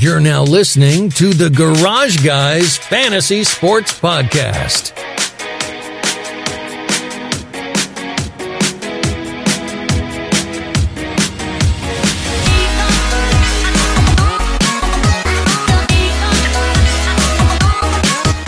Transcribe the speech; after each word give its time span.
You're 0.00 0.18
now 0.18 0.42
listening 0.44 1.10
to 1.10 1.34
the 1.34 1.50
Garage 1.50 2.24
Guys 2.24 2.78
Fantasy 2.78 3.44
Sports 3.44 3.92
Podcast. 4.00 4.96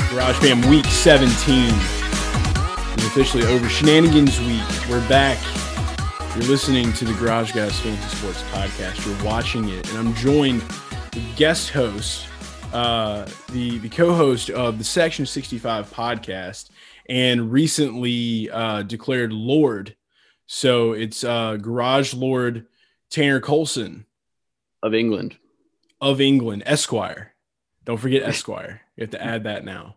Garage 0.09 0.39
Fam 0.39 0.63
Week 0.71 0.87
17 0.87 1.69
is 2.97 3.05
officially 3.05 3.45
over. 3.45 3.69
Shenanigans 3.69 4.41
Week. 4.41 4.63
We're 4.89 5.07
back. 5.07 5.37
You're 6.35 6.49
listening 6.49 6.95
to 6.95 7.05
the 7.05 7.13
Garage 7.13 7.53
Guys 7.53 7.79
Fantasy 7.79 8.17
Sports 8.17 8.43
Podcast. 8.45 9.05
You're 9.05 9.23
watching 9.23 9.69
it, 9.69 9.87
and 9.91 9.99
I'm 9.99 10.15
joined 10.15 10.63
guest 11.37 11.71
host, 11.71 12.27
uh, 12.73 13.27
the 13.51 13.79
the 13.79 13.89
co-host 13.89 14.51
of 14.51 14.79
the 14.79 14.85
Section 14.85 15.27
65 15.27 15.91
podcast, 15.93 16.71
and 17.09 17.53
recently 17.53 18.51
uh, 18.51 18.83
declared 18.83 19.33
Lord. 19.33 19.97
So 20.47 20.93
it's 20.93 21.25
uh, 21.25 21.57
Garage 21.57 22.15
Lord 22.15 22.67
Tanner 23.11 23.41
Colson 23.41 24.07
of 24.83 24.95
England. 24.95 25.37
of 26.01 26.21
England, 26.21 26.63
Esquire. 26.67 27.35
Don't 27.85 27.99
forget 27.99 28.23
Esquire. 28.23 28.83
You 28.97 29.03
have 29.03 29.11
to 29.11 29.23
add 29.23 29.45
that 29.45 29.65
now. 29.65 29.97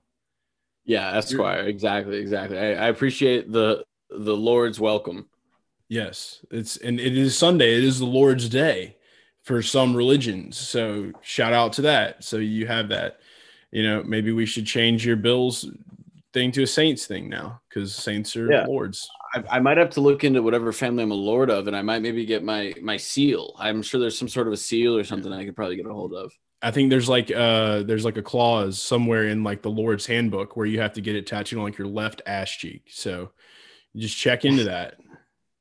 Yeah, 0.86 1.18
Esquire. 1.18 1.62
Exactly, 1.62 2.18
exactly. 2.18 2.58
I, 2.58 2.74
I 2.74 2.88
appreciate 2.88 3.52
the 3.52 3.86
the 4.10 4.36
Lord's 4.36 4.80
welcome. 4.80 5.28
Yes, 5.88 6.44
it's 6.52 6.78
and 6.78 7.00
it 7.00 7.18
is 7.18 7.38
Sunday. 7.38 7.78
It 7.78 7.84
is 7.84 8.00
the 8.00 8.06
Lord's 8.06 8.50
Day 8.50 8.98
for 9.46 9.62
some 9.62 9.96
religions. 9.96 10.58
So 10.58 11.12
shout 11.22 11.54
out 11.54 11.74
to 11.74 11.84
that. 11.84 12.24
So 12.24 12.38
you 12.38 12.68
have 12.68 12.90
that. 12.90 13.20
You 13.72 13.84
know, 13.84 14.04
maybe 14.04 14.32
we 14.32 14.46
should 14.46 14.66
change 14.66 15.06
your 15.06 15.16
Bills 15.16 15.70
thing 16.34 16.52
to 16.54 16.64
a 16.64 16.68
Saints 16.68 17.06
thing 17.06 17.30
now 17.30 17.62
because 17.70 17.94
Saints 17.96 18.36
are 18.36 18.52
Yeah. 18.52 18.66
lords. 18.66 19.10
I, 19.34 19.44
I 19.52 19.60
might 19.60 19.78
have 19.78 19.92
to 19.92 20.02
look 20.02 20.24
into 20.24 20.42
whatever 20.42 20.72
family 20.72 21.04
I'm 21.04 21.12
a 21.12 21.16
lord 21.16 21.50
of, 21.50 21.68
and 21.68 21.76
I 21.76 21.82
might 21.82 22.02
maybe 22.02 22.26
get 22.26 22.44
my 22.44 22.74
my 22.82 22.98
seal. 22.98 23.56
I'm 23.60 23.82
sure 23.82 24.00
there's 24.00 24.18
some 24.18 24.28
sort 24.30 24.48
of 24.48 24.54
a 24.54 24.58
seal 24.58 24.98
or 24.98 25.04
something 25.04 25.32
I 25.32 25.46
could 25.46 25.56
probably 25.56 25.76
get 25.76 25.86
a 25.86 25.94
hold 25.94 26.14
of. 26.14 26.34
I 26.62 26.72
think 26.72 26.90
there's 26.90 27.10
like 27.10 27.32
uh 27.32 27.84
there's 27.84 28.06
like 28.06 28.18
a 28.18 28.24
clause 28.24 28.82
somewhere 28.82 29.28
in 29.28 29.44
like 29.44 29.62
the 29.62 29.70
Lord's 29.70 30.06
handbook 30.06 30.56
where 30.58 30.66
you 30.66 30.80
have 30.80 30.94
to 30.94 31.02
get 31.02 31.16
it 31.16 31.28
tattooed 31.28 31.60
on 31.60 31.66
like 31.66 31.78
your 31.78 31.88
left 31.88 32.22
ass 32.26 32.50
cheek. 32.50 32.84
So 32.90 33.32
you 33.94 34.02
just 34.02 34.18
check 34.18 34.46
into 34.46 34.64
that. 34.64 34.96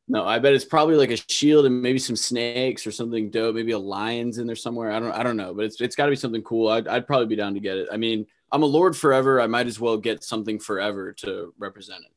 No, 0.07 0.25
I 0.27 0.39
bet 0.39 0.53
it's 0.53 0.67
probably 0.67 0.97
like 0.97 1.11
a 1.11 1.17
shield 1.17 1.65
and 1.65 1.81
maybe 1.81 1.99
some 1.99 2.17
snakes 2.17 2.87
or 2.87 2.93
something 2.93 3.31
dope. 3.31 3.55
Maybe 3.55 3.73
a 3.73 3.79
lion's 3.79 4.37
in 4.37 4.47
there 4.47 4.57
somewhere. 4.57 4.93
I 4.93 5.01
don't 5.01 5.13
I 5.13 5.23
don't 5.23 5.37
know, 5.37 5.55
but 5.55 5.65
it's 5.65 5.81
it's 5.81 5.97
got 5.97 6.07
to 6.07 6.11
be 6.11 6.17
something 6.17 6.43
cool. 6.43 6.69
I'd, 6.69 6.87
I'd 6.87 7.07
probably 7.07 7.27
be 7.27 7.37
down 7.37 7.55
to 7.55 7.61
get 7.61 7.79
it. 7.79 7.89
I 7.91 7.97
mean, 7.97 8.27
I'm 8.53 8.63
a 8.63 8.67
lord 8.67 8.97
forever. 8.97 9.41
I 9.41 9.47
might 9.47 9.67
as 9.67 9.81
well 9.81 9.97
get 9.97 10.23
something 10.23 10.59
forever 10.59 11.13
to 11.15 11.55
represent 11.59 12.05
it. 12.05 12.13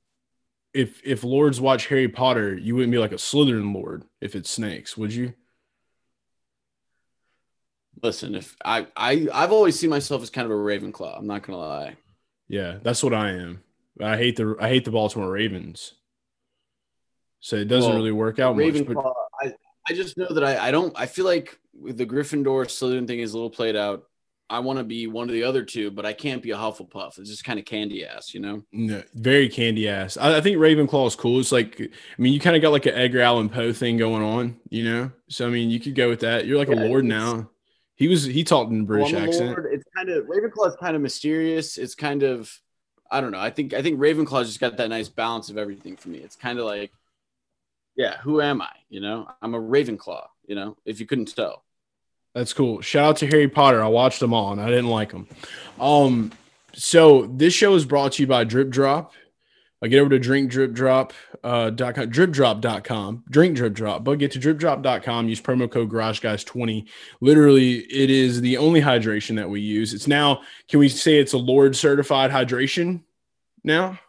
If 0.78 1.02
if 1.06 1.24
lords 1.24 1.62
watch 1.62 1.88
Harry 1.88 2.10
Potter, 2.10 2.56
you 2.58 2.76
wouldn't 2.76 2.92
be 2.92 2.98
like 2.98 3.14
a 3.14 3.16
Slytherin 3.16 3.74
lord 3.74 4.04
if 4.20 4.36
it's 4.36 4.50
snakes, 4.50 4.98
would 4.98 5.14
you? 5.14 5.34
Listen, 8.04 8.36
if 8.36 8.56
I 8.66 8.88
I 8.98 9.28
I've 9.34 9.54
always 9.54 9.80
seen 9.80 9.90
myself 9.90 10.22
as 10.22 10.30
kind 10.30 10.46
of 10.46 10.52
a 10.52 10.56
Ravenclaw. 10.56 11.18
I'm 11.18 11.26
not 11.26 11.44
gonna 11.44 11.58
lie. 11.58 11.96
Yeah, 12.50 12.80
that's 12.84 13.02
what 13.02 13.14
I 13.14 13.32
am. 13.32 13.64
I 14.02 14.18
hate 14.18 14.36
the 14.36 14.58
I 14.60 14.68
hate 14.68 14.84
the 14.84 14.92
Baltimore 14.92 15.32
Ravens. 15.32 15.94
So 17.40 17.56
it 17.56 17.68
doesn't 17.68 17.90
Well, 17.90 17.98
really 17.98 18.12
work 18.12 18.40
out 18.40 18.58
much. 18.58 18.86
But 18.86 19.14
I, 19.42 19.54
I 19.88 19.94
just 19.94 20.18
know 20.18 20.28
that 20.30 20.44
I, 20.44 20.68
I 20.68 20.72
don't 20.72 20.94
I 20.98 21.06
feel 21.06 21.26
like 21.26 21.58
the 21.74 22.06
Gryffindor 22.06 22.66
Slytherin 22.66 23.08
thing 23.08 23.20
is 23.20 23.32
a 23.34 23.36
little 23.36 23.50
played 23.50 23.76
out. 23.76 24.04
I 24.50 24.60
want 24.60 24.80
to 24.80 24.86
be 24.86 25.08
one 25.08 25.28
of 25.28 25.34
the 25.34 25.44
other 25.44 25.62
two, 25.64 25.92
but 25.92 26.06
I 26.06 26.14
can't 26.14 26.42
be 26.42 26.52
a 26.52 26.56
Hufflepuff. 26.58 27.20
It's 27.20 27.30
just 27.30 27.44
kind 27.44 27.60
of 27.60 27.66
candy 27.66 28.06
ass, 28.06 28.34
you 28.34 28.40
know. 28.40 28.64
no, 28.72 29.04
very 29.14 29.50
candy 29.50 29.90
ass. 29.90 30.16
I, 30.16 30.38
I 30.38 30.42
think 30.42 30.58
Ravenclaw 30.58 31.06
is 31.08 31.16
cool. 31.18 31.40
It's 31.42 31.52
like 31.52 31.82
I 31.82 32.22
mean, 32.22 32.32
you 32.34 32.40
kind 32.40 32.56
of 32.56 32.62
got 32.62 32.72
like 32.72 32.86
an 32.86 32.96
Edgar 32.96 33.22
Allan 33.22 33.50
Poe 33.50 33.74
thing 33.74 33.98
going 33.98 34.24
on, 34.24 34.58
you 34.70 34.86
know. 34.86 35.12
So 35.28 35.48
I 35.48 35.50
mean, 35.50 35.70
you 35.70 35.80
could 35.82 35.96
go 35.96 36.08
with 36.10 36.22
that. 36.22 36.46
You're 36.46 36.58
like 36.58 36.70
Yeah, 36.70 36.86
a 36.86 36.88
lord 36.88 37.06
now. 37.06 37.50
He 37.96 38.08
was 38.08 38.24
he 38.24 38.44
talked 38.44 38.72
in 38.72 38.86
British 38.86 39.12
Well, 39.14 39.24
accent. 39.24 39.48
lord. 39.50 39.68
It's 39.72 39.84
kind 39.96 40.10
of 40.10 40.26
Ravenclaw 40.26 40.70
is 40.70 40.76
kind 40.80 40.96
of 40.96 41.02
mysterious. 41.02 41.78
It's 41.78 41.96
kind 41.96 42.24
of 42.24 42.52
I 43.12 43.22
don't 43.22 43.32
know. 43.32 43.40
I 43.40 43.50
think 43.50 43.74
I 43.74 43.82
think 43.82 44.00
Ravenclaw 44.00 44.46
just 44.46 44.60
got 44.60 44.78
that 44.78 44.90
nice 44.90 45.10
balance 45.10 45.50
of 45.50 45.58
everything 45.58 45.98
for 45.98 46.10
me. 46.10 46.20
It's 46.20 46.36
kind 46.36 46.58
of 46.60 46.66
like, 46.66 46.92
yeah, 47.98 48.18
who 48.20 48.42
am 48.42 48.62
I? 48.62 48.70
You 48.90 49.02
know, 49.02 49.28
I'm 49.42 49.56
a 49.56 49.60
Ravenclaw. 49.60 50.28
You 50.46 50.56
know, 50.56 50.78
if 50.86 51.00
you 51.00 51.06
couldn't 51.06 51.36
tell. 51.36 51.64
That's 52.34 52.54
cool. 52.54 52.82
Shout 52.82 53.10
out 53.10 53.18
to 53.18 53.28
Harry 53.28 53.48
Potter. 53.50 53.84
I 53.84 53.88
watched 53.88 54.20
them 54.20 54.34
all 54.34 54.52
and 54.52 54.62
I 54.62 54.68
didn't 54.68 54.90
like 54.90 55.12
them. 55.12 55.28
Um, 55.80 56.32
so 56.74 57.26
this 57.26 57.54
show 57.54 57.74
is 57.74 57.84
brought 57.84 58.14
to 58.14 58.24
you 58.24 58.28
by 58.28 58.44
Drip 58.44 58.70
Drop. 58.70 59.12
I 59.82 59.88
get 59.88 60.00
over 60.00 60.10
to 60.10 60.20
drinkdripdrop, 60.20 61.12
uh, 61.44 61.70
dripdrop.com, 61.70 63.24
drink 63.30 63.56
drip 63.56 63.74
drop, 63.74 64.04
but 64.04 64.18
get 64.18 64.32
to 64.32 64.40
dripdrop.com, 64.40 65.30
use 65.30 65.40
promo 65.40 65.70
code 65.70 65.90
garage 65.90 66.20
guys 66.20 66.44
20. 66.44 66.88
Literally, 67.22 67.76
it 67.82 68.10
is 68.10 68.42
the 68.42 68.58
only 68.58 68.82
hydration 68.82 69.36
that 69.36 69.50
we 69.50 69.62
use. 69.62 69.94
It's 69.94 70.08
now, 70.08 70.42
can 70.68 70.80
we 70.80 70.90
say 70.90 71.20
it's 71.20 71.34
a 71.34 71.38
Lord 71.38 71.76
certified 71.76 72.32
hydration 72.32 73.02
now? 73.64 74.00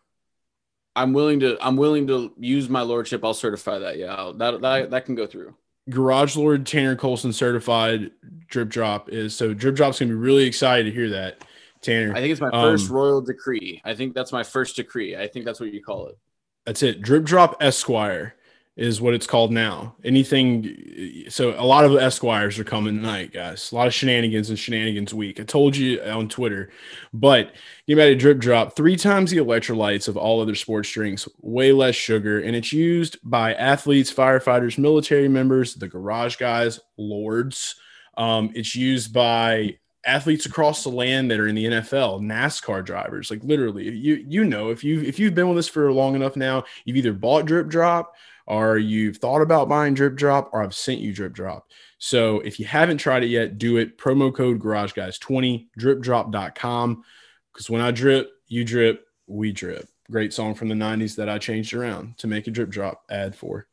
I'm 0.99 1.13
willing 1.13 1.41
to. 1.41 1.57
I'm 1.61 1.77
willing 1.77 2.07
to 2.09 2.33
use 2.39 2.69
my 2.69 2.83
lordship. 2.83 3.25
I'll 3.25 3.35
certify 3.35 3.79
that. 3.79 3.99
Yeah, 3.99 4.15
I'll, 4.15 4.33
that 4.35 4.61
that 4.61 4.91
that 4.91 5.05
can 5.07 5.15
go 5.15 5.27
through. 5.27 5.55
Garage 5.89 6.37
Lord 6.37 6.67
Tanner 6.67 6.97
Colson 6.97 7.33
certified 7.33 8.11
drip 8.49 8.69
drop 8.69 9.09
is 9.09 9.35
so 9.35 9.55
drip 9.55 9.75
drop's 9.75 9.99
gonna 10.01 10.11
be 10.11 10.15
really 10.17 10.45
excited 10.45 10.85
to 10.85 10.91
hear 10.91 11.11
that. 11.11 11.45
Tanner. 11.81 12.13
I 12.13 12.21
think 12.21 12.33
it's 12.33 12.41
my 12.41 12.49
Um, 12.49 12.73
first 12.73 12.91
royal 12.91 13.21
decree. 13.21 13.81
I 13.85 13.95
think 13.95 14.15
that's 14.15 14.33
my 14.33 14.43
first 14.43 14.77
decree. 14.77 15.17
I 15.17 15.29
think 15.29 15.45
that's 15.45 15.61
what 15.61 15.73
you 15.73 15.83
call 15.83 16.09
it. 16.09 16.19
That's 16.67 16.83
it. 16.83 17.01
Drip 17.01 17.25
Drop 17.25 17.57
Esquire 17.63 18.35
is 18.79 19.01
what 19.01 19.13
it's 19.13 19.27
called 19.27 19.51
now. 19.51 19.97
Anything. 20.05 21.25
So 21.29 21.51
a 21.61 21.67
lot 21.67 21.85
of 21.85 21.97
Esquires 21.97 22.61
are 22.61 22.65
coming 22.65 22.95
tonight, 22.95 23.33
guys. 23.33 23.73
A 23.73 23.75
lot 23.75 23.89
of 23.89 23.93
shenanigans 23.93 24.51
and 24.51 24.59
shenanigans 24.59 25.13
week. 25.13 25.41
I 25.41 25.43
told 25.43 25.77
you 25.77 26.01
on 26.01 26.29
Twitter, 26.29 26.71
but 27.13 27.53
get 27.89 27.97
back 27.97 28.07
a 28.07 28.15
Drip 28.15 28.39
Drop. 28.39 28.77
Three 28.77 28.97
times 28.97 29.33
the 29.33 29.39
electrolytes 29.39 30.07
of 30.07 30.17
all 30.17 30.41
other 30.41 30.55
sports 30.55 30.91
drinks, 30.93 31.29
way 31.41 31.73
less 31.73 31.97
sugar, 31.97 32.41
and 32.41 32.55
it's 32.55 32.73
used 32.73 33.19
by 33.25 33.53
athletes, 33.55 34.13
firefighters, 34.13 34.79
military 34.79 35.29
members, 35.29 35.75
the 35.75 35.89
garage 35.89 36.37
guys, 36.37 36.79
lords. 36.97 37.75
Um, 38.17 38.53
it's 38.55 38.77
used 38.77 39.13
by 39.13 39.79
athletes 40.07 40.47
across 40.47 40.85
the 40.85 40.91
land 40.91 41.33
that 41.33 41.41
are 41.41 41.49
in 41.49 41.57
the 41.57 41.65
NFL, 41.65 42.23
NASCAR 42.23 42.85
drivers, 42.85 43.29
like 43.29 43.43
literally, 43.43 43.91
you 43.91 44.25
you 44.29 44.45
know, 44.45 44.71
if 44.71 44.85
you 44.85 45.01
if 45.01 45.19
you've 45.19 45.35
been 45.35 45.49
with 45.49 45.59
us 45.59 45.69
for 45.69 45.93
long 45.93 46.15
enough 46.15 46.37
now, 46.37 46.63
you've 46.85 46.97
either 46.97 47.13
bought 47.13 47.45
Drip 47.45 47.67
Drop 47.67 48.15
or 48.49 48.79
you've 48.79 49.19
thought 49.19 49.43
about 49.43 49.69
buying 49.69 49.95
Drip 49.95 50.17
Drop 50.17 50.51
or 50.53 50.63
I've 50.63 50.75
sent 50.75 51.01
you 51.01 51.13
Drip 51.13 51.35
Drop. 51.35 51.69
So 51.99 52.41
if 52.41 52.59
you 52.59 52.65
haven't 52.65 52.99
tried 52.99 53.23
it 53.23 53.29
yet, 53.29 53.59
do 53.59 53.77
it. 53.77 53.99
Promo 53.99 54.35
code 54.35 54.59
Garage 54.59 54.93
Guys 54.93 55.19
20 55.19 55.69
drip 55.77 56.01
dripdrop.com. 56.01 57.05
Because 57.53 57.69
when 57.69 57.83
I 57.83 57.91
drip, 57.91 58.31
you 58.47 58.65
drip, 58.65 59.07
we 59.27 59.53
drip. 59.53 59.89
Great 60.11 60.33
song 60.33 60.55
from 60.55 60.69
the 60.69 60.75
90s 60.75 61.17
that 61.17 61.29
I 61.29 61.39
changed 61.39 61.75
around 61.75 62.17
to 62.19 62.27
make 62.27 62.47
a 62.47 62.51
drip 62.51 62.71
drop 62.71 63.03
ad 63.11 63.37
for. 63.37 63.67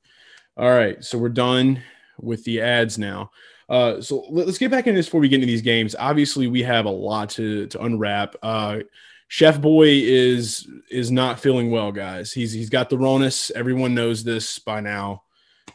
All 0.58 0.70
right, 0.70 1.04
so 1.04 1.18
we're 1.18 1.30
done 1.30 1.82
with 2.20 2.44
the 2.44 2.62
ads 2.62 2.98
now. 2.98 3.32
Uh, 3.70 4.02
so 4.02 4.26
let- 4.30 4.46
let's 4.46 4.58
get 4.58 4.72
back 4.72 4.88
into 4.88 4.98
this 4.98 5.08
before 5.08 5.22
we 5.22 5.30
get 5.30 5.36
into 5.36 5.48
these 5.48 5.62
games. 5.62 5.96
Obviously, 5.98 6.48
we 6.48 6.64
have 6.64 6.86
a 6.86 6.90
lot 6.90 7.30
to 7.32 7.68
to 7.68 7.82
unwrap. 7.82 8.36
Uh, 8.44 8.80
Chef 9.28 9.60
Boy 9.60 9.88
is 9.90 10.68
is 10.90 11.12
not 11.12 11.40
feeling 11.40 11.72
well, 11.72 11.92
guys. 11.92 12.32
He's 12.32 12.52
he's 12.52 12.70
got 12.70 12.90
the 12.90 12.98
Ronus. 12.98 13.52
Everyone 13.52 13.96
knows 13.96 14.24
this 14.24 14.60
by 14.60 14.80
now. 14.82 15.24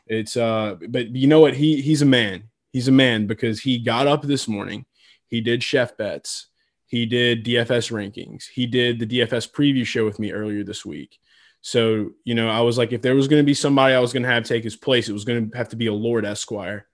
It's 0.06 0.36
uh, 0.36 0.76
but 0.88 1.10
you 1.10 1.26
know 1.26 1.40
what? 1.40 1.54
He 1.54 1.80
he's 1.80 2.02
a 2.02 2.06
man. 2.06 2.44
He's 2.72 2.88
a 2.88 2.92
man 2.92 3.26
because 3.26 3.60
he 3.60 3.78
got 3.78 4.06
up 4.06 4.22
this 4.22 4.46
morning. 4.46 4.86
He 5.26 5.40
did 5.40 5.62
chef 5.62 5.96
bets. 5.96 6.46
He 6.86 7.06
did 7.06 7.44
DFS 7.44 7.92
rankings. 7.92 8.44
He 8.48 8.66
did 8.66 8.98
the 8.98 9.06
DFS 9.06 9.50
preview 9.50 9.84
show 9.84 10.04
with 10.04 10.18
me 10.18 10.32
earlier 10.32 10.64
this 10.64 10.84
week. 10.84 11.18
So 11.60 12.10
you 12.24 12.34
know, 12.34 12.48
I 12.48 12.60
was 12.60 12.78
like, 12.78 12.92
if 12.92 13.02
there 13.02 13.14
was 13.14 13.28
going 13.28 13.42
to 13.42 13.46
be 13.46 13.54
somebody 13.54 13.94
I 13.94 14.00
was 14.00 14.12
going 14.12 14.22
to 14.22 14.28
have 14.28 14.44
take 14.44 14.64
his 14.64 14.76
place, 14.76 15.08
it 15.08 15.12
was 15.12 15.24
going 15.24 15.50
to 15.50 15.56
have 15.56 15.70
to 15.70 15.76
be 15.76 15.86
a 15.86 15.94
Lord 15.94 16.24
Esquire 16.24 16.86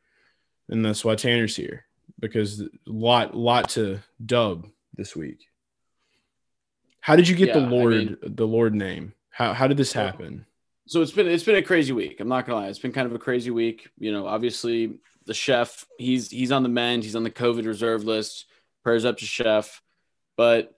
and 0.69 0.85
that's 0.85 1.05
why 1.05 1.15
Tanner's 1.15 1.57
here 1.57 1.85
because 2.19 2.61
a 2.61 2.69
lot 2.87 3.37
lot 3.37 3.71
to 3.71 4.01
dub 4.25 4.67
this 4.95 5.15
week. 5.15 5.47
How 7.07 7.15
did 7.15 7.29
you 7.29 7.37
get 7.37 7.53
the 7.53 7.61
Yeah, 7.61 7.67
I 7.67 7.71
Lord 7.71 7.93
mean- 7.95 8.17
the 8.21 8.47
Lord 8.49 8.75
name? 8.75 9.13
How 9.31 9.53
how 9.53 9.69
did 9.69 9.77
this 9.77 9.93
happen? 9.93 10.45
So 10.89 11.03
it's 11.03 11.13
been 11.13 11.29
it's 11.29 11.45
been 11.45 11.55
a 11.55 11.63
crazy 11.63 11.93
week. 11.93 12.19
I'm 12.19 12.27
not 12.27 12.47
gonna 12.47 12.59
lie. 12.59 12.67
It's 12.67 12.81
been 12.81 12.91
kind 12.91 13.07
of 13.07 13.15
a 13.15 13.19
crazy 13.21 13.53
week. 13.53 13.89
You 13.97 14.11
know, 14.11 14.27
obviously 14.27 14.99
the 15.25 15.33
chef 15.33 15.87
he's 15.99 16.33
he's 16.33 16.51
on 16.51 16.65
the 16.65 16.69
mend. 16.69 17.05
He's 17.05 17.15
on 17.15 17.23
the 17.23 17.31
COVID 17.31 17.65
reserve 17.65 18.03
list. 18.03 18.47
Prayers 18.83 19.05
up 19.05 19.19
to 19.19 19.25
chef, 19.25 19.83
but 20.37 20.73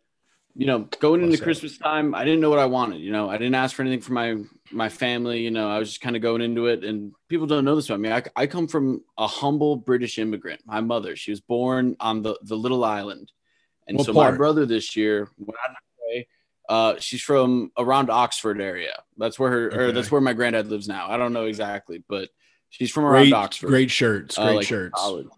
you 0.54 0.66
know, 0.66 0.80
going 1.00 1.22
into? 1.22 1.38
Christmas 1.38 1.78
time, 1.78 2.14
I 2.14 2.24
didn't 2.24 2.40
know 2.40 2.50
what 2.50 2.58
I 2.58 2.66
wanted. 2.66 3.00
You 3.00 3.12
know, 3.12 3.30
I 3.30 3.38
didn't 3.38 3.54
ask 3.54 3.74
for 3.74 3.80
anything 3.80 4.02
from 4.02 4.14
my 4.16 4.36
my 4.70 4.90
family. 4.90 5.40
You 5.40 5.50
know, 5.50 5.70
I 5.70 5.78
was 5.78 5.88
just 5.88 6.02
kind 6.02 6.14
of 6.14 6.20
going 6.20 6.42
into 6.42 6.66
it. 6.66 6.84
And 6.84 7.12
people 7.28 7.46
don't 7.46 7.64
know 7.64 7.74
this 7.76 7.88
about 7.88 8.00
me. 8.00 8.12
I, 8.12 8.22
I 8.36 8.46
come 8.46 8.68
from 8.68 9.02
a 9.16 9.26
humble 9.26 9.76
British 9.76 10.18
immigrant. 10.18 10.60
My 10.66 10.82
mother, 10.82 11.16
she 11.16 11.30
was 11.30 11.40
born 11.40 11.96
on 12.00 12.20
the 12.20 12.38
the 12.42 12.56
little 12.56 12.84
island, 12.84 13.30
and 13.86 13.96
What 13.96 14.06
so 14.06 14.12
my 14.12 14.30
brother 14.32 14.66
this 14.66 14.96
year 14.96 15.30
went 15.38 15.56
out 15.64 15.67
of 15.67 15.67
my 15.67 15.67
way. 16.08 16.28
Uh, 16.68 16.96
she's 16.98 17.22
from 17.22 17.72
around 17.78 18.10
Oxford 18.10 18.60
area. 18.60 19.02
That's 19.16 19.38
where 19.38 19.50
her, 19.50 19.88
or 19.88 19.92
that's 19.92 20.10
where 20.10 20.20
my 20.20 20.34
granddad 20.34 20.66
lives 20.66 20.86
now. 20.86 21.08
I 21.08 21.16
don't 21.16 21.32
know 21.32 21.46
exactly, 21.46 22.04
but 22.08 22.28
she's 22.68 22.90
from 22.90 23.04
around 23.04 23.24
Great, 23.24 23.32
Oxford. 23.32 23.66
great 23.68 23.90
shirts, 23.90 24.38
uh, 24.38 24.44
great 24.44 24.56
like 24.56 24.66
shirts. 24.66 25.00
college. 25.00 25.28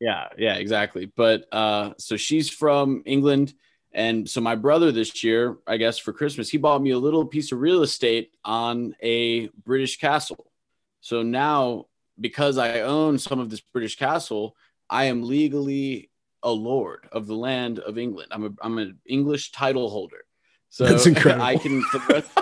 Yeah, 0.00 0.28
yeah, 0.36 0.54
exactly. 0.56 1.06
But 1.06 1.46
uh, 1.52 1.92
so 1.98 2.16
she's 2.16 2.50
from 2.50 3.02
England, 3.06 3.54
and 3.92 4.28
so 4.28 4.40
my 4.40 4.54
brother 4.54 4.92
this 4.92 5.24
year, 5.24 5.56
I 5.66 5.78
guess 5.78 5.98
for 5.98 6.12
Christmas, 6.12 6.50
he 6.50 6.58
bought 6.58 6.82
me 6.82 6.90
a 6.90 6.98
little 6.98 7.24
piece 7.24 7.52
of 7.52 7.60
real 7.60 7.82
estate 7.82 8.32
on 8.44 8.94
a 9.02 9.48
British 9.64 9.98
castle. 9.98 10.50
So 11.00 11.22
now, 11.22 11.86
because 12.20 12.58
I 12.58 12.80
own 12.80 13.18
some 13.18 13.40
of 13.40 13.48
this 13.48 13.60
British 13.60 13.96
castle, 13.96 14.56
I 14.90 15.04
am 15.04 15.22
legally 15.22 16.10
a 16.42 16.50
lord 16.50 17.06
of 17.12 17.26
the 17.26 17.34
land 17.34 17.78
of 17.80 17.98
England. 17.98 18.28
I'm 18.32 18.44
a 18.44 18.50
I'm 18.62 18.78
an 18.78 18.98
English 19.06 19.52
title 19.52 19.88
holder. 19.90 20.24
So 20.70 20.84
That's 20.86 21.06
incredible. 21.12 21.44
I 21.44 21.56
can. 21.56 21.82
for 21.82 21.98
the 21.98 22.14
rest- 22.14 22.38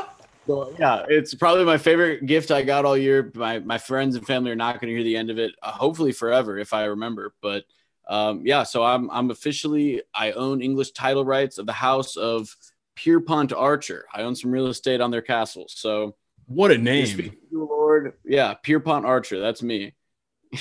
so, 0.46 0.74
yeah, 0.80 1.04
it's 1.08 1.34
probably 1.34 1.64
my 1.64 1.78
favorite 1.78 2.26
gift 2.26 2.50
I 2.50 2.62
got 2.62 2.84
all 2.84 2.96
year. 2.96 3.30
My 3.34 3.58
my 3.60 3.78
friends 3.78 4.16
and 4.16 4.26
family 4.26 4.50
are 4.50 4.56
not 4.56 4.80
going 4.80 4.88
to 4.90 4.94
hear 4.96 5.04
the 5.04 5.16
end 5.16 5.30
of 5.30 5.38
it. 5.38 5.52
Uh, 5.62 5.70
hopefully 5.70 6.12
forever, 6.12 6.58
if 6.58 6.72
I 6.72 6.84
remember. 6.84 7.34
But 7.40 7.64
um, 8.08 8.42
yeah, 8.44 8.64
so 8.64 8.82
I'm 8.82 9.10
I'm 9.10 9.30
officially 9.30 10.02
I 10.14 10.32
own 10.32 10.60
English 10.62 10.92
title 10.92 11.24
rights 11.24 11.58
of 11.58 11.66
the 11.66 11.72
House 11.72 12.16
of 12.16 12.56
Pierpont 12.96 13.52
Archer. 13.52 14.06
I 14.12 14.22
own 14.22 14.34
some 14.34 14.50
real 14.50 14.66
estate 14.66 15.00
on 15.00 15.10
their 15.10 15.22
castle. 15.22 15.66
So 15.68 16.16
What 16.46 16.72
a 16.72 16.78
name! 16.78 17.06
speak 17.06 17.32
to 17.32 17.46
you, 17.52 17.64
Lord, 17.68 18.14
yeah, 18.24 18.54
Pierpont 18.54 19.04
Archer. 19.06 19.38
That's 19.38 19.62
me. 19.62 19.94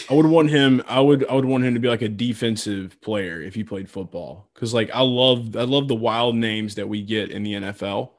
I 0.10 0.14
would 0.14 0.28
want 0.28 0.50
him. 0.50 0.84
I 0.88 1.00
would. 1.00 1.28
I 1.28 1.34
would 1.34 1.46
want 1.46 1.64
him 1.64 1.74
to 1.74 1.80
be 1.80 1.88
like 1.88 2.04
a 2.04 2.10
defensive 2.10 3.00
player 3.02 3.42
if 3.42 3.56
he 3.56 3.64
played 3.64 3.90
football. 3.90 4.50
Because 4.54 4.74
like 4.74 4.92
I 4.94 5.02
love. 5.02 5.56
I 5.56 5.64
love 5.64 5.88
the 5.88 5.96
wild 5.96 6.36
names 6.36 6.76
that 6.76 6.88
we 6.88 7.02
get 7.02 7.32
in 7.32 7.44
the 7.44 7.54
NFL. 7.54 8.12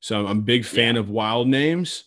So 0.00 0.26
I'm 0.26 0.38
a 0.38 0.42
big 0.42 0.66
fan 0.66 0.96
of 0.96 1.08
wild 1.08 1.48
names. 1.48 2.04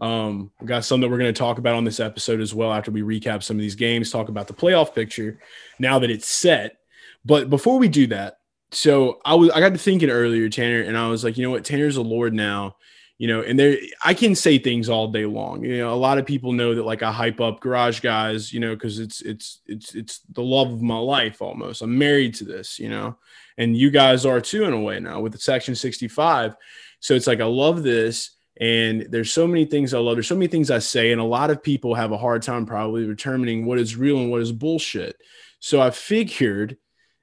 Um, 0.00 0.50
we 0.60 0.66
got 0.66 0.84
some 0.84 1.00
that 1.00 1.10
we're 1.10 1.18
going 1.18 1.34
to 1.34 1.38
talk 1.38 1.58
about 1.58 1.74
on 1.74 1.84
this 1.84 2.00
episode 2.00 2.40
as 2.40 2.54
well 2.54 2.72
after 2.72 2.90
we 2.90 3.02
recap 3.02 3.42
some 3.42 3.56
of 3.56 3.60
these 3.60 3.74
games, 3.74 4.10
talk 4.10 4.28
about 4.28 4.46
the 4.46 4.54
playoff 4.54 4.94
picture 4.94 5.40
now 5.78 5.98
that 5.98 6.10
it's 6.10 6.28
set. 6.28 6.78
But 7.24 7.50
before 7.50 7.78
we 7.78 7.88
do 7.88 8.06
that, 8.06 8.38
so 8.70 9.20
I 9.24 9.34
was 9.34 9.50
I 9.50 9.60
got 9.60 9.72
to 9.72 9.78
thinking 9.78 10.10
earlier, 10.10 10.48
Tanner, 10.48 10.82
and 10.82 10.96
I 10.96 11.08
was 11.08 11.24
like, 11.24 11.36
you 11.36 11.44
know 11.44 11.50
what, 11.50 11.64
Tanner's 11.64 11.96
a 11.96 12.02
lord 12.02 12.32
now, 12.32 12.76
you 13.20 13.26
know, 13.26 13.42
and 13.42 13.58
there 13.58 13.76
I 14.02 14.14
can 14.14 14.34
say 14.34 14.56
things 14.56 14.88
all 14.88 15.08
day 15.08 15.26
long. 15.26 15.62
You 15.62 15.76
know, 15.76 15.92
a 15.92 15.94
lot 15.94 16.16
of 16.16 16.24
people 16.24 16.52
know 16.52 16.74
that 16.74 16.86
like 16.86 17.02
I 17.02 17.12
hype 17.12 17.38
up 17.38 17.60
garage 17.60 18.00
guys, 18.00 18.50
you 18.50 18.60
know, 18.60 18.74
because 18.74 18.98
it's 18.98 19.20
it's 19.20 19.60
it's 19.66 19.94
it's 19.94 20.20
the 20.32 20.40
love 20.40 20.72
of 20.72 20.80
my 20.80 20.96
life 20.96 21.42
almost. 21.42 21.82
I'm 21.82 21.98
married 21.98 22.34
to 22.36 22.44
this, 22.44 22.78
you 22.78 22.88
know, 22.88 23.18
and 23.58 23.76
you 23.76 23.90
guys 23.90 24.24
are 24.24 24.40
too 24.40 24.64
in 24.64 24.72
a 24.72 24.80
way 24.80 25.00
now 25.00 25.20
with 25.20 25.32
the 25.32 25.38
section 25.38 25.74
65. 25.74 26.56
So 27.00 27.12
it's 27.12 27.26
like 27.26 27.42
I 27.42 27.44
love 27.44 27.82
this. 27.82 28.30
And 28.58 29.06
there's 29.10 29.30
so 29.30 29.46
many 29.46 29.66
things 29.66 29.92
I 29.92 29.98
love. 29.98 30.16
There's 30.16 30.26
so 30.26 30.34
many 30.34 30.48
things 30.48 30.70
I 30.70 30.78
say, 30.78 31.12
and 31.12 31.20
a 31.20 31.24
lot 31.24 31.50
of 31.50 31.62
people 31.62 31.94
have 31.94 32.12
a 32.12 32.18
hard 32.18 32.40
time 32.40 32.64
probably 32.64 33.06
determining 33.06 33.66
what 33.66 33.78
is 33.78 33.96
real 33.96 34.16
and 34.16 34.30
what 34.30 34.40
is 34.40 34.50
bullshit. 34.50 35.16
So 35.58 35.78
I 35.78 35.90
figured 35.90 36.78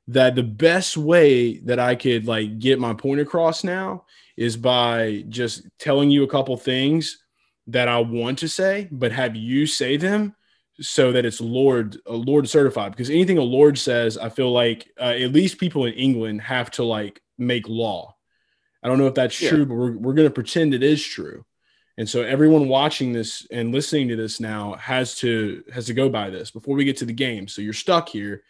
that 0.10 0.36
the 0.36 0.44
best 0.44 0.96
way 0.96 1.58
that 1.62 1.80
I 1.80 1.96
could 1.96 2.28
like 2.28 2.60
get 2.60 2.80
my 2.80 2.94
point 2.94 3.20
across 3.20 3.64
now 3.64 4.06
is 4.38 4.56
by 4.56 5.26
just 5.30 5.68
telling 5.80 6.12
you 6.12 6.24
a 6.24 6.28
couple 6.28 6.56
things 6.58 7.24
that 7.68 7.88
I 7.88 8.00
want 8.00 8.40
to 8.40 8.48
say, 8.48 8.88
but 8.92 9.12
have 9.12 9.36
you 9.36 9.66
say 9.66 9.98
them 9.98 10.36
so 10.80 11.12
that 11.12 11.26
it's 11.26 11.42
Lord 11.42 12.00
a 12.06 12.14
Lord 12.14 12.48
certified. 12.48 12.92
Because 12.92 13.10
anything 13.10 13.38
a 13.38 13.44
Lord 13.44 13.78
says, 13.78 14.18
I 14.18 14.30
feel 14.30 14.52
like 14.52 14.90
uh, 15.00 15.06
at 15.06 15.34
least 15.34 15.58
people 15.58 15.86
in 15.86 15.94
England 15.94 16.42
have 16.42 16.72
to 16.72 16.84
like 16.84 17.22
make 17.38 17.68
law. 17.68 18.16
I 18.84 18.88
don't 18.88 19.00
know 19.00 19.08
if 19.08 19.16
that's 19.16 19.40
Yeah. 19.42 19.50
true, 19.50 19.66
but 19.66 19.76
we're, 19.76 19.98
we're 19.98 20.14
going 20.14 20.28
to 20.28 20.34
pretend 20.34 20.74
it 20.74 20.84
is 20.84 21.04
true. 21.04 21.46
And 21.98 22.08
so 22.08 22.22
everyone 22.22 22.68
watching 22.68 23.12
this 23.12 23.48
and 23.50 23.72
listening 23.72 24.10
to 24.10 24.16
this 24.16 24.40
now 24.40 24.76
has 24.76 25.16
to 25.16 25.64
has 25.74 25.88
to 25.88 25.96
go 25.96 26.10
by 26.10 26.30
this 26.30 26.52
before 26.52 26.76
we 26.76 26.86
get 26.86 26.98
to 26.98 27.06
the 27.06 27.14
game. 27.14 27.48
So 27.48 27.64
you're 27.64 27.74
stuck 27.74 28.10
here. 28.10 28.44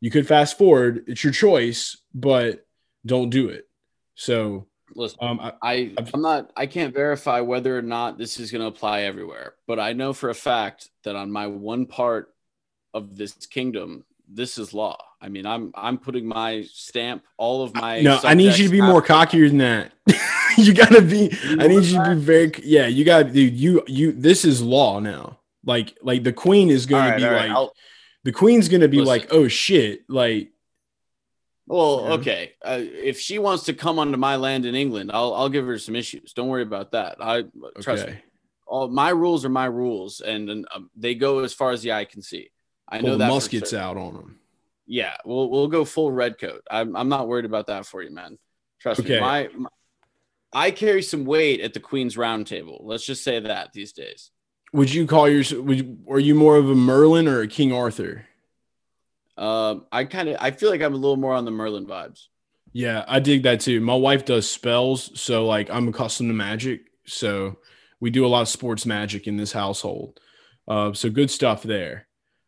You 0.00 0.12
could 0.12 0.28
fast 0.28 0.56
forward. 0.56 1.04
It's 1.08 1.24
your 1.24 1.32
choice, 1.32 1.96
but 2.14 2.64
don't 3.04 3.30
do 3.30 3.48
it. 3.48 3.68
So 4.14 4.68
Listen, 4.94 5.18
um, 5.22 5.40
I, 5.40 5.52
I 5.62 5.72
I've- 5.98 6.10
I'm 6.14 6.22
not 6.22 6.50
I 6.56 6.66
can't 6.66 6.94
verify 6.94 7.40
whether 7.40 7.76
or 7.76 7.82
not 7.82 8.18
this 8.18 8.38
is 8.38 8.50
going 8.50 8.62
to 8.62 8.68
apply 8.68 9.02
everywhere, 9.02 9.54
but 9.66 9.78
I 9.80 9.92
know 9.92 10.12
for 10.12 10.30
a 10.30 10.34
fact 10.34 10.90
that 11.04 11.16
on 11.16 11.30
my 11.30 11.46
one 11.46 11.86
part 11.86 12.32
of 12.92 13.16
this 13.16 13.32
kingdom, 13.46 14.04
this 14.28 14.56
is 14.58 14.72
law. 14.72 14.96
I 15.20 15.28
mean, 15.28 15.46
I'm 15.46 15.72
I'm 15.74 15.98
putting 15.98 16.26
my 16.26 16.62
stamp, 16.72 17.24
all 17.36 17.62
of 17.62 17.74
my 17.74 18.00
no, 18.02 18.20
I 18.24 18.34
need 18.34 18.56
you 18.58 18.66
to 18.66 18.70
be 18.70 18.80
more 18.80 19.00
have- 19.02 19.28
cockier 19.30 19.48
than 19.48 19.58
that. 19.58 19.92
you 20.58 20.72
gotta 20.74 21.02
be. 21.02 21.30
You 21.48 21.56
know 21.56 21.64
I 21.64 21.68
need 21.68 21.84
you 21.84 22.02
to 22.02 22.14
be 22.14 22.20
very. 22.20 22.52
Yeah, 22.62 22.86
you 22.86 23.04
gotta, 23.04 23.24
dude. 23.30 23.54
You 23.54 23.82
you. 23.86 24.12
This 24.12 24.44
is 24.44 24.62
law 24.62 25.00
now. 25.00 25.38
Like 25.64 25.96
like 26.02 26.22
the 26.24 26.32
queen 26.32 26.70
is 26.70 26.86
going 26.86 27.04
to 27.04 27.10
right, 27.10 27.16
be 27.18 27.24
all 27.24 27.32
right, 27.32 27.48
like 27.48 27.50
I'll- 27.50 27.72
the 28.24 28.32
queen's 28.32 28.68
going 28.68 28.80
to 28.80 28.88
be 28.88 28.98
Listen. 28.98 29.08
like, 29.08 29.26
oh 29.32 29.48
shit, 29.48 30.08
like 30.08 30.50
well, 31.66 32.04
Yeah. 32.04 32.12
okay. 32.14 32.52
Uh, 32.62 32.78
if 32.80 33.18
she 33.18 33.38
wants 33.38 33.64
to 33.64 33.74
come 33.74 33.98
onto 33.98 34.16
my 34.18 34.36
land 34.36 34.66
in 34.66 34.74
England, 34.74 35.10
I'll 35.12 35.34
I'll 35.34 35.48
give 35.48 35.66
her 35.66 35.78
some 35.78 35.96
issues. 35.96 36.32
Don't 36.32 36.48
worry 36.48 36.62
about 36.62 36.92
that. 36.92 37.16
I 37.20 37.44
trust 37.80 38.06
me. 38.06 38.16
All 38.66 38.88
my 38.88 39.10
rules 39.10 39.44
are 39.44 39.50
my 39.50 39.66
rules, 39.66 40.20
and, 40.20 40.48
and 40.50 40.66
um, 40.74 40.90
they 40.96 41.14
go 41.14 41.40
as 41.40 41.52
far 41.52 41.70
as 41.72 41.82
the 41.82 41.92
eye 41.92 42.06
can 42.06 42.22
see. 42.22 42.50
I 42.88 42.98
Pull 42.98 43.06
know 43.08 43.12
the 43.12 43.18
that 43.24 43.28
muskets 43.28 43.72
out 43.74 43.96
on 43.96 44.14
them. 44.14 44.38
Yeah, 44.86 45.16
we'll 45.24 45.50
we'll 45.50 45.68
go 45.68 45.84
full 45.84 46.10
red 46.12 46.38
coat. 46.38 46.62
I'm 46.70 46.96
I'm 46.96 47.08
not 47.08 47.28
worried 47.28 47.44
about 47.44 47.66
that 47.68 47.86
for 47.86 48.02
you, 48.02 48.10
man. 48.10 48.38
Trust 48.80 49.00
Okay. 49.00 49.14
me. 49.14 49.20
My, 49.20 49.48
my 49.56 49.68
I 50.52 50.70
carry 50.70 51.02
some 51.02 51.24
weight 51.24 51.60
at 51.60 51.74
the 51.74 51.80
Queen's 51.80 52.16
round 52.16 52.46
table. 52.46 52.80
Let's 52.84 53.04
just 53.04 53.24
say 53.24 53.40
that 53.40 53.72
these 53.72 53.92
days. 53.92 54.30
Would 54.72 54.92
you 54.92 55.06
call 55.06 55.28
yours? 55.28 55.52
Would 55.52 55.78
you, 55.78 55.98
are 56.10 56.18
you 56.18 56.34
more 56.34 56.56
of 56.56 56.68
a 56.68 56.74
Merlin 56.74 57.26
or 57.28 57.40
a 57.40 57.48
King 57.48 57.72
Arthur? 57.72 58.26
Um, 59.36 59.86
I 59.90 60.04
kind 60.04 60.28
of 60.28 60.36
I 60.40 60.50
feel 60.50 60.70
like 60.70 60.82
I'm 60.82 60.94
a 60.94 60.98
little 60.98 61.16
more 61.16 61.34
on 61.34 61.44
the 61.44 61.50
Merlin 61.50 61.86
vibes. 61.86 62.26
Yeah, 62.72 63.04
I 63.06 63.20
dig 63.20 63.44
that 63.44 63.60
too. 63.60 63.80
My 63.80 63.94
wife 63.94 64.24
does 64.24 64.50
spells, 64.50 65.10
so 65.20 65.46
like 65.46 65.70
I'm 65.70 65.88
accustomed 65.88 66.30
to 66.30 66.34
magic. 66.34 66.82
So 67.06 67.58
we 68.00 68.10
do 68.10 68.26
a 68.26 68.28
lot 68.28 68.42
of 68.42 68.48
sports 68.48 68.86
magic 68.86 69.26
in 69.26 69.36
this 69.36 69.52
household. 69.52 70.20
Uh, 70.66 70.92
so 70.92 71.10
good 71.10 71.30
stuff 71.30 71.62
there. 71.62 72.06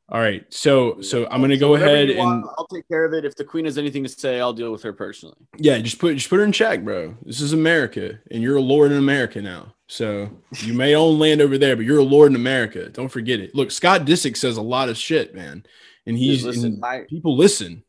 All 0.08 0.20
right, 0.20 0.44
so 0.54 1.00
so 1.00 1.26
I'm 1.26 1.40
gonna 1.40 1.56
go 1.56 1.70
whatever 1.70 1.90
ahead 1.90 2.10
and 2.10 2.18
want, 2.18 2.46
I'll 2.56 2.68
take 2.68 2.86
care 2.86 3.04
of 3.04 3.12
it. 3.12 3.24
If 3.24 3.34
the 3.34 3.44
Queen 3.44 3.64
has 3.64 3.76
anything 3.76 4.04
to 4.04 4.08
say, 4.08 4.40
I'll 4.40 4.52
deal 4.52 4.70
with 4.70 4.84
her 4.84 4.92
personally. 4.92 5.34
yeah, 5.56 5.78
just 5.78 5.98
put 5.98 6.14
just 6.14 6.30
put 6.30 6.36
her 6.36 6.44
in 6.44 6.52
check, 6.52 6.84
bro. 6.84 7.16
This 7.24 7.40
is 7.40 7.52
America, 7.52 8.20
and 8.30 8.40
you're 8.40 8.56
a 8.56 8.60
lord 8.60 8.92
in 8.92 8.98
America 8.98 9.42
now. 9.42 9.74
So 9.88 10.30
you 10.60 10.74
may 10.74 10.94
own 10.96 11.18
land 11.18 11.40
over 11.40 11.58
there, 11.58 11.74
but 11.74 11.84
you're 11.84 11.98
a 11.98 12.04
lord 12.04 12.30
in 12.30 12.36
America. 12.36 12.88
Don't 12.88 13.08
forget 13.08 13.40
it. 13.40 13.52
Look, 13.56 13.72
Scott 13.72 14.02
Disick 14.04 14.36
says 14.36 14.56
a 14.56 14.62
lot 14.62 14.88
of 14.88 14.96
shit, 14.96 15.34
man, 15.34 15.66
and 16.06 16.16
he's 16.16 16.38
Dude, 16.38 16.46
listen, 16.46 16.64
and 16.64 16.80
my 16.80 17.00
people 17.08 17.36
listen. 17.36 17.82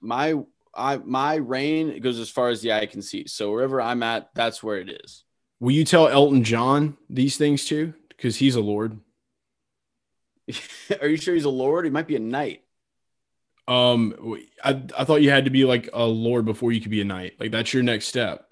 my 0.00 0.34
I 0.74 0.96
my 0.98 1.34
reign 1.34 2.00
goes 2.00 2.18
as 2.18 2.30
far 2.30 2.48
as 2.48 2.62
the 2.62 2.72
eye 2.72 2.86
can 2.86 3.02
see. 3.02 3.26
So 3.26 3.50
wherever 3.50 3.80
I'm 3.80 4.02
at, 4.02 4.30
that's 4.34 4.62
where 4.62 4.78
it 4.78 4.88
is. 5.04 5.24
Will 5.58 5.72
you 5.72 5.84
tell 5.84 6.08
Elton 6.08 6.44
John 6.44 6.96
these 7.08 7.36
things 7.36 7.66
too? 7.66 7.94
Because 8.08 8.36
he's 8.36 8.54
a 8.54 8.60
lord. 8.60 8.98
Are 11.00 11.08
you 11.08 11.16
sure 11.16 11.34
he's 11.34 11.44
a 11.44 11.50
lord? 11.50 11.84
He 11.84 11.90
might 11.90 12.06
be 12.06 12.16
a 12.16 12.20
knight. 12.20 12.62
Um, 13.68 14.36
I, 14.64 14.82
I 14.98 15.04
thought 15.04 15.22
you 15.22 15.30
had 15.30 15.44
to 15.44 15.50
be 15.50 15.64
like 15.64 15.90
a 15.92 16.04
lord 16.04 16.44
before 16.44 16.72
you 16.72 16.80
could 16.80 16.90
be 16.90 17.02
a 17.02 17.04
knight. 17.04 17.34
Like 17.38 17.52
that's 17.52 17.72
your 17.72 17.82
next 17.82 18.06
step. 18.06 18.49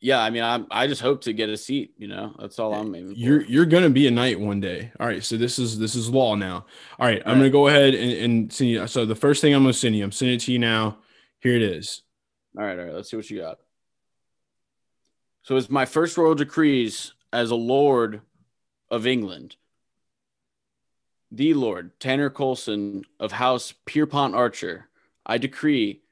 Yeah, 0.00 0.20
I 0.20 0.30
mean, 0.30 0.42
I 0.42 0.62
I 0.70 0.86
just 0.86 1.00
hope 1.00 1.22
to 1.22 1.32
get 1.32 1.48
a 1.48 1.56
seat. 1.56 1.94
You 1.96 2.08
know, 2.08 2.34
that's 2.38 2.58
all 2.58 2.74
eh, 2.74 2.78
I'm 2.78 2.94
aiming 2.94 3.14
for. 3.14 3.18
You're 3.18 3.42
you're 3.42 3.66
gonna 3.66 3.90
be 3.90 4.06
a 4.06 4.10
knight 4.10 4.38
one 4.38 4.60
day. 4.60 4.92
All 5.00 5.06
right, 5.06 5.24
so 5.24 5.36
this 5.36 5.58
is 5.58 5.78
this 5.78 5.94
is 5.94 6.10
law 6.10 6.34
now. 6.34 6.66
All 6.98 7.06
right, 7.06 7.22
I'm 7.24 7.32
All 7.32 7.36
gonna 7.36 7.50
go 7.50 7.68
ahead 7.68 7.94
and, 7.94 8.12
and 8.12 8.52
send 8.52 8.70
you. 8.70 8.86
So 8.86 9.06
the 9.06 9.14
first 9.14 9.40
thing 9.40 9.54
I'm 9.54 9.62
gonna 9.62 9.72
send 9.72 9.96
you, 9.96 10.04
I'm 10.04 10.12
sending 10.12 10.36
it 10.36 10.42
to 10.42 10.52
you 10.52 10.58
now. 10.58 10.98
Here 11.40 11.56
it 11.56 11.62
is. 11.62 12.02
All 12.58 12.64
right, 12.64 12.78
all 12.78 12.84
right. 12.84 12.94
Let's 12.94 13.10
see 13.10 13.16
what 13.16 13.30
you 13.30 13.40
got. 13.40 13.58
So 15.42 15.56
it's 15.56 15.70
my 15.70 15.84
first 15.86 16.16
royal 16.18 16.34
decrees 16.34 17.14
as 17.32 17.50
a 17.50 17.56
lord 17.56 18.20
of 18.90 19.06
England. 19.06 19.56
The 21.30 21.54
Lord 21.54 21.98
Tanner 22.00 22.30
Colson 22.30 23.02
of 23.18 23.32
House 23.32 23.74
Pierpont 23.84 24.34
Archer. 24.34 24.88
I 25.24 25.38
decree 25.38 26.02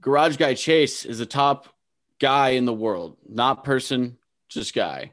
Garage 0.00 0.36
Guy 0.36 0.54
Chase 0.54 1.04
is 1.04 1.18
the 1.18 1.26
top 1.26 1.75
guy 2.18 2.50
in 2.50 2.64
the 2.64 2.72
world, 2.72 3.16
not 3.28 3.64
person, 3.64 4.18
just 4.48 4.74
guy. 4.74 5.12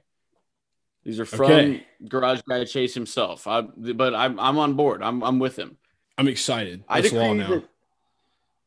These 1.03 1.19
are 1.19 1.25
from 1.25 1.41
Okay. 1.51 1.85
Garage 2.07 2.41
Guy 2.47 2.63
Chase 2.63 2.93
himself. 2.93 3.45
I, 3.45 3.61
but 3.61 4.15
I'm 4.15 4.39
I'm 4.39 4.57
on 4.57 4.75
board. 4.75 5.03
I'm 5.03 5.21
I'm 5.23 5.37
with 5.39 5.57
him. 5.57 5.77
I'm 6.17 6.27
excited. 6.27 6.83
I 6.87 7.01
That's 7.01 7.11
decree 7.11 7.27
law 7.27 7.33
now. 7.33 7.49
that 7.49 7.63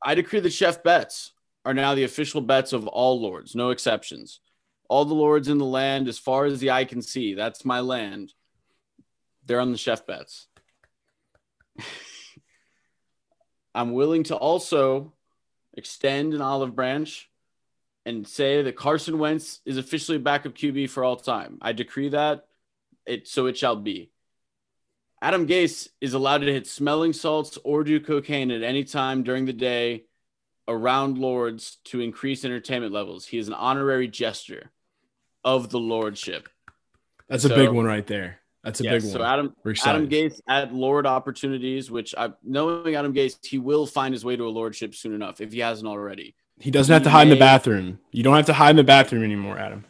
I 0.03 0.15
decree 0.15 0.41
that 0.41 0.53
Chef 0.53 0.83
bets 0.83 1.33
are 1.65 1.73
now 1.75 1.95
the 1.95 2.05
official 2.05 2.41
bets 2.41 2.73
of 2.73 2.87
all 2.87 3.21
lords, 3.21 3.55
no 3.55 3.71
exceptions. 3.71 4.41
All 4.89 5.05
the 5.05 5.15
lords 5.15 5.49
in 5.49 5.59
the 5.59 5.65
land, 5.65 6.07
as 6.09 6.19
far 6.19 6.45
as 6.45 6.61
the 6.61 6.71
eye 6.71 6.85
can 6.85 7.03
see, 7.03 7.35
that's 7.35 7.65
my 7.65 7.81
land. 7.81 8.33
They're 9.47 9.59
on 9.61 9.73
the 9.73 9.79
chef 9.79 10.07
bets. 10.07 10.47
I'm 13.75 13.93
willing 13.93 14.23
to 14.25 14.37
also 14.37 15.13
extend 15.75 16.35
an 16.35 16.41
olive 16.41 16.75
branch 16.75 17.29
and 18.07 18.27
say 18.27 18.63
that 18.63 18.77
Carson 18.77 19.19
Wentz 19.19 19.61
is 19.67 19.77
officially 19.77 20.17
backup 20.17 20.55
QB 20.55 20.89
for 20.89 21.03
all 21.05 21.17
time. 21.17 21.59
I 21.61 21.73
decree 21.73 22.11
that 22.11 22.47
it 23.05 23.27
so 23.27 23.47
it 23.47 23.59
shall 23.59 23.77
be. 23.77 24.11
Adam 25.21 25.47
Gase 25.47 25.89
is 26.01 26.15
allowed 26.15 26.39
to 26.39 26.53
hit 26.53 26.69
smelling 26.69 27.13
salts 27.13 27.59
or 27.65 27.83
do 27.83 27.99
cocaine 27.99 28.53
at 28.53 28.63
any 28.63 28.85
time 28.85 29.25
during 29.25 29.45
the 29.45 29.53
day 29.53 30.05
around 30.69 31.19
lords 31.19 31.79
to 31.85 32.01
increase 32.01 32.45
entertainment 32.45 32.93
levels. 32.93 33.27
He 33.27 33.39
is 33.39 33.49
an 33.49 33.55
honorary 33.55 34.09
gesture 34.09 34.71
of 35.45 35.71
the 35.71 35.81
lordship. 35.81 36.49
That's 37.29 37.45
a 37.45 37.49
big 37.49 37.71
one 37.71 37.87
right 37.87 38.07
there. 38.07 38.39
That's 38.63 38.81
a 38.81 38.85
big 38.85 39.03
so 39.03 39.19
one. 39.19 39.29
Adam 39.29 39.55
We're 39.65 39.75
Adam 39.85 40.05
excited. 40.05 40.33
Gase 40.33 40.41
at 40.49 40.73
Lord 40.73 41.07
opportunities, 41.07 41.91
which 41.91 42.15
I 42.17 42.31
knowing 42.45 42.95
Adam 42.95 43.15
Gase, 43.15 43.45
he 43.45 43.59
will 43.59 43.87
find 43.87 44.13
his 44.13 44.25
way 44.25 44.37
to 44.37 44.45
a 44.45 44.51
lordship 44.51 44.95
soon 44.95 45.15
enough 45.15 45.41
if 45.41 45.53
he 45.53 45.61
hasn't 45.61 45.89
already. 45.89 46.37
He 46.59 46.71
doesn't 46.71 46.93
have 46.93 47.03
to 47.03 47.11
hide 47.11 47.25
in 47.25 47.31
the 47.31 47.39
bathroom. 47.39 47.99
You 48.13 48.23
don't 48.23 48.37
have 48.37 48.47
to 48.47 48.53
hide 48.55 48.71
in 48.71 48.77
the 48.77 48.85
bathroom 48.85 49.23
anymore, 49.23 49.59
Adam. 49.59 49.85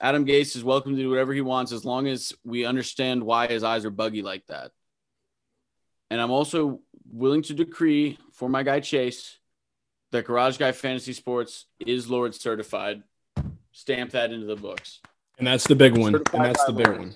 Adam 0.00 0.24
Gase 0.24 0.54
is 0.56 0.62
welcome 0.62 0.94
to 0.94 1.02
do 1.02 1.10
whatever 1.10 1.32
he 1.32 1.40
wants 1.40 1.72
as 1.72 1.84
long 1.84 2.06
as 2.06 2.32
we 2.44 2.64
understand 2.64 3.22
why 3.22 3.46
his 3.46 3.64
eyes 3.64 3.84
are 3.84 3.90
buggy 3.90 4.22
like 4.22 4.46
that. 4.46 4.70
And 6.10 6.20
I'm 6.20 6.30
also 6.30 6.80
willing 7.10 7.42
to 7.42 7.54
decree 7.54 8.18
for 8.32 8.48
my 8.48 8.62
guy 8.62 8.80
Chase 8.80 9.38
that 10.10 10.24
Garage 10.24 10.56
Guy 10.56 10.72
Fantasy 10.72 11.12
Sports 11.12 11.66
is 11.78 12.08
Lord 12.08 12.34
certified. 12.34 13.02
Stamp 13.72 14.12
that 14.12 14.32
into 14.32 14.46
the 14.46 14.56
books. 14.56 15.00
And 15.38 15.46
that's 15.46 15.66
the 15.66 15.74
big 15.76 15.96
one. 15.96 16.12
Certified 16.12 16.34
And 16.34 16.44
that's 16.44 16.64
the 16.64 16.72
big 16.72 16.86
Lord. 16.86 16.98
one. 16.98 17.14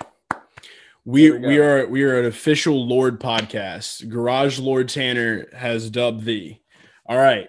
We 1.05 1.31
we 1.33 1.39
we 1.39 1.59
are 1.59 1.87
we 1.89 2.05
are 2.05 2.21
an 2.21 2.27
official 2.27 2.87
Lord 2.87 3.19
podcast. 3.19 4.09
Garage 4.09 4.61
Lord 4.61 4.89
Tanner 4.89 5.49
has 5.53 5.91
dubbed 5.91 6.25
thee. 6.25 6.61
All 7.07 7.17
right. 7.19 7.49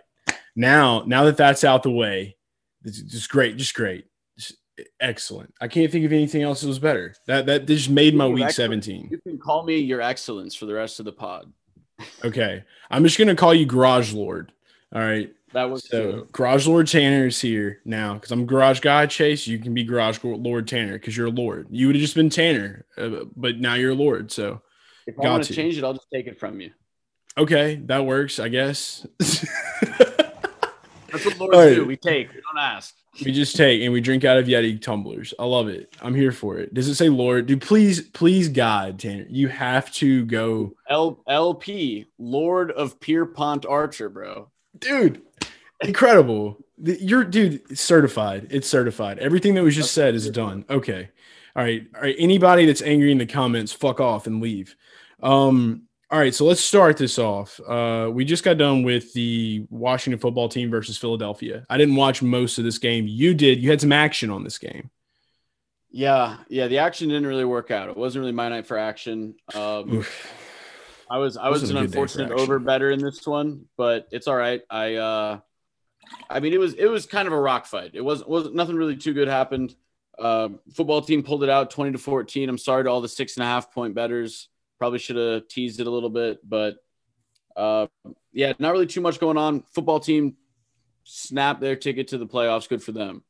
Now, 0.56 1.04
now 1.06 1.24
that 1.26 1.38
that's 1.38 1.64
out 1.64 1.84
the 1.84 1.92
way, 1.92 2.36
it's 2.84 3.02
just 3.02 3.30
great, 3.30 3.58
just 3.58 3.74
great. 3.74 4.06
Just 4.38 4.56
excellent. 5.00 5.54
I 5.62 5.68
can't 5.68 5.92
think 5.92 6.06
of 6.06 6.14
anything 6.14 6.42
else 6.42 6.62
that 6.62 6.68
was 6.68 6.80
better. 6.80 7.16
That 7.28 7.46
that 7.48 7.66
just 7.66 7.90
made 7.90 8.16
my 8.16 8.28
week 8.28 8.50
17. 8.50 9.08
You 9.12 9.20
can 9.20 9.40
call 9.40 9.64
me 9.64 9.78
your 9.78 10.02
excellence 10.02 10.54
for 10.56 10.66
the 10.66 10.74
rest 10.74 11.00
of 11.00 11.06
the 11.06 11.12
pod. 11.12 11.52
Okay. 12.24 12.64
I'm 12.92 13.04
just 13.04 13.18
gonna 13.18 13.36
call 13.36 13.54
you 13.54 13.66
Garage 13.66 14.14
Lord. 14.14 14.52
All 14.94 15.02
right. 15.02 15.34
That 15.54 15.70
was 15.70 15.88
So 15.88 16.28
Garage 16.32 16.68
Lord 16.68 16.88
Tanner 16.88 17.28
is 17.28 17.40
here 17.40 17.80
now 17.86 18.16
because 18.16 18.32
I'm 18.32 18.46
Garage 18.46 18.80
Guy 18.80 19.06
Chase. 19.06 19.46
You 19.48 19.60
can 19.60 19.74
be 19.74 19.84
Garage 19.84 20.20
Lord 20.24 20.68
Tanner 20.68 20.94
because 20.94 21.16
you're 21.16 21.28
a 21.28 21.32
Lord. 21.32 21.68
You 21.70 21.88
would 21.88 21.96
have 21.96 22.02
just 22.02 22.16
been 22.16 22.30
Tanner, 22.30 22.86
uh, 22.98 23.26
but 23.36 23.60
now 23.60 23.76
you're 23.76 23.92
a 23.92 23.96
Lord. 23.96 24.32
So 24.32 24.62
if 25.06 25.20
I 25.20 25.30
want 25.30 25.44
to 25.44 25.54
change 25.54 25.78
it, 25.78 25.84
I'll 25.84 25.94
just 25.94 26.08
take 26.12 26.26
it 26.28 26.40
from 26.40 26.60
you. 26.60 26.72
okay, 27.38 27.76
that 27.86 28.06
works, 28.06 28.40
I 28.40 28.48
guess. 28.50 29.06
That's 31.14 31.26
what 31.26 31.38
lords 31.40 31.56
right. 31.58 31.76
do. 31.76 31.86
We 31.86 31.96
take, 31.96 32.30
we 32.34 32.42
don't 32.42 32.60
ask. 32.62 32.94
we 33.24 33.32
just 33.32 33.56
take 33.56 33.82
and 33.84 33.94
we 33.94 34.02
drink 34.02 34.26
out 34.26 34.38
of 34.38 34.48
Yeti 34.48 34.82
tumblers. 34.82 35.34
I 35.40 35.46
love 35.46 35.68
it. 35.70 35.96
I'm 36.02 36.14
here 36.16 36.32
for 36.34 36.58
it. 36.58 36.74
Does 36.74 36.90
it 36.90 36.96
say 36.96 37.08
Lord? 37.08 37.46
Dude, 37.46 37.62
please, 37.62 38.02
please, 38.02 38.50
God, 38.50 39.00
Tanner, 39.00 39.26
you 39.30 39.48
have 39.48 39.90
to 39.94 40.26
go, 40.26 40.74
L- 40.90 41.24
LP, 41.30 42.08
Lord 42.18 42.72
of 42.72 43.00
Pierpont 43.00 43.66
Archer, 43.66 44.10
bro. 44.10 44.50
dude. 44.80 45.22
Incredible. 45.82 46.58
You're, 46.82 47.24
dude. 47.24 47.62
It's 47.70 47.82
certified. 47.82 48.48
It's 48.50 48.68
certified. 48.68 49.20
Everything 49.20 49.54
that 49.56 49.64
was 49.64 49.76
just 49.76 49.94
said 49.94 50.16
is 50.16 50.30
done. 50.30 50.66
Okay. 50.70 51.10
All 51.56 51.64
right. 51.64 51.86
All 51.96 52.02
right. 52.02 52.16
Anybody 52.18 52.66
that's 52.66 52.82
angry 52.82 53.12
in 53.12 53.18
the 53.20 53.26
comments, 53.26 53.72
fuck 53.74 54.00
off 54.00 54.26
and 54.26 54.42
leave. 54.42 54.76
Um. 55.22 55.84
All 56.14 56.20
right. 56.20 56.36
So 56.36 56.46
let's 56.46 56.62
start 56.62 56.98
this 56.98 57.18
off. 57.18 57.60
Uh, 57.68 58.08
we 58.14 58.24
just 58.24 58.44
got 58.44 58.60
done 58.60 58.84
with 58.84 59.14
the 59.14 59.66
Washington 59.72 60.20
football 60.20 60.48
team 60.48 60.70
versus 60.70 60.96
Philadelphia. 60.96 61.66
I 61.72 61.78
didn't 61.80 61.96
watch 61.96 62.22
most 62.22 62.60
of 62.60 62.64
this 62.64 62.78
game. 62.78 63.08
You 63.08 63.34
did. 63.34 63.64
You 63.64 63.72
had 63.72 63.82
some 63.82 63.92
action 63.92 64.30
on 64.30 64.44
this 64.44 64.60
game. 64.60 64.92
Yeah, 65.90 66.38
yeah. 66.50 66.68
The 66.68 66.78
action 66.78 67.10
didn't 67.10 67.26
really 67.26 67.46
work 67.46 67.72
out. 67.72 67.90
It 67.90 67.98
wasn't 67.98 68.22
really 68.22 68.32
my 68.32 68.48
night 68.50 68.68
for 68.68 68.78
action. 68.78 69.34
Um, 69.56 70.06
I 71.10 71.18
was 71.18 71.36
I 71.36 71.50
was 71.50 71.68
an 71.72 71.78
a 71.78 71.82
good 71.82 71.88
day 71.90 71.94
for 71.96 72.04
unfortunate 72.04 72.32
over 72.40 72.60
better 72.60 72.92
in 72.92 73.00
this 73.00 73.26
one, 73.26 73.66
but 73.76 74.08
it's 74.12 74.28
all 74.28 74.36
right. 74.36 74.62
I 74.70 74.96
uh, 74.98 75.40
I 76.30 76.42
mean 76.42 76.54
it 76.54 76.60
was 76.60 76.76
it 76.76 76.86
was 76.86 77.08
kind 77.08 77.28
of 77.28 77.34
a 77.34 77.40
rock 77.40 77.66
fight. 77.66 77.96
It 77.96 78.02
wasn't 78.02 78.30
wasn't 78.30 78.54
nothing 78.54 78.76
really 78.76 78.98
too 78.98 79.16
good 79.16 79.28
happened. 79.28 79.76
Um, 80.20 80.60
football 80.76 81.02
team 81.02 81.24
pulled 81.24 81.44
it 81.44 81.50
out 81.50 81.72
twenty 81.72 81.92
to 81.94 81.98
fourteen. 81.98 82.50
I'm 82.50 82.60
sorry 82.60 82.84
to 82.84 82.92
all 82.92 83.02
the 83.02 83.10
six 83.10 83.36
and 83.36 83.44
a 83.44 83.48
half 83.48 83.74
point 83.74 83.96
betters. 83.96 84.50
Probably 84.84 85.00
should 85.00 85.16
have 85.16 85.48
teased 85.48 85.80
it 85.80 85.88
a 85.88 85.90
little 85.90 86.10
bit, 86.10 86.40
but 86.44 86.76
uh, 87.56 87.88
yeah, 88.34 88.52
not 88.60 88.74
really 88.74 88.86
too 88.86 89.00
much 89.00 89.18
going 89.18 89.38
on. 89.38 89.62
Football 89.74 90.02
team 90.02 90.36
snap 91.06 91.62
their 91.62 91.78
ticket 91.78 92.10
to 92.10 92.18
the 92.18 92.28
playoffs. 92.28 92.68
Good 92.68 92.84
for 92.84 92.92
them. 92.92 93.24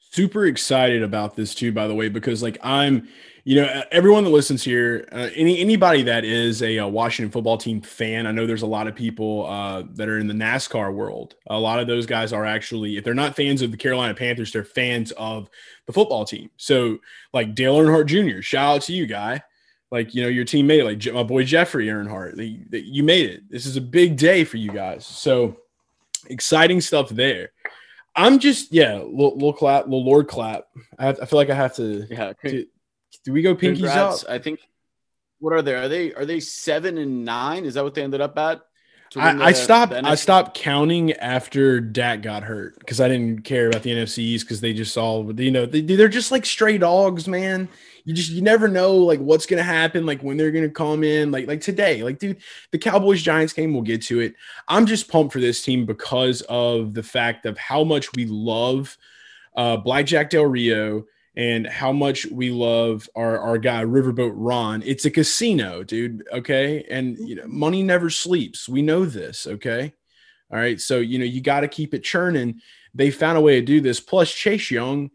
super 0.00 0.44
excited 0.46 1.04
about 1.04 1.36
this 1.36 1.54
too 1.54 1.70
by 1.70 1.86
the 1.86 1.94
way 1.94 2.08
because 2.08 2.42
like 2.42 2.58
i'm 2.64 3.08
you 3.44 3.54
know 3.54 3.82
everyone 3.92 4.24
that 4.24 4.30
listens 4.30 4.62
here 4.62 5.08
uh, 5.12 5.28
any 5.36 5.60
anybody 5.60 6.02
that 6.02 6.24
is 6.24 6.62
a, 6.62 6.80
uh 6.80 6.86
washington 6.86 7.30
football 7.30 7.56
team 7.56 7.80
fan 7.80 8.26
i 8.26 8.32
know 8.32 8.44
there's 8.44 8.62
a 8.62 8.66
lot 8.66 8.88
of 8.88 8.94
people 8.96 9.46
uh, 9.46 9.84
that 9.94 10.08
are 10.08 10.18
in 10.18 10.26
the 10.26 10.34
nascar 10.34 10.92
world 10.92 11.36
a 11.46 11.58
lot 11.58 11.78
of 11.78 11.86
those 11.86 12.06
guys 12.06 12.32
are 12.32 12.44
actually 12.44 12.96
if 12.96 13.04
they're 13.04 13.14
not 13.14 13.36
fans 13.36 13.62
of 13.62 13.70
the 13.70 13.76
carolina 13.76 14.14
panthers 14.14 14.52
they're 14.52 14.64
fans 14.64 15.12
of 15.12 15.48
the 15.86 15.92
football 15.92 16.24
team 16.24 16.50
so 16.56 16.98
like 17.32 17.54
dale 17.54 17.78
earnhardt 17.78 18.06
jr 18.06 18.42
shout 18.42 18.76
out 18.76 18.82
to 18.82 18.92
you 18.92 19.06
guy 19.06 19.40
like 19.92 20.12
you 20.14 20.22
know 20.22 20.28
your 20.28 20.44
teammate 20.44 20.84
like 20.84 21.14
my 21.14 21.22
boy 21.22 21.44
jeffrey 21.44 21.86
earnhardt 21.86 22.34
the, 22.36 22.58
the, 22.70 22.80
you 22.80 23.04
made 23.04 23.30
it 23.30 23.48
this 23.48 23.66
is 23.66 23.76
a 23.76 23.80
big 23.80 24.16
day 24.16 24.42
for 24.42 24.56
you 24.56 24.72
guys 24.72 25.06
so 25.06 25.56
exciting 26.28 26.80
stuff 26.80 27.08
there 27.10 27.50
I'm 28.14 28.38
just 28.38 28.72
yeah, 28.72 28.94
little, 28.94 29.34
little 29.34 29.52
clap, 29.52 29.84
little 29.84 30.04
Lord 30.04 30.28
clap. 30.28 30.66
I, 30.98 31.06
have, 31.06 31.20
I 31.20 31.24
feel 31.24 31.38
like 31.38 31.50
I 31.50 31.54
have 31.54 31.74
to. 31.76 32.06
Yeah, 32.10 32.32
Do, 32.44 32.66
do 33.24 33.32
we 33.32 33.42
go 33.42 33.54
pinkies 33.54 33.76
Congrats. 33.76 34.24
up? 34.24 34.30
I 34.30 34.38
think. 34.38 34.60
What 35.38 35.54
are 35.54 35.62
they? 35.62 35.74
Are 35.74 35.88
they 35.88 36.12
are 36.14 36.26
they 36.26 36.40
seven 36.40 36.98
and 36.98 37.24
nine? 37.24 37.64
Is 37.64 37.74
that 37.74 37.84
what 37.84 37.94
they 37.94 38.02
ended 38.02 38.20
up 38.20 38.36
at? 38.38 38.60
To 39.12 39.18
win 39.18 39.40
I, 39.40 39.46
I 39.46 39.52
stopped. 39.52 39.92
the 39.92 40.06
I 40.06 40.14
stopped 40.14 40.54
counting 40.54 41.12
after 41.14 41.80
Dak 41.80 42.22
got 42.22 42.42
hurt 42.42 42.78
because 42.78 43.00
I 43.00 43.08
didn't 43.08 43.42
care 43.42 43.68
about 43.68 43.82
the 43.82 43.90
NFC 43.90 44.18
East 44.18 44.46
because 44.46 44.60
they 44.60 44.72
just 44.72 44.96
all 44.96 45.32
you 45.40 45.50
know 45.50 45.66
they, 45.66 45.80
they're 45.80 46.08
just 46.08 46.30
like 46.30 46.44
stray 46.44 46.78
dogs, 46.78 47.28
man. 47.28 47.68
You 48.04 48.14
just 48.14 48.30
you 48.30 48.42
never 48.42 48.68
know 48.68 48.96
like 48.96 49.20
what's 49.20 49.46
gonna 49.46 49.62
happen, 49.62 50.06
like 50.06 50.22
when 50.22 50.36
they're 50.36 50.50
gonna 50.50 50.68
come 50.68 51.04
in, 51.04 51.30
like 51.30 51.46
like 51.46 51.60
today, 51.60 52.02
like 52.02 52.18
dude, 52.18 52.38
the 52.70 52.78
Cowboys 52.78 53.22
Giants 53.22 53.52
game. 53.52 53.72
We'll 53.72 53.82
get 53.82 54.02
to 54.02 54.20
it. 54.20 54.34
I'm 54.68 54.86
just 54.86 55.08
pumped 55.08 55.32
for 55.32 55.40
this 55.40 55.62
team 55.62 55.86
because 55.86 56.42
of 56.42 56.94
the 56.94 57.02
fact 57.02 57.46
of 57.46 57.56
how 57.58 57.84
much 57.84 58.12
we 58.14 58.26
love 58.26 58.96
uh, 59.56 59.76
Blackjack 59.76 60.30
Del 60.30 60.46
Rio 60.46 61.04
and 61.34 61.66
how 61.66 61.92
much 61.92 62.26
we 62.26 62.50
love 62.50 63.08
our, 63.14 63.38
our 63.38 63.58
guy 63.58 63.84
Riverboat 63.84 64.32
Ron. 64.34 64.82
It's 64.84 65.04
a 65.04 65.10
casino, 65.10 65.82
dude. 65.82 66.26
Okay. 66.32 66.84
And 66.90 67.16
mm-hmm. 67.16 67.24
you 67.24 67.34
know, 67.36 67.46
money 67.46 67.82
never 67.82 68.10
sleeps. 68.10 68.68
We 68.68 68.82
know 68.82 69.04
this. 69.04 69.46
Okay. 69.46 69.94
All 70.50 70.58
right. 70.58 70.80
So, 70.80 70.98
you 70.98 71.18
know, 71.18 71.24
you 71.24 71.40
got 71.40 71.60
to 71.60 71.68
keep 71.68 71.94
it 71.94 72.04
churning. 72.04 72.60
They 72.94 73.10
found 73.10 73.38
a 73.38 73.40
way 73.40 73.58
to 73.58 73.64
do 73.64 73.80
this. 73.80 74.00
Plus, 74.00 74.30
Chase 74.30 74.70
Young, 74.70 75.10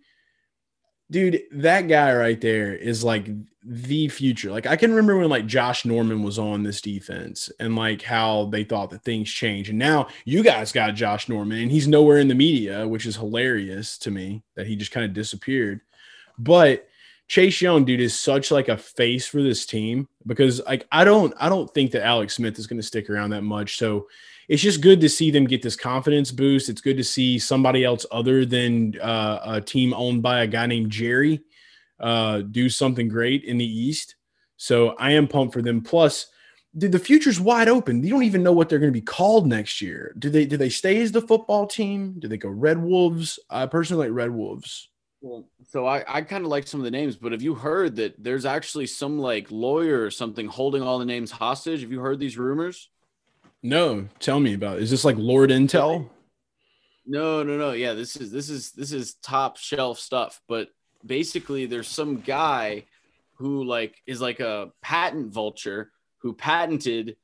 dude, 1.12 1.44
that 1.52 1.88
guy 1.88 2.16
right 2.16 2.42
there 2.42 2.74
is 2.74 3.04
like 3.04 3.30
the 3.64 4.08
future. 4.08 4.50
Like, 4.50 4.66
I 4.66 4.78
can 4.78 4.90
remember 4.90 5.20
when 5.20 5.30
like 5.30 5.46
Josh 5.46 5.86
Norman 5.86 6.24
was 6.24 6.40
on 6.40 6.64
this 6.64 6.82
defense 6.82 7.52
and 7.60 7.76
like 7.76 8.02
how 8.02 8.46
they 8.46 8.64
thought 8.64 8.90
that 8.90 9.04
things 9.04 9.30
change. 9.30 9.70
And 9.70 9.78
now 9.78 10.08
you 10.26 10.42
guys 10.42 10.72
got 10.72 10.96
Josh 10.96 11.30
Norman 11.30 11.60
and 11.60 11.72
he's 11.72 11.88
nowhere 11.88 12.18
in 12.18 12.30
the 12.30 12.34
media, 12.34 12.88
which 12.88 13.06
is 13.06 13.18
hilarious 13.18 14.00
to 14.00 14.10
me 14.10 14.42
that 14.56 14.66
he 14.66 14.76
just 14.76 14.92
kind 14.92 15.06
of 15.06 15.14
disappeared. 15.14 15.82
But 16.38 16.88
Chase 17.28 17.62
Young, 17.62 17.84
dude, 17.84 18.00
is 18.00 18.18
such 18.18 18.52
like 18.52 18.70
a 18.70 18.78
face 18.78 19.28
for 19.28 19.42
this 19.42 19.66
team 19.66 20.08
because 20.26 20.62
like 20.66 20.88
I 20.92 21.04
don't 21.04 21.34
I 21.40 21.50
don't 21.50 21.72
think 21.74 21.92
that 21.92 22.06
Alex 22.06 22.36
Smith 22.36 22.58
is 22.58 22.68
going 22.68 22.80
to 22.80 22.88
stick 22.88 23.10
around 23.10 23.32
that 23.32 23.44
much. 23.44 23.78
So 23.78 24.08
it's 24.48 24.62
just 24.62 24.82
good 24.82 25.02
to 25.02 25.10
see 25.10 25.30
them 25.30 25.46
get 25.46 25.62
this 25.62 25.76
confidence 25.76 26.32
boost. 26.32 26.70
It's 26.70 26.82
good 26.82 26.98
to 26.98 27.04
see 27.04 27.38
somebody 27.38 27.84
else 27.84 28.06
other 28.12 28.46
than 28.46 28.98
uh, 29.02 29.40
a 29.44 29.62
team 29.62 29.94
owned 29.94 30.24
by 30.24 30.42
a 30.44 30.48
guy 30.48 30.66
named 30.68 30.90
Jerry 30.90 31.42
uh, 32.00 32.40
do 32.42 32.70
something 32.70 33.08
great 33.08 33.44
in 33.44 33.58
the 33.58 33.66
East. 33.66 34.16
So 34.58 34.90
I 34.98 35.12
am 35.12 35.28
pumped 35.28 35.54
for 35.54 35.62
them. 35.62 35.82
Plus, 35.82 36.28
dude, 36.78 36.92
the 36.92 37.00
future's 37.00 37.40
wide 37.40 37.68
open. 37.68 38.04
You 38.04 38.10
don't 38.10 38.24
even 38.24 38.44
know 38.44 38.54
what 38.54 38.70
they're 38.70 38.80
going 38.80 38.92
to 38.92 39.00
be 39.00 39.02
called 39.02 39.48
next 39.48 39.82
year. 39.82 40.14
Do 40.18 40.30
they 40.30 40.46
do 40.46 40.58
they 40.58 40.70
stay 40.70 41.02
as 41.02 41.12
the 41.12 41.22
football 41.22 41.68
team? 41.68 42.16
Do 42.20 42.28
they 42.28 42.38
go 42.38 42.50
Red 42.50 42.82
Wolves? 42.82 43.40
I 43.50 43.66
personally 43.66 44.08
like 44.08 44.16
Red 44.16 44.32
Wolves. 44.32 44.90
Well, 45.22 45.50
so 45.70 45.88
I, 45.88 46.04
I 46.08 46.22
kind 46.22 46.44
of 46.44 46.50
like 46.50 46.68
some 46.68 46.80
of 46.80 46.84
the 46.84 46.92
names, 46.92 47.16
but 47.16 47.32
have 47.32 47.42
you 47.42 47.56
heard 47.56 47.96
that 47.96 48.24
there's 48.24 48.46
actually 48.46 48.86
some 48.86 49.18
like 49.18 49.52
lawyer 49.52 50.04
or 50.04 50.12
something 50.12 50.48
holding 50.48 50.84
all 50.84 51.00
the 51.00 51.06
names 51.06 51.32
hostage? 51.32 51.82
Have 51.82 51.92
you 51.92 52.00
heard 52.00 52.20
these 52.20 52.38
rumors? 52.38 52.90
No, 53.64 54.08
tell 54.20 54.40
me 54.40 54.54
about 54.54 54.78
it. 54.78 54.84
Is 54.84 54.92
this 54.92 55.04
like 55.04 55.18
Lord 55.18 55.50
Intel? 55.50 56.10
No, 57.06 57.42
no, 57.42 57.58
no. 57.58 57.72
Yeah, 57.72 57.94
this 57.94 58.16
is 58.16 58.32
this 58.32 58.50
is 58.50 58.72
this 58.74 58.92
is 58.92 59.16
top 59.16 59.58
shelf 59.58 59.98
stuff. 59.98 60.40
But 60.48 60.70
basically, 61.06 61.66
there's 61.66 61.88
some 61.88 62.18
guy 62.18 62.86
who 63.36 63.64
like 63.64 64.02
is 64.06 64.22
like 64.22 64.40
a 64.40 64.72
patent 64.82 65.34
vulture 65.34 65.92
who 66.20 66.34
patented 66.34 67.18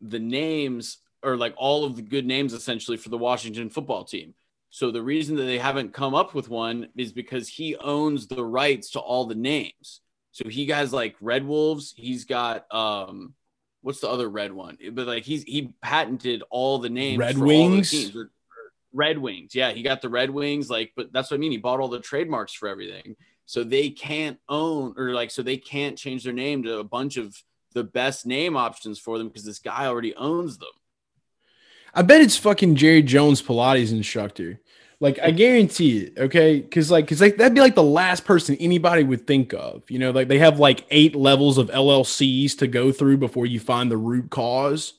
the 0.00 0.18
names 0.18 0.98
or 1.22 1.36
like 1.36 1.54
all 1.56 1.84
of 1.84 1.96
the 1.96 2.02
good 2.02 2.26
names 2.26 2.52
essentially 2.52 2.96
for 2.96 3.08
the 3.08 3.18
Washington 3.18 3.70
football 3.70 4.04
team. 4.04 4.34
So 4.70 4.90
the 4.90 5.02
reason 5.02 5.36
that 5.36 5.44
they 5.44 5.58
haven't 5.58 5.92
come 5.92 6.14
up 6.14 6.32
with 6.32 6.48
one 6.48 6.88
is 6.96 7.12
because 7.12 7.48
he 7.48 7.76
owns 7.76 8.28
the 8.28 8.44
rights 8.44 8.90
to 8.92 9.00
all 9.00 9.26
the 9.26 9.34
names. 9.34 10.00
So 10.32 10.48
he 10.48 10.66
has 10.68 10.92
like 10.92 11.16
Red 11.20 11.44
Wolves. 11.44 11.92
He's 11.96 12.24
got 12.24 12.72
um, 12.72 13.34
what's 13.82 14.00
the 14.00 14.08
other 14.08 14.28
red 14.28 14.52
one? 14.52 14.78
But 14.92 15.06
like 15.06 15.24
he's 15.24 15.42
he 15.42 15.74
patented 15.82 16.42
all 16.50 16.78
the 16.78 16.88
names. 16.88 17.18
Red 17.18 17.38
Wings. 17.38 18.16
Red 18.92 19.18
Wings. 19.18 19.54
Yeah, 19.54 19.72
he 19.72 19.82
got 19.82 20.02
the 20.02 20.08
Red 20.08 20.30
Wings. 20.30 20.70
Like, 20.70 20.92
but 20.96 21.12
that's 21.12 21.30
what 21.30 21.36
I 21.36 21.40
mean. 21.40 21.52
He 21.52 21.58
bought 21.58 21.80
all 21.80 21.88
the 21.88 22.00
trademarks 22.00 22.52
for 22.52 22.68
everything. 22.68 23.16
So 23.46 23.64
they 23.64 23.90
can't 23.90 24.38
own 24.48 24.94
or 24.96 25.12
like 25.12 25.30
so 25.30 25.42
they 25.42 25.56
can't 25.56 25.98
change 25.98 26.24
their 26.24 26.32
name 26.32 26.62
to 26.62 26.78
a 26.78 26.84
bunch 26.84 27.16
of 27.16 27.36
the 27.74 27.84
best 27.84 28.26
name 28.26 28.56
options 28.56 28.98
for 28.98 29.18
them 29.18 29.28
because 29.28 29.44
this 29.44 29.58
guy 29.58 29.86
already 29.86 30.14
owns 30.14 30.58
them. 30.58 30.68
I 31.94 32.02
bet 32.02 32.20
it's 32.20 32.36
fucking 32.36 32.76
Jerry 32.76 33.02
Jones 33.02 33.42
Pilates 33.42 33.92
instructor. 33.92 34.60
Like 35.00 35.18
I 35.18 35.30
guarantee 35.30 35.98
it, 36.00 36.18
okay? 36.18 36.60
Because 36.60 36.90
like, 36.90 37.06
because 37.06 37.22
like 37.22 37.38
that'd 37.38 37.54
be 37.54 37.62
like 37.62 37.74
the 37.74 37.82
last 37.82 38.26
person 38.26 38.56
anybody 38.60 39.02
would 39.02 39.26
think 39.26 39.54
of. 39.54 39.82
You 39.90 39.98
know, 39.98 40.10
like 40.10 40.28
they 40.28 40.38
have 40.38 40.58
like 40.58 40.84
eight 40.90 41.16
levels 41.16 41.56
of 41.56 41.70
LLCs 41.70 42.58
to 42.58 42.66
go 42.66 42.92
through 42.92 43.16
before 43.16 43.46
you 43.46 43.60
find 43.60 43.90
the 43.90 43.96
root 43.96 44.30
cause. 44.30 44.94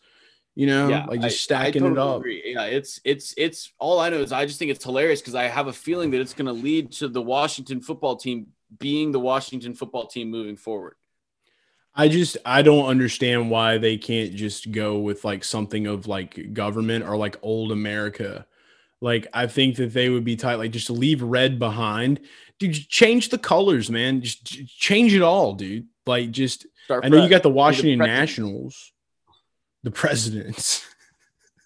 You 0.56 0.68
know, 0.68 0.90
yeah, 0.90 1.06
like 1.06 1.22
just 1.22 1.42
stacking 1.42 1.84
I, 1.84 1.86
I 1.86 1.90
totally 1.90 2.08
it 2.08 2.16
up. 2.16 2.20
Agree. 2.20 2.44
Yeah, 2.46 2.66
it's 2.66 3.00
it's 3.06 3.34
it's 3.38 3.72
all 3.78 4.00
I 4.00 4.10
know 4.10 4.22
is 4.22 4.32
I 4.32 4.46
just 4.48 4.58
think 4.58 4.72
it's 4.72 4.84
hilarious 4.84 5.22
because 5.22 5.36
I 5.36 5.44
have 5.44 5.68
a 5.68 5.74
feeling 5.74 6.12
that 6.12 6.20
it's 6.20 6.34
going 6.34 6.48
to 6.48 6.52
lead 6.52 6.92
to 6.94 7.08
the 7.08 7.22
Washington 7.22 7.80
football 7.80 8.16
team 8.18 8.48
being 8.80 9.12
the 9.12 9.20
Washington 9.20 9.76
football 9.76 10.08
team 10.08 10.32
moving 10.32 10.58
forward. 10.58 10.96
I 11.94 12.08
just 12.08 12.38
I 12.46 12.62
don't 12.62 12.86
understand 12.86 13.50
why 13.50 13.78
they 13.78 13.98
can't 13.98 14.34
just 14.34 14.72
go 14.72 15.00
with 15.00 15.26
like 15.26 15.44
something 15.44 15.88
of 15.88 16.08
like 16.08 16.54
government 16.54 17.06
or 17.06 17.18
like 17.18 17.38
old 17.42 17.72
America 17.72 18.46
like 19.02 19.28
I 19.34 19.48
think 19.48 19.78
that 19.78 19.94
they 19.94 20.10
would 20.10 20.24
be 20.24 20.36
tight. 20.36 20.56
Like 20.56 20.72
just 20.72 20.90
leave 20.90 21.22
red 21.22 21.58
behind, 21.58 22.22
dude. 22.60 22.74
Change 22.88 23.30
the 23.30 23.38
colors, 23.38 23.90
man. 23.90 24.22
Just 24.22 24.46
change 24.68 25.14
it 25.14 25.24
all, 25.24 25.54
dude. 25.54 25.88
Like 26.06 26.32
just. 26.32 26.68
Start 26.86 27.06
I 27.06 27.10
know 27.10 27.22
you 27.22 27.30
got 27.30 27.44
the 27.44 27.50
Washington 27.50 28.00
the 28.00 28.06
Nationals, 28.06 28.94
the 29.84 29.92
presidents. 29.92 30.86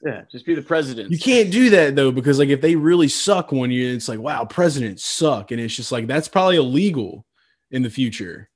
Yeah, 0.06 0.22
just 0.32 0.46
be 0.46 0.54
the 0.54 0.62
president. 0.62 1.10
You 1.10 1.18
can't 1.18 1.50
do 1.50 1.72
that 1.72 1.96
though, 1.96 2.12
because 2.12 2.38
like 2.38 2.50
if 2.50 2.62
they 2.62 2.76
really 2.76 3.08
suck 3.08 3.52
one 3.52 3.72
year, 3.72 3.92
it's 3.92 4.08
like 4.08 4.20
wow, 4.20 4.46
presidents 4.46 5.04
suck, 5.04 5.50
and 5.50 5.60
it's 5.60 5.76
just 5.76 5.92
like 5.92 6.06
that's 6.06 6.28
probably 6.28 6.58
illegal 6.58 7.26
in 7.72 7.82
the 7.82 7.90
future. 7.90 8.48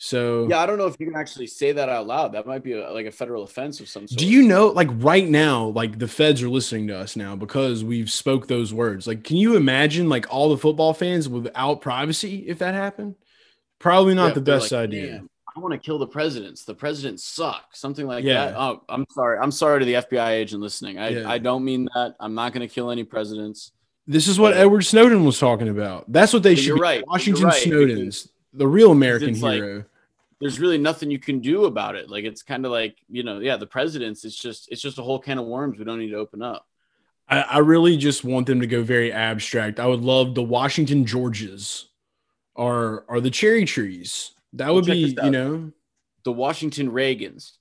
So 0.00 0.46
yeah, 0.48 0.60
I 0.60 0.66
don't 0.66 0.78
know 0.78 0.86
if 0.86 0.94
you 1.00 1.06
can 1.06 1.16
actually 1.16 1.48
say 1.48 1.72
that 1.72 1.88
out 1.88 2.06
loud. 2.06 2.32
That 2.32 2.46
might 2.46 2.62
be 2.62 2.72
a, 2.72 2.88
like 2.92 3.06
a 3.06 3.10
federal 3.10 3.42
offense 3.42 3.80
of 3.80 3.88
some 3.88 4.06
sort. 4.06 4.16
Do 4.16 4.28
you 4.28 4.42
know, 4.42 4.68
like 4.68 4.88
right 4.92 5.28
now, 5.28 5.66
like 5.66 5.98
the 5.98 6.06
feds 6.06 6.40
are 6.40 6.48
listening 6.48 6.86
to 6.86 6.96
us 6.96 7.16
now 7.16 7.34
because 7.34 7.82
we've 7.82 8.10
spoke 8.10 8.46
those 8.46 8.72
words. 8.72 9.08
Like, 9.08 9.24
can 9.24 9.36
you 9.36 9.56
imagine 9.56 10.08
like 10.08 10.32
all 10.32 10.50
the 10.50 10.56
football 10.56 10.94
fans 10.94 11.28
without 11.28 11.80
privacy 11.80 12.44
if 12.46 12.60
that 12.60 12.74
happened? 12.74 13.16
Probably 13.80 14.14
not 14.14 14.28
yeah, 14.28 14.34
the 14.34 14.40
best 14.40 14.70
like, 14.70 14.82
idea. 14.82 15.24
I 15.56 15.60
want 15.60 15.72
to 15.72 15.78
kill 15.78 15.98
the 15.98 16.06
presidents. 16.06 16.64
The 16.64 16.74
presidents 16.74 17.24
suck. 17.24 17.74
Something 17.74 18.06
like 18.06 18.22
yeah. 18.22 18.46
that. 18.46 18.56
Oh, 18.56 18.84
I'm 18.88 19.04
sorry. 19.10 19.38
I'm 19.38 19.50
sorry 19.50 19.80
to 19.80 19.84
the 19.84 19.94
FBI 19.94 20.30
agent 20.30 20.62
listening. 20.62 21.00
I, 21.00 21.08
yeah. 21.08 21.28
I 21.28 21.38
don't 21.38 21.64
mean 21.64 21.88
that. 21.96 22.14
I'm 22.20 22.36
not 22.36 22.52
going 22.52 22.66
to 22.66 22.72
kill 22.72 22.92
any 22.92 23.02
presidents. 23.02 23.72
This 24.06 24.28
is 24.28 24.38
what 24.38 24.56
Edward 24.56 24.82
Snowden 24.82 25.24
was 25.24 25.40
talking 25.40 25.68
about. 25.68 26.04
That's 26.10 26.32
what 26.32 26.44
they 26.44 26.54
should. 26.54 26.66
You're 26.66 26.76
be. 26.76 26.82
right. 26.82 27.04
Washington 27.08 27.46
right. 27.46 27.62
Snowden's 27.62 28.28
the 28.52 28.66
real 28.66 28.90
American 28.90 29.34
hero. 29.34 29.76
Like, 29.76 29.86
there's 30.40 30.60
really 30.60 30.78
nothing 30.78 31.10
you 31.10 31.18
can 31.18 31.40
do 31.40 31.64
about 31.64 31.96
it. 31.96 32.08
Like 32.08 32.24
it's 32.24 32.42
kind 32.42 32.64
of 32.64 32.70
like 32.70 32.96
you 33.08 33.22
know, 33.22 33.40
yeah, 33.40 33.56
the 33.56 33.66
presidents. 33.66 34.24
It's 34.24 34.36
just 34.36 34.70
it's 34.70 34.80
just 34.80 34.98
a 34.98 35.02
whole 35.02 35.18
can 35.18 35.38
of 35.38 35.46
worms 35.46 35.78
we 35.78 35.84
don't 35.84 35.98
need 35.98 36.10
to 36.10 36.16
open 36.16 36.42
up. 36.42 36.66
I, 37.28 37.40
I 37.40 37.58
really 37.58 37.96
just 37.96 38.24
want 38.24 38.46
them 38.46 38.60
to 38.60 38.66
go 38.66 38.82
very 38.82 39.12
abstract. 39.12 39.80
I 39.80 39.86
would 39.86 40.00
love 40.00 40.34
the 40.34 40.42
Washington 40.42 41.04
Georges, 41.04 41.86
are 42.56 43.04
are 43.08 43.20
the 43.20 43.30
cherry 43.30 43.64
trees. 43.64 44.32
That 44.54 44.72
would 44.72 44.86
be 44.86 45.16
you 45.22 45.30
know 45.30 45.72
the 46.24 46.32
Washington 46.32 46.90
Reagans. 46.90 47.52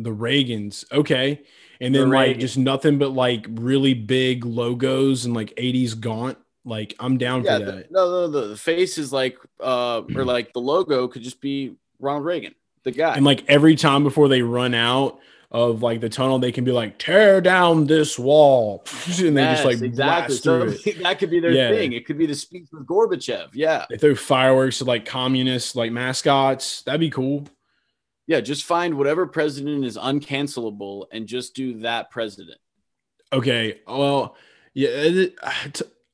The 0.00 0.14
Reagans, 0.14 0.84
okay, 0.92 1.42
and 1.80 1.92
then 1.92 2.10
the 2.10 2.14
like 2.14 2.38
just 2.38 2.56
nothing 2.56 2.98
but 2.98 3.10
like 3.10 3.46
really 3.50 3.94
big 3.94 4.44
logos 4.44 5.24
and 5.24 5.34
like 5.34 5.54
'80s 5.56 5.98
gaunt 5.98 6.38
like 6.68 6.94
I'm 7.00 7.18
down 7.18 7.44
yeah, 7.44 7.58
for 7.58 7.64
that. 7.64 7.88
The, 7.88 7.94
no, 7.94 8.28
no, 8.28 8.48
the, 8.48 8.56
face 8.56 8.98
is 8.98 9.12
like 9.12 9.38
uh 9.60 10.02
or 10.14 10.24
like 10.24 10.52
the 10.52 10.60
logo 10.60 11.08
could 11.08 11.22
just 11.22 11.40
be 11.40 11.76
Ronald 11.98 12.24
Reagan, 12.24 12.54
the 12.84 12.92
guy. 12.92 13.14
And 13.16 13.24
like 13.24 13.44
every 13.48 13.76
time 13.76 14.04
before 14.04 14.28
they 14.28 14.42
run 14.42 14.74
out 14.74 15.18
of 15.50 15.82
like 15.82 16.00
the 16.00 16.08
tunnel, 16.08 16.38
they 16.38 16.52
can 16.52 16.64
be 16.64 16.72
like, 16.72 16.98
tear 16.98 17.40
down 17.40 17.86
this 17.86 18.18
wall. 18.18 18.84
And 19.18 19.36
they 19.36 19.42
yes, 19.42 19.62
just 19.62 19.64
like 19.64 19.82
exactly. 19.82 20.36
so 20.36 20.68
that 21.02 21.18
could 21.18 21.30
be 21.30 21.40
their 21.40 21.50
yeah. 21.50 21.70
thing. 21.70 21.92
It 21.92 22.06
could 22.06 22.18
be 22.18 22.26
the 22.26 22.34
speech 22.34 22.68
with 22.70 22.86
Gorbachev. 22.86 23.48
Yeah. 23.54 23.86
They 23.88 23.96
throw 23.96 24.14
fireworks 24.14 24.78
to 24.78 24.84
like 24.84 25.06
communist 25.06 25.74
like 25.74 25.90
mascots. 25.90 26.82
That'd 26.82 27.00
be 27.00 27.10
cool. 27.10 27.48
Yeah, 28.26 28.40
just 28.40 28.64
find 28.64 28.98
whatever 28.98 29.26
president 29.26 29.86
is 29.86 29.96
uncancelable 29.96 31.06
and 31.10 31.26
just 31.26 31.54
do 31.54 31.80
that 31.80 32.10
president. 32.10 32.58
Okay. 33.32 33.80
Well, 33.86 34.36
yeah, 34.74 35.26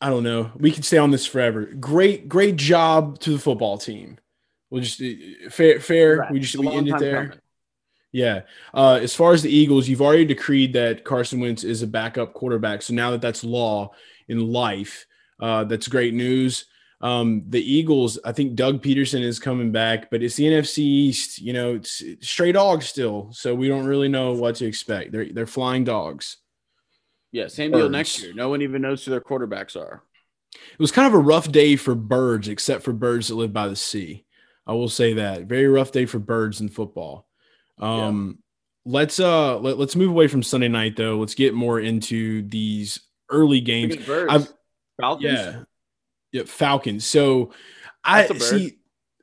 I 0.01 0.11
don't 0.11 0.25
know. 0.25 0.51
We 0.57 0.71
could 0.71 0.85
stay 0.85 0.99
on 0.99 1.11
this 1.11 1.27
forever. 1.27 1.65
Great, 1.65 2.29
great 2.29 2.57
job 2.57 3.19
to 3.21 3.31
the 3.31 3.39
football 3.39 3.79
team. 3.79 4.19
We'll 4.71 4.83
just 4.83 5.01
uh, 5.01 5.51
fair, 5.51 5.81
fair. 5.81 6.17
Right. 6.19 6.33
We 6.33 6.41
just 6.41 6.57
we 6.57 6.69
end 6.69 6.89
it 6.89 6.99
there. 6.99 7.29
Coming. 7.29 7.39
Yeah. 8.13 8.43
Uh, 8.73 9.01
as 9.03 9.15
far 9.15 9.33
as 9.33 9.43
the 9.43 9.51
Eagles, 9.51 9.89
you've 9.89 10.03
already 10.03 10.25
decreed 10.25 10.73
that 10.75 11.05
Carson 11.05 11.41
Wentz 11.41 11.65
is 11.65 11.83
a 11.83 11.87
backup 11.87 12.33
quarterback. 12.33 12.83
So 12.83 12.95
now 12.95 13.11
that 13.11 13.21
that's 13.21 13.43
law 13.43 13.91
in 14.29 14.53
life, 14.53 15.07
uh, 15.41 15.65
that's 15.65 15.89
great 15.89 16.15
news. 16.15 16.67
Um, 17.01 17.43
the 17.49 17.61
Eagles, 17.61 18.19
I 18.25 18.33
think 18.33 18.55
Doug 18.55 18.83
Pederson 18.83 19.21
is 19.21 19.39
coming 19.39 19.73
back, 19.73 20.11
but 20.11 20.23
it's 20.23 20.37
the 20.37 20.45
NFC 20.45 20.79
East. 20.79 21.41
You 21.41 21.53
know, 21.53 21.75
it's 21.75 22.03
stray 22.21 22.53
dogs 22.53 22.87
still, 22.87 23.31
so 23.33 23.55
we 23.55 23.69
don't 23.69 23.85
really 23.85 24.09
know 24.09 24.33
what 24.33 24.55
to 24.57 24.67
expect. 24.67 25.13
They're 25.13 25.31
they're 25.31 25.47
flying 25.47 25.85
dogs. 25.85 26.39
Yeah, 27.35 27.49
same 27.49 27.73
deal 27.73 27.89
next 27.89 28.23
year. 28.23 28.33
No 28.33 28.49
one 28.49 28.63
even 28.63 28.81
knows 28.81 29.05
who 29.05 29.11
their 29.11 29.21
quarterbacks 29.21 29.75
are. 29.75 30.05
It 30.55 30.79
was 30.79 30.93
kind 30.93 31.09
of 31.09 31.15
a 31.15 31.19
rough 31.19 31.51
day 31.51 31.75
for 31.75 31.97
birds, 31.97 32.47
except 32.47 32.85
for 32.85 32.93
birds 32.93 33.27
that 33.27 33.35
live 33.35 33.53
by 33.53 33.67
the 33.67 33.75
sea. 33.75 34.25
I 34.69 34.73
will 34.75 34.89
say 34.89 35.15
that 35.15 35.43
very 35.43 35.67
rough 35.67 35.91
day 35.91 36.07
for 36.07 36.21
birds 36.21 36.61
in 36.61 36.69
football. 36.69 37.27
Um, 37.79 38.39
yeah. 38.87 38.93
Let's 38.93 39.19
uh 39.19 39.59
let, 39.59 39.81
us 39.81 39.97
move 39.97 40.11
away 40.11 40.29
from 40.29 40.45
Sunday 40.45 40.69
night 40.69 40.95
though. 40.95 41.19
Let's 41.19 41.35
get 41.35 41.55
more 41.55 41.81
into 41.81 42.43
these 42.43 43.01
early 43.29 43.61
games. 43.61 43.97
Falcons. 45.01 45.25
Yeah, 45.25 45.63
yeah, 46.31 46.43
Falcons. 46.47 47.05
So 47.05 47.53
I 48.05 48.29
see. 48.29 48.79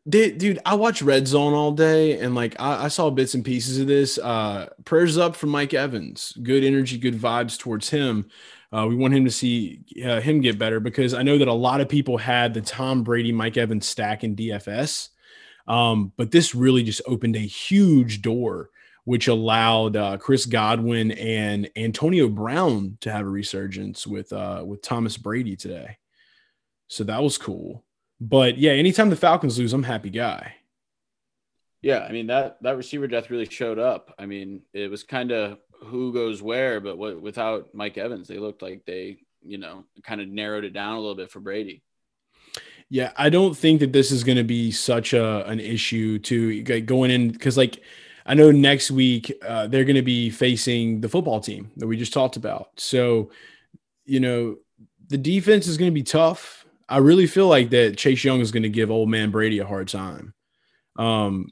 Dude, 0.09 0.59
I 0.65 0.73
watch 0.73 1.03
Red 1.03 1.27
Zone 1.27 1.53
all 1.53 1.71
day, 1.73 2.19
and 2.19 2.33
like 2.33 2.59
I, 2.59 2.85
I, 2.85 2.87
saw 2.87 3.11
bits 3.11 3.35
and 3.35 3.45
pieces 3.45 3.77
of 3.77 3.85
this. 3.85 4.17
Uh, 4.17 4.67
prayers 4.83 5.15
up 5.19 5.35
for 5.35 5.45
Mike 5.45 5.75
Evans. 5.75 6.35
Good 6.41 6.63
energy, 6.63 6.97
good 6.97 7.13
vibes 7.13 7.55
towards 7.59 7.87
him. 7.89 8.27
Uh, 8.73 8.87
we 8.87 8.95
want 8.95 9.13
him 9.13 9.25
to 9.25 9.31
see 9.31 9.81
uh, 10.03 10.19
him 10.19 10.41
get 10.41 10.57
better 10.57 10.79
because 10.79 11.13
I 11.13 11.21
know 11.21 11.37
that 11.37 11.47
a 11.47 11.53
lot 11.53 11.81
of 11.81 11.89
people 11.89 12.17
had 12.17 12.55
the 12.55 12.61
Tom 12.61 13.03
Brady, 13.03 13.31
Mike 13.31 13.57
Evans 13.57 13.85
stack 13.85 14.23
in 14.23 14.35
DFS. 14.35 15.09
Um, 15.67 16.11
but 16.17 16.31
this 16.31 16.55
really 16.55 16.81
just 16.81 17.03
opened 17.05 17.35
a 17.35 17.39
huge 17.39 18.23
door, 18.23 18.71
which 19.03 19.27
allowed 19.27 19.95
uh, 19.95 20.17
Chris 20.17 20.47
Godwin 20.47 21.11
and 21.11 21.69
Antonio 21.75 22.27
Brown 22.27 22.97
to 23.01 23.11
have 23.11 23.27
a 23.27 23.29
resurgence 23.29 24.07
with 24.07 24.33
uh, 24.33 24.63
with 24.65 24.81
Thomas 24.81 25.15
Brady 25.15 25.55
today. 25.55 25.97
So 26.87 27.03
that 27.03 27.21
was 27.21 27.37
cool. 27.37 27.83
But 28.21 28.59
yeah, 28.59 28.71
anytime 28.71 29.09
the 29.09 29.15
Falcons 29.15 29.57
lose, 29.57 29.73
I'm 29.73 29.83
happy 29.83 30.11
guy. 30.11 30.53
Yeah, 31.81 32.05
I 32.07 32.11
mean 32.11 32.27
that 32.27 32.61
that 32.61 32.77
receiver 32.77 33.07
death 33.07 33.31
really 33.31 33.49
showed 33.49 33.79
up. 33.79 34.13
I 34.19 34.27
mean, 34.27 34.61
it 34.71 34.91
was 34.91 35.03
kind 35.03 35.31
of 35.31 35.57
who 35.83 36.13
goes 36.13 36.41
where, 36.41 36.79
but 36.79 36.99
what, 36.99 37.19
without 37.19 37.73
Mike 37.73 37.97
Evans, 37.97 38.27
they 38.27 38.37
looked 38.37 38.61
like 38.61 38.85
they, 38.85 39.17
you 39.41 39.57
know, 39.57 39.85
kind 40.03 40.21
of 40.21 40.27
narrowed 40.27 40.63
it 40.63 40.73
down 40.73 40.93
a 40.93 40.99
little 40.99 41.15
bit 41.15 41.31
for 41.31 41.39
Brady. 41.39 41.81
Yeah, 42.89 43.11
I 43.17 43.29
don't 43.29 43.57
think 43.57 43.79
that 43.79 43.93
this 43.93 44.11
is 44.11 44.23
going 44.23 44.37
to 44.37 44.43
be 44.43 44.69
such 44.69 45.13
a 45.13 45.43
an 45.47 45.59
issue 45.59 46.19
to 46.19 46.63
like, 46.67 46.85
going 46.85 47.09
in 47.09 47.31
because 47.31 47.57
like 47.57 47.81
I 48.27 48.35
know 48.35 48.51
next 48.51 48.91
week 48.91 49.31
uh, 49.43 49.65
they're 49.65 49.85
going 49.85 49.95
to 49.95 50.03
be 50.03 50.29
facing 50.29 51.01
the 51.01 51.09
football 51.09 51.39
team 51.39 51.71
that 51.77 51.87
we 51.87 51.97
just 51.97 52.13
talked 52.13 52.35
about. 52.35 52.69
So, 52.77 53.31
you 54.05 54.19
know, 54.19 54.57
the 55.07 55.17
defense 55.17 55.65
is 55.65 55.77
going 55.77 55.89
to 55.89 55.95
be 55.95 56.03
tough. 56.03 56.60
I 56.91 56.97
really 56.97 57.25
feel 57.25 57.47
like 57.47 57.69
that 57.69 57.97
Chase 57.97 58.23
Young 58.23 58.41
is 58.41 58.51
going 58.51 58.63
to 58.63 58.69
give 58.69 58.91
old 58.91 59.09
man 59.09 59.31
Brady 59.31 59.59
a 59.59 59.65
hard 59.65 59.87
time. 59.87 60.33
Um, 60.97 61.47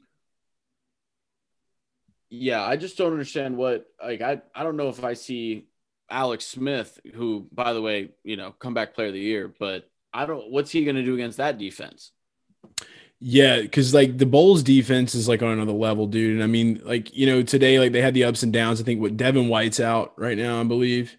yeah, 2.28 2.62
I 2.62 2.76
just 2.76 2.98
don't 2.98 3.12
understand 3.12 3.56
what 3.56 3.86
like 4.02 4.20
I 4.20 4.42
I 4.54 4.62
don't 4.62 4.76
know 4.76 4.88
if 4.88 5.02
I 5.02 5.14
see 5.14 5.66
Alex 6.10 6.44
Smith, 6.44 7.00
who, 7.14 7.48
by 7.52 7.72
the 7.72 7.80
way, 7.80 8.10
you 8.22 8.36
know, 8.36 8.52
comeback 8.52 8.94
player 8.94 9.08
of 9.08 9.14
the 9.14 9.20
year, 9.20 9.52
but 9.58 9.88
I 10.12 10.26
don't. 10.26 10.50
What's 10.50 10.70
he 10.70 10.84
going 10.84 10.96
to 10.96 11.04
do 11.04 11.14
against 11.14 11.38
that 11.38 11.56
defense? 11.56 12.12
Yeah, 13.18 13.60
because 13.60 13.94
like 13.94 14.18
the 14.18 14.26
Bulls 14.26 14.62
defense 14.62 15.14
is 15.14 15.26
like 15.26 15.42
on 15.42 15.50
another 15.52 15.72
level, 15.72 16.06
dude. 16.06 16.34
And 16.34 16.42
I 16.42 16.46
mean, 16.46 16.80
like, 16.84 17.14
you 17.16 17.26
know, 17.26 17.42
today, 17.42 17.78
like 17.78 17.92
they 17.92 18.02
had 18.02 18.14
the 18.14 18.24
ups 18.24 18.42
and 18.42 18.52
downs. 18.52 18.80
I 18.80 18.84
think 18.84 19.00
what 19.00 19.16
Devin 19.16 19.48
White's 19.48 19.80
out 19.80 20.12
right 20.18 20.36
now, 20.36 20.60
I 20.60 20.64
believe. 20.64 21.16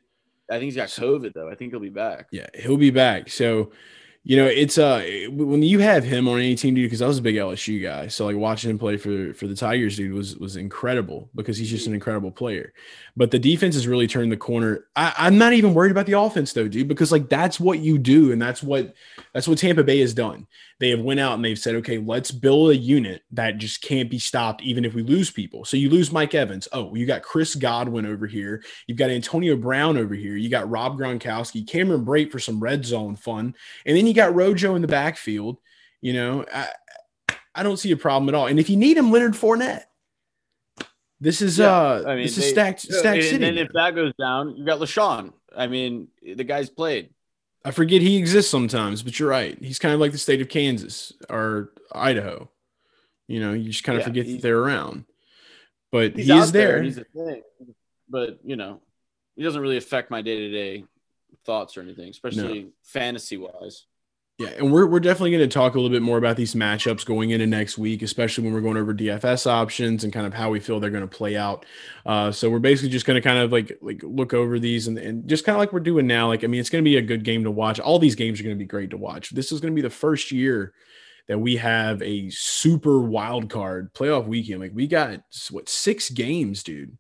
I 0.50 0.56
think 0.56 0.66
he's 0.66 0.76
got 0.76 0.90
COVID 0.90 1.34
though. 1.34 1.50
I 1.50 1.56
think 1.56 1.72
he'll 1.72 1.80
be 1.80 1.90
back. 1.90 2.28
Yeah, 2.32 2.48
he'll 2.56 2.78
be 2.78 2.92
back. 2.92 3.30
So 3.30 3.72
you 4.24 4.38
know, 4.38 4.46
it's 4.46 4.78
uh 4.78 5.04
when 5.32 5.64
you 5.64 5.80
have 5.80 6.04
him 6.04 6.28
on 6.28 6.38
any 6.38 6.56
team, 6.56 6.76
dude, 6.76 6.86
because 6.86 7.02
I 7.02 7.08
was 7.08 7.18
a 7.18 7.24
big 7.24 7.36
LSU 7.36 7.82
guy. 7.82 8.08
So 8.08 8.26
like 8.26 8.36
watching 8.36 8.70
him 8.70 8.78
play 8.78 8.98
for 8.98 9.34
for 9.34 9.48
the 9.48 9.56
Tigers, 9.56 9.96
dude, 9.96 10.14
was 10.14 10.38
was 10.38 10.58
incredible 10.58 11.30
because 11.34 11.58
he's 11.58 11.72
just 11.72 11.88
an 11.88 11.96
incredible 11.96 12.30
player. 12.30 12.72
But 13.18 13.32
the 13.32 13.40
defense 13.40 13.74
has 13.74 13.88
really 13.88 14.06
turned 14.06 14.32
the 14.32 14.38
corner. 14.38 14.86
I, 14.96 15.14
I'm 15.18 15.40
not 15.40 15.54
even 15.54 15.74
worried 15.74 15.92
about 15.92 16.06
the 16.06 16.20
offense 16.20 16.54
though, 16.54 16.68
dude, 16.68 16.88
because 16.88 17.12
like 17.12 17.30
that's 17.30 17.60
what 17.60 17.80
you 17.80 17.98
do, 17.98 18.32
and 18.32 18.40
that's 18.40 18.62
what 18.62 18.94
that's 19.34 19.48
what 19.48 19.58
Tampa 19.58 19.84
Bay 19.84 20.00
has 20.02 20.14
done. 20.14 20.46
They 20.82 20.90
have 20.90 21.02
went 21.02 21.20
out 21.20 21.36
and 21.36 21.46
they've 21.46 21.60
said, 21.60 21.76
okay, 21.76 22.00
let's 22.00 22.32
build 22.32 22.72
a 22.72 22.76
unit 22.76 23.22
that 23.34 23.60
just 23.60 23.84
can't 23.84 24.10
be 24.10 24.18
stopped, 24.18 24.64
even 24.64 24.84
if 24.84 24.96
we 24.96 25.04
lose 25.04 25.30
people. 25.30 25.64
So 25.64 25.78
you 25.78 25.92
lose 25.92 26.12
Mike 26.12 26.34
Evans. 26.34 26.68
Oh, 26.74 26.96
you 26.96 27.06
got 27.06 27.22
Chris 27.22 27.54
Godwin 27.54 28.08
over 28.08 28.26
here. 28.26 28.64
You've 28.88 28.98
got 28.98 29.12
Antonio 29.12 29.56
Brown 29.56 29.96
over 29.96 30.16
here. 30.16 30.36
You 30.36 30.50
got 30.50 30.68
Rob 30.72 30.98
Gronkowski, 30.98 31.68
Cameron 31.68 32.04
Brate 32.04 32.32
for 32.32 32.40
some 32.40 32.60
red 32.60 32.84
zone 32.84 33.16
fun, 33.16 33.54
and 33.86 33.96
then 33.96 34.08
you 34.08 34.11
got 34.14 34.34
Rojo 34.36 34.76
in 34.76 34.82
the 34.82 34.88
backfield. 34.88 35.58
You 36.02 36.14
know, 36.14 36.46
I, 36.52 36.70
I 37.54 37.64
don't 37.64 37.78
see 37.78 37.92
a 37.92 37.98
problem 37.98 38.30
at 38.30 38.36
all. 38.36 38.48
And 38.48 38.60
if 38.60 38.70
you 38.70 38.78
need 38.78 38.98
him, 38.98 39.12
Leonard 39.12 39.34
Fournette. 39.34 39.84
This 41.20 41.42
is 41.42 41.60
yeah, 41.60 41.68
uh 41.68 42.04
I 42.08 42.16
mean, 42.16 42.24
this 42.24 42.38
is 42.38 42.50
stacked 42.50 42.82
stacked 42.82 43.06
and 43.06 43.24
city. 43.24 43.46
And 43.46 43.60
if 43.60 43.70
that 43.74 43.94
goes 43.94 44.14
down, 44.20 44.56
you 44.58 44.66
got 44.66 44.80
LeSean. 44.80 45.34
I 45.56 45.68
mean, 45.68 46.08
the 46.24 46.44
guy's 46.44 46.70
played. 46.70 47.12
I 47.64 47.70
forget 47.70 48.02
he 48.02 48.18
exists 48.18 48.50
sometimes, 48.50 49.04
but 49.04 49.20
you're 49.20 49.30
right. 49.30 49.56
He's 49.62 49.78
kind 49.78 49.94
of 49.94 50.00
like 50.00 50.14
the 50.14 50.18
state 50.18 50.42
of 50.42 50.50
Kansas 50.50 51.14
or 51.30 51.74
Idaho. 51.92 52.50
You 53.28 53.40
know, 53.40 53.54
you 53.54 53.70
just 53.70 53.84
kind 53.84 53.98
of 53.98 54.02
yeah, 54.02 54.08
forget 54.08 54.26
that 54.28 54.42
they're 54.42 54.58
around. 54.58 55.06
But 55.92 56.16
he 56.16 56.32
is 56.32 56.52
there. 56.52 56.72
there. 56.72 56.84
He's 56.84 56.98
a 56.98 57.04
thing. 57.04 57.44
But 58.10 58.40
you 58.44 58.56
know, 58.56 58.82
he 59.36 59.44
doesn't 59.44 59.62
really 59.62 59.78
affect 59.78 60.10
my 60.10 60.24
day 60.24 60.40
to 60.40 60.52
day 60.52 60.86
thoughts 61.46 61.78
or 61.78 61.82
anything, 61.82 62.10
especially 62.10 62.64
no. 62.64 62.70
fantasy 62.84 63.38
wise. 63.38 63.86
Yeah, 64.42 64.50
and 64.58 64.72
we're, 64.72 64.86
we're 64.86 65.00
definitely 65.00 65.32
going 65.32 65.48
to 65.48 65.54
talk 65.54 65.76
a 65.76 65.80
little 65.80 65.94
bit 65.94 66.02
more 66.02 66.18
about 66.18 66.36
these 66.36 66.56
matchups 66.56 67.06
going 67.06 67.32
into 67.32 67.48
next 67.48 67.78
week, 67.78 68.02
especially 68.02 68.44
when 68.44 68.54
we're 68.54 68.62
going 68.62 68.78
over 68.78 68.94
DFS 68.94 69.46
options 69.48 70.04
and 70.04 70.12
kind 70.12 70.26
of 70.26 70.34
how 70.34 70.50
we 70.50 70.60
feel 70.60 70.80
they're 70.80 70.90
going 70.90 71.08
to 71.08 71.08
play 71.08 71.38
out. 71.38 71.66
Uh, 72.06 72.32
so 72.32 72.50
we're 72.50 72.60
basically 72.60 72.90
just 72.90 73.06
going 73.06 73.16
to 73.16 73.22
kind 73.22 73.40
of 73.40 73.52
like 73.52 73.78
like 73.82 74.02
look 74.04 74.34
over 74.34 74.60
these 74.60 74.88
and, 74.88 74.98
and 74.98 75.28
just 75.28 75.46
kind 75.46 75.56
of 75.56 75.60
like 75.60 75.74
we're 75.74 75.80
doing 75.80 76.08
now. 76.08 76.28
Like 76.28 76.44
I 76.44 76.48
mean, 76.48 76.60
it's 76.60 76.70
going 76.70 76.84
to 76.84 76.90
be 76.90 76.98
a 76.98 77.02
good 77.02 77.24
game 77.24 77.44
to 77.44 77.52
watch. 77.52 77.80
All 77.80 78.00
these 78.00 78.16
games 78.16 78.40
are 78.40 78.44
going 78.44 78.56
to 78.56 78.60
be 78.60 78.66
great 78.66 78.90
to 78.92 78.98
watch. 78.98 79.30
This 79.30 79.52
is 79.52 79.60
going 79.60 79.74
to 79.74 79.76
be 79.76 79.82
the 79.82 79.90
first 79.90 80.32
year 80.32 80.74
that 81.28 81.40
we 81.40 81.56
have 81.58 82.02
a 82.02 82.30
super 82.30 83.00
wild 83.00 83.50
card 83.50 83.94
playoff 83.94 84.28
weekend. 84.28 84.60
Like 84.60 84.74
we 84.74 84.88
got 84.88 85.22
what 85.50 85.70
six 85.70 86.10
games, 86.10 86.64
dude, 86.64 86.98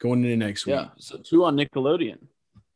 going 0.00 0.24
into 0.24 0.36
next 0.36 0.66
week. 0.66 0.76
Yeah, 0.76 0.88
so 0.96 1.18
two 1.18 1.44
on 1.44 1.56
Nickelodeon. 1.56 2.18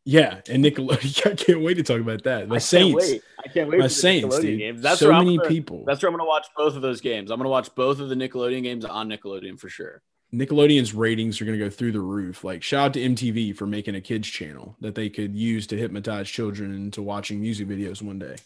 Yeah, 0.04 0.40
and 0.48 0.64
Nickelodeon. 0.64 1.26
I 1.32 1.34
can't 1.34 1.62
wait 1.62 1.74
to 1.74 1.82
talk 1.82 2.00
about 2.00 2.24
that. 2.24 2.48
My 2.48 2.56
I 2.56 2.58
Saints. 2.58 3.10
Can't 3.10 3.22
I 3.44 3.48
can't 3.48 3.70
wait. 3.70 3.80
My 3.80 3.86
Saints, 3.86 4.38
dude. 4.38 4.58
Games. 4.58 4.82
That's 4.82 5.00
so 5.00 5.12
many 5.12 5.36
gonna, 5.36 5.48
people. 5.48 5.84
That's 5.86 6.02
where 6.02 6.08
I'm 6.10 6.16
going 6.16 6.26
to 6.26 6.28
watch 6.28 6.48
both 6.56 6.74
of 6.74 6.82
those 6.82 7.00
games. 7.00 7.30
I'm 7.30 7.38
going 7.38 7.44
to 7.44 7.50
watch 7.50 7.72
both 7.74 8.00
of 8.00 8.08
the 8.08 8.14
Nickelodeon 8.14 8.62
games 8.62 8.84
on 8.84 9.08
Nickelodeon 9.08 9.58
for 9.60 9.68
sure. 9.68 10.02
Nickelodeon's 10.34 10.94
ratings 10.94 11.40
are 11.40 11.44
going 11.44 11.58
to 11.58 11.64
go 11.64 11.70
through 11.70 11.92
the 11.92 12.00
roof. 12.00 12.42
Like, 12.42 12.62
shout 12.62 12.86
out 12.86 12.94
to 12.94 13.00
MTV 13.00 13.54
for 13.54 13.66
making 13.66 13.94
a 13.94 14.00
kids 14.00 14.26
channel 14.26 14.76
that 14.80 14.94
they 14.94 15.10
could 15.10 15.36
use 15.36 15.66
to 15.68 15.76
hypnotize 15.76 16.28
children 16.28 16.74
into 16.74 17.02
watching 17.02 17.40
music 17.40 17.68
videos 17.68 18.00
one 18.00 18.18
day. 18.18 18.36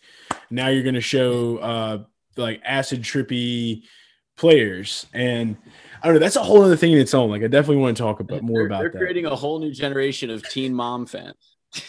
Now 0.51 0.69
you're 0.69 0.83
going 0.83 0.97
to 0.97 1.01
show 1.01 1.59
uh, 1.59 1.99
like 2.37 2.61
acid 2.65 3.03
trippy 3.03 3.85
players 4.37 5.07
and 5.15 5.57
I 6.07 6.11
don't 6.11 6.15
know. 6.15 6.21
That's 6.21 6.37
a 6.37 6.43
whole 6.45 6.63
other 6.63 6.77
thing 6.77 6.93
in 6.93 6.99
its 6.99 7.15
own. 7.15 7.31
Like, 7.31 7.43
I 7.43 7.49
definitely 7.49 7.79
want 7.79 7.97
to 7.97 8.03
talk 8.05 8.21
about 8.21 8.45
more 8.45 8.61
they're, 8.61 8.67
about 8.69 8.79
they're 8.79 8.91
that. 8.91 8.99
creating 8.99 9.27
a 9.27 9.35
whole 9.35 9.59
new 9.59 9.73
generation 9.73 10.31
of 10.31 10.49
teen 10.49 10.73
mom 10.73 11.05
fans. 11.05 11.35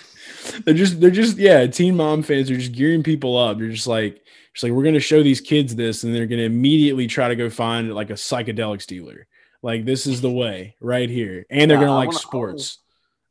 they're 0.65 0.73
just, 0.73 0.99
they're 0.99 1.11
just, 1.11 1.37
yeah, 1.37 1.67
teen 1.67 1.95
mom 1.95 2.23
fans 2.23 2.49
are 2.49 2.57
just 2.57 2.71
gearing 2.71 3.03
people 3.03 3.37
up. 3.37 3.59
They're 3.59 3.69
just 3.69 3.85
like, 3.85 4.23
just 4.55 4.63
like 4.63 4.71
we're 4.71 4.83
gonna 4.83 4.99
show 4.99 5.21
these 5.21 5.39
kids 5.39 5.75
this, 5.75 6.03
and 6.03 6.15
they're 6.15 6.25
gonna 6.25 6.41
immediately 6.41 7.05
try 7.05 7.27
to 7.27 7.35
go 7.35 7.47
find 7.47 7.93
like 7.93 8.09
a 8.09 8.13
psychedelics 8.13 8.87
dealer. 8.87 9.27
Like, 9.61 9.85
this 9.85 10.07
is 10.07 10.19
the 10.19 10.31
way 10.31 10.75
right 10.81 11.11
here, 11.11 11.45
and 11.51 11.69
they're 11.69 11.77
yeah, 11.77 11.85
gonna 11.85 11.95
like 11.95 12.07
wanna, 12.07 12.17
sports. 12.17 12.79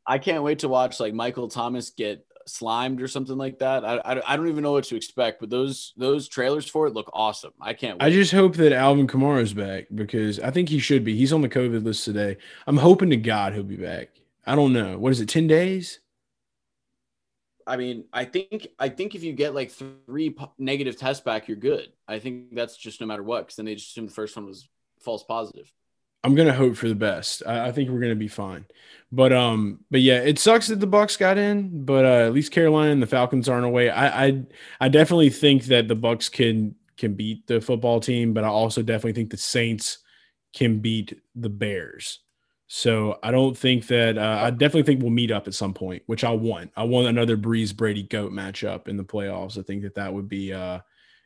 I 0.05 0.19
can't 0.19 0.43
wait 0.43 0.59
to 0.59 0.69
watch 0.69 1.01
like 1.01 1.13
Michael 1.13 1.49
Thomas 1.49 1.89
get 1.89 2.25
slimed 2.47 3.01
or 3.01 3.07
something 3.07 3.37
like 3.37 3.59
that. 3.59 3.85
I, 3.85 3.97
I, 3.97 4.33
I, 4.33 4.37
don't 4.37 4.47
even 4.47 4.63
know 4.63 4.71
what 4.71 4.85
to 4.85 4.95
expect, 4.95 5.39
but 5.39 5.49
those 5.49 5.93
those 5.97 6.27
trailers 6.27 6.67
for 6.67 6.87
it 6.87 6.93
look 6.93 7.09
awesome. 7.13 7.53
I 7.61 7.73
can't. 7.73 7.99
Wait. 7.99 8.05
I 8.05 8.09
just 8.09 8.31
hope 8.31 8.55
that 8.55 8.71
Alvin 8.71 9.07
Kamara's 9.07 9.53
back 9.53 9.87
because 9.93 10.39
I 10.39 10.51
think 10.51 10.69
he 10.69 10.79
should 10.79 11.03
be. 11.03 11.15
He's 11.15 11.33
on 11.33 11.41
the 11.41 11.49
COVID 11.49 11.83
list 11.83 12.05
today. 12.05 12.37
I'm 12.65 12.77
hoping 12.77 13.09
to 13.09 13.17
God 13.17 13.53
he'll 13.53 13.63
be 13.63 13.77
back. 13.77 14.09
I 14.45 14.55
don't 14.55 14.73
know. 14.73 14.97
What 14.97 15.11
is 15.11 15.21
it? 15.21 15.29
Ten 15.29 15.47
days? 15.47 15.99
I 17.67 17.75
mean, 17.75 18.05
I 18.13 18.23
think 18.23 18.67
I 18.79 18.89
think 18.89 19.13
if 19.13 19.23
you 19.23 19.33
get 19.33 19.53
like 19.53 19.71
three 19.71 20.35
negative 20.57 20.97
tests 20.97 21.23
back, 21.23 21.47
you're 21.47 21.57
good. 21.57 21.91
I 22.07 22.19
think 22.19 22.55
that's 22.55 22.77
just 22.77 23.01
no 23.01 23.07
matter 23.07 23.23
what, 23.23 23.41
because 23.41 23.57
then 23.57 23.65
they 23.65 23.75
just 23.75 23.89
assume 23.91 24.05
the 24.05 24.13
first 24.13 24.35
one 24.35 24.45
was 24.45 24.69
false 24.99 25.23
positive. 25.23 25.71
I'm 26.23 26.35
gonna 26.35 26.53
hope 26.53 26.75
for 26.75 26.87
the 26.87 26.95
best. 26.95 27.43
I, 27.45 27.67
I, 27.67 27.71
think 27.71 27.89
we're 27.89 27.99
gonna 27.99 28.15
be 28.15 28.27
fine. 28.27 28.65
But 29.11 29.31
um, 29.31 29.79
but 29.89 30.01
yeah, 30.01 30.19
it 30.19 30.39
sucks 30.39 30.67
that 30.67 30.79
the 30.79 30.87
Bucs 30.87 31.17
got 31.17 31.37
in, 31.37 31.85
but 31.85 32.03
uh, 32.03 32.25
at 32.25 32.33
least 32.33 32.51
Carolina 32.51 32.91
and 32.91 33.01
the 33.01 33.07
Falcons 33.07 33.47
aren't 33.47 33.65
away. 33.65 33.89
I, 33.89 34.25
I 34.25 34.43
I 34.81 34.89
definitely 34.89 35.29
think 35.29 35.65
that 35.65 35.87
the 35.87 35.95
Bucs 35.95 36.31
can 36.31 36.75
can 36.97 37.13
beat 37.13 37.47
the 37.47 37.61
football 37.61 37.99
team, 37.99 38.33
but 38.33 38.43
I 38.43 38.47
also 38.47 38.81
definitely 38.81 39.13
think 39.13 39.29
the 39.29 39.37
Saints 39.37 39.99
can 40.53 40.79
beat 40.79 41.21
the 41.35 41.49
Bears. 41.49 42.19
So 42.67 43.17
I 43.23 43.31
don't 43.31 43.57
think 43.57 43.87
that 43.87 44.17
uh, 44.17 44.39
I 44.43 44.49
definitely 44.49 44.83
think 44.83 45.01
we'll 45.01 45.11
meet 45.11 45.31
up 45.31 45.47
at 45.47 45.53
some 45.53 45.73
point, 45.73 46.03
which 46.07 46.25
I 46.25 46.31
want. 46.31 46.71
I 46.75 46.83
want 46.83 47.07
another 47.07 47.37
Brees 47.37 47.75
Brady 47.75 48.03
goat 48.03 48.33
matchup 48.33 48.89
in 48.89 48.97
the 48.97 49.05
playoffs. 49.05 49.57
I 49.57 49.61
think 49.61 49.83
that 49.83 49.95
that 49.95 50.13
would 50.13 50.27
be 50.27 50.51
uh, 50.51 50.79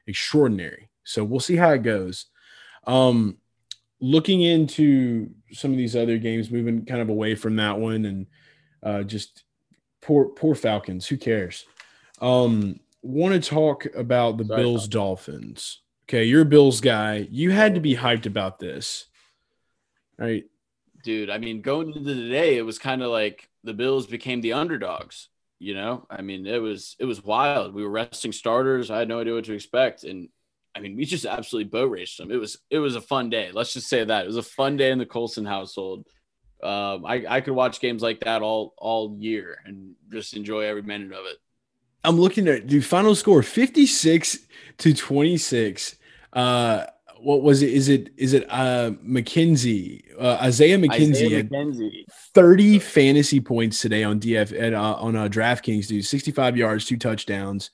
extraordinary. 0.06 0.90
So 1.04 1.24
we'll 1.24 1.40
see 1.40 1.56
how 1.56 1.72
it 1.72 1.82
goes. 1.82 2.28
Um, 2.86 3.38
looking 4.02 4.42
into 4.42 5.30
some 5.52 5.72
of 5.72 5.78
these 5.78 5.96
other 5.96 6.18
games, 6.18 6.52
moving 6.52 6.86
kind 6.86 7.02
of 7.02 7.10
away 7.10 7.36
from 7.36 7.56
that 7.58 7.78
one, 7.78 8.06
and 8.06 8.26
uh, 8.84 9.04
just 9.04 9.44
poor 10.02 10.26
poor 10.26 10.56
Falcons. 10.56 11.08
Who 11.08 11.18
cares? 11.18 11.66
Um, 12.20 12.80
Want 13.04 13.34
to 13.34 13.50
talk 13.50 13.88
about 13.96 14.38
the 14.38 14.46
Sorry, 14.46 14.62
Bills 14.62 14.88
Dolphins? 14.88 15.82
Okay, 16.08 16.26
you're 16.26 16.44
a 16.44 16.46
Bills 16.46 16.82
guy. 16.82 17.28
You 17.32 17.50
had 17.50 17.74
to 17.76 17.82
be 17.82 17.96
hyped 17.96 18.28
about 18.28 18.60
this, 18.60 19.06
right? 20.20 20.44
Dude, 21.04 21.32
I 21.32 21.40
mean, 21.40 21.62
going 21.62 21.88
into 21.88 22.02
the 22.02 22.30
day, 22.30 22.58
it 22.58 22.62
was 22.62 22.78
kind 22.78 23.02
of 23.02 23.10
like 23.10 23.50
the 23.64 23.74
Bills 23.74 24.06
became 24.06 24.42
the 24.42 24.54
underdogs. 24.54 25.30
You 25.58 25.74
know, 25.74 26.06
I 26.12 26.22
mean, 26.22 26.46
it 26.46 26.62
was 26.62 26.96
it 27.00 27.06
was 27.06 27.24
wild. 27.24 27.74
We 27.74 27.84
were 27.84 27.90
resting 27.90 28.32
starters. 28.32 28.92
I 28.92 29.00
had 29.00 29.08
no 29.08 29.20
idea 29.20 29.34
what 29.34 29.46
to 29.46 29.54
expect, 29.54 30.04
and 30.04 30.30
I 30.76 30.80
mean, 30.80 30.96
we 30.96 31.06
just 31.06 31.26
absolutely 31.26 31.70
boat 31.70 31.92
raced 31.92 32.18
them. 32.18 32.32
It 32.32 32.38
was 32.38 32.58
it 32.70 32.80
was 32.80 32.96
a 32.96 33.02
fun 33.02 33.30
day. 33.30 33.52
Let's 33.54 33.74
just 33.74 33.88
say 33.88 34.04
that 34.04 34.24
it 34.24 34.28
was 34.28 34.38
a 34.38 34.44
fun 34.44 34.78
day 34.78 34.92
in 34.92 35.00
the 35.00 35.06
Colson 35.06 35.46
household. 35.46 36.08
Um, 36.64 37.06
I 37.06 37.26
I 37.28 37.42
could 37.42 37.54
watch 37.54 37.82
games 37.82 38.02
like 38.02 38.22
that 38.22 38.42
all 38.42 38.74
all 38.78 39.18
year 39.20 39.58
and 39.66 39.96
just 40.12 40.36
enjoy 40.36 40.62
every 40.62 40.84
minute 40.84 41.12
of 41.12 41.26
it. 41.26 41.38
I'm 42.04 42.20
looking 42.20 42.48
at 42.48 42.68
the 42.68 42.82
final 42.82 43.14
score 43.16 43.44
56 43.44 44.40
to 44.80 44.94
26. 44.94 45.96
Uh, 46.34 46.86
what 47.20 47.44
was 47.44 47.62
it? 47.62 47.72
Is 47.72 47.90
it 47.90 48.12
is 48.16 48.34
it 48.34 48.46
uh 48.50 48.92
McKenzie 49.06 50.04
uh, 50.20 50.38
Isaiah 50.42 50.78
McKenzie, 50.78 51.12
Isaiah 51.12 51.44
McKenzie. 51.44 52.06
30 52.34 52.80
fantasy 52.80 53.40
points 53.40 53.82
today 53.82 54.04
on 54.04 54.20
DF 54.20 54.60
at, 54.60 54.74
uh, 54.74 54.96
on 54.96 55.16
uh, 55.16 55.28
DraftKings, 55.28 55.88
dude. 55.88 56.06
65 56.06 56.56
yards, 56.56 56.86
two 56.86 56.98
touchdowns, 56.98 57.72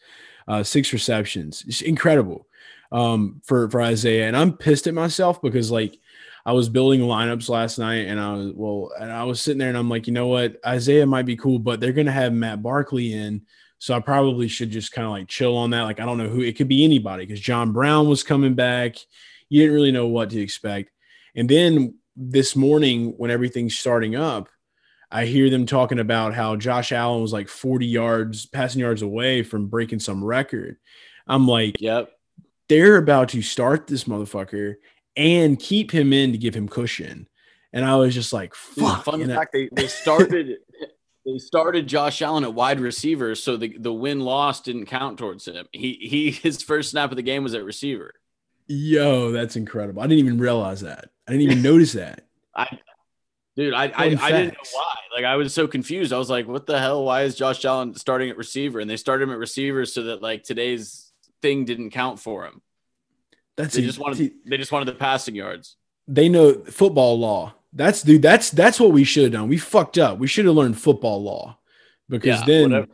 uh, 0.48 0.64
six 0.64 0.94
receptions. 0.94 1.64
It's 1.68 1.82
incredible 1.82 2.48
um, 2.92 3.42
for 3.44 3.70
for 3.70 3.82
Isaiah, 3.82 4.28
and 4.28 4.38
I'm 4.38 4.54
pissed 4.54 4.88
at 4.88 4.94
myself 4.94 5.42
because 5.42 5.72
like 5.72 6.00
I 6.46 6.54
was 6.54 6.70
building 6.70 7.02
lineups 7.02 7.50
last 7.50 7.78
night, 7.78 8.08
and 8.08 8.20
I 8.20 8.34
was 8.34 8.54
well, 8.56 8.92
and 9.00 9.12
I 9.12 9.24
was 9.24 9.42
sitting 9.42 9.60
there, 9.60 9.70
and 9.70 9.78
I'm 9.78 9.90
like, 9.90 10.08
you 10.08 10.14
know 10.14 10.28
what, 10.28 10.58
Isaiah 10.66 11.06
might 11.06 11.26
be 11.26 11.36
cool, 11.36 11.60
but 11.60 11.80
they're 11.80 11.94
gonna 11.94 12.12
have 12.12 12.34
Matt 12.34 12.64
Barkley 12.64 13.14
in, 13.14 13.42
so 13.80 13.94
I 13.94 14.00
probably 14.00 14.48
should 14.48 14.72
just 14.72 14.92
kind 14.92 15.06
of 15.06 15.12
like 15.12 15.28
chill 15.28 15.58
on 15.58 15.72
that. 15.72 15.84
Like 15.84 16.00
I 16.00 16.06
don't 16.06 16.18
know 16.18 16.30
who 16.30 16.42
it 16.42 16.58
could 16.58 16.68
be 16.68 16.84
anybody 16.84 17.26
because 17.26 17.42
John 17.42 17.74
Brown 17.74 18.08
was 18.08 18.24
coming 18.24 18.54
back. 18.54 18.96
You 19.50 19.62
didn't 19.62 19.76
really 19.76 19.92
know 19.92 20.08
what 20.08 20.30
to 20.32 20.40
expect, 20.40 20.92
and 21.36 21.50
then 21.50 21.96
this 22.16 22.56
morning 22.56 23.14
when 23.18 23.32
everything's 23.32 23.78
starting 23.78 24.16
up. 24.16 24.50
I 25.10 25.24
hear 25.24 25.50
them 25.50 25.66
talking 25.66 26.00
about 26.00 26.34
how 26.34 26.58
Josh 26.58 26.92
Allen 26.92 27.22
was 27.22 27.32
like 27.32 27.48
40 27.48 27.86
yards, 27.86 28.46
passing 28.46 28.82
yards 28.82 29.02
away 29.02 29.42
from 29.42 29.68
breaking 29.68 30.02
some 30.02 30.22
record. 30.22 30.76
I'm 31.26 31.48
like, 31.48 31.80
yep 31.80 32.17
they're 32.70 32.98
about 32.98 33.30
to 33.30 33.42
start 33.42 33.88
this 33.88 34.06
motherfucker 34.06 34.76
and 35.16 35.60
keep 35.60 35.92
him 35.92 36.14
in 36.14 36.32
to 36.32 36.38
give 36.38 36.56
him 36.56 36.68
cushion. 36.68 37.28
And 37.74 37.86
I 37.86 37.96
was 37.96 38.14
just 38.14 38.34
like, 38.34 38.56
fuck. 38.56 39.06
Fun 39.06 39.28
fact, 39.28 39.54
they, 39.54 39.70
they 39.72 39.88
started 39.88 40.58
they 41.28 41.38
started 41.40 41.88
Josh 41.88 42.22
Allen 42.22 42.46
at 42.46 42.54
wide 42.54 42.80
receiver, 42.80 43.36
so 43.36 43.58
the, 43.58 43.78
the 43.78 43.92
win 43.92 44.22
loss 44.22 44.62
didn't 44.62 44.86
count 44.86 45.20
towards 45.20 45.46
him. 45.46 45.68
He 45.74 45.98
he 46.02 46.32
his 46.32 46.64
first 46.64 46.92
snap 46.92 47.12
of 47.12 47.18
the 47.18 47.22
game 47.22 47.44
was 47.44 47.54
at 47.54 47.66
receiver. 47.66 48.14
Yo, 48.68 49.32
that's 49.32 49.58
incredible. 49.58 50.02
I 50.02 50.08
didn't 50.08 50.26
even 50.26 50.40
realize 50.40 50.82
that. 50.82 51.10
I 51.28 51.32
didn't 51.32 51.44
even 51.44 51.62
notice 51.62 51.94
that. 51.94 52.28
I 52.56 52.80
dude, 53.58 53.74
I 53.74 53.88
I, 53.88 54.04
I 54.06 54.32
didn't 54.32 54.54
know 54.54 54.70
why. 54.72 54.96
Like 55.16 55.26
I 55.26 55.36
was 55.36 55.54
so 55.54 55.68
confused. 55.68 56.14
I 56.14 56.18
was 56.18 56.30
like, 56.30 56.48
what 56.48 56.66
the 56.66 56.80
hell? 56.80 57.04
Why 57.04 57.24
is 57.24 57.36
Josh 57.36 57.66
Allen 57.66 57.94
starting 57.96 58.30
at 58.30 58.38
receiver? 58.38 58.80
And 58.80 58.90
they 58.90 58.98
started 58.98 59.24
him 59.24 59.32
at 59.32 59.38
receiver 59.38 59.86
so 59.86 60.04
that 60.04 60.22
like 60.22 60.44
today's 60.44 61.07
thing 61.42 61.66
didn't 61.66 61.92
count 61.92 62.20
for 62.20 62.46
him. 62.46 62.62
That's 63.56 63.76
They 63.76 63.84
a- 63.84 63.86
just 63.86 64.00
wanted 64.00 64.32
they 64.46 64.58
just 64.58 64.72
wanted 64.72 64.86
the 64.86 64.94
passing 64.96 65.36
yards. 65.36 65.76
they 66.08 66.30
know 66.30 66.54
football 66.66 67.20
law. 67.20 67.54
That's 67.74 68.02
dude. 68.02 68.22
That's 68.22 68.50
that's 68.52 68.80
what 68.80 68.92
we 68.92 69.04
should 69.04 69.24
have 69.24 69.34
done. 69.34 69.48
We 69.50 69.58
fucked 69.58 69.98
up. 69.98 70.20
We 70.20 70.28
should 70.28 70.46
have 70.46 70.56
learned 70.56 70.80
football 70.80 71.22
law 71.22 71.58
because 72.10 72.40
Yeah, 72.40 72.46
then 72.46 72.72
whatever. 72.72 72.88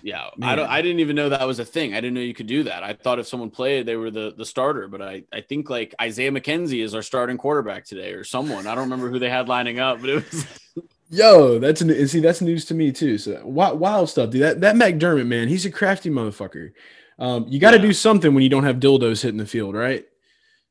Yeah, 0.00 0.28
I 0.42 0.54
don't. 0.54 0.68
I 0.70 0.80
didn't 0.80 1.00
even 1.00 1.16
know 1.16 1.28
that 1.30 1.44
was 1.46 1.58
a 1.58 1.64
thing. 1.64 1.92
I 1.92 1.96
didn't 2.00 2.14
know 2.14 2.20
you 2.20 2.32
could 2.34 2.46
do 2.46 2.62
that. 2.64 2.84
I 2.84 2.92
thought 2.92 3.18
if 3.18 3.26
someone 3.26 3.50
played, 3.50 3.84
they 3.84 3.96
were 3.96 4.12
the 4.12 4.32
the 4.36 4.44
starter. 4.46 4.86
But 4.86 5.02
I 5.02 5.24
I 5.32 5.40
think 5.40 5.68
like 5.70 5.92
Isaiah 6.00 6.30
McKenzie 6.30 6.84
is 6.84 6.94
our 6.94 7.02
starting 7.02 7.36
quarterback 7.36 7.84
today, 7.84 8.12
or 8.12 8.22
someone. 8.22 8.66
I 8.68 8.74
don't 8.76 8.84
remember 8.84 9.10
who 9.10 9.18
they 9.18 9.28
had 9.30 9.48
lining 9.48 9.80
up, 9.80 10.00
but 10.00 10.08
it 10.10 10.14
was 10.32 10.46
yo, 11.10 11.58
that's 11.58 11.80
an, 11.80 11.90
and 11.90 12.08
see 12.08 12.20
that's 12.20 12.40
news 12.40 12.64
to 12.66 12.74
me 12.74 12.92
too. 12.92 13.18
So 13.18 13.40
wild, 13.44 13.80
wild 13.80 14.08
stuff, 14.08 14.30
dude. 14.30 14.42
That 14.42 14.60
that 14.60 14.76
McDermott 14.76 15.26
man, 15.26 15.48
he's 15.48 15.66
a 15.66 15.70
crafty 15.70 16.10
motherfucker. 16.10 16.70
Um, 17.18 17.46
you 17.48 17.58
got 17.58 17.72
to 17.72 17.78
Yeah. 17.78 17.82
do 17.82 17.92
something 17.92 18.34
when 18.34 18.42
you 18.42 18.48
don't 18.48 18.64
have 18.64 18.76
dildos 18.76 19.22
hitting 19.22 19.38
the 19.38 19.46
field, 19.46 19.74
right? 19.74 20.06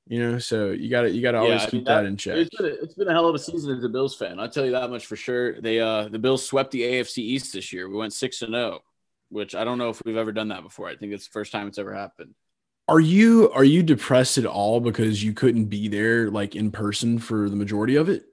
You 0.08 0.20
know, 0.20 0.40
so 0.40 0.72
you 0.72 0.90
got 0.90 1.02
to 1.02 1.12
you 1.12 1.22
got 1.22 1.32
to 1.34 1.40
always 1.40 1.64
I 1.64 1.66
keep 1.66 1.74
mean, 1.74 1.84
that, 1.86 2.06
in 2.06 2.16
check. 2.16 2.38
It's 2.38 2.56
been, 2.56 2.66
a, 2.66 2.70
it's 2.70 2.94
been 2.94 3.10
a 3.10 3.12
hell 3.12 3.28
of 3.28 3.36
a 3.36 3.40
season 3.40 3.78
as 3.78 3.84
a 3.84 3.90
Bills 3.90 4.16
fan. 4.16 4.40
I'll 4.40 4.50
tell 4.50 4.64
you 4.64 4.72
that 4.72 4.90
much 4.90 5.06
for 5.06 5.18
sure. 5.18 5.60
They 5.60 5.82
uh 5.82 6.08
the 6.08 6.20
Bills 6.20 6.46
swept 6.46 6.72
the 6.72 6.82
AFC 6.82 7.18
East 7.18 7.52
this 7.52 7.74
year. 7.74 7.90
We 7.90 7.98
went 7.98 8.14
six 8.14 8.42
and 8.42 8.54
zero, 8.54 8.80
which 9.30 9.54
I 9.54 9.66
don't 9.66 9.78
know 9.78 9.90
if 9.90 10.02
we've 10.06 10.16
ever 10.16 10.32
done 10.32 10.48
that 10.48 10.64
before. 10.64 10.88
I 10.88 10.96
think 10.96 11.12
it's 11.12 11.26
the 11.28 11.34
first 11.34 11.52
time 11.52 11.68
it's 11.68 11.78
ever 11.78 11.94
happened. 11.94 12.36
Are 12.88 13.02
you 13.02 13.52
are 13.52 13.66
you 13.66 13.84
depressed 13.84 14.38
at 14.38 14.46
all 14.46 14.80
because 14.80 15.22
you 15.22 15.34
couldn't 15.34 15.66
be 15.66 15.90
there 15.90 16.32
like 16.32 16.56
in 16.56 16.72
person 16.72 17.20
for 17.20 17.50
the 17.50 17.58
majority 17.58 17.98
of 17.98 18.08
it? 18.08 18.24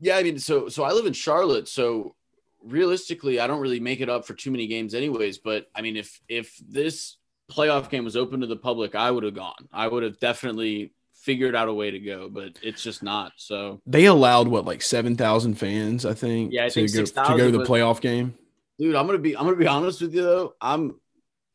Yeah, 0.00 0.16
I 0.16 0.24
mean, 0.24 0.40
so 0.40 0.68
so 0.68 0.82
I 0.82 0.90
live 0.90 1.06
in 1.06 1.12
Charlotte, 1.12 1.68
so 1.68 2.16
realistically, 2.64 3.38
I 3.38 3.46
don't 3.46 3.60
really 3.60 3.78
make 3.78 4.00
it 4.00 4.08
up 4.08 4.26
for 4.26 4.34
too 4.34 4.50
many 4.50 4.66
games, 4.66 4.92
anyways. 4.92 5.38
But 5.38 5.68
I 5.72 5.82
mean, 5.82 5.96
if 5.96 6.20
if 6.28 6.52
this 6.68 7.16
playoff 7.50 7.90
game 7.90 8.04
was 8.04 8.16
open 8.16 8.40
to 8.40 8.46
the 8.46 8.56
public, 8.56 8.94
I 8.94 9.10
would 9.10 9.24
have 9.24 9.34
gone. 9.34 9.68
I 9.72 9.88
would 9.88 10.02
have 10.02 10.18
definitely 10.20 10.92
figured 11.14 11.54
out 11.56 11.68
a 11.68 11.72
way 11.74 11.90
to 11.90 11.98
go, 11.98 12.28
but 12.28 12.58
it's 12.62 12.82
just 12.82 13.02
not. 13.02 13.32
So, 13.36 13.80
They 13.86 14.04
allowed 14.06 14.48
what 14.48 14.64
like 14.64 14.82
seven 14.82 15.16
thousand 15.16 15.54
fans, 15.54 16.04
I 16.06 16.14
think, 16.14 16.52
Yeah, 16.52 16.64
I 16.66 16.68
to 16.68 16.74
think 16.88 16.92
go 16.94 17.04
to 17.04 17.36
go 17.38 17.50
to 17.50 17.58
the 17.58 17.64
playoff 17.64 18.00
game. 18.00 18.34
dude, 18.78 18.94
I'm 18.94 19.06
gonna 19.06 19.18
be 19.18 19.36
I'm 19.36 19.44
gonna 19.44 19.56
be 19.56 19.66
honest 19.66 20.00
with 20.02 20.14
you 20.14 20.22
though. 20.22 20.54
I'm 20.60 20.94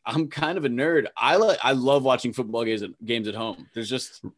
I'm 0.05 0.29
kind 0.29 0.57
of 0.57 0.65
a 0.65 0.69
nerd. 0.69 1.07
I 1.15 1.35
like 1.37 1.59
I 1.63 1.73
love 1.73 2.03
watching 2.03 2.33
football 2.33 2.65
games 2.65 2.81
at 2.83 2.89
games 3.05 3.27
at 3.27 3.35
home. 3.35 3.67
There's 3.73 3.89
just 3.89 4.21
you 4.23 4.31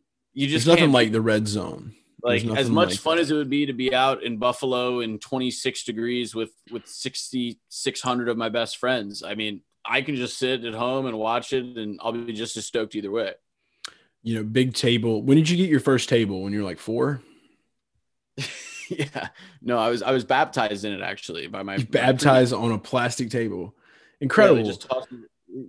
There's 0.47 0.51
just 0.51 0.67
nothing 0.67 0.91
like 0.91 1.11
the 1.11 1.21
red 1.21 1.47
zone. 1.47 1.93
like 2.21 2.43
as 2.45 2.69
much 2.69 2.89
like 2.91 2.99
fun 2.99 3.15
that. 3.15 3.21
as 3.23 3.31
it 3.31 3.35
would 3.35 3.49
be 3.49 3.65
to 3.65 3.73
be 3.73 3.93
out 3.93 4.23
in 4.23 4.37
Buffalo 4.37 4.99
in 4.99 5.19
26 5.19 5.83
degrees 5.85 6.35
with 6.35 6.51
with 6.71 6.85
6600 6.87 8.29
of 8.29 8.37
my 8.37 8.49
best 8.49 8.77
friends. 8.77 9.23
I 9.23 9.35
mean, 9.35 9.61
I 9.85 10.01
can 10.01 10.15
just 10.15 10.37
sit 10.37 10.63
at 10.63 10.73
home 10.73 11.05
and 11.05 11.17
watch 11.17 11.53
it 11.53 11.77
and 11.77 11.99
I'll 12.01 12.11
be 12.11 12.33
just 12.33 12.55
as 12.57 12.65
stoked 12.65 12.95
either 12.95 13.11
way. 13.11 13.33
You 14.21 14.35
know, 14.35 14.43
big 14.43 14.73
table. 14.73 15.21
When 15.21 15.37
did 15.37 15.49
you 15.49 15.57
get 15.57 15.69
your 15.69 15.81
first 15.81 16.07
table? 16.07 16.43
When 16.43 16.53
you're 16.53 16.63
like 16.63 16.79
four? 16.79 17.21
yeah. 18.89 19.27
No, 19.61 19.77
I 19.77 19.89
was 19.89 20.01
I 20.01 20.11
was 20.11 20.23
baptized 20.23 20.85
in 20.85 20.93
it 20.93 21.01
actually 21.01 21.47
by 21.47 21.63
my 21.63 21.77
baptized 21.77 22.53
on 22.53 22.71
a 22.71 22.77
plastic 22.77 23.29
table. 23.29 23.75
Yeah, 23.75 24.25
Incredible. 24.25 24.63
they 24.63 24.69
just 24.69 24.81
toss, 24.89 25.05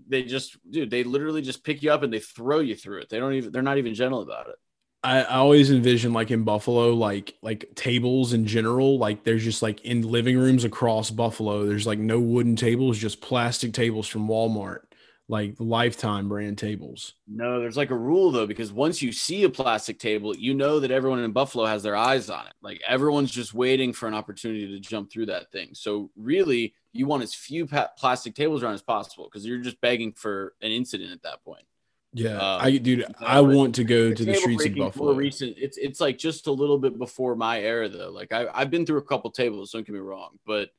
they 0.09 0.23
just 0.23 0.57
dude, 0.71 0.91
they 0.91 1.03
literally 1.03 1.43
just 1.43 1.65
pick 1.65 1.83
you 1.83 1.93
up 1.93 2.03
and 2.03 2.13
they 2.13 2.21
throw 2.21 2.61
you 2.61 2.77
through 2.77 3.01
it. 3.01 3.09
They 3.09 3.19
don't 3.19 3.35
even 3.35 3.53
they're 3.53 3.63
not 3.63 3.79
even 3.79 3.95
gentle 3.95 4.23
about 4.23 4.49
it. 4.49 4.57
I, 5.05 5.21
I 5.21 5.35
always 5.37 5.71
envision 5.71 6.15
like 6.15 6.31
in 6.31 6.45
Buffalo, 6.45 6.95
like 6.95 7.37
like 7.43 7.71
tables 7.75 8.33
in 8.33 8.47
general, 8.47 8.99
like 8.99 9.23
there's 9.23 9.45
just 9.45 9.61
like 9.63 9.83
in 9.83 10.01
living 10.01 10.39
rooms 10.39 10.65
across 10.65 11.11
Buffalo, 11.11 11.67
there's 11.67 11.87
like 11.87 11.99
no 11.99 12.19
wooden 12.19 12.57
tables, 12.57 12.99
just 12.99 13.21
plastic 13.21 13.75
tables 13.75 14.09
from 14.09 14.27
Walmart, 14.27 14.81
like 15.29 15.57
lifetime 15.59 16.31
brand 16.31 16.57
tables. 16.57 17.13
No, 17.29 17.61
there's 17.61 17.77
like 17.77 17.91
a 17.91 17.97
rule 17.97 18.31
though, 18.33 18.47
because 18.47 18.73
once 18.73 19.03
you 19.03 19.13
see 19.13 19.45
a 19.45 19.51
plastic 19.51 19.99
table, 19.99 20.35
you 20.35 20.55
know 20.55 20.81
that 20.81 20.91
everyone 20.91 21.21
in 21.21 21.33
Buffalo 21.33 21.67
has 21.67 21.83
their 21.83 21.97
eyes 21.97 22.31
on 22.31 22.47
it. 22.47 22.55
Like 22.63 22.81
everyone's 22.89 23.31
just 23.31 23.53
waiting 23.53 23.93
for 23.93 24.09
an 24.09 24.15
opportunity 24.15 24.69
to 24.69 24.81
jump 24.81 25.13
through 25.13 25.27
that 25.27 25.53
thing. 25.53 25.71
So 25.75 26.11
really, 26.17 26.75
you 26.95 27.07
want 27.07 27.23
as 27.23 27.35
few 27.35 27.67
pa- 27.67 27.91
plastic 27.99 28.35
tables 28.35 28.63
around 28.63 28.75
as 28.75 28.83
possible 28.83 29.29
because 29.31 29.45
you're 29.45 29.59
just 29.59 29.83
begging 29.83 30.15
for 30.15 30.55
an 30.63 30.73
incident 30.73 31.13
at 31.13 31.23
that 31.25 31.45
point. 31.45 31.67
Yeah. 32.15 32.37
Um, 32.37 32.61
I 32.63 32.77
dude, 32.79 33.05
I 33.21 33.41
want 33.41 33.75
to 33.75 33.85
go 33.85 34.11
The 34.11 34.15
to 34.15 34.25
the 34.25 34.35
streets 34.35 34.65
of 34.65 34.75
Buffalo. 34.77 35.13
More 35.13 35.21
recent, 35.21 35.57
it's 35.59 35.77
it's 35.77 36.01
like 36.01 36.17
just 36.17 36.47
a 36.47 36.53
little 36.53 36.79
bit 36.79 36.97
before 36.97 37.35
my 37.35 37.61
era 37.61 37.89
though. 37.89 38.11
Like 38.11 38.33
I 38.33 38.47
I've 38.55 38.71
been 38.71 38.87
through 38.87 38.99
a 38.99 39.03
couple 39.03 39.31
tables. 39.31 39.73
Don't 39.73 39.87
get 39.87 39.93
me 39.93 40.01
wrong, 40.01 40.39
but. 40.47 40.71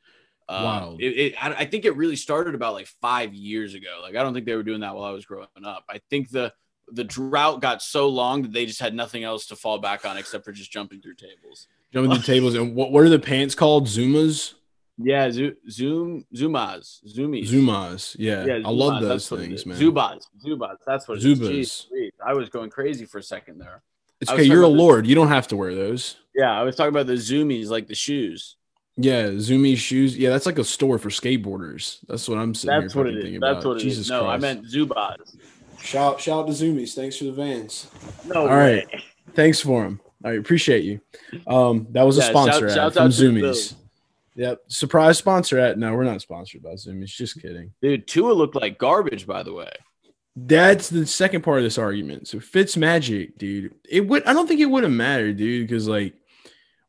Um, 0.48 0.64
Wild. 0.64 1.02
It, 1.02 1.08
it, 1.08 1.44
I, 1.44 1.54
I 1.54 1.66
think 1.66 1.86
it 1.86 1.96
really 1.96 2.16
started 2.16 2.54
about 2.54 2.76
like 2.76 2.86
five 3.02 3.34
years 3.34 3.74
ago. 3.74 4.00
Like 4.04 4.16
I 4.16 4.22
don't 4.22 4.32
think 4.32 4.46
they 4.46 4.56
were 4.56 4.62
doing 4.62 4.82
that 4.82 4.94
while 4.94 5.04
I 5.04 5.10
was 5.10 5.26
growing 5.26 5.48
up. 5.66 5.86
I 5.90 6.02
think 6.12 6.30
the 6.30 6.54
the 6.92 7.04
drought 7.04 7.62
got 7.62 7.82
so 7.82 8.10
long 8.10 8.44
that 8.44 8.54
they 8.54 8.68
just 8.68 8.80
had 8.80 8.94
nothing 8.94 9.24
else 9.24 9.48
to 9.48 9.56
fall 9.56 9.80
back 9.80 10.06
on 10.06 10.18
except 10.18 10.46
for 10.46 10.52
just 10.52 10.72
jumping 10.72 11.02
through 11.02 11.16
tables. 11.16 11.68
Jumping 11.92 12.12
through 12.14 12.24
tables 12.34 12.54
and 12.54 12.76
what 12.76 12.92
what 12.92 13.04
are 13.04 13.10
the 13.10 13.18
pants 13.18 13.56
called? 13.56 13.88
Zumas? 13.88 14.54
Yeah, 14.98 15.30
Zo- 15.30 15.52
Zoom, 15.70 16.26
Zumas, 16.34 17.00
Zoomies, 17.06 17.48
Zumas. 17.50 18.16
Yeah. 18.18 18.46
Yeah, 18.46 18.54
I 18.66 18.70
love 18.70 18.94
Zubaz, 18.94 19.00
those 19.02 19.10
that's 19.10 19.32
what 19.32 19.40
things, 19.42 19.66
man. 19.66 19.78
Zubaz, 19.78 20.24
Zubaz, 20.46 20.76
that's 20.88 21.08
what 21.08 21.18
it 21.18 21.26
is. 21.26 21.40
Zubaz. 21.40 21.88
Jeez, 21.92 22.10
I 22.26 22.34
was 22.34 22.50
going 22.50 22.70
crazy 22.70 23.06
for 23.06 23.18
a 23.18 23.24
second 23.24 23.60
there. 23.60 23.82
It's 24.22 24.32
okay. 24.32 24.44
You're 24.44 24.60
a 24.60 24.62
talking 24.64 24.78
the- 24.78 24.84
lord. 24.84 25.08
You 25.08 25.16
don't 25.16 25.28
have 25.28 25.48
to 25.50 25.58
wear 25.58 25.76
those. 25.76 26.16
Yeah, 26.34 26.58
I 26.58 26.64
was 26.64 26.76
talking 26.78 26.90
about 26.90 27.08
the 27.08 27.14
Zoomies, 27.14 27.68
like 27.68 27.88
the 27.88 27.96
shoes. 27.96 28.56
Yeah, 28.98 29.28
Zoomy 29.32 29.76
shoes. 29.76 30.18
Yeah, 30.18 30.30
that's 30.30 30.46
like 30.46 30.58
a 30.58 30.64
store 30.64 30.98
for 30.98 31.10
skateboarders. 31.10 31.98
That's 32.08 32.30
what 32.30 32.38
I'm 32.38 32.56
saying. 32.56 32.80
That's 32.82 32.94
here 32.94 33.04
what 33.04 33.08
fucking 33.08 33.18
it 33.18 33.20
is. 33.20 33.24
thinking 33.26 33.40
That's 33.42 33.52
about. 33.66 33.66
what 33.68 33.82
it 33.82 33.86
is. 33.88 33.96
Jesus 33.98 34.10
No, 34.10 34.26
I 34.28 34.38
meant 34.38 34.66
Zubaz. 34.66 35.18
shout 35.82 36.22
shout 36.22 36.40
out 36.40 36.48
to 36.48 36.54
Zoomies. 36.54 36.94
Thanks 36.96 37.18
for 37.18 37.26
the 37.26 37.34
vans. 37.34 37.88
No, 38.26 38.44
All 38.44 38.48
right. 38.48 38.88
Thanks 39.34 39.60
for 39.60 39.84
them. 39.84 40.00
I 40.24 40.32
appreciate 40.34 40.86
you. 40.86 41.02
Um, 41.46 41.88
that 41.92 42.04
was 42.04 42.18
a 42.18 42.22
sponsor 42.22 42.70
shout- 42.70 42.70
ad 42.70 42.76
shouts 42.76 42.96
from 42.96 43.04
out 43.08 43.12
to 43.12 43.24
Zoomies. 43.24 43.76
Yep. 44.36 44.62
Surprise 44.68 45.18
sponsor 45.18 45.58
at 45.58 45.78
No, 45.78 45.94
we're 45.94 46.04
not 46.04 46.22
sponsored 46.22 46.62
by 46.62 46.76
Zoom. 46.76 47.02
It's 47.04 47.12
Just 47.16 47.42
kidding. 47.42 47.72
dude, 47.82 48.08
Tua 48.08 48.34
looked 48.34 48.56
like 48.56 48.78
garbage. 48.78 49.26
By 49.26 49.44
the 49.44 49.54
way, 49.54 49.72
That's 50.36 50.90
the 50.90 51.06
second 51.06 51.42
part 51.44 51.60
of 51.60 51.64
this 51.64 51.78
argument. 51.78 52.28
So 52.28 52.40
Fitz 52.40 52.76
magic, 52.76 53.38
dude. 53.38 53.74
It 53.90 54.08
would 54.08 54.26
I 54.26 54.34
don't 54.34 54.48
think 54.48 54.60
it 54.60 54.66
would 54.66 54.84
have 54.84 54.92
mattered, 54.92 55.38
dude, 55.38 55.68
because 55.68 55.88
like 55.88 56.14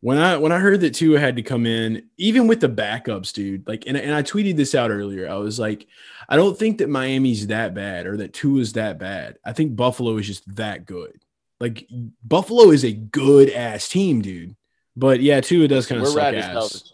when 0.00 0.18
I 0.18 0.36
when 0.36 0.52
I 0.52 0.58
heard 0.58 0.80
that 0.80 0.94
Tua 0.94 1.18
had 1.18 1.36
to 1.36 1.42
come 1.42 1.66
in, 1.66 2.08
even 2.16 2.48
with 2.48 2.60
the 2.60 2.68
backups, 2.68 3.32
dude, 3.32 3.66
like 3.66 3.84
and, 3.86 3.96
and 3.96 4.14
I 4.14 4.22
tweeted 4.22 4.56
this 4.56 4.74
out 4.74 4.90
earlier. 4.90 5.28
I 5.28 5.36
was 5.36 5.58
like, 5.58 5.86
I 6.28 6.36
don't 6.36 6.58
think 6.58 6.78
that 6.78 6.88
Miami's 6.88 7.46
that 7.46 7.74
bad 7.74 8.06
or 8.06 8.16
that 8.18 8.32
Tua's 8.32 8.72
that 8.72 8.98
bad. 8.98 9.38
I 9.44 9.52
think 9.52 9.76
Buffalo 9.76 10.16
is 10.18 10.26
just 10.26 10.56
that 10.56 10.84
good. 10.84 11.16
Like 11.60 11.88
Buffalo 12.24 12.70
is 12.70 12.84
a 12.84 12.92
good 12.92 13.50
ass 13.50 13.88
team, 13.88 14.20
dude. 14.20 14.56
But 14.96 15.20
yeah, 15.20 15.40
Tua 15.40 15.68
does 15.68 15.86
kind 15.86 16.00
of 16.00 16.08
we're 16.08 16.12
suck 16.12 16.34
ass. 16.34 16.92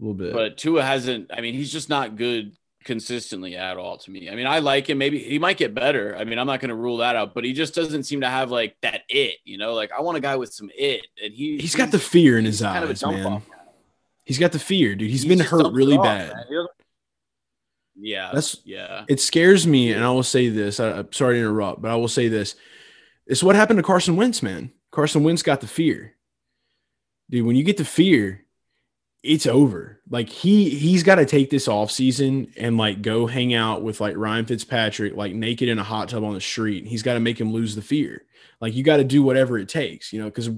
A 0.00 0.02
little 0.02 0.14
bit. 0.14 0.32
But 0.32 0.56
Tua 0.58 0.82
hasn't. 0.82 1.30
I 1.32 1.40
mean, 1.40 1.54
he's 1.54 1.72
just 1.72 1.88
not 1.88 2.16
good 2.16 2.56
consistently 2.84 3.56
at 3.56 3.76
all 3.76 3.98
to 3.98 4.10
me. 4.10 4.30
I 4.30 4.34
mean, 4.36 4.46
I 4.46 4.60
like 4.60 4.88
him. 4.88 4.98
Maybe 4.98 5.18
he 5.18 5.38
might 5.38 5.56
get 5.56 5.74
better. 5.74 6.16
I 6.16 6.24
mean, 6.24 6.38
I'm 6.38 6.46
not 6.46 6.60
going 6.60 6.68
to 6.68 6.74
rule 6.76 6.98
that 6.98 7.16
out, 7.16 7.34
but 7.34 7.44
he 7.44 7.52
just 7.52 7.74
doesn't 7.74 8.04
seem 8.04 8.20
to 8.20 8.28
have 8.28 8.50
like 8.50 8.76
that 8.82 9.02
it. 9.08 9.36
You 9.44 9.58
know, 9.58 9.74
like 9.74 9.90
I 9.92 10.00
want 10.02 10.16
a 10.18 10.20
guy 10.20 10.36
with 10.36 10.52
some 10.52 10.70
it, 10.76 11.06
and 11.22 11.32
he 11.34 11.58
he's 11.58 11.74
got 11.74 11.90
the 11.90 11.98
fear 11.98 12.38
in 12.38 12.44
his 12.44 12.62
eyes, 12.62 12.72
kind 12.74 12.84
of 12.84 12.90
a 12.90 12.92
eyes, 12.92 13.00
dump 13.00 13.16
man. 13.16 13.26
off. 13.26 13.42
He's 14.24 14.38
got 14.38 14.52
the 14.52 14.58
fear, 14.58 14.94
dude. 14.94 15.10
He's 15.10 15.22
he's 15.22 15.28
been 15.28 15.44
hurt 15.44 15.72
really 15.72 15.96
off, 15.96 16.04
bad. 16.04 16.32
man. 16.50 16.66
Yeah, 17.98 18.26
That's- 18.26 18.58
yeah. 18.64 19.04
It 19.08 19.20
scares 19.20 19.66
me, 19.66 19.92
and 19.92 20.04
I 20.04 20.10
will 20.10 20.22
say 20.22 20.48
this. 20.48 20.80
I, 20.80 20.90
I'm 20.98 21.12
sorry 21.12 21.36
to 21.36 21.40
interrupt, 21.40 21.80
but 21.80 21.90
I 21.90 21.96
will 21.96 22.08
say 22.08 22.28
this. 22.28 22.54
It's 23.26 23.42
what 23.42 23.56
happened 23.56 23.78
to 23.78 23.82
Carson 23.82 24.16
Wentz, 24.16 24.42
man. 24.42 24.70
Carson 24.90 25.24
Wentz 25.24 25.42
got 25.42 25.60
the 25.60 25.66
fear. 25.66 26.14
Dude, 27.30 27.44
when 27.46 27.56
you 27.56 27.64
get 27.64 27.78
the 27.78 27.84
fear, 27.84 28.44
it's 29.26 29.46
over. 29.46 30.00
Like 30.08 30.28
he 30.28 30.70
he's 30.70 31.02
got 31.02 31.16
to 31.16 31.26
take 31.26 31.50
this 31.50 31.68
off 31.68 31.90
season 31.90 32.52
and 32.56 32.76
like 32.76 33.02
go 33.02 33.26
hang 33.26 33.54
out 33.54 33.82
with 33.82 34.00
like 34.00 34.16
Ryan 34.16 34.46
Fitzpatrick, 34.46 35.16
like 35.16 35.34
naked 35.34 35.68
in 35.68 35.78
a 35.78 35.84
hot 35.84 36.08
tub 36.08 36.24
on 36.24 36.34
the 36.34 36.40
street. 36.40 36.86
He's 36.86 37.02
got 37.02 37.14
to 37.14 37.20
make 37.20 37.40
him 37.40 37.52
lose 37.52 37.74
the 37.74 37.82
fear. 37.82 38.22
Like 38.60 38.74
you 38.74 38.82
got 38.82 38.98
to 38.98 39.04
do 39.04 39.22
whatever 39.22 39.58
it 39.58 39.68
takes, 39.68 40.12
you 40.12 40.20
know, 40.20 40.26
because 40.26 40.50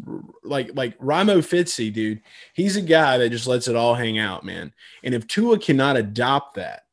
like 0.44 0.70
like 0.74 0.98
Rimo 0.98 1.38
Fitzy, 1.38 1.92
dude, 1.92 2.20
he's 2.52 2.76
a 2.76 2.82
guy 2.82 3.18
that 3.18 3.30
just 3.30 3.46
lets 3.46 3.68
it 3.68 3.76
all 3.76 3.94
hang 3.94 4.18
out, 4.18 4.44
man. 4.44 4.72
And 5.02 5.14
if 5.14 5.26
Tua 5.26 5.58
cannot 5.58 5.96
adopt 5.96 6.54
that, 6.54 6.84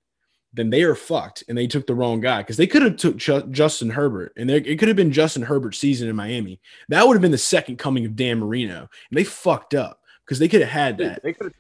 then 0.54 0.70
they 0.70 0.84
are 0.84 0.96
fucked 0.96 1.44
and 1.50 1.58
they 1.58 1.68
took 1.68 1.86
the 1.86 1.94
wrong 1.94 2.22
guy 2.22 2.42
because 2.42 2.58
they 2.58 2.66
could 2.68 2.82
have 2.82 2.96
took 2.96 3.18
Ju- 3.18 3.46
Justin 3.52 3.90
Herbert 3.90 4.34
and 4.38 4.50
there, 4.50 4.58
it 4.58 4.80
could 4.80 4.88
have 4.88 4.98
been 4.98 5.12
Justin 5.12 5.44
Herbert's 5.44 5.78
season 5.78 6.08
in 6.08 6.16
Miami. 6.16 6.62
That 6.88 7.06
would 7.06 7.16
have 7.16 7.22
been 7.22 7.32
the 7.32 7.38
second 7.38 7.78
coming 7.78 8.06
of 8.06 8.16
Dan 8.16 8.40
Marino. 8.40 8.80
And 8.80 9.18
they 9.18 9.26
fucked 9.26 9.74
up 9.74 10.00
because 10.26 10.40
they 10.40 10.48
could 10.48 10.62
have 10.62 10.70
had 10.70 10.98
that. 11.00 11.22
they 11.24 11.34
could 11.34 11.54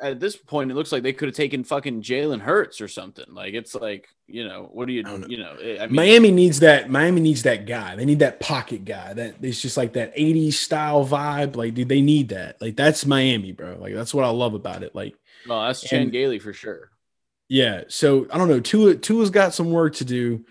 at 0.00 0.20
this 0.20 0.36
point, 0.36 0.70
it 0.70 0.74
looks 0.74 0.92
like 0.92 1.02
they 1.02 1.12
could 1.12 1.28
have 1.28 1.36
taken 1.36 1.64
fucking 1.64 2.02
Jalen 2.02 2.40
Hurts 2.40 2.80
or 2.80 2.88
something. 2.88 3.26
Like 3.28 3.54
it's 3.54 3.74
like 3.74 4.08
you 4.26 4.46
know, 4.46 4.68
what 4.72 4.86
do 4.86 4.92
you 4.92 5.02
know. 5.02 5.24
you 5.28 5.38
know? 5.38 5.56
Eh, 5.60 5.76
I 5.80 5.86
mean, 5.86 5.96
Miami 5.96 6.30
needs 6.30 6.60
that. 6.60 6.88
Miami 6.90 7.20
needs 7.20 7.42
that 7.42 7.66
guy. 7.66 7.96
They 7.96 8.04
need 8.04 8.20
that 8.20 8.40
pocket 8.40 8.84
guy. 8.84 9.12
That 9.12 9.36
it's 9.42 9.60
just 9.60 9.76
like 9.76 9.94
that 9.94 10.16
'80s 10.16 10.54
style 10.54 11.06
vibe. 11.06 11.56
Like, 11.56 11.74
dude, 11.74 11.88
they 11.88 12.00
need 12.00 12.30
that. 12.30 12.60
Like 12.60 12.76
that's 12.76 13.04
Miami, 13.04 13.52
bro. 13.52 13.76
Like 13.78 13.94
that's 13.94 14.14
what 14.14 14.24
I 14.24 14.30
love 14.30 14.54
about 14.54 14.82
it. 14.82 14.94
Like, 14.94 15.14
oh, 15.48 15.66
that's 15.66 15.80
Chan 15.82 16.10
Gailey 16.10 16.38
for 16.38 16.52
sure. 16.52 16.90
Yeah. 17.48 17.84
So 17.88 18.26
I 18.32 18.38
don't 18.38 18.48
know. 18.48 18.60
Tua 18.60 18.94
Tua's 18.94 19.30
got 19.30 19.54
some 19.54 19.70
work 19.70 19.94
to 19.96 20.04
do. 20.04 20.44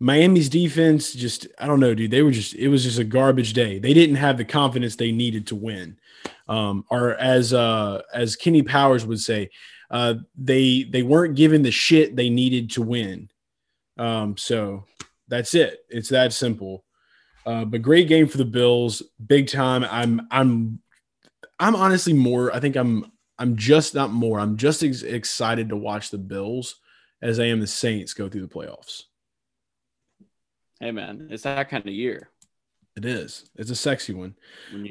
Miami's 0.00 0.48
defense 0.48 1.12
just 1.12 1.46
I 1.58 1.66
don't 1.66 1.80
know, 1.80 1.94
dude. 1.94 2.10
They 2.10 2.22
were 2.22 2.30
just 2.30 2.54
it 2.54 2.68
was 2.68 2.84
just 2.84 2.98
a 2.98 3.04
garbage 3.04 3.52
day. 3.52 3.78
They 3.78 3.94
didn't 3.94 4.16
have 4.16 4.36
the 4.38 4.44
confidence 4.44 4.96
they 4.96 5.12
needed 5.12 5.48
to 5.48 5.54
win. 5.54 5.98
Um, 6.48 6.84
or 6.90 7.14
as 7.14 7.52
uh 7.52 8.02
as 8.12 8.36
Kenny 8.36 8.62
Powers 8.62 9.06
would 9.06 9.20
say, 9.20 9.50
uh 9.90 10.14
they 10.36 10.84
they 10.84 11.02
weren't 11.02 11.36
given 11.36 11.62
the 11.62 11.70
shit 11.70 12.16
they 12.16 12.30
needed 12.30 12.70
to 12.72 12.82
win. 12.82 13.28
Um, 13.96 14.36
so 14.36 14.84
that's 15.28 15.54
it. 15.54 15.80
It's 15.88 16.10
that 16.10 16.32
simple. 16.32 16.84
Uh, 17.46 17.64
but 17.64 17.82
great 17.82 18.08
game 18.08 18.26
for 18.26 18.38
the 18.38 18.44
Bills, 18.44 19.02
big 19.24 19.48
time. 19.48 19.84
I'm 19.84 20.26
I'm 20.30 20.80
I'm 21.58 21.76
honestly 21.76 22.12
more. 22.12 22.54
I 22.54 22.60
think 22.60 22.76
I'm 22.76 23.10
I'm 23.38 23.56
just 23.56 23.94
not 23.94 24.10
more. 24.10 24.40
I'm 24.40 24.56
just 24.56 24.82
ex- 24.82 25.02
excited 25.02 25.68
to 25.68 25.76
watch 25.76 26.10
the 26.10 26.18
Bills 26.18 26.76
as 27.20 27.40
I 27.40 27.44
am 27.44 27.60
the 27.60 27.66
Saints 27.66 28.14
go 28.14 28.28
through 28.28 28.42
the 28.42 28.54
playoffs. 28.54 29.02
Hey 30.80 30.90
man, 30.90 31.28
it's 31.30 31.42
that 31.44 31.68
kind 31.68 31.86
of 31.86 31.92
year. 31.92 32.30
It 32.96 33.04
is. 33.04 33.48
It's 33.56 33.70
a 33.70 33.76
sexy 33.76 34.14
one. 34.14 34.36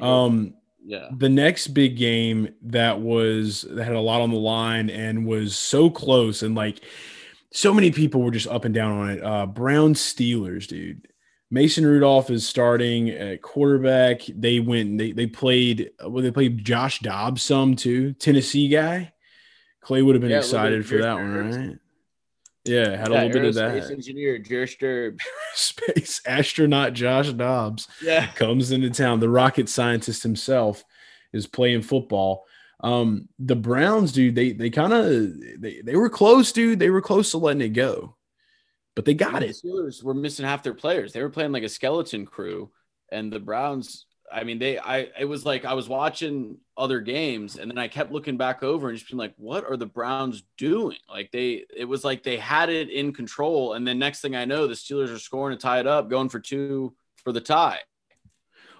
Um, 0.00 0.54
yeah. 0.84 1.08
The 1.16 1.28
next 1.28 1.68
big 1.68 1.96
game 1.96 2.50
that 2.62 3.00
was 3.00 3.62
that 3.70 3.84
had 3.84 3.96
a 3.96 4.00
lot 4.00 4.20
on 4.20 4.30
the 4.30 4.36
line 4.36 4.90
and 4.90 5.26
was 5.26 5.56
so 5.56 5.88
close 5.88 6.42
and 6.42 6.54
like 6.54 6.82
so 7.52 7.72
many 7.72 7.90
people 7.90 8.20
were 8.20 8.30
just 8.30 8.48
up 8.48 8.64
and 8.64 8.74
down 8.74 8.92
on 8.92 9.10
it. 9.10 9.24
Uh, 9.24 9.46
Brown 9.46 9.94
Steelers, 9.94 10.66
dude. 10.66 11.08
Mason 11.50 11.86
Rudolph 11.86 12.30
is 12.30 12.46
starting 12.46 13.10
at 13.10 13.40
quarterback. 13.40 14.22
They 14.28 14.60
went. 14.60 14.98
They 14.98 15.12
they 15.12 15.26
played. 15.26 15.90
Well, 16.00 16.22
they 16.22 16.32
played 16.32 16.64
Josh 16.64 16.98
Dobbs 16.98 17.42
some 17.42 17.76
too. 17.76 18.12
Tennessee 18.14 18.68
guy. 18.68 19.12
Clay 19.80 20.02
would 20.02 20.14
have 20.16 20.22
been 20.22 20.30
yeah, 20.30 20.38
excited 20.38 20.86
for 20.86 20.98
that 20.98 21.14
one, 21.14 21.50
right? 21.50 21.78
Yeah, 22.64 22.96
had 22.96 23.10
yeah, 23.10 23.24
a 23.24 23.26
little 23.26 23.30
bit 23.30 23.44
of 23.44 23.54
that. 23.56 23.84
Space 23.84 23.90
engineer 23.90 24.38
Josh 24.38 24.78
Space 25.54 26.22
astronaut 26.26 26.94
Josh 26.94 27.30
Dobbs. 27.32 27.88
Yeah, 28.02 28.26
comes 28.28 28.72
into 28.72 28.90
town. 28.90 29.20
The 29.20 29.28
rocket 29.28 29.68
scientist 29.68 30.22
himself 30.22 30.82
is 31.32 31.46
playing 31.46 31.82
football. 31.82 32.46
Um, 32.80 33.28
the 33.38 33.56
Browns, 33.56 34.12
dude, 34.12 34.34
they 34.34 34.52
they 34.52 34.70
kind 34.70 34.92
of 34.94 35.60
they, 35.60 35.82
they 35.84 35.96
were 35.96 36.08
close, 36.08 36.52
dude. 36.52 36.78
They 36.78 36.90
were 36.90 37.02
close 37.02 37.32
to 37.32 37.38
letting 37.38 37.62
it 37.62 37.68
go, 37.70 38.16
but 38.94 39.04
they 39.04 39.14
got 39.14 39.40
the 39.40 39.48
it. 39.48 39.56
Steelers 39.62 40.02
were 40.02 40.14
missing 40.14 40.46
half 40.46 40.62
their 40.62 40.74
players. 40.74 41.12
They 41.12 41.22
were 41.22 41.30
playing 41.30 41.52
like 41.52 41.62
a 41.64 41.68
skeleton 41.68 42.24
crew, 42.24 42.70
and 43.12 43.30
the 43.32 43.40
Browns. 43.40 44.06
I 44.34 44.44
mean, 44.44 44.58
they. 44.58 44.78
I. 44.78 45.08
It 45.18 45.28
was 45.28 45.46
like 45.46 45.64
I 45.64 45.74
was 45.74 45.88
watching 45.88 46.58
other 46.76 47.00
games 47.00 47.56
and 47.56 47.70
then 47.70 47.78
I 47.78 47.88
kept 47.88 48.10
looking 48.10 48.36
back 48.36 48.62
over 48.62 48.88
and 48.88 48.98
just 48.98 49.08
being 49.08 49.18
like, 49.18 49.34
what 49.36 49.64
are 49.64 49.76
the 49.76 49.86
Browns 49.86 50.42
doing? 50.58 50.98
Like 51.08 51.30
they, 51.30 51.64
it 51.74 51.84
was 51.84 52.04
like 52.04 52.22
they 52.22 52.36
had 52.36 52.68
it 52.68 52.90
in 52.90 53.12
control. 53.12 53.74
And 53.74 53.86
then 53.86 53.98
next 53.98 54.20
thing 54.20 54.34
I 54.34 54.44
know, 54.44 54.66
the 54.66 54.74
Steelers 54.74 55.14
are 55.14 55.18
scoring 55.18 55.56
to 55.56 55.62
tie 55.62 55.78
it 55.78 55.86
up, 55.86 56.10
going 56.10 56.28
for 56.28 56.40
two 56.40 56.94
for 57.16 57.32
the 57.32 57.40
tie. 57.40 57.78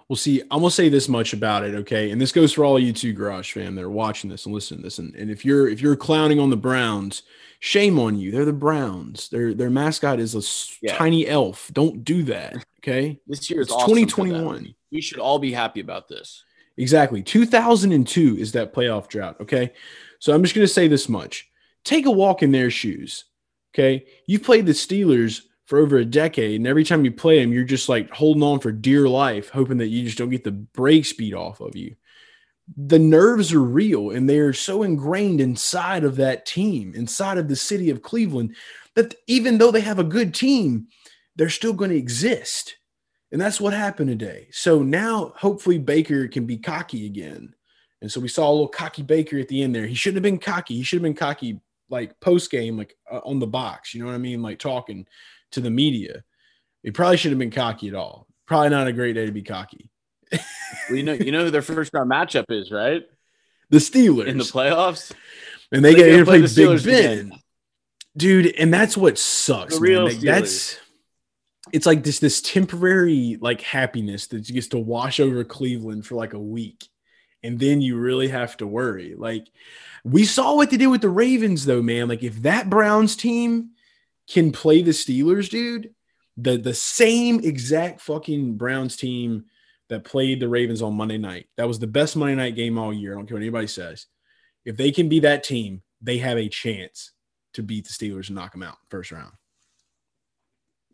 Well, 0.08 0.16
see, 0.16 0.42
I'm 0.42 0.60
gonna 0.60 0.70
say 0.70 0.90
this 0.90 1.08
much 1.08 1.32
about 1.32 1.64
it, 1.64 1.74
okay? 1.76 2.10
And 2.10 2.20
this 2.20 2.32
goes 2.32 2.52
for 2.52 2.64
all 2.64 2.78
you 2.78 2.92
two 2.92 3.14
garage 3.14 3.52
fam 3.52 3.74
that 3.76 3.84
are 3.84 3.90
watching 3.90 4.28
this 4.28 4.44
and 4.44 4.54
listening 4.54 4.80
to 4.80 4.84
this. 4.84 4.98
And, 4.98 5.14
and 5.14 5.30
if 5.30 5.44
you're 5.44 5.66
if 5.66 5.80
you're 5.80 5.96
clowning 5.96 6.38
on 6.38 6.50
the 6.50 6.58
Browns, 6.58 7.22
shame 7.60 7.98
on 7.98 8.18
you. 8.18 8.30
They're 8.30 8.44
the 8.44 8.52
Browns. 8.52 9.30
Their 9.30 9.54
their 9.54 9.70
mascot 9.70 10.20
is 10.20 10.34
a 10.34 10.42
yeah. 10.86 10.96
tiny 10.96 11.26
elf. 11.26 11.70
Don't 11.72 12.04
do 12.04 12.22
that. 12.24 12.66
Okay. 12.80 13.18
This 13.26 13.48
year 13.48 13.62
is 13.62 13.70
awesome 13.70 13.88
2021. 13.88 14.74
We 14.94 15.00
should 15.00 15.18
all 15.18 15.40
be 15.40 15.52
happy 15.52 15.80
about 15.80 16.08
this. 16.08 16.44
Exactly. 16.76 17.20
2002 17.20 18.36
is 18.38 18.52
that 18.52 18.72
playoff 18.72 19.08
drought. 19.08 19.40
Okay. 19.40 19.72
So 20.20 20.32
I'm 20.32 20.42
just 20.42 20.54
going 20.54 20.66
to 20.66 20.72
say 20.72 20.88
this 20.88 21.08
much 21.08 21.50
take 21.84 22.06
a 22.06 22.10
walk 22.10 22.42
in 22.42 22.52
their 22.52 22.70
shoes. 22.70 23.24
Okay. 23.74 24.06
You've 24.26 24.44
played 24.44 24.66
the 24.66 24.72
Steelers 24.72 25.42
for 25.66 25.78
over 25.78 25.96
a 25.96 26.04
decade, 26.04 26.56
and 26.56 26.66
every 26.66 26.84
time 26.84 27.04
you 27.04 27.10
play 27.10 27.40
them, 27.40 27.52
you're 27.52 27.64
just 27.64 27.88
like 27.88 28.10
holding 28.10 28.42
on 28.42 28.60
for 28.60 28.70
dear 28.70 29.08
life, 29.08 29.48
hoping 29.48 29.78
that 29.78 29.88
you 29.88 30.04
just 30.04 30.16
don't 30.16 30.30
get 30.30 30.44
the 30.44 30.52
brake 30.52 31.06
speed 31.06 31.34
off 31.34 31.60
of 31.60 31.74
you. 31.74 31.96
The 32.76 32.98
nerves 32.98 33.52
are 33.52 33.62
real, 33.62 34.10
and 34.10 34.28
they're 34.28 34.52
so 34.52 34.82
ingrained 34.82 35.40
inside 35.40 36.04
of 36.04 36.16
that 36.16 36.46
team, 36.46 36.92
inside 36.94 37.38
of 37.38 37.48
the 37.48 37.56
city 37.56 37.90
of 37.90 38.02
Cleveland, 38.02 38.54
that 38.94 39.14
even 39.26 39.58
though 39.58 39.70
they 39.70 39.80
have 39.80 39.98
a 39.98 40.04
good 40.04 40.34
team, 40.34 40.86
they're 41.34 41.50
still 41.50 41.72
going 41.72 41.90
to 41.90 41.96
exist. 41.96 42.76
And 43.34 43.40
that's 43.40 43.60
what 43.60 43.72
happened 43.72 44.10
today. 44.10 44.46
So 44.52 44.84
now 44.84 45.32
hopefully 45.36 45.76
Baker 45.76 46.28
can 46.28 46.46
be 46.46 46.56
cocky 46.56 47.04
again. 47.04 47.52
And 48.00 48.10
so 48.10 48.20
we 48.20 48.28
saw 48.28 48.48
a 48.48 48.52
little 48.52 48.68
cocky 48.68 49.02
Baker 49.02 49.40
at 49.40 49.48
the 49.48 49.60
end 49.60 49.74
there. 49.74 49.88
He 49.88 49.96
shouldn't 49.96 50.18
have 50.18 50.22
been 50.22 50.38
cocky. 50.38 50.76
He 50.76 50.84
should 50.84 50.98
have 50.98 51.02
been 51.02 51.14
cocky 51.14 51.60
like 51.90 52.20
post 52.20 52.48
game, 52.48 52.78
like 52.78 52.96
uh, 53.10 53.22
on 53.24 53.40
the 53.40 53.48
box. 53.48 53.92
You 53.92 54.02
know 54.02 54.06
what 54.06 54.14
I 54.14 54.18
mean? 54.18 54.40
Like 54.40 54.60
talking 54.60 55.08
to 55.50 55.60
the 55.60 55.68
media. 55.68 56.22
He 56.84 56.92
probably 56.92 57.16
should 57.16 57.32
have 57.32 57.40
been 57.40 57.50
cocky 57.50 57.88
at 57.88 57.96
all. 57.96 58.28
Probably 58.46 58.68
not 58.68 58.86
a 58.86 58.92
great 58.92 59.14
day 59.14 59.26
to 59.26 59.32
be 59.32 59.42
cocky. 59.42 59.90
well, 60.32 60.40
you 60.90 61.02
know, 61.02 61.14
you 61.14 61.32
know 61.32 61.46
who 61.46 61.50
their 61.50 61.60
first 61.60 61.92
round 61.92 62.08
matchup 62.08 62.44
is, 62.50 62.70
right? 62.70 63.02
The 63.70 63.78
Steelers 63.78 64.28
in 64.28 64.38
the 64.38 64.44
playoffs, 64.44 65.10
and 65.72 65.84
they, 65.84 65.94
they 65.94 66.10
get 66.10 66.18
to 66.18 66.24
play, 66.24 66.46
play 66.46 66.76
Big 66.76 66.84
Ben, 66.84 67.18
again. 67.18 67.32
dude. 68.16 68.54
And 68.54 68.72
that's 68.72 68.96
what 68.96 69.18
sucks. 69.18 69.74
The 69.74 69.80
real 69.80 70.06
man. 70.06 70.20
that's 70.20 70.78
it's 71.74 71.86
like 71.86 72.04
this 72.04 72.20
this 72.20 72.40
temporary 72.40 73.36
like 73.40 73.60
happiness 73.60 74.28
that 74.28 74.46
gets 74.46 74.68
to 74.68 74.78
wash 74.78 75.18
over 75.18 75.42
Cleveland 75.42 76.06
for 76.06 76.14
like 76.14 76.32
a 76.32 76.38
week. 76.38 76.86
And 77.42 77.58
then 77.58 77.80
you 77.80 77.98
really 77.98 78.28
have 78.28 78.56
to 78.58 78.66
worry. 78.66 79.16
Like 79.18 79.48
we 80.04 80.24
saw 80.24 80.54
what 80.54 80.70
they 80.70 80.76
did 80.76 80.86
with 80.86 81.00
the 81.00 81.08
Ravens 81.08 81.66
though, 81.66 81.82
man. 81.82 82.06
Like 82.08 82.22
if 82.22 82.42
that 82.42 82.70
Browns 82.70 83.16
team 83.16 83.70
can 84.30 84.52
play 84.52 84.82
the 84.82 84.92
Steelers, 84.92 85.50
dude, 85.50 85.92
the 86.36 86.56
the 86.56 86.74
same 86.74 87.40
exact 87.40 88.00
fucking 88.00 88.56
Browns 88.56 88.96
team 88.96 89.46
that 89.88 90.04
played 90.04 90.38
the 90.38 90.48
Ravens 90.48 90.80
on 90.80 90.94
Monday 90.94 91.18
night. 91.18 91.48
That 91.56 91.66
was 91.66 91.80
the 91.80 91.88
best 91.88 92.14
Monday 92.14 92.36
night 92.36 92.54
game 92.54 92.78
all 92.78 92.92
year. 92.92 93.12
I 93.12 93.16
don't 93.16 93.26
care 93.26 93.34
what 93.34 93.42
anybody 93.42 93.66
says. 93.66 94.06
If 94.64 94.76
they 94.76 94.92
can 94.92 95.08
be 95.08 95.20
that 95.20 95.42
team, 95.42 95.82
they 96.00 96.18
have 96.18 96.38
a 96.38 96.48
chance 96.48 97.10
to 97.54 97.64
beat 97.64 97.88
the 97.88 97.92
Steelers 97.92 98.28
and 98.28 98.36
knock 98.36 98.52
them 98.52 98.62
out 98.62 98.76
first 98.90 99.10
round. 99.10 99.32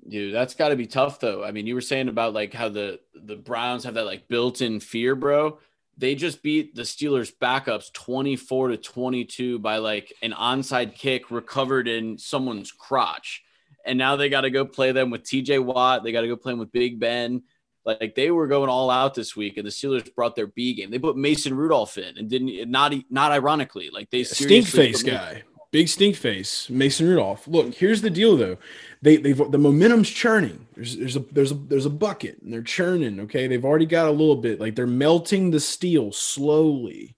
Dude, 0.08 0.34
that's 0.34 0.54
got 0.54 0.68
to 0.70 0.76
be 0.76 0.86
tough 0.86 1.20
though. 1.20 1.44
I 1.44 1.52
mean, 1.52 1.66
you 1.66 1.74
were 1.74 1.80
saying 1.80 2.08
about 2.08 2.32
like 2.32 2.54
how 2.54 2.68
the 2.68 3.00
the 3.14 3.36
Browns 3.36 3.84
have 3.84 3.94
that 3.94 4.06
like 4.06 4.28
built-in 4.28 4.80
fear, 4.80 5.14
bro. 5.14 5.58
They 5.98 6.14
just 6.14 6.42
beat 6.42 6.74
the 6.74 6.82
Steelers 6.82 7.30
backups 7.30 7.92
24 7.92 8.68
to 8.68 8.76
22 8.78 9.58
by 9.58 9.76
like 9.76 10.14
an 10.22 10.32
onside 10.32 10.94
kick 10.94 11.30
recovered 11.30 11.88
in 11.88 12.16
someone's 12.16 12.72
crotch. 12.72 13.42
And 13.84 13.98
now 13.98 14.16
they 14.16 14.30
got 14.30 14.42
to 14.42 14.50
go 14.50 14.64
play 14.64 14.92
them 14.92 15.10
with 15.10 15.24
TJ 15.24 15.62
Watt. 15.62 16.02
They 16.02 16.12
got 16.12 16.22
to 16.22 16.28
go 16.28 16.36
play 16.36 16.52
them 16.52 16.60
with 16.60 16.72
Big 16.72 16.98
Ben. 16.98 17.42
Like 17.84 18.14
they 18.14 18.30
were 18.30 18.46
going 18.46 18.68
all 18.68 18.90
out 18.90 19.14
this 19.14 19.34
week, 19.34 19.56
and 19.56 19.66
the 19.66 19.70
Steelers 19.70 20.14
brought 20.14 20.36
their 20.36 20.46
B 20.46 20.74
game. 20.74 20.90
They 20.90 20.98
put 20.98 21.16
Mason 21.16 21.54
Rudolph 21.54 21.96
in, 21.96 22.18
and 22.18 22.28
didn't 22.28 22.70
not 22.70 22.94
not 23.08 23.32
ironically, 23.32 23.90
like 23.90 24.10
they 24.10 24.22
stink 24.22 24.66
face 24.66 25.02
guy, 25.02 25.42
big 25.70 25.88
stink 25.88 26.16
face, 26.16 26.68
Mason 26.70 27.08
Rudolph. 27.08 27.46
Look, 27.46 27.74
here's 27.74 28.02
the 28.02 28.10
deal 28.10 28.36
though 28.36 28.58
they 29.02 29.16
they've 29.16 29.50
the 29.50 29.58
momentum's 29.58 30.10
churning. 30.10 30.66
There's 30.74 30.96
there's 30.96 31.16
a 31.16 31.20
there's 31.20 31.52
a 31.52 31.54
there's 31.54 31.86
a 31.86 31.90
bucket 31.90 32.40
and 32.42 32.52
they're 32.52 32.62
churning. 32.62 33.20
Okay, 33.20 33.46
they've 33.46 33.64
already 33.64 33.86
got 33.86 34.08
a 34.08 34.12
little 34.12 34.36
bit 34.36 34.60
like 34.60 34.76
they're 34.76 34.86
melting 34.86 35.50
the 35.50 35.60
steel 35.60 36.12
slowly. 36.12 37.16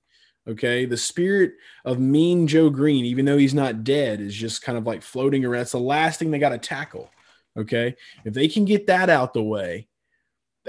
Okay, 0.49 0.85
the 0.85 0.97
spirit 0.97 1.55
of 1.85 1.99
Mean 1.99 2.47
Joe 2.47 2.69
Green, 2.69 3.05
even 3.05 3.25
though 3.25 3.39
he's 3.39 3.55
not 3.55 3.85
dead, 3.85 4.21
is 4.21 4.35
just 4.35 4.63
kind 4.63 4.79
of 4.79 4.87
like 4.87 5.03
floating 5.03 5.45
around. 5.45 5.63
It's 5.63 5.73
the 5.73 5.79
last 5.79 6.19
thing 6.19 6.31
they 6.31 6.39
got 6.39 6.51
to 6.51 6.59
tackle. 6.59 7.11
Okay, 7.57 7.97
if 8.25 8.35
they 8.35 8.49
can 8.49 8.65
get 8.65 8.87
that 8.87 9.11
out 9.11 9.35
the 9.35 9.43
way, 9.43 9.89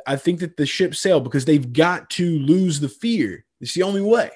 I 0.05 0.15
think 0.15 0.39
that 0.39 0.57
the 0.57 0.65
ship 0.65 0.95
sailed 0.95 1.23
because 1.23 1.45
they've 1.45 1.73
got 1.73 2.09
to 2.11 2.39
lose 2.39 2.79
the 2.79 2.89
fear. 2.89 3.45
It's 3.61 3.73
the 3.73 3.83
only 3.83 4.01
way. 4.01 4.31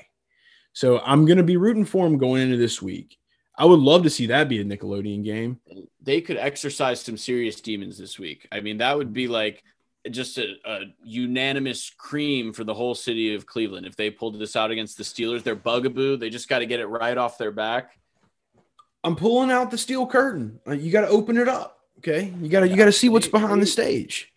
So 0.74 1.00
I'm 1.00 1.26
going 1.26 1.38
to 1.38 1.44
be 1.44 1.58
rooting 1.58 1.86
for 1.86 2.06
them 2.06 2.20
going 2.20 2.44
into 2.44 2.58
this 2.58 2.82
week. 2.82 3.18
I 3.58 3.66
would 3.66 3.80
love 3.80 4.04
to 4.04 4.10
see 4.10 4.28
that 4.28 4.50
be 4.50 4.62
a 4.62 4.66
Nickelodeon 4.66 5.24
game. 5.24 5.60
They 6.02 6.22
could 6.22 6.38
exercise 6.38 7.02
some 7.02 7.18
serious 7.18 7.60
demons 7.60 7.98
this 7.98 8.20
week. 8.20 8.48
I 8.52 8.60
mean, 8.60 8.78
that 8.78 8.96
would 8.96 9.14
be 9.14 9.28
like 9.28 9.64
just 10.12 10.38
a, 10.38 10.54
a, 10.64 10.80
unanimous 11.04 11.90
cream 11.90 12.54
for 12.54 12.64
the 12.64 12.74
whole 12.74 12.96
city 12.96 13.34
of 13.34 13.46
Cleveland 13.46 13.86
if 13.86 13.96
they 13.96 14.10
pulled 14.10 14.40
this 14.40 14.56
out 14.56 14.72
against 14.72 14.98
the 14.98 15.04
Steelers. 15.04 15.44
They're 15.44 15.56
bugaboo. 15.56 16.18
They 16.18 16.30
just 16.30 16.48
got 16.48 16.60
to 16.60 16.66
get 16.66 16.80
it 16.80 16.86
right 16.86 17.18
off 17.18 17.38
their 17.38 17.52
back. 17.52 17.98
I'm 19.04 19.16
pulling 19.16 19.52
out 19.52 19.72
the 19.72 19.78
steel 19.78 20.06
curtain. 20.06 20.60
Uh, 20.68 20.74
you 20.74 20.92
got 20.92 21.02
to 21.02 21.08
open 21.08 21.38
it 21.38 21.48
up. 21.48 21.80
Okay, 22.00 22.34
you 22.42 22.50
got 22.50 22.60
to 22.60 22.68
you 22.68 22.76
got 22.76 22.86
to 22.86 22.92
see 22.92 23.10
what's 23.10 23.28
behind 23.28 23.62
the 23.62 23.66
stage. 23.66 24.32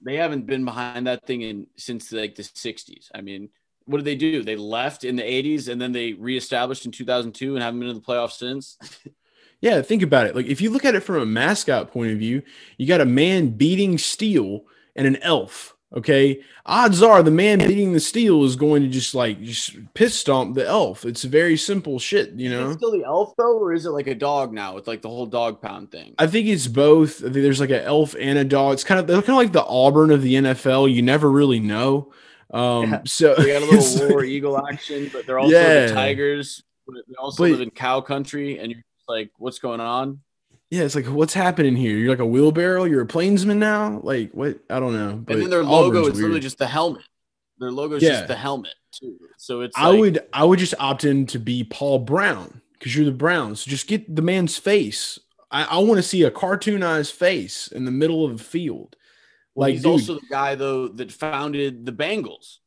They 0.00 0.16
haven't 0.16 0.46
been 0.46 0.64
behind 0.64 1.06
that 1.06 1.26
thing 1.26 1.42
in 1.42 1.66
since 1.76 2.12
like 2.12 2.36
the 2.36 2.42
'60s. 2.42 3.08
I 3.14 3.20
mean, 3.20 3.48
what 3.90 3.98
did 3.98 4.06
they 4.06 4.14
do? 4.14 4.42
They 4.42 4.56
left 4.56 5.04
in 5.04 5.16
the 5.16 5.22
80s 5.22 5.68
and 5.68 5.80
then 5.80 5.92
they 5.92 6.12
reestablished 6.12 6.86
in 6.86 6.92
2002 6.92 7.54
and 7.54 7.62
haven't 7.62 7.80
been 7.80 7.88
in 7.88 7.96
the 7.96 8.00
playoffs 8.00 8.38
since. 8.38 8.78
Yeah, 9.62 9.82
think 9.82 10.02
about 10.02 10.26
it. 10.26 10.34
Like 10.34 10.46
if 10.46 10.60
you 10.60 10.70
look 10.70 10.84
at 10.84 10.94
it 10.94 11.02
from 11.02 11.16
a 11.16 11.26
mascot 11.26 11.92
point 11.92 12.12
of 12.12 12.18
view, 12.18 12.42
you 12.78 12.86
got 12.86 13.02
a 13.02 13.06
man 13.06 13.50
beating 13.50 13.98
steel 13.98 14.64
and 14.96 15.06
an 15.06 15.16
elf. 15.16 15.76
Okay, 15.92 16.40
odds 16.66 17.02
are 17.02 17.20
the 17.20 17.32
man 17.32 17.58
beating 17.58 17.92
the 17.92 17.98
steel 17.98 18.44
is 18.44 18.54
going 18.54 18.82
to 18.82 18.88
just 18.88 19.12
like 19.12 19.42
just 19.42 19.76
piss 19.92 20.14
stomp 20.14 20.54
the 20.54 20.64
elf. 20.64 21.04
It's 21.04 21.24
very 21.24 21.56
simple 21.56 21.98
shit, 21.98 22.30
you 22.34 22.48
know. 22.48 22.68
Is 22.68 22.76
it 22.76 22.78
still 22.78 22.92
the 22.92 23.04
elf 23.04 23.34
though, 23.36 23.58
or 23.58 23.72
is 23.72 23.86
it 23.86 23.90
like 23.90 24.06
a 24.06 24.14
dog 24.14 24.52
now 24.52 24.76
with 24.76 24.86
like 24.86 25.02
the 25.02 25.08
whole 25.08 25.26
dog 25.26 25.60
pound 25.60 25.90
thing? 25.90 26.14
I 26.16 26.28
think 26.28 26.46
it's 26.46 26.68
both. 26.68 27.18
I 27.18 27.22
think 27.22 27.34
there's 27.34 27.58
like 27.58 27.70
an 27.70 27.82
elf 27.82 28.14
and 28.20 28.38
a 28.38 28.44
dog. 28.44 28.74
It's 28.74 28.84
kind 28.84 29.00
of 29.00 29.08
they're 29.08 29.16
kind 29.16 29.30
of 29.30 29.36
like 29.36 29.52
the 29.52 29.64
Auburn 29.64 30.12
of 30.12 30.22
the 30.22 30.34
NFL. 30.34 30.94
You 30.94 31.02
never 31.02 31.28
really 31.28 31.58
know. 31.58 32.12
Um, 32.52 32.90
Yeah. 32.90 33.00
so 33.06 33.34
we 33.38 33.46
got 33.46 33.62
a 33.62 33.66
little 33.66 34.08
war 34.10 34.24
eagle 34.24 34.58
action, 34.66 35.08
but 35.12 35.26
they're 35.26 35.38
also 35.38 35.54
Yeah. 35.54 35.86
the 35.86 35.94
tigers. 35.94 36.62
They 36.88 37.14
also 37.18 37.44
But- 37.44 37.50
live 37.52 37.60
in 37.60 37.70
cow 37.70 38.00
country, 38.00 38.58
and 38.58 38.70
you're 38.72 38.80
just 38.98 39.08
like, 39.08 39.30
what's 39.38 39.58
going 39.58 39.80
on? 39.80 40.20
yeah, 40.70 40.82
it's 40.82 40.94
like 40.94 41.06
what's 41.06 41.34
happening 41.34 41.74
here? 41.76 41.96
You're 41.96 42.10
like 42.10 42.18
a 42.20 42.26
wheelbarrow. 42.26 42.84
You're 42.84 43.00
a 43.02 43.06
plainsman 43.06 43.58
now. 43.58 44.00
Like 44.02 44.30
what? 44.32 44.58
I 44.70 44.78
don't 44.80 44.92
know. 44.92 45.14
But 45.24 45.34
and 45.34 45.42
then 45.42 45.50
their 45.50 45.64
logo 45.64 45.98
Auburn's 46.00 46.14
is 46.16 46.20
literally 46.20 46.40
just 46.40 46.58
the 46.58 46.66
helmet. 46.66 47.02
Their 47.58 47.70
logo 47.72 47.96
is 47.96 48.02
Yeah. 48.02 48.10
just 48.10 48.28
the 48.28 48.36
helmet 48.36 48.74
too. 48.92 49.16
So 49.36 49.60
it's 49.62 49.76
I 49.76 49.88
like, 49.90 50.00
would 50.00 50.18
I 50.32 50.44
would 50.44 50.58
just 50.60 50.74
opt 50.78 51.04
in 51.04 51.26
to 51.26 51.38
be 51.40 51.64
Paul 51.64 51.98
Brown 52.00 52.60
because 52.72 52.94
you're 52.96 53.04
the 53.04 53.10
Browns. 53.12 53.64
Just 53.64 53.86
get 53.88 54.14
the 54.14 54.22
man's 54.22 54.56
face. 54.56 55.18
I, 55.50 55.64
I 55.64 55.78
want 55.78 55.98
to 55.98 56.02
see 56.04 56.22
a 56.22 56.30
cartoonized 56.30 57.12
face 57.12 57.66
in 57.66 57.84
the 57.84 57.90
middle 57.90 58.24
of 58.24 58.38
the 58.38 58.44
field. 58.44 58.94
Like, 59.56 59.74
he's 59.74 59.82
dude, 59.82 59.92
also 59.92 60.14
the 60.14 60.26
guy 60.30 60.54
though 60.54 60.88
that 60.88 61.12
founded 61.12 61.84
the 61.84 61.92
Bengals. 61.92 62.58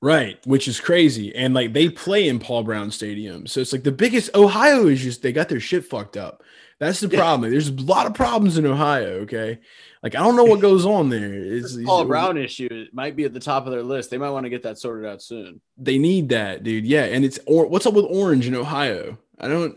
right, 0.00 0.38
which 0.46 0.66
is 0.66 0.80
crazy. 0.80 1.34
And 1.34 1.54
like 1.54 1.72
they 1.72 1.88
play 1.88 2.28
in 2.28 2.38
Paul 2.38 2.64
Brown 2.64 2.90
Stadium, 2.90 3.46
so 3.46 3.60
it's 3.60 3.72
like 3.72 3.84
the 3.84 3.92
biggest. 3.92 4.34
Ohio 4.34 4.86
is 4.86 5.00
just 5.00 5.22
they 5.22 5.32
got 5.32 5.48
their 5.48 5.60
shit 5.60 5.84
fucked 5.84 6.16
up. 6.16 6.42
That's 6.80 6.98
the 6.98 7.08
problem. 7.08 7.48
There's 7.48 7.68
a 7.68 7.72
lot 7.74 8.06
of 8.06 8.14
problems 8.14 8.58
in 8.58 8.66
Ohio. 8.66 9.20
Okay, 9.20 9.60
like 10.02 10.16
I 10.16 10.18
don't 10.18 10.34
know 10.34 10.44
what 10.44 10.60
goes 10.68 10.84
on 10.84 11.10
there. 11.10 11.32
It's, 11.32 11.76
This 11.76 11.86
Paul 11.86 12.06
Brown 12.06 12.36
issue 12.36 12.66
it 12.70 12.92
might 12.92 13.14
be 13.14 13.24
at 13.24 13.32
the 13.32 13.38
top 13.38 13.66
of 13.66 13.72
their 13.72 13.84
list. 13.84 14.10
They 14.10 14.18
might 14.18 14.30
want 14.30 14.46
to 14.46 14.50
get 14.50 14.64
that 14.64 14.78
sorted 14.78 15.08
out 15.08 15.22
soon. 15.22 15.60
They 15.76 15.98
need 15.98 16.30
that, 16.30 16.64
dude. 16.64 16.86
Yeah, 16.86 17.04
and 17.04 17.24
it's 17.24 17.38
or 17.46 17.66
what's 17.68 17.86
up 17.86 17.94
with 17.94 18.06
orange 18.06 18.48
in 18.48 18.56
Ohio? 18.56 19.16
I 19.38 19.46
don't, 19.48 19.76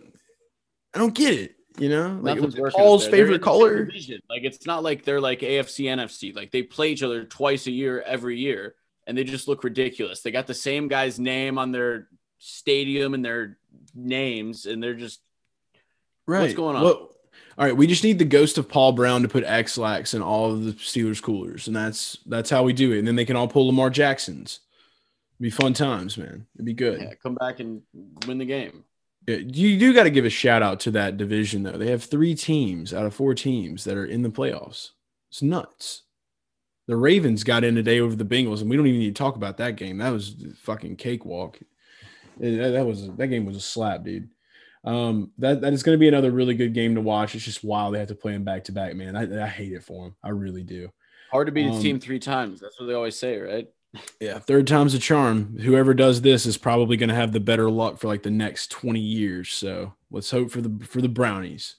I 0.96 0.98
don't 1.00 1.14
get 1.14 1.34
it. 1.34 1.55
You 1.78 1.90
know, 1.90 2.20
like 2.22 2.38
it 2.38 2.42
was 2.42 2.56
Paul's 2.74 3.06
up 3.06 3.12
there. 3.12 3.26
They're 3.28 3.40
favorite 3.40 3.88
in 3.88 3.92
the 3.92 4.00
same 4.02 4.20
color. 4.20 4.22
Like 4.30 4.44
it's 4.44 4.66
not 4.66 4.84
like 4.84 5.04
they're 5.04 5.22
like 5.22 5.42
AFC 5.42 5.86
NFC. 5.86 6.36
Like 6.36 6.52
they 6.52 6.64
play 6.64 6.92
each 6.92 7.04
other 7.04 7.26
twice 7.26 7.68
a 7.68 7.72
year 7.72 8.02
every 8.02 8.40
year, 8.40 8.76
and 9.06 9.18
they 9.18 9.24
just 9.24 9.48
look 9.48 9.64
ridiculous. 9.64 10.22
They 10.22 10.32
got 10.32 10.48
the 10.48 10.54
same 10.54 10.88
guy's 10.88 11.20
name 11.20 11.58
on 11.58 11.72
their 11.72 12.08
stadium 12.40 13.14
and 13.14 13.26
their 13.26 13.58
names, 13.94 14.66
and 14.66 14.82
they're 14.82 14.94
just 14.94 15.20
Right. 16.28 16.42
What's 16.42 16.54
going 16.54 16.76
on? 16.76 16.84
Well, 16.84 17.12
all 17.58 17.66
right, 17.66 17.76
we 17.76 17.88
just 17.88 18.04
need 18.04 18.20
the 18.20 18.26
ghost 18.26 18.58
of 18.58 18.68
Paul 18.68 18.94
Brown 18.94 19.22
to 19.22 19.28
put 19.28 19.44
X-Lax 19.44 20.14
in 20.14 20.22
all 20.22 20.52
of 20.52 20.64
the 20.66 20.74
Steelers 20.74 21.22
coolers, 21.22 21.68
and 21.68 21.76
that's 21.76 22.18
that's 22.26 22.50
how 22.50 22.64
we 22.64 22.74
do 22.74 22.92
it. 22.92 23.00
And 23.00 23.08
then 23.08 23.16
they 23.16 23.26
can 23.26 23.36
all 23.36 23.48
pull 23.48 23.68
Lamar 23.68 23.90
Jacksons. 23.90 24.60
It'd 25.40 25.44
be 25.44 25.50
fun 25.50 25.74
times, 25.74 26.18
man. 26.18 26.48
It'd 26.56 26.66
be 26.66 26.74
good. 26.74 27.02
yeah, 27.02 27.14
come 27.22 27.36
back 27.36 27.60
and 27.60 27.82
win 28.28 28.38
the 28.38 28.46
game. 28.46 28.84
You 29.28 29.80
do 29.80 29.94
got 29.94 30.04
to 30.04 30.10
give 30.12 30.26
a 30.26 30.30
shout 30.30 30.62
out 30.62 30.80
to 30.82 30.92
that 30.92 31.18
division 31.18 31.64
though. 31.64 31.78
They 31.78 31.90
have 31.90 32.04
three 32.04 32.36
teams 32.36 32.94
out 32.94 33.06
of 33.06 33.16
four 33.16 33.34
teams 33.34 33.84
that 33.86 33.98
are 33.98 34.06
in 34.06 34.22
the 34.22 34.30
playoffs. 34.30 34.92
It's 35.32 35.42
nuts. 35.42 36.04
The 36.88 36.96
Ravens 36.96 37.44
got 37.44 37.64
in 37.64 37.74
today 37.74 38.00
over 38.00 38.16
the 38.16 38.24
Bengals, 38.26 38.62
and 38.62 38.70
we 38.70 38.78
don't 38.78 38.86
even 38.86 39.00
need 39.00 39.16
to 39.16 39.24
talk 39.24 39.36
about 39.36 39.58
that 39.58 39.76
game. 39.76 39.98
That 39.98 40.12
was 40.12 40.36
fucking 40.58 40.98
cakewalk. 40.98 41.60
That 42.38 42.86
was 42.86 43.10
that 43.16 43.28
game 43.28 43.46
was 43.46 43.56
a 43.56 43.62
slap, 43.62 44.04
dude. 44.04 44.30
Um, 44.84 45.32
that 45.40 45.62
that 45.62 45.74
is 45.74 45.82
going 45.82 45.96
to 45.96 46.00
be 46.00 46.08
another 46.08 46.30
really 46.30 46.54
good 46.54 46.76
game 46.76 46.94
to 46.94 47.02
watch. 47.02 47.34
It's 47.34 47.44
just 47.44 47.64
wild 47.64 47.96
they 47.96 48.00
have 48.00 48.10
to 48.10 48.16
play 48.16 48.34
them 48.34 48.44
back 48.44 48.66
to 48.66 48.72
back, 48.72 48.96
man. 48.96 49.16
I, 49.16 49.46
I 49.46 49.48
hate 49.48 49.74
it 49.74 49.84
for 49.84 50.04
them. 50.04 50.16
I 50.24 50.30
really 50.30 50.62
do. 50.62 50.92
Hard 51.32 51.48
to 51.48 51.52
beat 51.52 51.66
a 51.66 51.72
Um, 51.72 51.82
team 51.82 52.00
three 52.00 52.20
times. 52.20 52.60
That's 52.60 52.80
what 52.80 52.86
they 52.86 52.94
always 52.94 53.18
say, 53.18 53.40
right? 53.40 53.68
Yeah, 54.20 54.40
third 54.40 54.68
time's 54.68 54.94
a 54.94 55.00
charm. 55.00 55.58
Whoever 55.60 55.94
does 55.94 56.22
this 56.22 56.46
is 56.46 56.58
probably 56.58 56.98
going 56.98 57.10
to 57.10 57.16
have 57.16 57.32
the 57.32 57.40
better 57.40 57.70
luck 57.70 58.00
for 58.00 58.08
like 58.08 58.24
the 58.24 58.32
next 58.32 58.72
20 58.72 59.00
years. 59.00 59.52
So 59.52 59.94
let's 60.12 60.32
hope 60.32 60.52
for 60.52 60.62
the 60.62 60.86
for 60.86 61.02
the 61.02 61.10
brownies. 61.10 61.76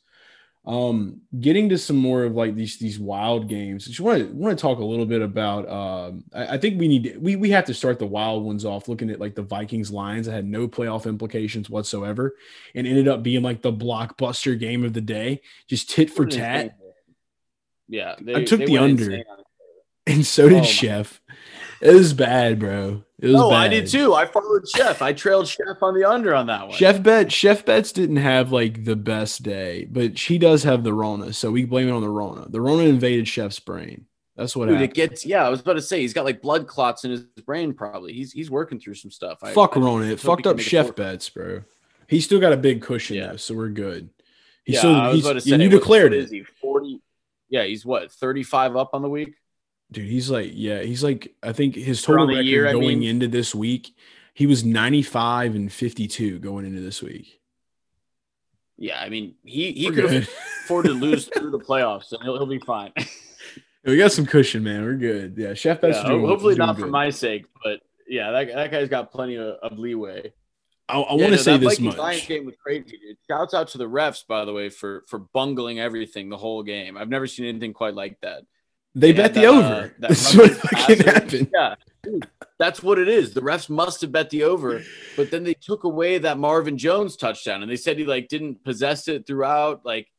Um, 0.66 1.20
getting 1.38 1.68
to 1.68 1.78
some 1.78 1.96
more 1.96 2.24
of 2.24 2.34
like 2.34 2.56
these 2.56 2.78
these 2.78 2.98
wild 2.98 3.48
games. 3.48 3.86
Just 3.86 4.00
want 4.00 4.18
to 4.18 4.34
want 4.34 4.58
to 4.58 4.60
talk 4.60 4.78
a 4.78 4.84
little 4.84 5.06
bit 5.06 5.22
about. 5.22 5.68
Um, 5.68 6.24
I, 6.34 6.54
I 6.54 6.58
think 6.58 6.80
we 6.80 6.88
need 6.88 7.16
we 7.20 7.36
we 7.36 7.50
have 7.50 7.66
to 7.66 7.74
start 7.74 8.00
the 8.00 8.06
wild 8.06 8.44
ones 8.44 8.64
off. 8.64 8.88
Looking 8.88 9.10
at 9.10 9.20
like 9.20 9.36
the 9.36 9.42
Vikings 9.42 9.92
Lions 9.92 10.26
that 10.26 10.32
had 10.32 10.44
no 10.44 10.66
playoff 10.66 11.06
implications 11.06 11.70
whatsoever, 11.70 12.34
and 12.74 12.84
ended 12.84 13.06
up 13.06 13.22
being 13.22 13.42
like 13.42 13.62
the 13.62 13.72
blockbuster 13.72 14.58
game 14.58 14.84
of 14.84 14.92
the 14.92 15.00
day, 15.00 15.40
just 15.68 15.88
tit 15.88 16.10
for 16.10 16.26
tat. 16.26 16.76
Yeah, 17.88 18.16
I 18.34 18.42
took 18.42 18.58
the 18.58 18.78
under. 18.78 19.22
And 20.08 20.24
so 20.24 20.48
did 20.48 20.60
Oh 20.60 20.64
Chef. 20.64 21.20
It 21.80 21.94
was 21.94 22.14
bad, 22.14 22.58
bro. 22.58 23.02
It 23.18 23.26
was 23.28 23.34
No, 23.34 23.50
bad. 23.50 23.56
I 23.56 23.68
did 23.68 23.86
too. 23.86 24.14
I 24.14 24.26
followed 24.26 24.68
Chef. 24.68 25.00
I 25.02 25.12
trailed 25.12 25.48
Chef 25.48 25.82
on 25.82 25.94
the 25.98 26.08
under 26.08 26.34
on 26.34 26.46
that 26.46 26.68
one. 26.68 26.76
Chef 26.76 27.02
Bet 27.02 27.30
Chef 27.32 27.64
Bets 27.64 27.92
didn't 27.92 28.16
have 28.16 28.52
like 28.52 28.84
the 28.84 28.96
best 28.96 29.42
day, 29.42 29.86
but 29.90 30.18
she 30.18 30.38
does 30.38 30.62
have 30.64 30.84
the 30.84 30.92
Rona, 30.92 31.32
so 31.32 31.50
we 31.50 31.64
blame 31.64 31.88
it 31.88 31.92
on 31.92 32.02
the 32.02 32.08
Rona. 32.08 32.46
The 32.48 32.60
Rona 32.60 32.84
invaded 32.84 33.26
Chef's 33.28 33.58
brain. 33.60 34.06
That's 34.36 34.54
what 34.54 34.68
Dude, 34.68 34.82
it 34.82 34.92
gets 34.92 35.24
yeah. 35.24 35.46
I 35.46 35.48
was 35.48 35.60
about 35.60 35.74
to 35.74 35.82
say 35.82 36.00
he's 36.02 36.12
got 36.12 36.26
like 36.26 36.42
blood 36.42 36.66
clots 36.66 37.04
in 37.04 37.10
his 37.10 37.22
brain. 37.46 37.72
Probably 37.72 38.12
he's 38.12 38.32
he's 38.32 38.50
working 38.50 38.78
through 38.78 38.94
some 38.94 39.10
stuff. 39.10 39.38
I- 39.42 39.52
Fuck 39.52 39.76
I 39.76 39.80
Rona. 39.80 40.06
It 40.06 40.20
fucked 40.20 40.46
up 40.46 40.58
Chef. 40.60 40.94
Bets, 40.94 41.28
bro. 41.30 41.62
He's 42.08 42.24
still 42.26 42.38
got 42.40 42.52
a 42.52 42.56
big 42.58 42.82
cushion 42.82 43.16
Yeah. 43.16 43.28
though, 43.28 43.36
so 43.36 43.54
we're 43.54 43.68
good. 43.70 44.10
He's 44.64 44.74
yeah, 44.74 44.80
still 44.80 44.94
I 44.94 45.06
was 45.08 45.16
he's, 45.16 45.24
about 45.24 45.32
to 45.34 45.40
say. 45.40 45.52
and 45.52 45.62
you 45.62 45.68
declared 45.70 46.12
it. 46.12 46.24
is 46.24 46.30
he? 46.30 46.42
Forty. 46.60 47.00
Yeah, 47.48 47.64
he's 47.64 47.86
what 47.86 48.12
thirty 48.12 48.42
five 48.42 48.76
up 48.76 48.90
on 48.92 49.00
the 49.00 49.08
week. 49.08 49.34
Dude, 49.96 50.10
he's 50.10 50.28
like, 50.30 50.50
yeah, 50.52 50.82
he's 50.82 51.02
like, 51.02 51.34
I 51.42 51.54
think 51.54 51.74
his 51.74 52.02
total 52.02 52.26
record 52.26 52.44
year, 52.44 52.68
I 52.68 52.72
going 52.72 52.98
mean. 52.98 53.08
into 53.08 53.28
this 53.28 53.54
week, 53.54 53.94
he 54.34 54.44
was 54.46 54.62
95 54.62 55.54
and 55.54 55.72
52 55.72 56.38
going 56.38 56.66
into 56.66 56.82
this 56.82 57.02
week. 57.02 57.40
Yeah, 58.76 59.00
I 59.00 59.08
mean 59.08 59.36
he 59.42 59.72
he 59.72 59.86
We're 59.88 59.94
could 59.94 60.10
good. 60.10 60.22
afford 60.64 60.84
to 60.84 60.92
lose 60.92 61.24
through 61.34 61.50
the 61.50 61.58
playoffs, 61.58 62.12
and 62.12 62.22
he'll, 62.22 62.36
he'll 62.36 62.44
be 62.44 62.58
fine. 62.58 62.92
we 63.86 63.96
got 63.96 64.12
some 64.12 64.26
cushion, 64.26 64.62
man. 64.62 64.84
We're 64.84 64.96
good. 64.96 65.34
Yeah, 65.38 65.54
Chef. 65.54 65.78
Yeah, 65.82 66.06
doing- 66.06 66.26
hopefully 66.26 66.56
not 66.56 66.78
for 66.78 66.88
my 66.88 67.08
sake, 67.08 67.46
but 67.64 67.80
yeah, 68.06 68.30
that, 68.32 68.48
that 68.48 68.70
guy's 68.70 68.90
got 68.90 69.10
plenty 69.10 69.36
of, 69.36 69.54
of 69.62 69.78
leeway. 69.78 70.30
I, 70.90 71.00
I 71.00 71.14
Yeah, 71.14 71.22
want 71.22 71.22
to 71.22 71.30
no, 71.30 71.36
say 71.38 71.52
that 71.52 71.60
this 71.60 71.78
Vikings 71.78 71.96
Lions 71.96 72.20
much. 72.20 72.28
game 72.28 72.44
was 72.44 72.54
crazy, 72.62 72.84
dude. 72.98 73.16
Shouts 73.26 73.54
out 73.54 73.68
to 73.68 73.78
the 73.78 73.88
refs, 73.88 74.26
by 74.26 74.44
the 74.44 74.52
way, 74.52 74.68
for 74.68 75.04
for 75.08 75.20
bungling 75.20 75.80
everything 75.80 76.28
the 76.28 76.36
whole 76.36 76.62
game. 76.62 76.98
I've 76.98 77.08
never 77.08 77.26
seen 77.26 77.46
anything 77.46 77.72
quite 77.72 77.94
like 77.94 78.20
that. 78.20 78.42
They, 78.98 79.12
bet 79.12 79.34
the 79.34 79.42
that, 79.42 79.46
over. 79.48 79.62
uh, 79.62 79.88
That's 79.98 80.34
what 80.34 80.52
fucking 80.52 81.00
happened. 81.00 81.50
Yeah, 81.52 81.74
dude, 82.02 82.26
that's 82.58 82.82
what 82.82 82.98
it 82.98 83.08
is. 83.08 83.34
The 83.34 83.42
refs 83.42 83.68
must 83.68 84.00
have 84.00 84.10
bet 84.10 84.30
the 84.30 84.44
over, 84.44 84.82
but 85.16 85.30
then 85.30 85.44
they 85.44 85.52
took 85.54 85.84
away 85.84 86.16
that 86.18 86.38
Marvin 86.38 86.78
Jones 86.78 87.16
touchdown, 87.16 87.62
and 87.62 87.70
they 87.70 87.76
said 87.76 87.98
he 87.98 88.06
like 88.06 88.28
didn't 88.28 88.64
possess 88.64 89.06
it 89.06 89.26
throughout. 89.26 89.84
Like 89.84 90.10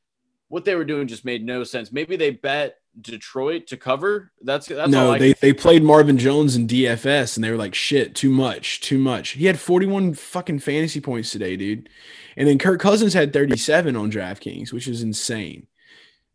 what 0.49 0.63
they 0.63 0.75
were 0.75 0.86
doing 0.86 1.07
just 1.07 1.25
made 1.25 1.43
no 1.43 1.63
sense. 1.63 1.91
Maybe 1.91 2.15
they 2.15 2.30
bet 2.30 2.78
Detroit 3.01 3.67
to 3.67 3.78
cover. 3.78 4.32
That's 4.41 4.67
that's 4.67 4.91
no, 4.91 5.17
they, 5.17 5.34
they 5.34 5.53
played 5.53 5.84
Marvin 5.84 6.17
Jones 6.17 6.55
in 6.55 6.67
DFS 6.67 7.36
and 7.36 7.43
they 7.43 7.51
were 7.51 7.57
like, 7.57 7.75
shit, 7.75 8.15
too 8.15 8.30
much, 8.30 8.82
too 8.82 8.97
much. 8.97 9.30
He 9.30 9.45
had 9.45 9.59
41 9.59 10.13
fucking 10.13 10.59
fantasy 10.59 11.01
points 11.01 11.32
today, 11.32 11.55
dude. 11.55 11.89
And 12.36 12.47
then 12.47 12.59
Kirk 12.59 12.80
Cousins 12.80 13.13
had 13.13 13.34
37 13.34 13.95
on 13.95 14.11
DraftKings, 14.11 14.71
which 14.71 14.88
is 14.88 15.01
insane. 15.01 15.67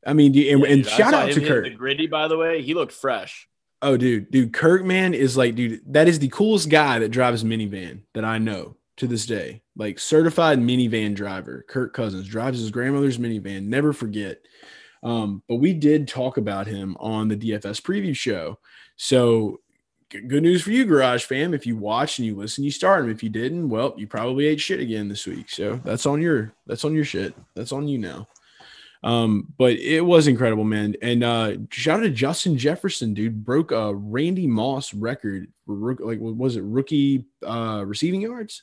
I 0.06 0.12
mean, 0.12 0.34
and, 0.34 0.62
Yeah, 0.62 0.68
and 0.68 0.86
shout 0.86 1.14
out 1.14 1.32
to 1.32 1.46
Kirk. 1.46 1.64
The 1.64 1.70
gritty, 1.70 2.06
by 2.06 2.28
the 2.28 2.36
way, 2.36 2.62
he 2.62 2.74
looked 2.74 2.92
fresh. 2.92 3.48
Oh, 3.80 3.96
dude, 3.96 4.30
dude, 4.30 4.52
Kirk, 4.52 4.84
man, 4.84 5.12
is 5.12 5.36
like, 5.36 5.56
dude, 5.56 5.80
that 5.92 6.06
is 6.06 6.20
the 6.20 6.28
coolest 6.28 6.68
guy 6.68 7.00
that 7.00 7.10
drives 7.10 7.42
minivan 7.42 8.02
that 8.14 8.24
I 8.24 8.38
know 8.38 8.76
to 8.98 9.06
this 9.06 9.26
day. 9.26 9.62
Like 9.76 9.98
certified 9.98 10.60
minivan 10.60 11.14
driver, 11.14 11.64
Kirk 11.68 11.92
Cousins 11.92 12.28
drives 12.28 12.60
his 12.60 12.70
grandmother's 12.70 13.18
minivan. 13.18 13.64
Never 13.64 13.92
forget. 13.92 14.38
Um, 15.02 15.42
but 15.48 15.56
we 15.56 15.72
did 15.72 16.06
talk 16.06 16.36
about 16.36 16.68
him 16.68 16.96
on 17.00 17.26
the 17.26 17.36
DFS 17.36 17.80
preview 17.80 18.14
show. 18.14 18.58
So 18.96 19.60
good 20.10 20.42
news 20.42 20.62
for 20.62 20.70
you, 20.70 20.84
Garage 20.84 21.24
fam. 21.24 21.54
If 21.54 21.66
you 21.66 21.76
watched 21.76 22.18
and 22.18 22.26
you 22.26 22.36
listened, 22.36 22.64
you 22.64 22.70
start 22.70 23.04
him. 23.04 23.10
If 23.10 23.22
you 23.22 23.30
didn't, 23.30 23.68
well, 23.68 23.94
you 23.96 24.06
probably 24.06 24.46
ate 24.46 24.60
shit 24.60 24.78
again 24.78 25.08
this 25.08 25.26
week. 25.26 25.50
So 25.50 25.80
that's 25.84 26.06
on 26.06 26.20
your 26.20 26.54
that's 26.66 26.84
on 26.84 26.94
your 26.94 27.04
shit. 27.04 27.34
That's 27.54 27.72
on 27.72 27.88
you 27.88 27.98
now. 27.98 28.28
Um, 29.04 29.48
but 29.58 29.72
it 29.72 30.00
was 30.02 30.28
incredible, 30.28 30.64
man. 30.64 30.94
And 31.02 31.24
uh 31.24 31.56
shout 31.70 32.00
out 32.00 32.02
to 32.04 32.10
Justin 32.10 32.56
Jefferson, 32.56 33.14
dude, 33.14 33.44
broke 33.44 33.72
a 33.72 33.94
Randy 33.94 34.46
Moss 34.46 34.94
record 34.94 35.48
for 35.66 35.74
rook, 35.74 36.00
like 36.00 36.20
what 36.20 36.36
was 36.36 36.56
it 36.56 36.62
rookie 36.62 37.26
uh 37.44 37.82
receiving 37.86 38.20
yards? 38.20 38.62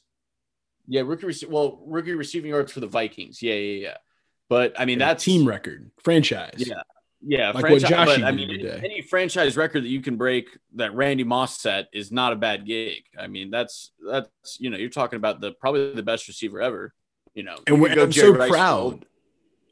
Yeah, 0.87 1.01
rookie. 1.01 1.45
Well, 1.47 1.81
rookie 1.85 2.13
receiving 2.13 2.49
yards 2.51 2.71
for 2.71 2.79
the 2.79 2.87
Vikings. 2.87 3.41
Yeah, 3.41 3.55
yeah, 3.55 3.81
yeah. 3.87 3.97
But 4.47 4.73
I 4.79 4.85
mean, 4.85 4.99
Yeah, 4.99 5.07
that's 5.07 5.23
team 5.23 5.47
record, 5.47 5.91
franchise. 6.01 6.55
Yeah. 6.57 6.81
Yeah, 7.21 7.47
Like 7.51 7.63
what 7.63 7.81
franchise, 7.81 7.91
Joshy 7.91 8.05
but, 8.21 8.23
I 8.23 8.31
mean, 8.31 8.49
any, 8.49 8.57
today. 8.59 8.81
any 8.81 9.01
franchise 9.01 9.57
record 9.57 9.83
that 9.83 9.89
you 9.89 10.01
can 10.01 10.15
break 10.15 10.57
that 10.75 10.95
Randy 10.95 11.25
Moss 11.25 11.59
set 11.59 11.89
is 11.91 12.13
not 12.13 12.31
a 12.31 12.37
bad 12.37 12.65
gig. 12.65 13.03
I 13.19 13.27
mean, 13.27 13.51
that's 13.51 13.91
that's 14.09 14.29
you 14.57 14.69
know, 14.69 14.77
you're 14.77 14.89
talking 14.89 15.17
about 15.17 15.41
the 15.41 15.51
probably 15.51 15.91
the 15.93 16.01
best 16.01 16.29
receiver 16.29 16.61
ever. 16.61 16.93
You 17.33 17.43
know, 17.43 17.57
And 17.67 17.75
You 17.75 17.81
we're, 17.83 17.89
I'm 17.91 18.09
Jerry 18.09 18.31
so 18.33 18.39
Rice 18.39 18.49
proud. 18.49 19.05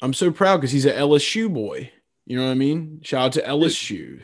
I'm 0.01 0.13
so 0.13 0.31
proud 0.31 0.57
because 0.57 0.71
he's 0.71 0.85
an 0.85 0.95
LSU 0.95 1.53
boy. 1.53 1.91
You 2.25 2.37
know 2.37 2.45
what 2.45 2.51
I 2.51 2.55
mean? 2.55 2.99
Shout 3.03 3.25
out 3.25 3.31
to 3.33 3.41
LSU. 3.41 4.23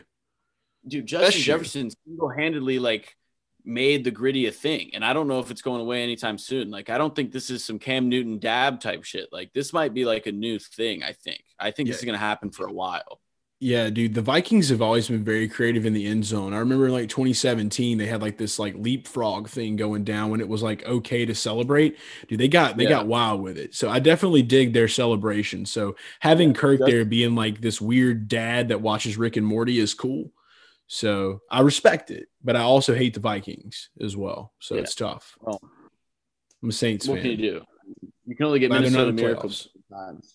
dude. 0.86 1.06
Justin 1.06 1.26
Best 1.26 1.36
shoe. 1.38 1.42
Jefferson 1.44 1.90
single 2.06 2.28
handedly 2.28 2.78
like 2.78 3.16
made 3.64 4.04
the 4.04 4.10
gritty 4.10 4.46
a 4.46 4.52
thing, 4.52 4.90
and 4.94 5.04
I 5.04 5.14
don't 5.14 5.26
know 5.26 5.38
if 5.38 5.50
it's 5.50 5.62
going 5.62 5.80
away 5.80 6.02
anytime 6.02 6.36
soon. 6.36 6.70
Like, 6.70 6.90
I 6.90 6.98
don't 6.98 7.16
think 7.16 7.32
this 7.32 7.48
is 7.48 7.64
some 7.64 7.78
Cam 7.78 8.10
Newton 8.10 8.38
dab 8.38 8.80
type 8.80 9.04
shit. 9.04 9.30
Like, 9.32 9.54
this 9.54 9.72
might 9.72 9.94
be 9.94 10.04
like 10.04 10.26
a 10.26 10.32
new 10.32 10.58
thing. 10.58 11.02
I 11.02 11.12
think. 11.12 11.42
I 11.58 11.70
think 11.70 11.88
this 11.88 11.98
is 11.98 12.04
gonna 12.04 12.18
happen 12.18 12.50
for 12.50 12.66
a 12.66 12.72
while. 12.72 13.20
Yeah, 13.60 13.88
dude, 13.88 14.14
the 14.14 14.20
Vikings 14.20 14.68
have 14.68 14.82
always 14.82 15.08
been 15.08 15.24
very 15.24 15.48
creative 15.48 15.86
in 15.86 15.94
the 15.94 16.06
end 16.06 16.24
zone. 16.24 16.52
I 16.52 16.58
remember 16.58 16.86
in 16.86 16.92
like 16.92 17.08
2017, 17.08 17.96
they 17.96 18.06
had 18.06 18.20
like 18.20 18.36
this 18.36 18.58
like 18.58 18.74
leapfrog 18.76 19.48
thing 19.48 19.76
going 19.76 20.04
down 20.04 20.30
when 20.30 20.40
it 20.40 20.48
was 20.48 20.62
like 20.62 20.84
okay 20.84 21.24
to 21.24 21.34
celebrate. 21.34 21.96
Dude, 22.28 22.40
they 22.40 22.48
got 22.48 22.76
they 22.76 22.82
Yeah. 22.84 22.90
got 22.90 23.06
wild 23.06 23.40
with 23.42 23.56
it. 23.56 23.74
So 23.74 23.88
I 23.88 24.00
definitely 24.00 24.42
dig 24.42 24.72
their 24.72 24.88
celebration. 24.88 25.64
So 25.66 25.96
having 26.20 26.52
Kirk 26.52 26.80
there 26.84 27.04
being 27.04 27.34
like 27.36 27.60
this 27.60 27.80
weird 27.80 28.28
dad 28.28 28.68
that 28.68 28.82
watches 28.82 29.16
Rick 29.16 29.36
and 29.36 29.46
Morty 29.46 29.78
is 29.78 29.94
cool. 29.94 30.30
So 30.86 31.40
I 31.50 31.60
respect 31.60 32.10
it, 32.10 32.26
but 32.42 32.56
I 32.56 32.60
also 32.60 32.94
hate 32.94 33.14
the 33.14 33.20
Vikings 33.20 33.88
as 34.00 34.14
well. 34.16 34.52
So 34.58 34.74
Yeah. 34.74 34.82
it's 34.82 34.94
tough. 34.94 35.38
Well, 35.40 35.60
I'm 36.62 36.68
a 36.68 36.72
Saints 36.72 37.08
what 37.08 37.14
fan. 37.16 37.22
can 37.22 37.30
you 37.30 37.36
do? 37.52 37.62
You 38.26 38.36
can 38.36 38.46
only 38.46 38.58
get 38.58 38.68
Glad 38.68 38.80
Minnesota 38.80 39.12
miracles 39.12 39.68
sometimes. 39.88 40.34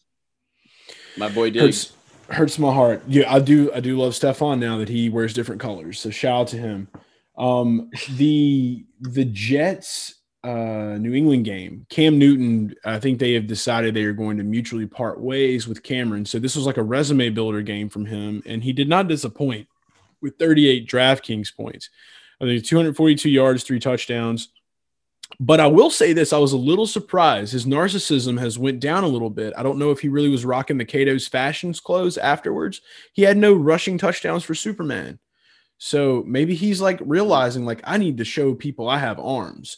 My 1.17 1.29
boy 1.29 1.49
Diggs. 1.51 1.91
Hurts 2.29 2.59
my 2.59 2.73
heart. 2.73 3.01
Yeah, 3.07 3.33
I 3.33 3.39
do 3.39 3.71
I 3.73 3.79
do 3.79 3.97
love 3.97 4.13
Stefon 4.13 4.59
now 4.59 4.77
that 4.77 4.89
he 4.89 5.09
wears 5.09 5.33
different 5.33 5.61
colors. 5.61 5.99
So 5.99 6.09
shout 6.09 6.41
out 6.41 6.47
to 6.49 6.57
him. 6.57 6.87
Um 7.37 7.89
the 8.17 8.85
the 9.01 9.25
Jets 9.25 10.15
uh 10.43 10.97
New 10.99 11.13
England 11.13 11.45
game. 11.45 11.85
Cam 11.89 12.19
Newton, 12.19 12.75
I 12.85 12.99
think 12.99 13.17
they 13.19 13.33
have 13.33 13.47
decided 13.47 13.93
they 13.93 14.03
are 14.03 14.13
going 14.13 14.37
to 14.37 14.43
mutually 14.43 14.85
part 14.85 15.19
ways 15.19 15.67
with 15.67 15.81
Cameron. 15.81 16.25
So 16.25 16.37
this 16.37 16.55
was 16.55 16.65
like 16.65 16.77
a 16.77 16.83
resume 16.83 17.29
builder 17.29 17.61
game 17.61 17.89
from 17.89 18.05
him 18.05 18.43
and 18.45 18.63
he 18.63 18.73
did 18.73 18.87
not 18.87 19.07
disappoint 19.07 19.67
with 20.21 20.37
38 20.37 20.87
DraftKings 20.87 21.55
points. 21.55 21.89
I 22.41 22.45
think 22.45 22.63
242 22.63 23.29
yards, 23.29 23.63
three 23.63 23.79
touchdowns. 23.79 24.49
But 25.39 25.59
I 25.59 25.67
will 25.67 25.89
say 25.89 26.13
this: 26.13 26.33
I 26.33 26.37
was 26.37 26.53
a 26.53 26.57
little 26.57 26.87
surprised. 26.87 27.53
His 27.53 27.65
narcissism 27.65 28.39
has 28.39 28.57
went 28.57 28.79
down 28.79 29.03
a 29.03 29.07
little 29.07 29.29
bit. 29.29 29.53
I 29.57 29.63
don't 29.63 29.77
know 29.77 29.91
if 29.91 29.99
he 29.99 30.09
really 30.09 30.29
was 30.29 30.45
rocking 30.45 30.77
the 30.77 30.85
Cato's 30.85 31.27
fashions 31.27 31.79
clothes 31.79 32.17
afterwards. 32.17 32.81
He 33.13 33.23
had 33.23 33.37
no 33.37 33.53
rushing 33.53 33.97
touchdowns 33.97 34.43
for 34.43 34.55
Superman, 34.55 35.19
so 35.77 36.23
maybe 36.27 36.55
he's 36.55 36.81
like 36.81 36.99
realizing 37.01 37.65
like 37.65 37.81
I 37.83 37.97
need 37.97 38.17
to 38.17 38.25
show 38.25 38.53
people 38.53 38.89
I 38.89 38.99
have 38.99 39.19
arms. 39.19 39.77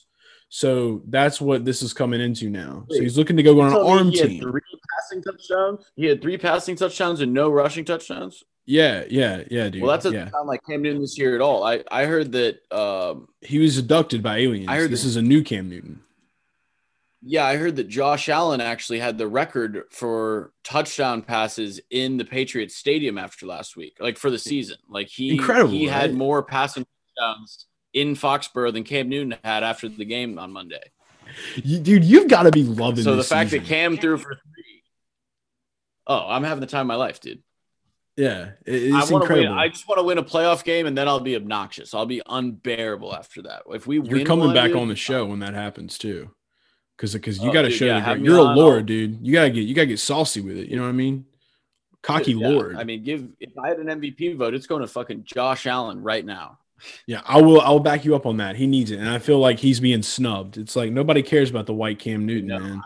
So 0.53 1.01
that's 1.07 1.39
what 1.39 1.63
this 1.63 1.81
is 1.81 1.93
coming 1.93 2.19
into 2.19 2.49
now. 2.49 2.85
So 2.89 2.99
he's 2.99 3.17
looking 3.17 3.37
to 3.37 3.43
go 3.43 3.61
on 3.61 3.71
an 3.71 3.87
arm 3.87 4.09
he 4.09 4.17
had. 4.17 4.41
Three 4.41 4.61
passing 4.99 5.23
touchdowns. 5.23 5.89
He 5.95 6.05
had 6.05 6.21
three 6.21 6.37
passing 6.37 6.75
touchdowns 6.75 7.21
and 7.21 7.33
no 7.33 7.49
rushing 7.49 7.85
touchdowns. 7.85 8.43
Yeah, 8.71 9.03
yeah, 9.09 9.43
yeah, 9.51 9.67
dude. 9.67 9.81
Well, 9.81 9.91
that 9.91 10.01
doesn't 10.03 10.13
yeah. 10.17 10.31
sound 10.31 10.47
like 10.47 10.61
Cam 10.65 10.81
Newton 10.81 11.01
this 11.01 11.17
year 11.17 11.35
at 11.35 11.41
all. 11.41 11.65
I 11.65 11.83
I 11.91 12.05
heard 12.05 12.31
that. 12.31 12.61
Um, 12.71 13.27
He 13.41 13.59
was 13.59 13.77
abducted 13.77 14.23
by 14.23 14.37
aliens. 14.37 14.69
I 14.69 14.77
heard 14.77 14.91
this 14.91 15.01
that- 15.03 15.09
is 15.09 15.15
a 15.17 15.21
new 15.21 15.43
Cam 15.43 15.69
Newton. 15.69 15.99
yeah, 17.21 17.45
I 17.45 17.57
heard 17.57 17.75
that 17.75 17.89
Josh 17.89 18.29
Allen 18.29 18.61
actually 18.61 18.99
had 18.99 19.17
the 19.17 19.27
record 19.27 19.83
for 19.91 20.53
touchdown 20.63 21.21
passes 21.21 21.81
in 21.89 22.15
the 22.15 22.23
Patriots 22.23 22.75
Stadium 22.75 23.17
after 23.17 23.45
last 23.45 23.75
week, 23.75 23.97
like 23.99 24.17
for 24.17 24.31
the 24.31 24.39
season. 24.39 24.77
Like 24.87 25.09
he 25.09 25.31
Incredible, 25.31 25.71
he 25.73 25.85
had 25.87 26.13
more 26.13 26.41
passing 26.41 26.85
touchdowns 27.17 27.65
in 27.93 28.15
Foxborough 28.15 28.71
than 28.71 28.85
Cam 28.85 29.09
Newton 29.09 29.37
had 29.43 29.63
after 29.63 29.89
the 29.89 30.05
game 30.05 30.39
on 30.39 30.53
Monday. 30.53 30.91
You, 31.55 31.79
dude, 31.79 32.05
you've 32.05 32.29
got 32.29 32.43
to 32.43 32.51
be 32.51 32.63
loving. 32.63 33.03
So 33.03 33.17
the 33.17 33.23
fact 33.23 33.49
season. 33.49 33.63
that 33.63 33.69
Cam 33.69 33.97
threw 33.97 34.17
for 34.17 34.33
three. 34.35 34.83
Oh, 36.07 36.25
I'm 36.29 36.45
having 36.45 36.61
the 36.61 36.67
time 36.67 36.81
of 36.81 36.87
my 36.87 36.95
life, 36.95 37.19
dude. 37.19 37.43
Yeah, 38.21 38.51
it- 38.65 38.93
I 38.93 38.99
it's 38.99 39.11
want 39.11 39.25
to 39.27 39.33
win. 39.33 39.47
I 39.47 39.67
just 39.67 39.87
want 39.87 39.99
to 39.99 40.03
win 40.03 40.17
a 40.17 40.23
playoff 40.23 40.63
game, 40.63 40.85
and 40.85 40.97
then 40.97 41.07
I'll 41.07 41.19
be 41.19 41.35
obnoxious. 41.35 41.93
I'll 41.93 42.05
be 42.05 42.21
unbearable 42.27 43.13
after 43.15 43.41
that. 43.43 43.63
If 43.71 43.87
we 43.87 43.99
You're 44.01 44.25
coming 44.25 44.53
back 44.53 44.75
on 44.75 44.87
the 44.87 44.95
show 44.95 45.23
uh, 45.23 45.27
when 45.27 45.39
that 45.39 45.53
happens 45.53 45.97
too, 45.97 46.29
because 46.97 47.13
because 47.13 47.39
you 47.39 47.49
Oh, 47.49 47.53
got 47.53 47.63
to 47.63 47.69
show 47.71 47.85
yeah, 47.85 47.95
the 47.95 47.99
have 48.01 48.17
great- 48.17 48.21
me 48.23 48.27
you're 48.29 48.37
a 48.39 48.43
lord, 48.55 48.85
dude. 48.85 49.19
You 49.25 49.33
gotta 49.33 49.49
get 49.49 49.61
you 49.61 49.73
gotta 49.75 49.87
get 49.87 49.99
saucy 49.99 50.41
with 50.41 50.57
it. 50.57 50.67
You 50.69 50.75
know 50.77 50.83
what 50.83 50.89
I 50.89 50.93
mean? 50.93 51.25
Cocky 52.03 52.33
yeah, 52.33 52.47
lord. 52.49 52.75
I 52.77 52.83
mean, 52.83 53.03
give 53.03 53.27
if 53.39 53.51
I 53.57 53.67
had 53.69 53.77
an 53.79 53.87
MVP 53.87 54.35
vote, 54.35 54.53
it's 54.55 54.65
going 54.65 54.81
to 54.81 54.87
fucking 54.87 55.23
Josh 55.23 55.67
Allen 55.67 56.01
right 56.01 56.25
now. 56.25 56.57
yeah, 57.05 57.21
I 57.25 57.39
will. 57.41 57.61
I'll 57.61 57.79
back 57.79 58.05
you 58.05 58.15
up 58.15 58.25
on 58.25 58.37
that. 58.37 58.55
He 58.55 58.65
needs 58.65 58.89
it, 58.89 58.97
and 58.99 59.07
I 59.07 59.19
feel 59.19 59.37
like 59.39 59.59
he's 59.59 59.79
being 59.79 60.01
snubbed. 60.01 60.57
It's 60.57 60.75
like 60.75 60.91
nobody 60.91 61.21
cares 61.21 61.51
about 61.51 61.67
the 61.67 61.75
white 61.75 61.99
Cam 61.99 62.25
Newton, 62.25 62.47
No, 62.47 62.59
man. 62.59 62.81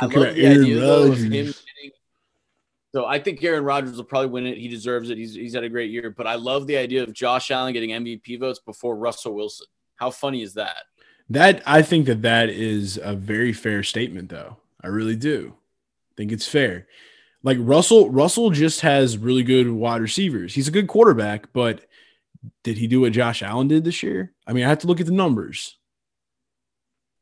I 0.00 0.06
care 0.08 0.20
love 0.24 0.34
the 0.34 0.46
idea 0.46 0.80
though 0.80 1.12
him. 1.12 1.54
So 2.94 3.06
I 3.06 3.18
think 3.18 3.42
Aaron 3.42 3.64
Rodgers 3.64 3.96
will 3.96 4.04
probably 4.04 4.28
win 4.28 4.46
it. 4.46 4.58
He 4.58 4.68
deserves 4.68 5.08
it. 5.08 5.16
He's 5.16 5.34
he's 5.34 5.54
had 5.54 5.64
a 5.64 5.68
great 5.68 5.90
year. 5.90 6.10
But 6.10 6.26
I 6.26 6.34
love 6.34 6.66
the 6.66 6.76
idea 6.76 7.02
of 7.02 7.12
Josh 7.12 7.50
Allen 7.50 7.72
getting 7.72 7.90
MVP 7.90 8.38
votes 8.38 8.58
before 8.58 8.96
Russell 8.96 9.34
Wilson. 9.34 9.66
How 9.96 10.10
funny 10.10 10.42
is 10.42 10.54
that? 10.54 10.84
That 11.30 11.62
I 11.64 11.82
think 11.82 12.06
that 12.06 12.22
that 12.22 12.50
is 12.50 13.00
a 13.02 13.14
very 13.14 13.52
fair 13.52 13.82
statement, 13.82 14.28
though. 14.28 14.58
I 14.82 14.88
really 14.88 15.16
do 15.16 15.54
think 16.16 16.32
it's 16.32 16.46
fair. 16.46 16.86
Like 17.42 17.56
Russell, 17.60 18.10
Russell 18.10 18.50
just 18.50 18.82
has 18.82 19.18
really 19.18 19.42
good 19.42 19.70
wide 19.70 20.00
receivers. 20.00 20.54
He's 20.54 20.68
a 20.68 20.72
good 20.72 20.86
quarterback, 20.86 21.52
but 21.52 21.80
did 22.62 22.78
he 22.78 22.86
do 22.86 23.00
what 23.00 23.12
Josh 23.12 23.42
Allen 23.42 23.68
did 23.68 23.84
this 23.84 24.02
year? 24.02 24.32
I 24.46 24.52
mean, 24.52 24.64
I 24.64 24.68
have 24.68 24.80
to 24.80 24.86
look 24.86 25.00
at 25.00 25.06
the 25.06 25.12
numbers. 25.12 25.78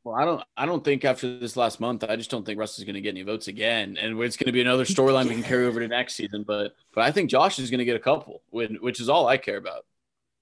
Well, 0.02 0.16
I 0.16 0.24
don't. 0.24 0.42
I 0.56 0.66
don't 0.66 0.82
think 0.82 1.04
after 1.04 1.38
this 1.38 1.56
last 1.56 1.78
month, 1.78 2.04
I 2.04 2.16
just 2.16 2.30
don't 2.30 2.44
think 2.46 2.58
Russ 2.58 2.78
is 2.78 2.84
going 2.84 2.94
to 2.94 3.00
get 3.02 3.10
any 3.10 3.22
votes 3.22 3.48
again, 3.48 3.98
and 4.00 4.18
it's 4.22 4.36
going 4.36 4.46
to 4.46 4.52
be 4.52 4.62
another 4.62 4.84
storyline 4.84 5.28
we 5.28 5.34
can 5.34 5.42
carry 5.42 5.66
over 5.66 5.78
to 5.80 5.88
next 5.88 6.14
season. 6.14 6.42
But 6.42 6.74
but 6.94 7.04
I 7.04 7.12
think 7.12 7.28
Josh 7.30 7.58
is 7.58 7.70
going 7.70 7.80
to 7.80 7.84
get 7.84 7.96
a 7.96 8.00
couple, 8.00 8.42
when, 8.50 8.76
which 8.76 8.98
is 9.00 9.08
all 9.10 9.28
I 9.28 9.36
care 9.36 9.58
about, 9.58 9.84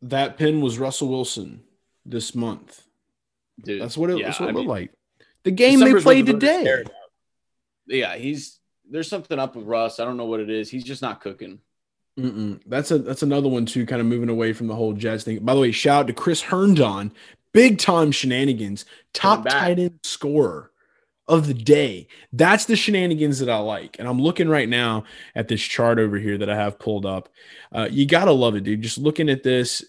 That 0.03 0.37
pin 0.37 0.61
was 0.61 0.79
Russell 0.79 1.09
Wilson 1.09 1.63
this 2.07 2.35
month. 2.37 2.85
dude. 3.61 3.83
That's 3.83 3.97
what 3.99 4.11
it, 4.11 4.19
Yeah, 4.19 4.27
that's 4.27 4.39
what 4.41 4.51
it 4.51 4.55
looked 4.55 4.69
like. 4.69 4.93
The 5.43 5.51
game 5.51 5.81
December's 5.81 6.05
they 6.05 6.23
played 6.23 6.27
the 6.27 6.33
today. 6.35 6.85
Yeah, 7.87 8.17
he's 8.17 8.61
there's 8.89 9.09
something 9.09 9.39
up 9.39 9.57
with 9.57 9.67
Russ. 9.67 9.99
I 9.99 10.05
don't 10.05 10.17
know 10.17 10.27
what 10.27 10.41
it 10.41 10.51
is. 10.51 10.71
He's 10.71 10.85
just 10.85 11.03
not 11.03 11.21
cooking. 11.21 11.59
Mm-mm. 12.19 12.61
That's 12.67 12.91
a 12.91 12.99
that's 12.99 13.23
another 13.23 13.49
one 13.49 13.65
too, 13.67 13.87
kind 13.87 14.01
of 14.01 14.07
moving 14.07 14.29
away 14.29 14.53
from 14.53 14.67
the 14.67 14.75
whole 14.75 14.93
Jets 14.93 15.25
thing. 15.25 15.39
By 15.41 15.55
the 15.55 15.61
way, 15.61 15.73
shout 15.73 16.01
out 16.01 16.07
to 16.09 16.13
Chris 16.13 16.43
Herndon, 16.43 17.13
big 17.53 17.79
time 17.79 18.13
shenanigans, 18.13 18.85
top 19.13 19.49
tight 19.49 19.79
end 19.79 20.01
scorer 20.03 20.71
of 21.29 21.47
the 21.47 21.55
day. 21.55 22.09
That's 22.33 22.65
the 22.65 22.77
shenanigans 22.77 23.39
that 23.39 23.51
I 23.51 23.59
like. 23.59 23.97
And 23.99 24.09
I'm 24.09 24.21
looking 24.21 24.49
right 24.49 24.69
now 24.69 25.05
at 25.35 25.49
this 25.49 25.61
chart 25.61 25.99
over 25.99 26.19
here 26.19 26.39
that 26.39 26.49
I 26.49 26.57
have 26.57 26.79
pulled 26.79 27.05
up. 27.05 27.29
Uh, 27.71 27.89
you 27.91 28.07
gotta 28.07 28.33
love 28.33 28.57
it, 28.57 28.65
dude. 28.65 28.83
Just 28.83 28.99
looking 28.99 29.29
at 29.29 29.43
this. 29.43 29.85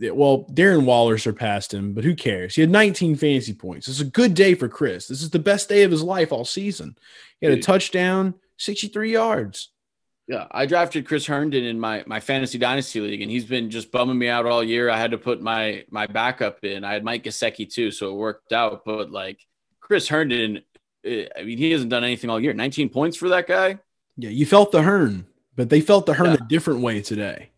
Well, 0.00 0.44
Darren 0.52 0.84
Waller 0.84 1.16
surpassed 1.18 1.72
him, 1.72 1.94
but 1.94 2.04
who 2.04 2.14
cares? 2.14 2.54
He 2.54 2.60
had 2.60 2.70
19 2.70 3.16
fantasy 3.16 3.54
points. 3.54 3.88
It's 3.88 4.00
a 4.00 4.04
good 4.04 4.34
day 4.34 4.54
for 4.54 4.68
Chris. 4.68 5.08
This 5.08 5.22
is 5.22 5.30
the 5.30 5.38
best 5.38 5.68
day 5.68 5.84
of 5.84 5.90
his 5.90 6.02
life 6.02 6.32
all 6.32 6.44
season. 6.44 6.96
He 7.40 7.46
had 7.46 7.56
a 7.56 7.62
touchdown, 7.62 8.34
63 8.58 9.12
yards. 9.12 9.70
Yeah, 10.28 10.46
I 10.50 10.66
drafted 10.66 11.06
Chris 11.06 11.24
Herndon 11.26 11.64
in 11.64 11.78
my 11.78 12.02
my 12.06 12.18
fantasy 12.18 12.58
dynasty 12.58 13.00
league, 13.00 13.22
and 13.22 13.30
he's 13.30 13.44
been 13.44 13.70
just 13.70 13.92
bumming 13.92 14.18
me 14.18 14.28
out 14.28 14.44
all 14.44 14.62
year. 14.62 14.90
I 14.90 14.98
had 14.98 15.12
to 15.12 15.18
put 15.18 15.40
my 15.40 15.84
my 15.90 16.06
backup 16.06 16.64
in. 16.64 16.82
I 16.84 16.92
had 16.94 17.04
Mike 17.04 17.22
Gesicki 17.24 17.70
too, 17.72 17.90
so 17.92 18.10
it 18.10 18.14
worked 18.14 18.52
out. 18.52 18.84
But 18.84 19.12
like 19.12 19.38
Chris 19.78 20.08
Herndon, 20.08 20.62
eh, 21.04 21.26
I 21.38 21.44
mean, 21.44 21.58
he 21.58 21.70
hasn't 21.70 21.90
done 21.90 22.02
anything 22.02 22.28
all 22.28 22.40
year. 22.40 22.52
19 22.52 22.88
points 22.88 23.16
for 23.16 23.28
that 23.28 23.46
guy. 23.46 23.78
Yeah, 24.16 24.30
you 24.30 24.46
felt 24.46 24.72
the 24.72 24.82
Hearn, 24.82 25.26
but 25.54 25.70
they 25.70 25.80
felt 25.80 26.06
the 26.06 26.14
Hearn 26.14 26.30
Yeah. 26.30 26.44
a 26.44 26.48
different 26.48 26.80
way 26.80 27.00
today. 27.02 27.50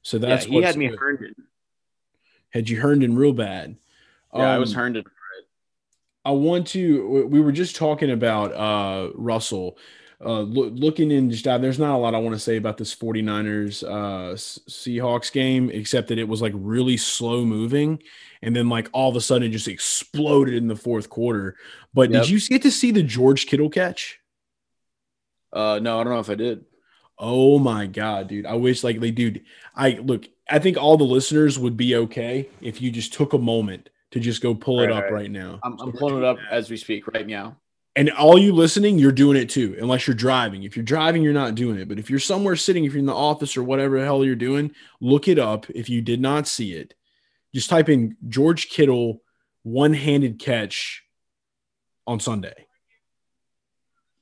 So 0.00 0.16
that's 0.16 0.46
yeah, 0.46 0.50
he 0.50 0.54
what's 0.56 0.66
had 0.68 0.76
me 0.76 0.88
good. 0.88 0.98
Herndon. 0.98 1.34
had 2.50 2.70
you 2.70 2.80
Herndon 2.80 3.16
real 3.16 3.34
bad. 3.34 3.76
Yeah, 4.34 4.54
I 4.54 4.58
was 4.58 4.70
Um, 4.72 4.76
Herndon. 4.80 5.04
I 6.24 6.30
want 6.32 6.66
to. 6.68 7.26
We 7.30 7.40
were 7.40 7.52
just 7.52 7.76
talking 7.76 8.10
about 8.10 8.52
uh, 8.52 9.10
Russell. 9.14 9.76
Uh, 10.24 10.40
loo- 10.40 10.70
looking 10.70 11.12
in 11.12 11.30
just 11.30 11.44
dive, 11.44 11.62
there's 11.62 11.78
not 11.78 11.94
a 11.94 11.98
lot 11.98 12.14
I 12.14 12.18
want 12.18 12.34
to 12.34 12.40
say 12.40 12.56
about 12.56 12.76
this 12.76 12.94
49ers 12.94 13.84
uh, 13.84 14.34
Seahawks 14.34 15.30
game, 15.30 15.70
except 15.70 16.08
that 16.08 16.18
it 16.18 16.26
was 16.26 16.42
like 16.42 16.52
really 16.56 16.96
slow 16.96 17.44
moving, 17.44 18.02
and 18.42 18.54
then 18.54 18.68
like 18.68 18.88
all 18.92 19.08
of 19.08 19.16
a 19.16 19.20
sudden 19.20 19.46
it 19.46 19.50
just 19.52 19.68
exploded 19.68 20.54
in 20.54 20.66
the 20.66 20.74
fourth 20.74 21.08
quarter. 21.08 21.56
But 21.94 22.10
Yep. 22.10 22.22
did 22.22 22.30
you 22.30 22.40
get 22.40 22.62
to 22.62 22.70
see 22.70 22.90
the 22.90 23.02
George 23.04 23.46
Kittle 23.46 23.70
catch? 23.70 24.18
Uh, 25.52 25.78
no, 25.80 26.00
I 26.00 26.04
don't 26.04 26.12
know 26.12 26.20
if 26.20 26.30
I 26.30 26.34
did. 26.34 26.64
Oh 27.16 27.58
my 27.58 27.86
god, 27.86 28.28
dude! 28.28 28.46
I 28.46 28.54
wish 28.54 28.84
like 28.84 29.00
they, 29.00 29.10
dude. 29.10 29.42
I 29.74 29.98
look. 30.02 30.26
I 30.48 30.58
think 30.58 30.76
all 30.76 30.96
the 30.96 31.04
listeners 31.04 31.58
would 31.58 31.76
be 31.76 31.94
okay 31.96 32.48
if 32.60 32.80
you 32.80 32.90
just 32.90 33.12
took 33.12 33.32
a 33.32 33.38
moment 33.38 33.90
to 34.12 34.20
just 34.20 34.40
go 34.40 34.54
pull 34.54 34.80
it 34.80 34.90
up 34.90 35.04
right. 35.04 35.12
right 35.12 35.30
now. 35.30 35.58
I'm, 35.62 35.78
I'm 35.80 35.92
pulling 35.92 36.18
it 36.18 36.24
up 36.24 36.38
as 36.50 36.70
we 36.70 36.76
speak 36.76 37.06
right 37.08 37.26
now. 37.26 37.56
And 37.98 38.10
all 38.10 38.38
you 38.38 38.52
listening, 38.52 38.96
you're 38.96 39.10
doing 39.10 39.36
it 39.36 39.48
too, 39.48 39.76
unless 39.80 40.06
you're 40.06 40.14
driving. 40.14 40.62
If 40.62 40.76
you're 40.76 40.84
driving, 40.84 41.20
you're 41.20 41.32
not 41.32 41.56
doing 41.56 41.80
it. 41.80 41.88
But 41.88 41.98
if 41.98 42.08
you're 42.08 42.20
somewhere 42.20 42.54
sitting, 42.54 42.84
if 42.84 42.92
you're 42.92 43.00
in 43.00 43.06
the 43.06 43.12
office 43.12 43.56
or 43.56 43.64
whatever 43.64 43.98
the 43.98 44.04
hell 44.04 44.24
you're 44.24 44.36
doing, 44.36 44.70
look 45.00 45.26
it 45.26 45.36
up. 45.36 45.68
If 45.70 45.88
you 45.90 46.00
did 46.00 46.20
not 46.20 46.46
see 46.46 46.74
it, 46.74 46.94
just 47.52 47.68
type 47.68 47.88
in 47.88 48.16
George 48.28 48.68
Kittle 48.68 49.20
one 49.64 49.94
handed 49.94 50.38
catch 50.38 51.02
on 52.06 52.20
Sunday. 52.20 52.66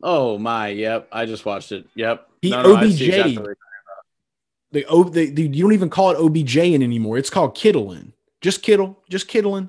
Oh 0.03 0.39
my, 0.39 0.69
yep. 0.69 1.07
I 1.13 1.27
just 1.27 1.45
watched 1.45 1.71
it. 1.71 1.87
Yep. 1.97 2.27
He 2.41 2.49
No, 2.49 2.63
no, 2.63 2.77
OBJ. 2.77 2.97
see 2.97 3.07
exactly 3.09 3.37
what- 3.37 3.59
The 4.73 4.87
O 4.87 5.05
they, 5.05 5.27
they, 5.27 5.43
you 5.43 5.63
don't 5.65 5.75
even 5.75 5.91
call 5.91 6.13
it 6.13 6.17
OBJ 6.19 6.57
in 6.57 6.83
anymore. 6.83 7.19
It's 7.19 7.29
called 7.29 7.55
Kittling. 7.55 8.15
Just 8.41 8.63
Kittle, 8.63 9.03
just 9.11 9.29
Kittling, 9.29 9.69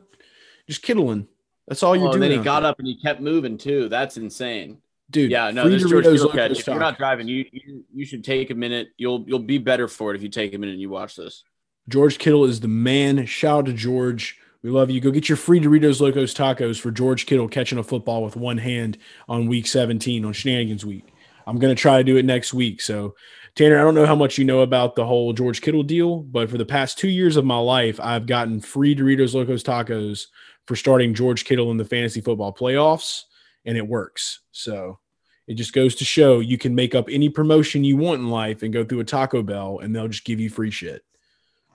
just 0.66 0.82
Kittling. 0.82 1.28
That's 1.68 1.84
all 1.84 1.96
you're 1.96 2.08
Oh, 2.08 2.12
doing. 2.12 2.24
and 2.24 2.32
then 2.32 2.40
he 2.40 2.44
got 2.44 2.62
there. 2.62 2.70
up 2.72 2.80
and 2.80 2.88
he 2.88 2.96
kept 3.02 3.20
moving 3.22 3.58
too. 3.58 3.90
That's 3.90 4.18
insane. 4.18 4.78
dude. 5.10 5.32
Yeah, 5.32 5.52
no, 5.52 5.70
this 5.70 5.84
George 5.90 6.06
Kittle 6.06 6.30
catch. 6.30 6.60
If 6.60 6.68
you're 6.68 6.80
not 6.80 6.98
driving, 6.98 7.28
you, 7.28 7.46
you 7.52 7.84
you 7.94 8.06
should 8.06 8.24
take 8.24 8.50
a 8.50 8.56
minute. 8.56 8.90
You'll 8.98 9.24
you'll 9.28 9.40
be 9.40 9.58
better 9.58 9.88
for 9.88 10.12
it 10.12 10.16
if 10.18 10.24
you 10.24 10.30
take 10.30 10.54
a 10.54 10.58
minute 10.58 10.74
and 10.74 10.82
you 10.82 10.90
watch 10.90 11.16
this. 11.16 11.44
George 11.90 12.18
Kittle 12.18 12.44
is 12.46 12.60
the 12.60 12.68
man. 12.68 13.26
Shout 13.26 13.60
out 13.60 13.66
to 13.68 13.74
George. 13.74 14.38
We 14.64 14.70
love 14.72 14.90
you. 14.90 15.00
Go 15.00 15.12
get 15.12 15.30
your 15.30 15.38
free 15.38 15.60
Doritos 15.62 16.02
Locos 16.02 16.34
Tacos 16.34 16.80
for 16.80 16.92
George 16.92 17.26
Kittle 17.26 17.48
catching 17.48 17.78
a 17.78 17.84
football 17.84 18.24
with 18.24 18.36
one 18.36 18.58
hand 18.58 18.98
on 19.30 19.48
week 19.48 19.68
17 19.68 20.26
on 20.26 20.34
Shenanigans 20.34 20.86
Week. 20.86 21.06
I'm 21.46 21.60
going 21.60 21.74
to 21.74 21.80
try 21.82 21.98
to 22.00 22.04
do 22.04 22.18
it 22.18 22.26
next 22.26 22.54
week. 22.54 22.82
So, 22.82 23.16
Tanner, 23.56 23.80
I 23.80 23.84
don't 23.84 23.96
know 23.96 24.06
how 24.06 24.16
much 24.16 24.38
you 24.38 24.44
know 24.44 24.60
about 24.62 24.96
the 24.96 25.06
whole 25.06 25.32
George 25.32 25.62
Kittle 25.62 25.84
deal, 25.84 26.18
but 26.24 26.50
for 26.50 26.58
the 26.58 26.66
past 26.66 26.98
two 26.98 27.08
years 27.08 27.38
of 27.38 27.46
my 27.46 27.58
life, 27.60 27.98
I've 28.02 28.26
gotten 28.26 28.60
free 28.60 28.94
Doritos 28.94 29.34
Locos 29.34 29.64
Tacos 29.64 30.26
for 30.68 30.76
starting 30.76 31.14
George 31.14 31.46
Kittle 31.46 31.72
in 31.72 31.78
the 31.78 31.86
fantasy 31.86 32.22
football 32.22 32.54
playoffs, 32.54 33.24
and 33.66 33.78
it 33.78 33.88
works. 33.88 34.42
So, 34.52 35.00
it 35.48 35.56
just 35.56 35.74
goes 35.74 35.96
to 35.96 36.06
show 36.06 36.40
you 36.40 36.58
can 36.58 36.76
make 36.76 36.94
up 36.94 37.08
any 37.10 37.30
promotion 37.30 37.84
you 37.84 37.96
want 37.98 38.20
in 38.20 38.30
life 38.30 38.64
and 38.64 38.74
go 38.74 38.84
through 38.84 39.00
a 39.00 39.06
Taco 39.06 39.42
Bell, 39.42 39.80
and 39.82 39.96
they'll 39.96 40.10
just 40.10 40.26
give 40.26 40.40
you 40.40 40.50
free 40.50 40.72
shit. 40.72 41.04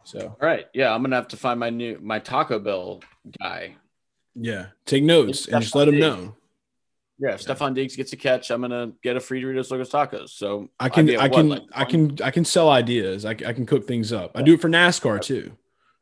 So, 0.05 0.37
All 0.41 0.47
right, 0.47 0.67
yeah, 0.75 0.95
I'm 0.95 1.03
gonna 1.03 1.17
have 1.17 1.29
to 1.29 1.37
find 1.37 1.59
my 1.59 1.71
new 1.71 1.99
my 2.03 2.19
Taco 2.19 2.59
Bell 2.59 3.01
guy. 3.41 3.77
Yeah, 4.35 4.67
take 4.85 5.05
notes 5.05 5.47
and 5.49 5.63
just 5.63 5.75
let 5.75 5.87
them 5.87 5.99
definitely- 5.99 6.25
know. 6.27 6.37
Yeah, 7.19 7.35
if 7.35 7.45
Stefon 7.45 7.73
Diggs 7.75 7.95
gets 7.95 8.13
a 8.13 8.17
catch, 8.17 8.51
I'm 8.51 8.63
gonna 8.63 8.93
get 9.03 9.17
a 9.17 9.21
free 9.21 9.41
Doritos 9.41 9.71
Locos 9.71 9.91
Tacos. 9.91 10.31
So 10.31 10.71
I 10.81 10.89
can, 10.89 11.09
I 11.09 11.29
what, 11.29 11.33
can, 11.33 11.49
like 11.51 11.63
I 11.73 11.85
can, 11.85 12.19
I 12.21 12.31
can 12.33 12.45
sell 12.45 12.69
ideas. 12.69 13.25
I, 13.25 13.31
I 13.31 13.53
can 13.53 13.65
cook 13.65 13.87
things 13.87 14.13
up. 14.13 14.33
I 14.35 14.43
do 14.43 14.55
it 14.55 14.61
for 14.61 14.69
NASCAR 14.69 15.21
too. 15.23 15.53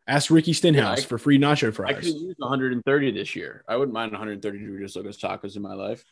Ask 0.07 0.30
Ricky 0.30 0.53
Stenhouse 0.53 1.01
I- 1.03 1.07
for 1.07 1.18
free 1.18 1.38
nacho 1.38 1.72
fries. 1.72 1.90
I 1.90 2.01
could 2.01 2.07
use 2.07 2.34
130 2.38 3.11
this 3.12 3.36
year. 3.36 3.64
I 3.68 3.76
wouldn't 3.76 3.94
mind 3.94 4.12
130 4.12 4.59
Doritos 4.59 4.96
Locos 4.96 5.18
Tacos 5.18 5.57
in 5.57 5.62
my 5.62 5.74
life. 5.74 6.05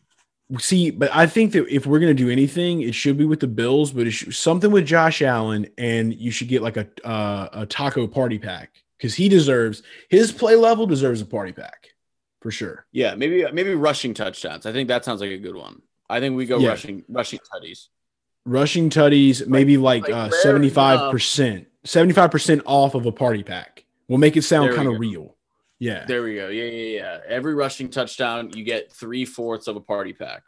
See, 0.59 0.91
but 0.91 1.11
I 1.14 1.26
think 1.26 1.53
that 1.53 1.66
if 1.68 1.84
we're 1.84 1.99
gonna 1.99 2.14
do 2.14 2.30
anything, 2.30 2.80
it 2.80 2.95
should 2.95 3.18
be 3.18 3.26
with 3.26 3.41
the 3.41 3.47
Bills, 3.47 3.91
but 3.93 4.07
it 4.07 4.12
should, 4.12 4.34
something 4.34 4.70
with 4.70 4.86
Josh 4.86 5.20
Allen, 5.20 5.66
and 5.76 6.14
you 6.14 6.30
should 6.30 6.49
get 6.49 6.62
like 6.62 6.76
a 6.78 6.86
uh, 7.05 7.49
a 7.53 7.66
taco 7.66 8.07
party 8.07 8.39
pack 8.39 8.82
because 8.97 9.14
he 9.14 9.28
deserves 9.28 9.82
his 10.09 10.32
play 10.32 10.55
level 10.57 10.86
deserves 10.86 11.20
a 11.20 11.26
party 11.26 11.53
pack 11.53 11.89
for 12.41 12.51
sure. 12.51 12.86
Yeah, 12.93 13.14
maybe 13.14 13.45
maybe 13.53 13.74
rushing 13.74 14.14
touchdowns. 14.14 14.64
I 14.64 14.72
think 14.72 14.89
that 14.89 15.05
sounds 15.05 15.20
like 15.20 15.32
a 15.32 15.39
good 15.39 15.55
one. 15.57 15.82
I 16.09 16.18
think 16.20 16.34
we 16.34 16.47
go 16.47 16.59
Yeah. 16.59 16.70
rushing 16.70 17.05
rushing 17.09 17.41
tutties. 17.41 17.89
Rushing 18.47 18.89
tutties, 18.89 19.47
maybe 19.47 19.76
like 19.76 20.09
uh, 20.09 20.30
rare 20.32 20.41
seventy 20.41 20.70
five 20.70 21.11
percent, 21.12 21.66
seventy 21.89 22.14
five 22.14 22.30
percent 22.30 22.62
off 22.66 22.95
of 22.95 23.07
a 23.07 23.12
party 23.12 23.43
pack. 23.43 23.84
We'll 24.09 24.18
make 24.18 24.36
it 24.36 24.43
sound 24.43 24.74
kind 24.74 24.89
of 24.89 24.99
real. 24.99 25.34
Yeah. 25.78 26.05
There 26.07 26.22
we 26.22 26.34
go. 26.34 26.49
Yeah, 26.49 26.64
yeah, 26.64 26.99
yeah. 26.99 27.18
Every 27.28 27.55
rushing 27.55 27.89
touchdown, 27.89 28.51
you 28.55 28.64
get 28.64 28.93
three 28.93 29.24
fourths 29.24 29.68
of 29.68 29.76
a 29.76 29.80
party 29.80 30.12
pack. 30.12 30.43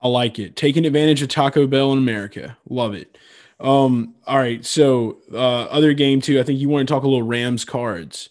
I 0.00 0.08
like 0.08 0.38
it. 0.38 0.56
Taking 0.56 0.84
advantage 0.84 1.22
of 1.22 1.28
Taco 1.28 1.66
Bell 1.66 1.92
in 1.92 1.98
America. 1.98 2.58
Love 2.68 2.94
it. 2.94 3.16
Um, 3.60 4.16
all 4.26 4.38
right. 4.38 4.64
So 4.64 5.18
uh 5.32 5.64
other 5.64 5.92
game 5.92 6.20
too. 6.20 6.40
I 6.40 6.42
think 6.42 6.58
you 6.58 6.68
want 6.68 6.88
to 6.88 6.92
talk 6.92 7.04
a 7.04 7.08
little 7.08 7.22
Rams 7.22 7.64
cards. 7.64 8.30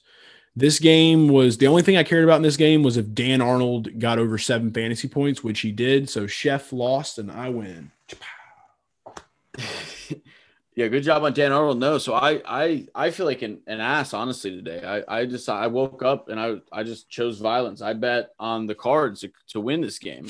This 0.54 0.80
game 0.80 1.30
was 1.30 1.58
the 1.58 1.68
only 1.68 1.82
thing 1.82 1.96
I 1.96 2.04
cared 2.04 2.26
about 2.26 2.36
in 2.36 2.42
this 2.42 2.58
game 2.58 2.84
was 2.84 2.98
if 2.98 3.14
Dan 3.14 3.40
Arnold 3.40 3.98
got 4.00 4.20
over 4.20 4.38
seven 4.38 4.74
fantasy 4.74 5.08
points, 5.08 5.42
which 5.42 5.62
he 5.62 5.72
did. 5.72 6.10
So 6.10 6.28
Chef 6.28 6.74
lost 6.74 7.18
and 7.18 7.32
I 7.32 7.48
win. 7.48 7.92
Yeah, 10.76 10.88
good 10.88 11.04
job 11.04 11.24
on 11.24 11.34
Dan 11.34 11.52
Arnold. 11.52 11.80
No, 11.80 11.98
so 11.98 12.14
I 12.14 12.42
I 12.46 12.88
I 12.96 13.12
feel 13.12 13.26
like 13.26 13.42
an, 13.42 13.60
an 13.68 13.82
ass 13.82 14.14
honestly 14.14 14.52
today. 14.52 14.82
I 14.84 15.22
I 15.22 15.26
just 15.26 15.50
I 15.50 15.68
woke 15.68 16.02
up 16.02 16.30
and 16.30 16.40
I 16.40 16.56
I 16.72 16.84
just 16.84 17.10
chose 17.10 17.40
violence. 17.40 17.82
I 17.82 17.94
bet 17.94 18.30
on 18.40 18.68
the 18.68 18.76
cards 18.76 19.22
to, 19.22 19.32
to 19.50 19.60
win 19.60 19.82
this 19.82 20.00
game, 20.00 20.28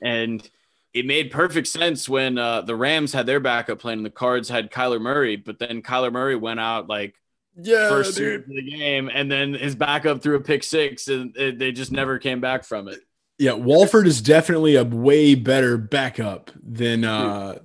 and 0.00 0.48
it 0.92 1.06
made 1.06 1.30
perfect 1.30 1.66
sense 1.66 2.08
when 2.08 2.38
uh, 2.38 2.62
the 2.62 2.76
Rams 2.76 3.12
had 3.12 3.26
their 3.26 3.40
backup 3.40 3.78
plan 3.80 3.98
and 3.98 4.06
the 4.06 4.10
Cards 4.10 4.48
had 4.48 4.70
Kyler 4.72 5.00
Murray, 5.00 5.36
but 5.36 5.58
then 5.58 5.82
Kyler 5.82 6.12
Murray 6.12 6.36
went 6.36 6.60
out 6.60 6.88
like 6.88 7.14
Yeah, 7.56 7.88
first 7.88 8.14
series 8.14 8.42
of 8.42 8.48
the 8.48 8.70
game, 8.70 9.10
and 9.12 9.30
then 9.30 9.54
his 9.54 9.74
backup 9.74 10.22
threw 10.22 10.36
a 10.36 10.40
pick 10.40 10.62
six, 10.64 11.08
and 11.08 11.36
it, 11.36 11.58
they 11.58 11.72
just 11.72 11.92
never 11.92 12.18
came 12.18 12.40
back 12.40 12.64
from 12.64 12.88
it. 12.88 13.00
Yeah, 13.38 13.54
Wolford 13.54 14.06
is 14.06 14.20
definitely 14.20 14.76
a 14.76 14.84
way 14.84 15.34
better 15.34 15.78
backup 15.78 16.50
than 16.62 17.04
uh 17.04 17.58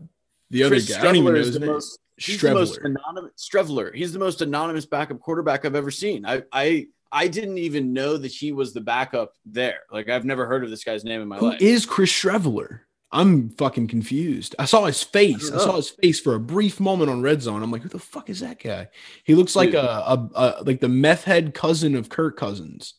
the 0.55 0.63
other 0.63 0.75
Chris 0.75 0.89
guy. 0.89 0.99
I 0.99 1.03
don't 1.03 1.15
even 1.15 1.33
know 1.33 1.39
his 1.39 1.53
the 1.53 1.59
name. 1.59 1.69
most 1.69 1.99
He's 2.17 2.41
the 2.41 2.53
most 2.53 2.77
anonymous 2.77 3.31
Streveler. 3.37 3.93
He's 3.93 4.13
the 4.13 4.19
most 4.19 4.41
anonymous 4.41 4.85
backup 4.85 5.19
quarterback 5.19 5.65
I've 5.65 5.75
ever 5.75 5.91
seen. 5.91 6.25
I 6.25 6.43
I 6.51 6.87
I 7.11 7.27
didn't 7.27 7.57
even 7.57 7.93
know 7.93 8.17
that 8.17 8.31
he 8.31 8.51
was 8.51 8.73
the 8.73 8.81
backup 8.81 9.33
there. 9.45 9.81
Like 9.91 10.09
I've 10.09 10.25
never 10.25 10.45
heard 10.45 10.63
of 10.63 10.69
this 10.69 10.83
guy's 10.83 11.03
name 11.03 11.21
in 11.21 11.27
my 11.27 11.37
Who 11.37 11.49
life. 11.49 11.61
is 11.61 11.85
Chris 11.85 12.11
Streveler? 12.11 12.81
I'm 13.11 13.49
fucking 13.51 13.87
confused. 13.87 14.55
I 14.59 14.65
saw 14.65 14.85
his 14.85 15.01
face. 15.01 15.51
I, 15.51 15.55
I 15.55 15.59
saw 15.59 15.75
his 15.77 15.89
face 15.89 16.19
for 16.19 16.35
a 16.35 16.39
brief 16.39 16.79
moment 16.79 17.09
on 17.09 17.21
Red 17.21 17.41
Zone. 17.41 17.63
I'm 17.63 17.71
like, 17.71 17.83
who 17.83 17.89
the 17.89 17.99
fuck 17.99 18.29
is 18.29 18.41
that 18.41 18.59
guy? 18.61 18.89
He 19.23 19.35
looks 19.35 19.55
like 19.55 19.73
a, 19.73 19.79
a, 19.79 20.29
a 20.35 20.63
like 20.63 20.81
the 20.81 20.89
meth 20.89 21.23
head 21.23 21.53
cousin 21.53 21.95
of 21.95 22.09
Kirk 22.09 22.37
Cousins. 22.37 22.95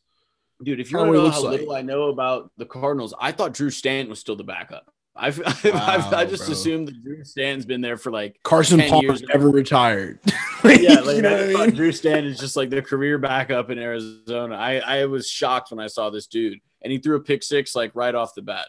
Dude, 0.63 0.81
if 0.81 0.91
you 0.91 0.97
want 0.97 1.09
to 1.09 1.13
know 1.13 1.19
know 1.19 1.25
what 1.25 1.35
he 1.35 1.37
how 1.37 1.43
looks 1.43 1.61
little 1.61 1.73
like. 1.75 1.85
I 1.85 1.87
know 1.87 2.05
about 2.09 2.51
the 2.57 2.65
Cardinals, 2.65 3.13
I 3.21 3.33
thought 3.33 3.53
Drew 3.53 3.69
Stanton 3.71 4.09
was 4.09 4.19
still 4.19 4.37
the 4.37 4.45
backup. 4.45 4.91
I've, 5.17 5.41
I've, 5.47 5.65
Wow, 5.65 6.11
I 6.13 6.25
just 6.25 6.45
bro. 6.45 6.53
assumed 6.53 6.89
that 6.89 7.03
Drew 7.03 7.25
Stanton's 7.25 7.67
been 7.67 7.81
there 7.81 7.97
for 7.97 8.11
like 8.11 8.39
Carson 8.43 8.79
10 8.79 8.91
Palmer 8.91 9.17
never 9.33 9.51
retired. 9.51 10.21
yeah, 10.65 11.01
like 11.01 11.17
you 11.17 11.23
know 11.23 11.37
I 11.37 11.53
what 11.53 11.63
I 11.63 11.67
mean? 11.67 11.75
Drew 11.75 11.93
Stanton 11.93 12.27
is 12.27 12.39
just 12.39 12.57
like 12.57 12.71
the 12.71 12.83
career 12.83 13.19
backup 13.19 13.71
in 13.71 13.79
Arizona. 13.79 14.57
I 14.57 14.79
I 14.79 15.07
was 15.07 15.29
shocked 15.29 15.71
when 15.71 15.81
I 15.81 15.87
saw 15.87 16.11
this 16.11 16.27
dude, 16.27 16.59
and 16.83 16.93
he 16.93 16.99
threw 16.99 17.17
a 17.17 17.21
pick 17.21 17.43
six 17.43 17.75
like 17.75 17.93
right 17.95 18.15
off 18.15 18.35
the 18.35 18.43
bat. 18.43 18.69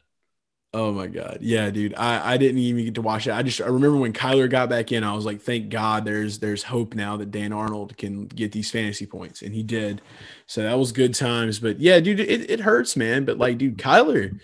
Oh 0.74 0.91
my 0.91 1.08
god, 1.08 1.39
yeah, 1.41 1.70
dude. 1.70 1.95
I 1.95 2.34
I 2.34 2.38
didn't 2.38 2.60
even 2.60 2.84
get 2.86 2.95
to 2.95 3.02
watch 3.02 3.26
it. 3.26 3.32
I 3.32 3.41
just 3.41 3.62
I 3.62 3.68
remember 3.68 3.98
when 3.98 4.14
Kyler 4.14 4.50
got 4.50 4.70
back 4.70 4.91
in, 4.91 5.04
I 5.04 5.14
was 5.14 5.26
like, 5.26 5.41
thank 5.41 5.70
God, 5.70 6.04
there's 6.04 6.39
there's 6.39 6.62
hope 6.62 6.93
now 6.93 7.18
that 7.18 7.32
Dan 7.32 7.54
Arnold 7.54 7.98
can 7.98 8.28
get 8.28 8.52
these 8.52 8.70
fantasy 8.70 9.06
points, 9.06 9.41
and 9.41 9.56
he 9.56 9.64
did. 9.64 10.02
So 10.45 10.64
that 10.64 10.78
was 10.78 10.91
good 10.91 11.16
times. 11.16 11.60
But 11.60 11.80
yeah, 11.80 12.00
dude, 12.00 12.20
it, 12.20 12.50
it 12.52 12.60
hurts, 12.60 12.95
man. 12.98 13.24
But 13.24 13.38
like, 13.38 13.58
dude, 13.58 13.78
Kyler, 13.78 14.39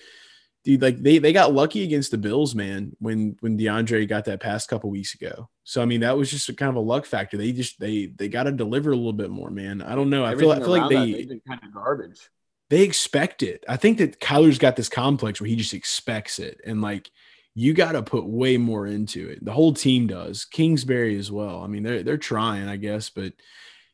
dude, 0.64 0.82
like 0.82 0.98
they 0.98 1.18
they 1.18 1.34
got 1.34 1.54
lucky 1.54 1.84
against 1.84 2.12
the 2.12 2.18
Bills, 2.18 2.56
man. 2.56 2.96
When 3.00 3.38
when 3.42 3.58
DeAndre 3.58 4.08
got 4.08 4.26
that 4.26 4.40
pass 4.40 4.66
a 4.66 4.68
couple 4.68 4.90
weeks 4.90 5.14
ago. 5.14 5.50
So 5.64 5.82
I 5.82 5.86
mean, 5.86 6.02
that 6.02 6.18
was 6.18 6.30
just 6.30 6.50
a 6.50 6.54
kind 6.54 6.70
of 6.70 6.76
a 6.76 6.82
luck 6.82 7.06
factor. 7.06 7.38
They 7.38 7.52
just 7.52 7.80
they 7.80 8.08
they 8.08 8.28
got 8.28 8.44
to 8.44 8.52
deliver 8.52 8.92
a 8.92 8.96
little 8.96 9.14
bit 9.14 9.30
more, 9.30 9.50
man. 9.50 9.82
I 9.82 9.96
don't 9.96 10.10
know. 10.10 10.26
I 10.26 10.36
feel 10.36 10.52
I 10.52 10.60
feel 10.60 10.70
like 10.70 10.90
they 10.90 11.12
that, 11.12 11.30
been 11.30 11.42
kind 11.48 11.62
of 11.64 11.74
garbage. 11.74 12.30
they 12.70 12.82
expect 12.82 13.44
it. 13.44 13.64
I 13.68 13.78
think 13.78 13.98
that 14.00 14.20
Kyler's 14.20 14.58
got 14.58 14.76
this 14.76 14.90
complex 14.90 15.40
where 15.40 15.50
he 15.50 15.56
just 15.56 15.74
expects 15.74 16.40
it. 16.40 16.60
And 16.66 16.82
like 16.82 17.10
you 17.56 17.74
got 17.74 17.92
to 17.92 18.02
put 18.02 18.26
way 18.26 18.58
more 18.58 18.88
into 18.88 19.30
it. 19.30 19.44
The 19.44 19.52
whole 19.52 19.74
team 19.74 20.08
does. 20.08 20.46
Kingsbury 20.46 21.18
as 21.18 21.32
well. 21.32 21.62
I 21.62 21.68
mean, 21.68 21.84
they're 21.84 22.04
they're 22.04 22.18
trying, 22.18 22.68
I 22.68 22.78
guess, 22.78 23.10
but 23.10 23.34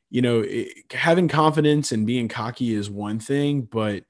you 0.10 0.22
know, 0.22 0.40
it, 0.40 0.92
having 0.92 1.28
confidence 1.28 1.92
and 1.92 2.08
being 2.08 2.28
cocky 2.28 2.74
is 2.74 2.90
one 2.90 3.20
thing, 3.20 3.62
but 3.62 4.06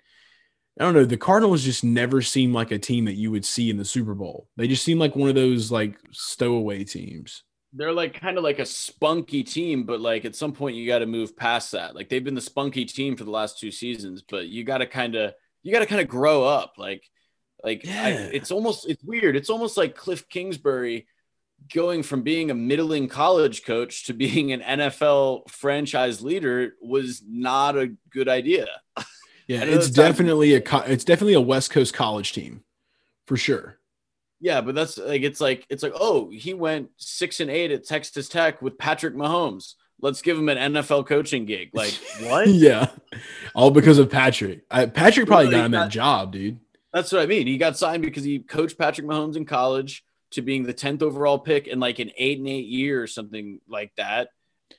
I 0.79 0.85
don't 0.85 0.93
know. 0.93 1.03
The 1.03 1.17
Cardinals 1.17 1.63
just 1.63 1.83
never 1.83 2.21
seem 2.21 2.53
like 2.53 2.71
a 2.71 2.79
team 2.79 3.05
that 3.05 3.15
you 3.15 3.31
would 3.31 3.43
see 3.43 3.69
in 3.69 3.77
the 3.77 3.83
Super 3.83 4.15
Bowl. 4.15 4.47
They 4.55 4.67
just 4.67 4.83
seem 4.83 4.97
like 4.97 5.15
one 5.15 5.27
of 5.27 5.35
those 5.35 5.71
like 5.71 5.97
stowaway 6.11 6.85
teams. 6.85 7.43
They're 7.73 7.91
like 7.91 8.19
kind 8.19 8.37
of 8.37 8.45
like 8.45 8.59
a 8.59 8.65
spunky 8.65 9.43
team, 9.43 9.83
but 9.83 9.99
like 9.99 10.23
at 10.23 10.35
some 10.35 10.53
point 10.53 10.77
you 10.77 10.87
got 10.87 10.99
to 10.99 11.05
move 11.05 11.35
past 11.35 11.73
that. 11.73 11.95
Like 11.95 12.07
they've 12.07 12.23
been 12.23 12.33
the 12.33 12.41
spunky 12.41 12.85
team 12.85 13.17
for 13.17 13.25
the 13.25 13.31
last 13.31 13.59
two 13.59 13.71
seasons, 13.71 14.23
but 14.27 14.47
you 14.47 14.63
got 14.63 14.77
to 14.77 14.87
kind 14.87 15.15
of 15.15 15.33
you 15.63 15.73
got 15.73 15.79
to 15.79 15.85
kind 15.85 16.01
of 16.01 16.07
grow 16.07 16.45
up. 16.45 16.75
Like 16.77 17.03
like 17.61 17.85
I, 17.85 18.11
it's 18.11 18.49
almost 18.49 18.89
it's 18.89 19.03
weird. 19.03 19.35
It's 19.35 19.49
almost 19.49 19.75
like 19.75 19.97
Kliff 19.97 20.29
Kingsbury 20.29 21.07
going 21.73 22.03
from 22.03 22.21
being 22.21 22.51
a 22.51 22.55
middling 22.55 23.09
college 23.09 23.65
coach 23.65 24.05
to 24.05 24.13
being 24.13 24.53
an 24.53 24.61
NFL 24.61 25.49
franchise 25.49 26.21
leader 26.21 26.73
was 26.81 27.21
not 27.27 27.77
a 27.77 27.95
good 28.11 28.29
idea. 28.29 28.67
Yeah, 29.49 29.63
it's 29.63 29.89
definitely 29.89 30.53
a 30.53 30.61
co- 30.61 30.83
it's 30.85 31.03
definitely 31.03 31.33
a 31.33 31.41
West 31.41 31.71
Coast 31.71 31.91
college 31.91 32.33
team 32.33 32.63
for 33.25 33.35
sure. 33.35 33.79
Yeah, 34.39 34.61
but 34.61 34.75
that's 34.75 34.99
like 34.99 35.23
it's 35.23 35.41
like 35.41 35.65
it's 35.69 35.81
like 35.81 35.93
oh 35.95 36.29
he 36.29 36.53
went 36.53 36.91
six 36.97 37.39
and 37.39 37.49
eight 37.49 37.71
at 37.71 37.83
Texas 37.83 38.29
Tech 38.29 38.61
with 38.61 38.77
Patrick 38.77 39.15
Mahomes. 39.15 39.73
Let's 40.01 40.21
give 40.21 40.37
him 40.37 40.49
an 40.49 40.73
NFL 40.73 41.07
coaching 41.07 41.45
gig. 41.45 41.71
Like 41.73 41.93
what? 42.21 42.47
yeah, 42.47 42.91
all 43.55 43.71
because 43.71 43.97
of 43.97 44.11
Patrick. 44.11 44.65
I, 44.69 44.85
Patrick 44.85 45.25
probably 45.25 45.49
got 45.49 45.65
him 45.65 45.71
that 45.71 45.89
job, 45.89 46.31
dude. 46.31 46.59
That's 46.93 47.11
what 47.11 47.23
I 47.23 47.25
mean. 47.25 47.47
He 47.47 47.57
got 47.57 47.75
signed 47.75 48.03
because 48.03 48.23
he 48.23 48.37
coached 48.37 48.77
Patrick 48.77 49.07
Mahomes 49.07 49.35
in 49.35 49.45
college 49.45 50.03
to 50.31 50.43
being 50.43 50.63
the 50.63 50.75
10th 50.75 51.01
overall 51.01 51.39
pick 51.39 51.65
in 51.65 51.79
like 51.79 51.97
an 51.97 52.11
eight 52.17 52.37
and 52.37 52.47
eight 52.47 52.67
year 52.67 53.01
or 53.01 53.07
something 53.07 53.61
like 53.67 53.91
that. 53.97 54.29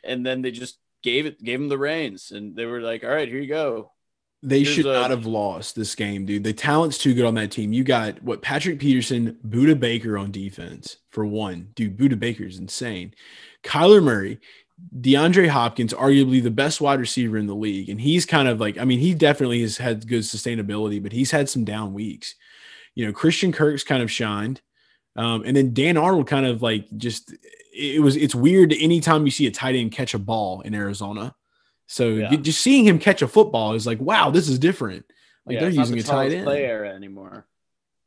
And 0.05 0.25
then 0.25 0.43
they 0.43 0.53
just 0.53 0.79
gave 1.03 1.27
it, 1.27 1.43
gave 1.43 1.61
him 1.61 1.69
the 1.69 1.79
reins, 1.79 2.31
and 2.31 2.55
they 2.55 2.67
were 2.67 2.81
like, 2.81 3.03
"All 3.03 3.11
right, 3.11 3.29
here 3.29 3.41
you 3.41 3.49
go." 3.49 3.91
They 4.43 4.63
There's 4.63 4.75
should 4.75 4.87
a- 4.87 4.93
not 4.93 5.11
have 5.11 5.27
lost 5.27 5.77
this 5.77 5.95
game, 5.95 6.25
dude. 6.25 6.45
The 6.45 6.53
talent's 6.55 6.97
too 6.97 7.13
good 7.15 7.27
on 7.27 7.35
that 7.35 7.51
team. 7.51 7.73
You 7.73 7.85
got 7.85 8.23
what 8.23 8.41
Patrick 8.41 8.79
Peterson, 8.79 9.37
Budda 9.47 9.79
Baker 9.79 10.17
on 10.17 10.31
defense 10.31 10.97
for 11.11 11.27
one. 11.27 11.69
Dude, 11.75 11.99
Budda 11.99 12.19
Baker 12.19 12.45
is 12.45 12.59
insane. 12.59 13.13
Kyler 13.63 14.03
Murray, 14.03 14.41
DeAndre 14.99 15.49
Hopkins, 15.49 15.93
arguably 15.93 16.43
the 16.43 16.51
best 16.51 16.81
wide 16.81 17.01
receiver 17.01 17.37
in 17.37 17.47
the 17.47 17.55
league. 17.55 17.91
And 17.91 18.01
he's 18.01 18.25
kind 18.25 18.49
of 18.49 18.61
like, 18.61 18.79
I 18.79 18.85
mean, 18.85 18.99
he 18.99 19.13
definitely 19.13 19.61
has 19.61 19.77
had 19.77 20.09
good 20.09 20.23
sustainability, 20.23 21.03
but 21.03 21.13
he's 21.13 21.31
had 21.31 21.51
some 21.51 21.65
down 21.65 21.93
weeks. 21.93 22.35
You 22.95 23.07
know, 23.07 23.13
Christian 23.13 23.53
Kirk's 23.53 23.85
kind 23.85 24.03
of 24.03 24.11
shined. 24.11 24.63
Um, 25.17 25.43
and 25.45 25.55
then 25.55 25.75
Dan 25.75 25.99
Arnold 25.99 26.29
kind 26.29 26.47
of 26.47 26.63
like 26.63 26.87
just 26.97 27.35
it 27.75 28.01
was 28.01 28.17
it's 28.17 28.35
weird 28.35 28.73
anytime 28.73 29.25
you 29.27 29.31
see 29.31 29.47
a 29.47 29.51
tight 29.51 29.75
end 29.75 29.93
catch 29.93 30.15
a 30.15 30.19
ball 30.19 30.63
in 30.63 30.75
Arizona. 30.75 31.35
So 31.91 32.11
Yeah. 32.11 32.37
just 32.37 32.61
seeing 32.61 32.87
him 32.87 33.01
catch 33.01 33.21
a 33.21 33.27
football 33.27 33.75
is 33.75 33.85
like, 33.85 34.01
wow, 34.01 34.31
this 34.31 34.49
is 34.49 34.61
different. 34.61 35.05
Like 35.45 35.55
Yeah, 35.55 35.61
they're 35.63 35.71
using 35.71 35.97
the 35.97 36.03
a 36.03 36.05
tight 36.05 36.33
end. 36.33 36.45
Clay 36.45 36.65
era 36.65 36.89
anymore. 36.95 37.47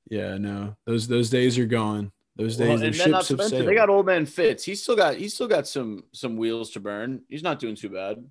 Yeah, 0.09 0.37
no, 0.37 0.77
those 0.85 1.07
those 1.07 1.29
days 1.29 1.59
are 1.59 1.65
gone. 1.65 2.11
Those 2.37 2.55
days, 2.55 2.69
Well, 2.69 2.83
and 2.83 2.93
then 2.95 3.11
not 3.11 3.25
to 3.25 3.35
mention, 3.35 3.65
they 3.65 3.75
got 3.75 3.89
old 3.89 4.05
man 4.05 4.25
Fitz. 4.25 4.63
He's 4.63 4.81
still 4.81 4.95
got 4.95 5.15
he's 5.15 5.33
still 5.33 5.49
got 5.49 5.67
some 5.67 6.05
some 6.13 6.37
wheels 6.37 6.71
to 6.71 6.79
burn. 6.79 7.23
He's 7.27 7.43
not 7.43 7.59
doing 7.59 7.75
too 7.75 7.89
bad. 7.89 8.23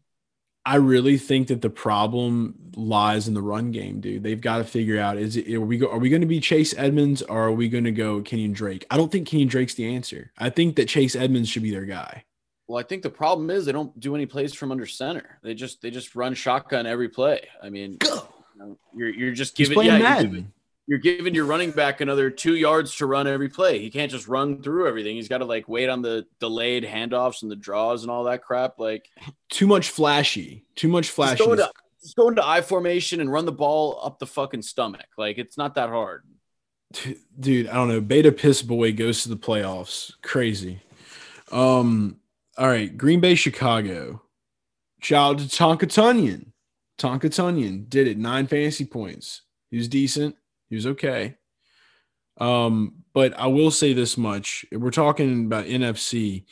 I 0.64 0.76
really 0.76 1.18
think 1.18 1.48
that 1.48 1.60
the 1.60 1.70
problem 1.70 2.54
lies 2.74 3.28
in 3.28 3.34
the 3.34 3.42
run 3.42 3.72
game, 3.72 4.00
dude. 4.00 4.22
They've 4.22 4.40
got 4.40 4.58
to 4.58 4.64
figure 4.64 4.98
out 4.98 5.18
is 5.18 5.36
it 5.36 5.52
are 5.52 5.60
we 5.60 5.76
go, 5.76 5.90
are 5.90 5.98
we 5.98 6.08
going 6.08 6.22
to 6.22 6.26
be 6.26 6.40
Chase 6.40 6.72
Edmonds 6.78 7.20
or 7.20 7.48
are 7.48 7.52
we 7.52 7.68
going 7.68 7.84
to 7.84 7.92
go 7.92 8.22
Kenyan 8.22 8.54
Drake? 8.54 8.86
I 8.90 8.96
don't 8.96 9.12
think 9.12 9.28
Kenyan 9.28 9.48
Drake's 9.48 9.74
the 9.74 9.94
answer. 9.94 10.32
I 10.38 10.48
think 10.50 10.76
that 10.76 10.88
Chase 10.88 11.14
Edmonds 11.14 11.48
should 11.50 11.62
be 11.62 11.72
their 11.72 11.84
guy. 11.84 12.24
Well, 12.72 12.80
I 12.80 12.84
think 12.84 13.02
the 13.02 13.10
problem 13.10 13.50
is 13.50 13.66
they 13.66 13.72
don't 13.72 14.00
do 14.00 14.14
any 14.14 14.24
plays 14.24 14.54
from 14.54 14.72
under 14.72 14.86
center. 14.86 15.38
They 15.42 15.52
just 15.52 15.82
they 15.82 15.90
just 15.90 16.16
run 16.16 16.32
shotgun 16.32 16.86
every 16.86 17.10
play. 17.10 17.46
I 17.62 17.68
mean, 17.68 17.98
Go. 17.98 18.26
you 18.54 18.58
know, 18.58 18.78
you're 18.96 19.10
you're 19.10 19.34
just 19.34 19.54
giving 19.54 19.78
yeah, 19.82 19.98
you're 19.98 20.22
giving, 20.22 20.52
you're 20.86 20.98
giving 20.98 21.34
your 21.34 21.44
running 21.44 21.70
back 21.72 22.00
another 22.00 22.30
two 22.30 22.56
yards 22.56 22.96
to 22.96 23.04
run 23.04 23.26
every 23.26 23.50
play. 23.50 23.78
He 23.78 23.90
can't 23.90 24.10
just 24.10 24.26
run 24.26 24.62
through 24.62 24.88
everything. 24.88 25.16
He's 25.16 25.28
got 25.28 25.38
to 25.38 25.44
like 25.44 25.68
wait 25.68 25.90
on 25.90 26.00
the 26.00 26.24
delayed 26.40 26.82
handoffs 26.82 27.42
and 27.42 27.50
the 27.50 27.56
draws 27.56 28.04
and 28.04 28.10
all 28.10 28.24
that 28.24 28.42
crap. 28.42 28.78
Like 28.78 29.06
Too 29.50 29.66
much 29.66 29.90
flashy. 29.90 30.64
Too 30.74 30.88
much 30.88 31.08
just 31.08 31.14
flashy. 31.14 31.44
go 31.44 31.52
into 31.52 31.70
just 32.00 32.16
go 32.16 32.30
into 32.30 32.42
I 32.42 32.62
formation 32.62 33.20
and 33.20 33.30
run 33.30 33.44
the 33.44 33.52
ball 33.52 34.00
up 34.02 34.18
the 34.18 34.26
fucking 34.26 34.62
stomach. 34.62 35.08
Like 35.18 35.36
it's 35.36 35.58
not 35.58 35.74
that 35.74 35.90
hard. 35.90 36.24
dude 37.38 37.68
i 37.68 37.74
don't 37.74 37.88
know 37.88 38.02
beta 38.02 38.30
piss 38.30 38.60
boy 38.60 38.92
goes 38.92 39.22
to 39.22 39.30
the 39.30 39.36
playoffs 39.36 40.12
crazy 40.22 40.78
um 41.50 42.18
all 42.58 42.68
right 42.68 42.96
green 42.96 43.20
bay 43.20 43.34
chicago. 43.34 44.22
Shout 45.00 45.34
out 45.34 45.38
to 45.40 45.44
tonka 45.46 45.86
tonyan. 45.86 46.52
Tonka 46.98 47.30
tonyan 47.30 47.88
did 47.88 48.06
it. 48.06 48.18
Nine 48.18 48.46
fantasy 48.46 48.84
points. 48.84 49.42
He 49.70 49.76
was 49.76 49.88
decent. 49.88 50.36
He 50.68 50.76
was 50.76 50.86
okay. 50.86 51.36
Um 52.38 52.96
but 53.14 53.38
i 53.38 53.46
will 53.46 53.70
say 53.70 53.92
this 53.92 54.16
much. 54.16 54.64
We're 54.72 54.90
talking 54.90 55.46
about 55.46 55.66
nfc 55.66 56.44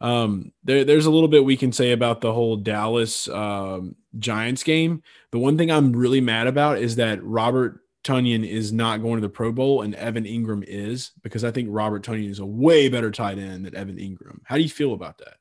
um 0.00 0.52
there, 0.62 0.84
there's 0.84 1.06
a 1.06 1.10
little 1.10 1.28
bit 1.28 1.44
we 1.44 1.56
can 1.56 1.72
say 1.72 1.92
about 1.92 2.20
the 2.20 2.32
whole 2.32 2.56
dallas 2.56 3.28
um 3.28 3.96
giants 4.18 4.62
game. 4.62 5.02
The 5.32 5.38
one 5.38 5.56
thing 5.56 5.70
i'm 5.70 5.92
really 5.92 6.20
mad 6.20 6.46
about 6.46 6.78
is 6.78 6.96
that 6.96 7.22
robert 7.24 7.80
Tonyan 8.06 8.48
is 8.48 8.72
not 8.72 9.02
going 9.02 9.16
to 9.16 9.20
the 9.20 9.28
Pro 9.28 9.52
Bowl 9.52 9.82
and 9.82 9.94
Evan 9.94 10.24
Engram 10.24 10.64
is 10.66 11.10
because 11.22 11.44
I 11.44 11.50
think 11.50 11.68
Robert 11.70 12.02
Tonyan 12.04 12.30
is 12.30 12.38
a 12.38 12.46
way 12.46 12.88
better 12.88 13.10
tight 13.10 13.38
end 13.38 13.66
than 13.66 13.74
Evan 13.74 13.96
Engram. 13.96 14.38
How 14.44 14.56
do 14.56 14.62
you 14.62 14.68
feel 14.68 14.94
about 14.94 15.18
that? 15.18 15.34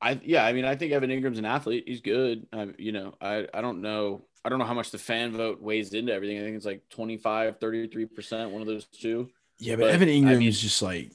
I 0.00 0.20
yeah, 0.22 0.44
I 0.44 0.52
mean, 0.52 0.64
I 0.64 0.76
think 0.76 0.92
Evan 0.92 1.10
Engram's 1.10 1.38
an 1.38 1.44
athlete. 1.44 1.84
He's 1.86 2.00
good. 2.00 2.46
Um, 2.52 2.74
you 2.78 2.92
know, 2.92 3.14
I 3.20 3.48
I 3.52 3.60
don't 3.60 3.82
know. 3.82 4.24
I 4.44 4.48
don't 4.48 4.60
know 4.60 4.64
how 4.64 4.74
much 4.74 4.90
the 4.92 4.98
fan 4.98 5.32
vote 5.32 5.60
weighs 5.60 5.92
into 5.92 6.12
everything. 6.12 6.38
I 6.38 6.42
think 6.42 6.56
it's 6.56 6.64
like 6.64 6.82
25, 6.90 7.58
33%, 7.58 8.50
one 8.50 8.62
of 8.62 8.68
those 8.68 8.84
two. 8.86 9.28
Yeah, 9.58 9.74
but, 9.74 9.82
But, 9.86 9.90
Evan 9.94 10.08
I 10.08 10.12
Engram 10.12 10.38
mean- 10.38 10.48
is 10.48 10.60
just 10.60 10.80
like 10.82 11.12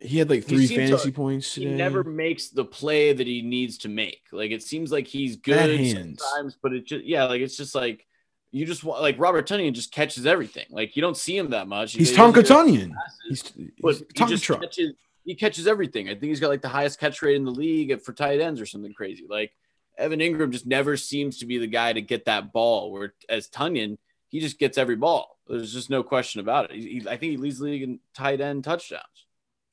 he 0.00 0.18
had 0.18 0.28
like 0.30 0.44
three 0.44 0.66
fantasy 0.66 1.10
to- 1.10 1.14
points 1.14 1.54
He 1.54 1.66
never 1.66 2.02
makes 2.02 2.48
the 2.48 2.64
play 2.64 3.12
that 3.12 3.26
he 3.26 3.42
needs 3.42 3.78
to 3.78 3.88
make. 3.88 4.22
Like 4.32 4.50
it 4.50 4.62
seems 4.62 4.90
like 4.90 5.06
he's 5.06 5.36
good 5.36 5.86
sometimes, 5.90 6.56
but 6.62 6.72
it 6.72 6.86
just 6.86 7.04
yeah, 7.04 7.24
like 7.24 7.42
it's 7.42 7.56
just 7.56 7.74
like 7.74 8.06
you 8.54 8.64
just 8.66 8.84
want 8.84 9.02
like 9.02 9.18
Robert 9.18 9.48
Tonyan 9.48 9.72
just 9.72 9.90
catches 9.90 10.26
everything. 10.26 10.66
Like 10.70 10.94
you 10.94 11.02
don't 11.02 11.16
see 11.16 11.36
him 11.36 11.50
that 11.50 11.66
much. 11.66 11.92
he's 11.94 12.10
He 12.10 12.16
Tonka 12.16 12.42
Tonyan. 12.44 12.92
He's, 13.28 13.42
but 13.80 13.96
he's 13.96 13.98
he 13.98 14.04
Tonka 14.14 14.28
just 14.28 14.44
truck. 14.44 14.60
catches 14.60 14.92
he 15.24 15.34
catches 15.34 15.66
everything. 15.66 16.08
I 16.08 16.12
think 16.12 16.24
he's 16.24 16.38
got 16.40 16.48
like 16.50 16.62
the 16.62 16.68
highest 16.68 17.00
catch 17.00 17.20
rate 17.20 17.34
in 17.34 17.44
the 17.44 17.50
league 17.50 18.00
for 18.02 18.12
tight 18.12 18.40
ends 18.40 18.60
or 18.60 18.66
something 18.66 18.94
crazy. 18.94 19.26
Like 19.28 19.52
Evan 19.98 20.20
Engram 20.20 20.50
just 20.50 20.66
never 20.66 20.96
seems 20.96 21.38
to 21.38 21.46
be 21.46 21.58
the 21.58 21.66
guy 21.66 21.92
to 21.92 22.00
get 22.00 22.26
that 22.26 22.52
ball. 22.52 22.92
Where 22.92 23.14
as 23.28 23.48
Tonyan, 23.48 23.98
he 24.28 24.38
just 24.40 24.58
gets 24.60 24.78
every 24.78 24.96
ball. 24.96 25.36
There's 25.48 25.72
just 25.72 25.90
no 25.90 26.02
question 26.04 26.40
about 26.40 26.70
it. 26.70 26.76
He, 26.76 27.00
he- 27.00 27.08
I 27.08 27.16
think 27.16 27.32
he 27.32 27.36
leads 27.36 27.58
the 27.58 27.64
league 27.64 27.82
in 27.82 27.98
tight 28.14 28.40
end 28.40 28.62
touchdowns. 28.64 29.02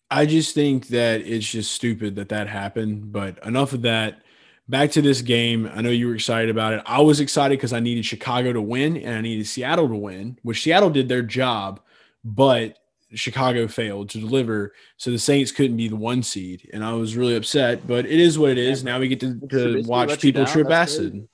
I 0.09 0.25
just 0.25 0.53
think 0.55 0.87
that 0.87 1.21
it's 1.21 1.49
just 1.49 1.71
stupid 1.71 2.15
that 2.15 2.29
that 2.29 2.47
happened. 2.49 3.11
But 3.13 3.45
enough 3.45 3.73
of 3.73 3.83
that. 3.83 4.23
Back 4.71 4.91
to 4.91 5.01
this 5.01 5.21
game. 5.21 5.69
I 5.75 5.81
know 5.81 5.89
you 5.89 6.07
were 6.07 6.15
excited 6.15 6.49
about 6.49 6.71
it. 6.71 6.81
I 6.85 7.01
was 7.01 7.19
excited 7.19 7.57
because 7.57 7.73
I 7.73 7.81
needed 7.81 8.05
Chicago 8.05 8.53
to 8.53 8.61
win 8.61 8.95
and 8.95 9.13
I 9.13 9.19
needed 9.19 9.45
Seattle 9.45 9.89
to 9.89 9.95
win, 9.95 10.39
which 10.43 10.63
Seattle 10.63 10.89
did 10.89 11.09
their 11.09 11.21
job, 11.21 11.81
but 12.23 12.77
Chicago 13.13 13.67
failed 13.67 14.09
to 14.11 14.19
deliver. 14.19 14.73
So 14.95 15.11
the 15.11 15.19
Saints 15.19 15.51
couldn't 15.51 15.75
be 15.75 15.89
the 15.89 15.97
one 15.97 16.23
seed. 16.23 16.69
And 16.71 16.85
I 16.85 16.93
was 16.93 17.17
really 17.17 17.35
upset, 17.35 17.85
but 17.85 18.05
it 18.05 18.17
is 18.17 18.39
what 18.39 18.51
it 18.51 18.57
is. 18.57 18.81
Now 18.81 18.97
we 18.97 19.09
get 19.09 19.19
to, 19.19 19.41
to 19.49 19.83
watch 19.85 20.21
people 20.21 20.45
trip 20.45 20.69
That's 20.69 20.93
acid 20.93 21.27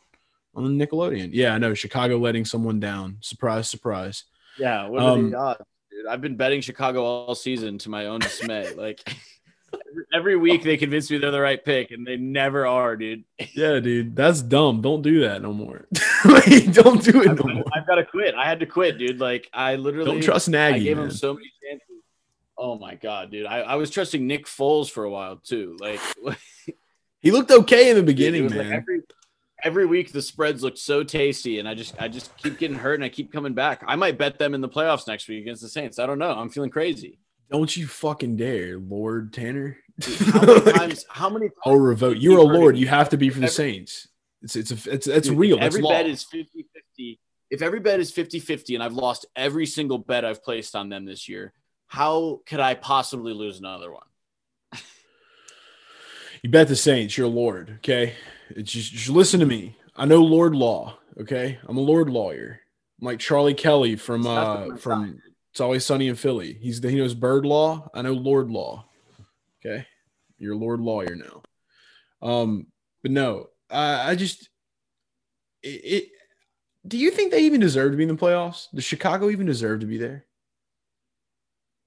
on 0.56 0.80
Nickelodeon. 0.80 1.30
Yeah, 1.32 1.54
I 1.54 1.60
know. 1.60 1.76
Chicago 1.76 2.18
letting 2.18 2.44
someone 2.44 2.80
down. 2.80 3.18
Surprise, 3.22 3.70
surprise. 3.70 4.24
Yeah, 4.58 4.88
what 4.88 5.04
are 5.04 5.16
the 5.16 5.28
um, 5.28 5.36
odds, 5.36 5.62
dude? 5.92 6.08
I've 6.08 6.22
been 6.22 6.38
betting 6.38 6.62
Chicago 6.62 7.04
all 7.04 7.36
season 7.36 7.78
to 7.80 7.90
my 7.92 8.08
own 8.08 8.20
dismay. 8.20 8.74
like 8.74 9.16
every- 10.14 10.36
week 10.36 10.64
they 10.64 10.78
convince 10.78 11.10
me 11.10 11.18
they're 11.18 11.32
the 11.32 11.42
right 11.42 11.64
pick, 11.64 11.92
and 11.92 12.06
they 12.06 12.18
never 12.18 12.66
are, 12.68 12.96
dude. 12.96 13.24
Yeah, 13.54 13.80
dude. 13.80 14.16
That's 14.16 14.42
dumb. 14.42 14.82
Don't 14.82 15.02
do 15.02 15.22
that 15.22 15.42
no 15.42 15.54
more. 15.54 15.88
like, 16.26 16.72
don't 16.74 17.04
do 17.04 17.22
it 17.22 17.30
I've, 17.30 17.44
no 17.44 17.54
more. 17.54 17.64
I've 17.74 17.88
got 17.88 17.96
to 17.96 18.06
quit. 18.06 18.36
I 18.36 18.46
had 18.46 18.60
to 18.60 18.66
quit, 18.66 18.98
dude. 18.98 19.20
Like 19.20 19.50
I 19.54 19.76
literally 19.76 20.12
Don't 20.12 20.24
trust 20.24 20.50
Nagy. 20.50 20.76
I 20.76 20.80
gave 20.80 20.98
him 20.98 21.12
so 21.12 21.34
many 21.34 21.52
chances. 21.64 22.04
Oh 22.58 22.78
my 22.78 22.96
god, 22.96 23.32
dude! 23.32 23.46
I, 23.46 23.60
I 23.60 23.76
was 23.76 23.90
trusting 23.90 24.26
Nick 24.26 24.46
Foles 24.46 24.90
for 24.90 25.04
a 25.04 25.10
while 25.10 25.38
too. 25.38 25.78
Like, 25.80 26.00
He 27.20 27.32
looked 27.32 27.52
okay 27.52 27.90
in 27.90 27.96
the 27.96 28.04
beginning, 28.04 28.44
was 28.44 28.54
like 28.54 28.68
man. 28.68 28.74
every 28.74 29.02
every 29.64 29.86
week 29.86 30.12
the 30.12 30.22
spreads 30.22 30.64
looked 30.64 30.78
so 30.78 31.04
tasty, 31.04 31.60
and 31.60 31.68
I 31.68 31.74
just 31.74 32.00
I 32.00 32.08
just 32.08 32.36
keep 32.38 32.58
getting 32.58 32.78
hurt, 32.78 32.96
and 32.96 33.04
I 33.04 33.10
keep 33.10 33.32
coming 33.32 33.54
back. 33.54 33.84
I 33.88 33.96
might 33.96 34.18
bet 34.18 34.38
them 34.38 34.54
in 34.54 34.62
the 34.62 34.70
playoffs 34.70 35.08
next 35.08 35.28
week 35.28 35.42
against 35.42 35.62
the 35.62 35.70
Saints. 35.70 36.00
I 36.00 36.06
don't 36.06 36.20
know. 36.20 36.32
I'm 36.32 36.50
feeling 36.50 36.70
crazy. 36.70 37.20
Don't 37.52 37.76
you 37.76 37.88
fucking 37.88 38.36
dare, 38.36 38.78
Lord 38.78 39.34
Tanner. 39.34 39.78
How 40.32 40.42
many 40.42 40.72
times? 40.72 41.06
How 41.10 41.30
many? 41.30 41.50
oh, 41.66 41.76
revote. 41.76 42.18
You're 42.18 42.38
a 42.40 42.44
lord. 42.44 42.78
You 42.78 42.88
have 42.88 43.10
to 43.10 43.18
be 43.18 43.30
for 43.30 43.40
the 43.40 43.46
Every- 43.46 43.54
Saints. 43.54 44.08
It's 44.44 44.56
it's 44.56 44.72
a, 44.72 44.92
it's 44.94 45.08
it's 45.08 45.28
Dude, 45.28 45.38
real. 45.38 45.58
every 45.60 45.82
bet 45.82 46.06
is 46.06 46.24
50 46.24 46.68
50. 46.74 47.20
If 47.50 47.62
every 47.62 47.80
bet 47.80 48.00
is 48.00 48.12
50 48.12 48.40
50 48.40 48.76
and 48.76 48.84
I've 48.84 48.94
lost 48.94 49.26
every 49.36 49.66
single 49.66 49.98
bet 49.98 50.24
I've 50.26 50.44
placed 50.44 50.76
on 50.76 50.90
them 50.90 51.06
this 51.06 51.28
year, 51.28 51.54
how 51.88 52.42
could 52.46 52.60
I 52.60 52.76
possibly 52.76 53.34
lose 53.34 53.58
another 53.60 53.92
one? 53.92 54.04
you 56.44 56.50
bet 56.50 56.68
the 56.68 56.76
Saints. 56.76 57.18
You're 57.18 57.28
a 57.28 57.30
lord. 57.30 57.76
Okay. 57.78 58.14
It's 58.50 58.72
just, 58.72 58.94
just 58.94 59.10
listen 59.10 59.40
to 59.40 59.46
me. 59.46 59.76
I 59.96 60.06
know 60.06 60.22
Lord 60.22 60.56
Law. 60.56 60.98
Okay. 61.20 61.58
I'm 61.66 61.78
a 61.78 61.82
Lord 61.82 62.10
lawyer. 62.10 62.60
I'm 63.02 63.06
like 63.08 63.20
Charlie 63.20 63.54
Kelly 63.56 63.96
from 63.96 64.28
uh 64.28 64.76
from. 64.78 65.20
It's 65.52 65.62
Always 65.62 65.84
Sunny 65.86 66.08
in 66.08 66.16
Philly. 66.16 66.54
He's 66.62 66.82
the, 66.82 66.92
he 66.92 66.98
knows 66.98 67.16
bird 67.16 67.44
law. 67.44 67.90
I 67.92 68.04
know 68.04 68.14
Lord 68.14 68.52
Law. 68.52 68.86
Okay. 69.68 69.86
You're 70.38 70.56
Lord 70.56 70.80
lawyer 70.80 71.16
now. 71.16 71.42
Um, 72.22 72.68
but 73.02 73.12
no, 73.12 73.48
I, 73.70 74.12
I 74.12 74.16
just 74.16 74.50
it, 75.64 75.68
it 75.68 76.10
do 76.88 76.98
you 76.98 77.12
think 77.12 77.32
they 77.32 77.44
even 77.44 77.60
deserve 77.60 77.92
to 77.92 77.98
be 77.98 78.04
in 78.04 78.10
the 78.10 78.16
playoffs? 78.16 78.68
Does 78.74 78.84
Chicago 78.84 79.30
even 79.30 79.46
deserve 79.46 79.82
to 79.82 79.86
be 79.86 79.98
there? 79.98 80.26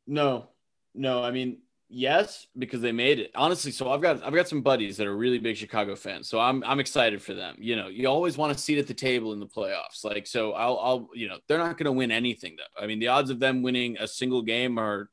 No, 0.07 0.49
no. 0.95 1.23
I 1.23 1.31
mean, 1.31 1.59
yes, 1.89 2.47
because 2.59 2.81
they 2.81 2.93
made 2.93 3.19
it. 3.19 3.31
Honestly, 3.35 3.71
so 3.71 3.91
I've 3.91 4.03
got 4.03 4.23
I've 4.25 4.35
got 4.35 4.49
some 4.49 4.63
buddies 4.63 4.97
that 4.97 5.07
are 5.07 5.17
really 5.17 5.39
big 5.39 5.57
Chicago 5.57 5.95
fans, 5.97 6.29
so 6.29 6.39
I'm 6.39 6.63
I'm 6.65 6.81
excited 6.81 7.23
for 7.23 7.35
them. 7.35 7.57
You 7.59 7.77
know, 7.77 7.89
you 7.89 8.09
always 8.09 8.37
want 8.37 8.55
a 8.55 8.59
seat 8.59 8.79
at 8.79 8.89
the 8.89 8.95
table 8.95 9.33
in 9.33 9.41
the 9.41 9.47
playoffs. 9.47 10.05
Like, 10.05 10.27
so 10.27 10.53
I'll 10.53 10.79
I'll 10.79 11.09
you 11.15 11.29
know 11.29 11.39
they're 11.49 11.59
not 11.59 11.79
going 11.79 11.87
to 11.87 11.93
win 11.93 12.11
anything 12.11 12.57
though. 12.57 12.83
I 12.83 12.87
mean, 12.87 12.99
the 12.99 13.09
odds 13.09 13.31
of 13.31 13.39
them 13.39 13.63
winning 13.63 13.97
a 13.99 14.09
single 14.09 14.43
game 14.43 14.79
are 14.79 15.09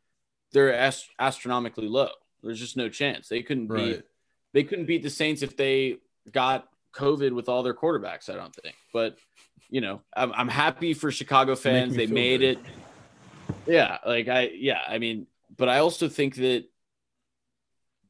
they're 0.52 0.74
ast- 0.74 1.10
astronomically 1.20 1.88
low. 1.88 2.10
There's 2.48 2.60
just 2.60 2.78
no 2.78 2.90
chance 2.90 3.28
they 3.28 3.44
couldn't 3.44 3.68
beat 3.68 4.04
they 4.54 4.64
couldn't 4.64 4.86
beat 4.86 5.04
the 5.04 5.10
Saints 5.10 5.42
if 5.42 5.56
they 5.56 5.98
got 6.32 6.68
COVID 6.96 7.32
with 7.32 7.50
all 7.50 7.64
their 7.64 7.76
quarterbacks. 7.76 8.30
I 8.30 8.36
don't 8.36 8.56
think, 8.56 8.76
but 8.94 9.18
you 9.70 9.82
know, 9.82 10.02
I'm, 10.16 10.32
I'm 10.34 10.48
happy 10.48 10.94
for 10.94 11.12
Chicago 11.12 11.56
fans. 11.56 11.96
They 11.96 12.08
made 12.08 12.40
good. 12.40 12.58
it. 12.58 12.60
Yeah, 13.68 13.98
like 14.06 14.28
I, 14.30 14.50
yeah, 14.56 14.80
I 14.88 14.98
mean, 14.98 15.28
but 15.56 15.70
I 15.70 15.80
also 15.80 16.08
think 16.08 16.36
that 16.36 16.66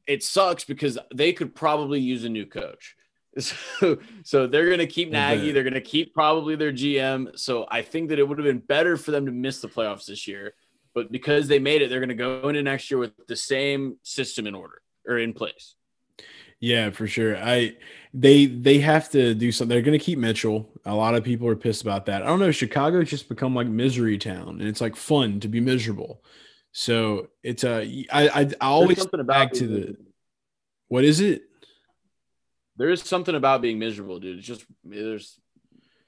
it 0.06 0.22
sucks 0.22 0.64
because 0.64 0.98
they 1.14 1.32
could 1.32 1.54
probably 1.54 2.00
use 2.00 2.24
a 2.24 2.28
new 2.28 2.46
coach. 2.46 2.96
So, 3.40 3.98
so 4.24 4.46
they're 4.48 4.66
going 4.66 4.78
to 4.78 4.86
keep 4.88 5.12
Nagy. 5.12 5.52
They're 5.52 5.62
going 5.62 5.74
to 5.74 5.80
keep 5.80 6.12
probably 6.12 6.56
their 6.56 6.72
GM. 6.72 7.38
So 7.38 7.68
I 7.70 7.82
think 7.82 8.08
that 8.08 8.18
it 8.18 8.26
would 8.26 8.36
have 8.36 8.44
been 8.44 8.58
better 8.58 8.96
for 8.96 9.12
them 9.12 9.26
to 9.26 9.32
miss 9.32 9.60
the 9.60 9.68
playoffs 9.68 10.06
this 10.06 10.26
year. 10.26 10.54
But 10.94 11.12
because 11.12 11.48
they 11.48 11.58
made 11.58 11.82
it, 11.82 11.90
they're 11.90 12.00
going 12.00 12.08
to 12.08 12.14
go 12.14 12.48
into 12.48 12.62
next 12.62 12.90
year 12.90 12.98
with 12.98 13.12
the 13.26 13.36
same 13.36 13.98
system 14.02 14.46
in 14.46 14.54
order 14.54 14.80
or 15.06 15.18
in 15.18 15.32
place. 15.32 15.74
Yeah, 16.60 16.90
for 16.90 17.06
sure. 17.06 17.36
I 17.36 17.76
they 18.12 18.46
they 18.46 18.78
have 18.78 19.10
to 19.10 19.34
do 19.34 19.52
something. 19.52 19.68
They're 19.68 19.82
going 19.82 19.98
to 19.98 20.04
keep 20.04 20.18
Mitchell. 20.18 20.68
A 20.84 20.94
lot 20.94 21.14
of 21.14 21.22
people 21.22 21.46
are 21.48 21.56
pissed 21.56 21.82
about 21.82 22.06
that. 22.06 22.22
I 22.22 22.26
don't 22.26 22.40
know. 22.40 22.50
Chicago 22.50 22.98
has 22.98 23.08
just 23.08 23.28
become 23.28 23.54
like 23.54 23.68
misery 23.68 24.18
town, 24.18 24.58
and 24.60 24.62
it's 24.62 24.80
like 24.80 24.96
fun 24.96 25.40
to 25.40 25.48
be 25.48 25.60
miserable. 25.60 26.22
So 26.72 27.28
it's 27.42 27.64
a 27.64 28.06
I 28.12 28.28
I, 28.28 28.40
I 28.60 28.66
always 28.66 28.98
something 28.98 29.24
back 29.24 29.52
to 29.52 29.66
the 29.66 29.96
what 30.88 31.04
is 31.04 31.20
it? 31.20 31.42
There 32.76 32.90
is 32.90 33.02
something 33.02 33.34
about 33.34 33.62
being 33.62 33.78
miserable, 33.78 34.18
dude. 34.18 34.38
It's 34.38 34.46
just 34.46 34.64
there's 34.84 35.38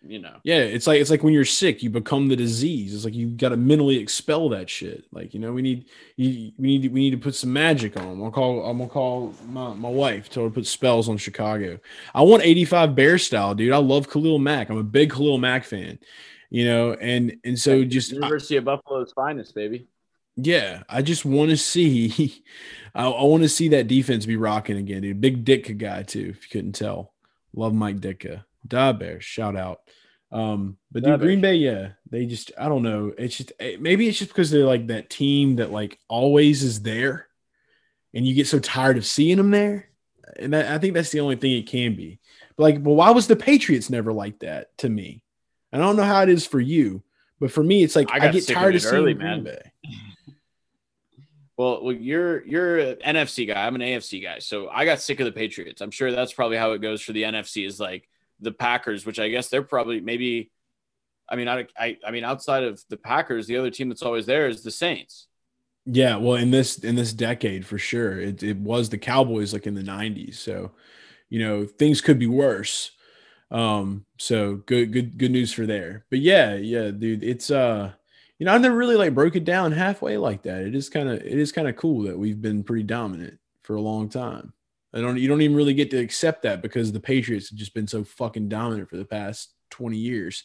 you 0.03 0.19
know. 0.19 0.37
Yeah, 0.45 0.59
it's 0.59 0.87
like 0.87 1.01
it's 1.01 1.11
like 1.11 1.23
when 1.23 1.35
you're 1.35 1.45
sick, 1.45 1.83
you 1.83 1.91
become 1.91 2.29
the 2.29 2.37
disease. 2.37 2.95
It's 2.95 3.05
like 3.05 3.15
you 3.15 3.29
got 3.29 3.51
to 3.51 3.57
mentally 3.57 3.97
expel 3.97 4.49
that 4.51 4.71
shit. 4.71 5.05
Like 5.13 5.35
you 5.35 5.41
know, 5.41 5.53
we 5.53 5.63
need 5.63 5.87
you, 6.17 6.53
we 6.59 6.79
need 6.79 6.93
we 6.93 7.01
need 7.01 7.11
to 7.11 7.19
put 7.19 7.35
some 7.35 7.53
magic 7.53 7.97
on. 7.97 8.09
Them. 8.09 8.25
I'll 8.25 8.31
call 8.31 8.65
I'm 8.65 8.79
gonna 8.79 8.91
call 8.91 9.35
my, 9.47 9.75
my 9.75 9.89
wife. 9.89 10.31
Tell 10.31 10.45
her 10.45 10.49
to 10.49 10.55
put 10.55 10.67
spells 10.67 11.09
on 11.09 11.17
Chicago. 11.17 11.79
I 12.15 12.23
want 12.23 12.43
85 12.43 12.95
Bear 12.95 13.19
style, 13.19 13.55
dude. 13.55 13.73
I 13.73 13.79
love 13.79 14.11
Khalil 14.11 14.39
Mack. 14.39 14.71
I'm 14.71 14.79
a 14.79 14.83
big 14.83 15.11
Khalil 15.11 15.39
Mack 15.39 15.65
fan. 15.65 15.99
You 16.49 16.65
know, 16.65 16.93
and 16.95 17.37
and 17.45 17.59
so 17.59 17.85
just 17.85 18.13
University 18.13 18.57
I, 18.57 18.59
of 18.59 18.65
Buffalo's 18.65 19.13
finest, 19.13 19.55
baby. 19.55 19.87
Yeah, 20.37 20.85
I 20.89 21.03
just 21.03 21.25
want 21.25 21.51
to 21.51 21.57
see. 21.57 22.43
I, 22.95 23.07
I 23.07 23.25
want 23.25 23.43
to 23.43 23.49
see 23.49 23.69
that 23.69 23.87
defense 23.87 24.27
be 24.27 24.37
rocking 24.37 24.79
again, 24.79 25.03
dude. 25.03 25.21
Big 25.21 25.45
Ditka 25.45 25.77
guy 25.77 26.03
too, 26.03 26.31
if 26.31 26.43
you 26.43 26.49
couldn't 26.51 26.73
tell. 26.73 27.13
Love 27.55 27.75
Mike 27.75 27.99
Ditka. 28.01 28.45
Da 28.67 28.93
Bears, 28.93 29.25
shout 29.25 29.57
out. 29.57 29.81
Um, 30.33 30.77
but 30.93 31.03
dude, 31.03 31.21
Green 31.21 31.41
Bay, 31.41 31.55
yeah, 31.55 31.91
they 32.09 32.27
just 32.27 32.53
I 32.59 32.69
don't 32.69 32.83
know. 32.83 33.13
It's 33.19 33.37
just 33.37 33.53
eh, 33.59 33.77
maybe 33.81 34.09
it's 34.09 34.19
just 34.19 34.31
because 34.31 34.51
they're 34.51 34.65
like 34.65 34.87
that 34.89 35.11
team 35.11 35.57
that 35.57 35.73
like 35.73 35.99
always 36.09 36.63
is 36.63 36.83
there, 36.83 37.27
and 38.15 38.27
you 38.27 38.35
get 38.35 38.47
so 38.47 38.61
tired 38.61 38.97
of 38.97 39.07
seeing 39.07 39.37
them 39.37 39.51
there. 39.51 39.89
And 40.39 40.53
that, 40.53 40.69
I 40.69 40.79
think 40.79 40.95
that's 40.95 41.11
the 41.11 41.21
only 41.21 41.37
thing 41.37 41.53
it 41.53 41.67
can 41.67 41.97
be. 41.97 42.21
But 42.57 42.63
like, 42.63 42.79
well, 42.81 42.95
why 42.95 43.11
was 43.11 43.27
the 43.27 43.35
Patriots 43.35 43.91
never 43.91 44.13
like 44.13 44.39
that 44.41 44.77
to 44.79 44.89
me? 44.89 45.25
I 45.73 45.79
don't 45.79 45.97
know 45.97 46.05
how 46.05 46.23
it 46.23 46.29
is 46.29 46.47
for 46.47 46.61
you, 46.61 47.03
but 47.41 47.51
for 47.51 47.65
me, 47.65 47.83
it's 47.83 47.97
like 47.97 48.13
I, 48.13 48.29
I 48.29 48.31
get 48.31 48.47
tired 48.47 48.77
of, 48.77 48.77
of 48.77 48.83
seeing 48.83 48.95
early, 48.95 49.15
Green 49.15 49.27
man. 49.27 49.45
Bay. 49.45 49.73
Well, 51.57 51.93
you're 51.93 52.43
you're 52.47 52.79
an 52.79 52.97
NFC 53.05 53.47
guy. 53.47 53.67
I'm 53.67 53.75
an 53.75 53.83
AFC 53.83 54.23
guy. 54.23 54.39
So 54.39 54.71
I 54.71 54.87
got 54.87 54.99
sick 54.99 55.21
of 55.21 55.27
the 55.27 55.33
Patriots. 55.33 55.83
I'm 55.83 55.91
sure 55.91 56.11
that's 56.11 56.33
probably 56.33 56.57
how 56.57 56.73
it 56.73 56.79
goes 56.79 57.03
for 57.03 57.13
the 57.13 57.25
NFC. 57.25 57.67
Is 57.67 57.79
like 57.79 58.09
the 58.41 58.53
Packers, 58.53 59.07
which 59.07 59.19
I 59.19 59.29
guess 59.29 59.49
they're 59.49 59.63
probably 59.63 60.01
maybe. 60.01 60.51
I 61.29 61.37
mean, 61.37 61.49
I, 61.49 61.67
I 61.79 61.97
I 62.05 62.11
mean, 62.11 62.25
outside 62.25 62.65
of 62.65 62.83
the 62.89 62.97
Packers, 62.97 63.47
the 63.47 63.57
other 63.57 63.71
team 63.71 63.89
that's 63.89 64.03
always 64.03 64.27
there 64.27 64.49
is 64.49 64.63
the 64.63 64.71
Saints. 64.71 65.29
Yeah, 65.87 66.17
well, 66.17 66.37
in 66.37 66.51
this 66.51 66.79
in 66.79 66.95
this 66.97 67.13
decade 67.13 67.67
for 67.67 67.79
sure, 67.79 68.21
it 68.21 68.43
it 68.43 68.59
was 68.59 68.89
the 68.89 68.99
Cowboys 68.99 69.53
like 69.53 69.67
in 69.67 69.75
the 69.75 69.83
'90s. 69.83 70.37
So, 70.37 70.73
you 71.29 71.39
know, 71.39 71.67
things 71.67 72.01
could 72.01 72.19
be 72.19 72.27
worse. 72.27 72.91
Um, 73.51 74.05
so 74.19 74.57
good 74.57 74.93
good 74.93 75.19
good 75.19 75.31
news 75.31 75.53
for 75.53 75.67
there. 75.67 76.05
But 76.11 76.21
yeah, 76.21 76.55
yeah, 76.55 76.91
dude, 76.91 77.25
it's 77.25 77.51
uh 77.51 77.93
you 78.39 78.47
know, 78.47 78.55
I 78.55 78.59
never 78.59 78.75
really 78.75 78.97
like 78.97 79.15
broke 79.15 79.37
it 79.37 79.45
down 79.45 79.73
halfway 79.73 80.17
like 80.17 80.43
that. 80.45 80.63
It 80.63 80.75
is 80.75 80.89
kind 80.89 81.09
of 81.09 81.19
it 81.19 81.39
is 81.39 81.53
kind 81.53 81.69
of 81.69 81.77
cool 81.77 82.05
that 82.05 82.19
we've 82.19 82.41
been 82.41 82.65
pretty 82.65 82.85
dominant 82.85 83.39
for 83.63 83.77
a 83.77 83.81
long 83.81 84.09
time. 84.09 84.55
I 84.93 85.01
don't 85.01 85.19
you 85.19 85.29
don't 85.29 85.43
even 85.43 85.57
really 85.57 85.75
get 85.75 85.91
to 85.91 85.99
accept 85.99 86.43
that 86.43 86.63
because 86.63 86.93
the 86.93 87.01
Patriots 87.01 87.51
have 87.51 87.59
just 87.59 87.75
been 87.75 87.87
so 87.87 88.05
fucking 88.05 88.49
dominant 88.49 88.89
for 88.89 88.97
the 88.97 89.05
past 89.05 89.53
20 89.71 89.97
years. 89.97 90.45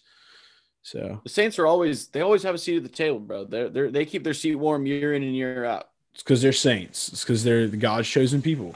So 0.84 1.20
the 1.24 1.30
Saints 1.30 1.58
are 1.58 1.66
always 1.66 2.08
they 2.10 2.22
always 2.22 2.44
have 2.44 2.54
a 2.54 2.60
seat 2.60 2.78
at 2.78 2.84
the 2.84 2.90
table, 2.90 3.20
bro. 3.20 3.46
They're, 3.46 3.70
they're 3.70 3.92
they 3.92 4.06
keep 4.06 4.24
their 4.24 4.36
seat 4.36 4.56
warm 4.56 4.86
year 4.86 5.14
in 5.16 5.24
and 5.24 5.36
year 5.36 5.66
out. 5.66 5.90
It's 6.14 6.22
because 6.22 6.42
they're 6.42 6.54
Saints. 6.54 7.10
It's 7.10 7.24
because 7.24 7.44
they're 7.44 7.68
the 7.68 7.78
God's 7.78 8.08
chosen 8.08 8.42
people. 8.42 8.76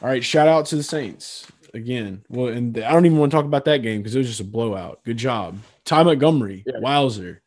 All 0.00 0.08
right, 0.08 0.24
shout 0.24 0.46
out 0.46 0.66
to 0.66 0.76
the 0.76 0.82
Saints 0.84 1.50
again. 1.74 2.22
Well, 2.28 2.48
and 2.48 2.78
I 2.78 2.92
don't 2.92 3.06
even 3.06 3.18
want 3.18 3.32
to 3.32 3.36
talk 3.36 3.44
about 3.44 3.64
that 3.64 3.82
game 3.82 3.98
because 4.00 4.14
it 4.14 4.18
was 4.18 4.28
just 4.28 4.40
a 4.40 4.44
blowout. 4.44 5.00
Good 5.04 5.16
job, 5.16 5.58
Ty 5.84 6.04
Montgomery, 6.04 6.62
yeah. 6.64 6.78
Wowzer. 6.78 7.42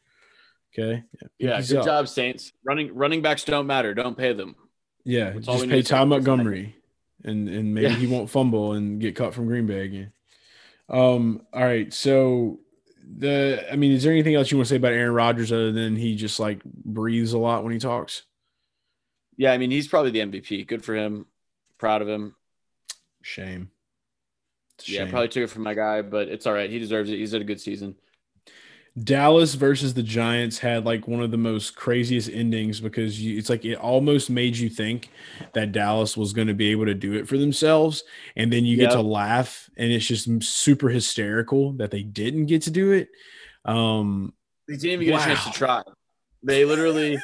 Okay. 0.73 1.03
Yeah. 1.39 1.57
yeah 1.57 1.61
good 1.61 1.77
up. 1.77 1.85
job, 1.85 2.07
Saints. 2.09 2.51
Running 2.65 2.93
running 2.93 3.21
backs 3.21 3.45
don't 3.45 3.67
matter. 3.67 3.93
Don't 3.93 4.17
pay 4.17 4.33
them. 4.33 4.55
Yeah. 5.03 5.31
That's 5.31 5.45
just 5.45 5.69
pay 5.69 5.81
Ty 5.81 6.05
Montgomery, 6.05 6.75
and 7.23 7.49
and 7.49 7.73
maybe 7.73 7.87
yeah. 7.87 7.95
he 7.95 8.07
won't 8.07 8.29
fumble 8.29 8.73
and 8.73 8.99
get 8.99 9.15
cut 9.15 9.33
from 9.33 9.47
Green 9.47 9.65
Bay 9.65 9.85
again. 9.85 10.11
Um. 10.89 11.41
All 11.53 11.63
right. 11.63 11.93
So 11.93 12.59
the 13.17 13.65
I 13.71 13.75
mean, 13.75 13.91
is 13.91 14.03
there 14.03 14.11
anything 14.11 14.35
else 14.35 14.51
you 14.51 14.57
want 14.57 14.67
to 14.67 14.69
say 14.69 14.77
about 14.77 14.93
Aaron 14.93 15.13
Rodgers 15.13 15.51
other 15.51 15.71
than 15.71 15.95
he 15.95 16.15
just 16.15 16.39
like 16.39 16.63
breathes 16.63 17.33
a 17.33 17.37
lot 17.37 17.63
when 17.63 17.73
he 17.73 17.79
talks? 17.79 18.23
Yeah, 19.37 19.53
I 19.53 19.57
mean, 19.57 19.71
he's 19.71 19.87
probably 19.87 20.11
the 20.11 20.19
MVP. 20.19 20.67
Good 20.67 20.83
for 20.83 20.95
him. 20.95 21.25
Proud 21.77 22.01
of 22.01 22.07
him. 22.07 22.35
Shame. 23.21 23.71
Yeah, 24.85 25.09
probably 25.09 25.29
took 25.29 25.43
it 25.43 25.49
from 25.49 25.63
my 25.63 25.73
guy, 25.73 26.01
but 26.01 26.27
it's 26.27 26.47
all 26.47 26.53
right. 26.53 26.69
He 26.69 26.79
deserves 26.79 27.09
it. 27.09 27.17
He's 27.17 27.31
had 27.31 27.41
a 27.41 27.45
good 27.45 27.61
season. 27.61 27.95
Dallas 29.01 29.53
versus 29.53 29.93
the 29.93 30.03
Giants 30.03 30.57
had 30.57 30.85
like 30.85 31.07
one 31.07 31.21
of 31.21 31.31
the 31.31 31.37
most 31.37 31.75
craziest 31.75 32.29
endings 32.29 32.81
because 32.81 33.21
you, 33.21 33.37
it's 33.37 33.49
like 33.49 33.63
it 33.63 33.75
almost 33.75 34.29
made 34.29 34.57
you 34.57 34.69
think 34.69 35.09
that 35.53 35.71
Dallas 35.71 36.17
was 36.17 36.33
going 36.33 36.49
to 36.49 36.53
be 36.53 36.71
able 36.71 36.85
to 36.85 36.93
do 36.93 37.13
it 37.13 37.27
for 37.27 37.37
themselves, 37.37 38.03
and 38.35 38.51
then 38.51 38.65
you 38.65 38.75
yep. 38.75 38.89
get 38.89 38.95
to 38.95 39.01
laugh, 39.01 39.69
and 39.77 39.91
it's 39.91 40.05
just 40.05 40.43
super 40.43 40.89
hysterical 40.89 41.71
that 41.73 41.89
they 41.89 42.03
didn't 42.03 42.47
get 42.47 42.63
to 42.63 42.71
do 42.71 42.91
it. 42.91 43.09
Um, 43.63 44.33
they 44.67 44.75
didn't 44.75 45.01
even 45.01 45.05
get 45.05 45.13
wow. 45.13 45.21
a 45.21 45.25
chance 45.25 45.45
to 45.45 45.51
try. 45.51 45.83
They 46.43 46.65
literally, 46.65 47.17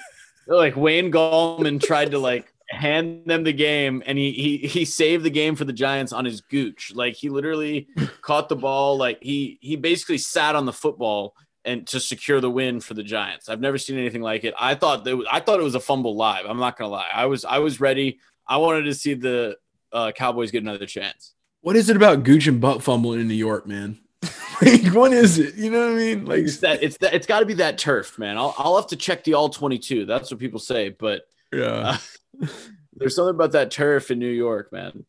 like 0.48 0.78
Wayne 0.78 1.12
Gallman 1.12 1.82
tried 1.82 2.12
to 2.12 2.20
like 2.20 2.54
hand 2.70 3.24
them 3.26 3.44
the 3.44 3.54
game 3.54 4.04
and 4.06 4.18
he 4.18 4.32
he 4.32 4.58
he 4.58 4.86
saved 4.86 5.24
the 5.24 5.30
game 5.30 5.56
for 5.56 5.66
the 5.66 5.74
Giants 5.74 6.14
on 6.14 6.24
his 6.24 6.40
gooch. 6.42 6.94
Like 6.96 7.16
he 7.16 7.30
literally 7.30 7.88
caught 8.22 8.48
the 8.48 8.56
ball 8.56 8.98
like 8.98 9.20
he 9.22 9.58
he 9.62 9.76
basically 9.76 10.18
sat 10.18 10.56
on 10.56 10.66
the 10.66 10.74
football 10.74 11.34
and 11.68 11.86
to 11.88 12.00
secure 12.00 12.42
the 12.42 12.50
win 12.50 12.80
for 12.80 12.94
the 12.94 13.04
Giants. 13.04 13.50
I've 13.50 13.60
never 13.60 13.78
seen 13.78 13.98
anything 13.98 14.22
like 14.22 14.44
it. 14.44 14.54
I 14.58 14.74
thought 14.74 15.04
that 15.04 15.26
I 15.32 15.40
thought 15.42 15.60
it 15.60 15.64
was 15.64 15.76
a 15.76 15.80
fumble 15.80 16.16
live. 16.16 16.46
I'm 16.48 16.58
not 16.58 16.78
gonna 16.78 16.90
lie. 16.90 17.10
I 17.14 17.26
was 17.26 17.46
I 17.46 17.60
was 17.60 17.80
ready. 17.80 18.20
I 18.48 18.58
wanted 18.58 18.84
to 18.84 18.94
see 18.96 19.14
the 19.14 19.58
uh, 19.92 20.12
Cowboys 20.16 20.50
get 20.52 20.64
another 20.64 20.86
chance. 20.86 21.34
What 21.62 21.76
is 21.76 21.90
it 21.90 21.98
about 21.98 22.24
Gooch 22.24 22.48
and 22.48 22.62
butt 22.62 22.82
fumbling 22.82 23.20
in 23.20 23.28
New 23.28 23.34
York, 23.34 23.68
man? 23.68 24.00
like, 24.62 24.94
what 24.94 25.12
is 25.12 25.38
it? 25.38 25.56
You 25.56 25.70
know 25.70 25.82
what 25.88 25.94
I 25.94 25.96
mean? 25.96 26.26
Like 26.26 26.40
it's 26.40 26.58
that 26.60 26.82
it's 26.82 26.98
that 27.00 27.14
it's 27.14 27.28
got 27.28 27.42
to 27.42 27.46
be 27.46 27.56
that 27.56 27.78
turf, 27.78 28.18
man. 28.18 28.38
I'll 28.38 28.56
I'll 28.58 28.78
have 28.78 28.88
to 28.88 28.96
check 28.96 29.26
the 29.26 29.34
all 29.34 29.50
22. 29.50 30.06
That's 30.06 30.32
what 30.32 30.40
people 30.40 30.60
say, 30.60 30.90
but 30.90 31.24
yeah, 31.52 32.00
uh, 32.42 32.48
there's 32.96 33.16
something 33.16 33.36
about 33.36 33.52
that 33.52 33.72
turf 33.72 34.10
in 34.10 34.20
New 34.20 34.32
York, 34.32 34.72
man 34.72 35.06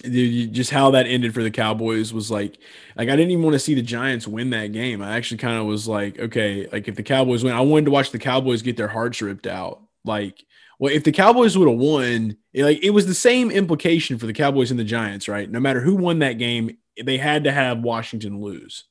just 0.00 0.70
how 0.70 0.90
that 0.90 1.06
ended 1.06 1.34
for 1.34 1.42
the 1.42 1.50
Cowboys 1.50 2.12
was 2.12 2.30
like, 2.30 2.58
like 2.96 3.08
I 3.08 3.16
didn't 3.16 3.30
even 3.30 3.44
want 3.44 3.54
to 3.54 3.58
see 3.60 3.74
the 3.74 3.82
Giants 3.82 4.26
win 4.26 4.50
that 4.50 4.72
game. 4.72 5.02
I 5.02 5.16
actually 5.16 5.38
kind 5.38 5.58
of 5.58 5.66
was 5.66 5.86
like, 5.86 6.18
okay, 6.18 6.66
like 6.72 6.88
if 6.88 6.96
the 6.96 7.02
Cowboys 7.02 7.44
win, 7.44 7.52
I 7.52 7.60
wanted 7.60 7.86
to 7.86 7.90
watch 7.90 8.10
the 8.10 8.18
Cowboys 8.18 8.62
get 8.62 8.76
their 8.76 8.88
hearts 8.88 9.20
ripped 9.20 9.46
out. 9.46 9.82
Like, 10.04 10.44
well, 10.78 10.92
if 10.92 11.04
the 11.04 11.12
Cowboys 11.12 11.56
would 11.56 11.68
have 11.68 11.78
won, 11.78 12.36
it, 12.52 12.64
like 12.64 12.82
it 12.82 12.90
was 12.90 13.06
the 13.06 13.14
same 13.14 13.50
implication 13.50 14.18
for 14.18 14.26
the 14.26 14.32
Cowboys 14.32 14.70
and 14.70 14.80
the 14.80 14.84
Giants, 14.84 15.28
right? 15.28 15.50
No 15.50 15.60
matter 15.60 15.80
who 15.80 15.94
won 15.94 16.20
that 16.20 16.38
game, 16.38 16.76
they 17.02 17.18
had 17.18 17.44
to 17.44 17.52
have 17.52 17.80
Washington 17.80 18.40
lose. 18.40 18.84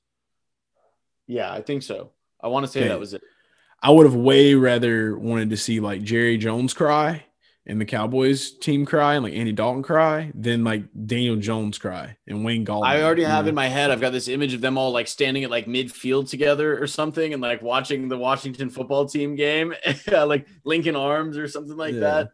Yeah, 1.28 1.52
I 1.52 1.62
think 1.62 1.84
so. 1.84 2.12
I 2.42 2.48
want 2.48 2.66
to 2.66 2.72
say 2.72 2.82
okay. 2.82 2.90
that 2.90 3.00
was 3.00 3.14
it. 3.14 3.22
I 3.84 3.90
would 3.90 4.06
have 4.06 4.16
way 4.16 4.54
rather 4.54 5.18
wanted 5.18 5.50
to 5.50 5.58
see 5.58 5.80
like 5.80 6.04
Jerry 6.04 6.38
Jones 6.38 6.74
cry 6.74 7.26
and 7.68 7.80
the 7.80 7.86
Cowboys 7.86 8.52
team 8.52 8.86
cry 8.86 9.16
and 9.16 9.24
like 9.24 9.34
Andy 9.34 9.52
Dalton 9.52 9.84
cry 9.84 10.32
than 10.34 10.64
like 10.64 10.84
Daniel 11.06 11.36
Jones 11.36 11.78
cry 11.78 12.18
and 12.28 12.44
Wayne 12.44 12.66
Gallman. 12.66 12.88
I 12.88 13.04
already 13.04 13.24
have 13.24 13.46
know? 13.46 13.50
in 13.50 13.56
my 13.56 13.68
head, 13.68 13.92
I've 13.92 14.02
got 14.02 14.12
this 14.12 14.28
image 14.28 14.54
of 14.54 14.62
them 14.62 14.78
all 14.78 14.92
like 14.92 15.08
standing 15.08 15.44
at 15.44 15.52
like 15.52 15.68
midfield 15.68 16.30
together 16.30 16.82
or 16.82 16.88
something 16.88 17.34
and 17.34 17.42
like 17.42 17.62
watching 17.62 18.08
the 18.08 18.18
Washington 18.18 18.70
football 18.70 19.06
team 19.06 19.36
game, 19.36 19.74
uh, 20.12 20.26
like 20.26 20.48
Lincoln 20.64 20.96
Arms 20.96 21.38
or 21.38 21.48
something 21.48 21.78
like 21.78 21.94
yeah. 21.94 22.00
that. 22.00 22.30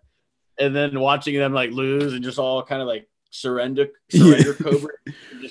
And 0.60 0.76
then 0.76 1.00
watching 1.00 1.36
them 1.36 1.54
like 1.54 1.72
lose 1.72 2.14
and 2.14 2.24
just 2.24 2.40
all 2.40 2.64
kind 2.64 2.82
of 2.82 2.88
like 2.88 3.08
surrender, 3.38 3.88
surrender. 4.10 4.54
Cobra. 4.56 4.90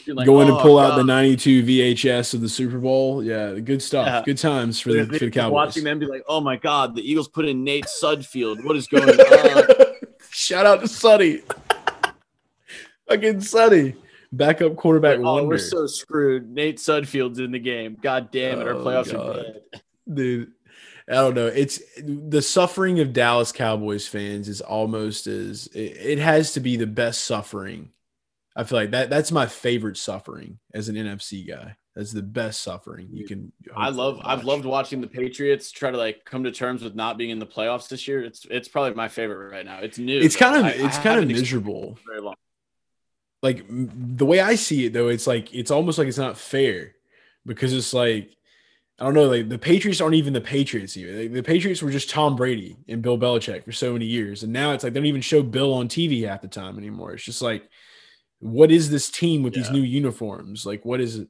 Like, 0.08 0.26
Going 0.26 0.50
oh, 0.50 0.56
to 0.56 0.62
pull 0.62 0.76
God. 0.76 0.92
out 0.92 0.96
the 0.96 1.04
92 1.04 1.62
VHS 1.64 2.34
of 2.34 2.40
the 2.40 2.48
Super 2.48 2.78
Bowl. 2.78 3.22
Yeah, 3.22 3.58
good 3.58 3.82
stuff. 3.82 4.06
Yeah. 4.06 4.22
Good 4.24 4.38
times 4.38 4.80
for 4.80 4.92
the, 4.92 5.06
for 5.06 5.18
the 5.18 5.30
Cowboys. 5.30 5.52
Watching 5.52 5.84
them 5.84 5.98
be 5.98 6.06
like, 6.06 6.22
oh 6.28 6.40
my 6.40 6.56
God, 6.56 6.94
the 6.94 7.08
Eagles 7.08 7.28
put 7.28 7.44
in 7.46 7.64
Nate 7.64 7.86
sudfeld 7.86 8.64
What 8.64 8.76
is 8.76 8.86
going 8.86 9.08
on? 9.08 9.66
Shout 10.30 10.66
out 10.66 10.80
to 10.80 10.88
Sonny. 10.88 11.40
Fucking 13.08 13.40
Sonny. 13.40 13.94
backup 14.32 14.76
quarterback 14.76 15.18
oh, 15.18 15.34
wonder. 15.34 15.48
we're 15.48 15.58
so 15.58 15.86
screwed. 15.86 16.50
Nate 16.50 16.78
Sudfeld's 16.78 17.38
in 17.38 17.52
the 17.52 17.58
game. 17.58 17.96
God 18.00 18.30
damn 18.30 18.60
it, 18.60 18.66
our 18.66 18.74
Oh, 18.74 18.84
playoffs 18.84 19.12
God. 19.12 19.36
are 19.36 19.42
dead. 19.42 19.62
dude 20.12 20.52
i 21.08 21.14
don't 21.14 21.34
know 21.34 21.46
it's 21.46 21.80
the 21.98 22.42
suffering 22.42 23.00
of 23.00 23.12
dallas 23.12 23.52
cowboys 23.52 24.06
fans 24.06 24.48
is 24.48 24.60
almost 24.60 25.26
as 25.26 25.66
it, 25.68 25.96
it 25.96 26.18
has 26.18 26.52
to 26.52 26.60
be 26.60 26.76
the 26.76 26.86
best 26.86 27.24
suffering 27.24 27.90
i 28.56 28.64
feel 28.64 28.78
like 28.78 28.90
that 28.90 29.10
that's 29.10 29.30
my 29.32 29.46
favorite 29.46 29.96
suffering 29.96 30.58
as 30.74 30.88
an 30.88 30.96
nfc 30.96 31.46
guy 31.48 31.76
that's 31.94 32.12
the 32.12 32.22
best 32.22 32.60
suffering 32.60 33.08
you 33.10 33.24
can 33.26 33.50
I 33.74 33.88
love 33.88 34.20
to 34.20 34.28
I've 34.28 34.44
loved 34.44 34.66
watching 34.66 35.00
the 35.00 35.06
Patriots 35.06 35.72
try 35.72 35.90
to 35.90 35.96
like 35.96 36.26
come 36.26 36.44
to 36.44 36.52
terms 36.52 36.82
with 36.82 36.94
not 36.94 37.16
being 37.16 37.30
in 37.30 37.38
the 37.38 37.46
playoffs 37.46 37.88
this 37.88 38.06
year. 38.06 38.22
It's 38.22 38.46
it's 38.50 38.68
probably 38.68 38.92
my 38.92 39.08
favorite 39.08 39.50
right 39.50 39.64
now. 39.64 39.78
It's 39.78 39.96
new. 39.96 40.20
it's 40.20 40.36
kind 40.36 40.56
of 40.56 40.64
I- 40.66 40.68
I 40.68 40.86
it's 40.86 40.98
kind 40.98 41.18
of 41.18 41.26
miserable 41.26 41.98
very 42.06 42.20
long. 42.20 42.34
like 43.42 43.64
the 43.70 44.26
way 44.26 44.40
I 44.40 44.56
see 44.56 44.84
it 44.84 44.92
though, 44.92 45.08
it's 45.08 45.26
like 45.26 45.54
it's 45.54 45.70
almost 45.70 45.96
like 45.96 46.06
it's 46.06 46.18
not 46.18 46.36
fair 46.36 46.92
because 47.46 47.72
it's 47.72 47.94
like 47.94 48.35
I 48.98 49.04
don't 49.04 49.14
know, 49.14 49.28
like 49.28 49.48
the 49.50 49.58
Patriots 49.58 50.00
aren't 50.00 50.14
even 50.14 50.32
the 50.32 50.40
Patriots 50.40 50.96
even. 50.96 51.18
Like, 51.20 51.32
the 51.32 51.42
Patriots 51.42 51.82
were 51.82 51.90
just 51.90 52.08
Tom 52.08 52.34
Brady 52.34 52.76
and 52.88 53.02
Bill 53.02 53.18
Belichick 53.18 53.64
for 53.64 53.72
so 53.72 53.92
many 53.92 54.06
years, 54.06 54.42
and 54.42 54.52
now 54.52 54.72
it's 54.72 54.84
like 54.84 54.94
they 54.94 55.00
don't 55.00 55.06
even 55.06 55.20
show 55.20 55.42
Bill 55.42 55.74
on 55.74 55.88
TV 55.88 56.26
half 56.26 56.40
the 56.40 56.48
time 56.48 56.78
anymore. 56.78 57.12
It's 57.12 57.24
just 57.24 57.42
like, 57.42 57.68
what 58.38 58.70
is 58.70 58.90
this 58.90 59.10
team 59.10 59.42
with 59.42 59.52
these 59.54 59.70
new 59.70 59.82
uniforms? 59.82 60.64
Like, 60.64 60.84
what 60.84 61.00
is 61.00 61.16
it? 61.16 61.28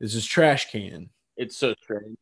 Is 0.00 0.14
this 0.14 0.24
trash 0.24 0.70
can? 0.70 1.10
It's 1.36 1.56
so 1.56 1.74
strange. 1.82 2.16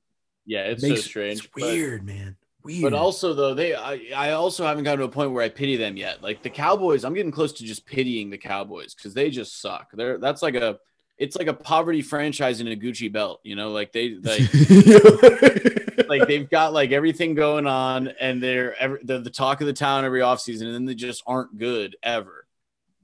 Yeah, 0.46 0.62
it's 0.64 0.82
Makes- 0.82 1.02
so 1.02 1.06
strange. 1.08 1.38
It's 1.40 1.48
but- 1.54 1.62
weird, 1.62 2.04
man. 2.06 2.36
Weird. 2.62 2.82
But 2.82 2.94
also 2.94 3.32
though, 3.32 3.54
they 3.54 3.76
I, 3.76 4.00
I 4.16 4.32
also 4.32 4.64
haven't 4.66 4.82
gotten 4.82 4.98
to 4.98 5.04
a 5.04 5.08
point 5.08 5.30
where 5.30 5.44
I 5.44 5.48
pity 5.48 5.76
them 5.76 5.96
yet. 5.96 6.20
Like 6.20 6.42
the 6.42 6.50
Cowboys, 6.50 7.04
I'm 7.04 7.14
getting 7.14 7.30
close 7.30 7.52
to 7.52 7.64
just 7.64 7.86
pitying 7.86 8.28
the 8.28 8.38
Cowboys 8.38 8.92
because 8.92 9.14
they 9.14 9.30
just 9.30 9.60
suck. 9.60 9.90
They're 9.92 10.18
that's 10.18 10.42
like 10.42 10.56
a 10.56 10.78
it's 11.18 11.36
like 11.36 11.46
a 11.46 11.54
poverty 11.54 12.02
franchise 12.02 12.60
in 12.60 12.68
a 12.68 12.76
Gucci 12.76 13.10
belt, 13.10 13.40
you 13.42 13.56
know, 13.56 13.70
like 13.70 13.92
they 13.92 14.10
like 14.16 14.40
like 16.08 16.26
they've 16.28 16.48
got 16.48 16.72
like 16.72 16.92
everything 16.92 17.34
going 17.34 17.66
on 17.66 18.08
and 18.20 18.42
they're 18.42 18.74
ever 18.80 19.00
they're 19.02 19.18
the 19.20 19.30
talk 19.30 19.60
of 19.60 19.66
the 19.66 19.72
town 19.72 20.04
every 20.04 20.20
offseason 20.20 20.62
and 20.66 20.74
then 20.74 20.84
they 20.84 20.94
just 20.94 21.22
aren't 21.26 21.58
good 21.58 21.96
ever. 22.02 22.46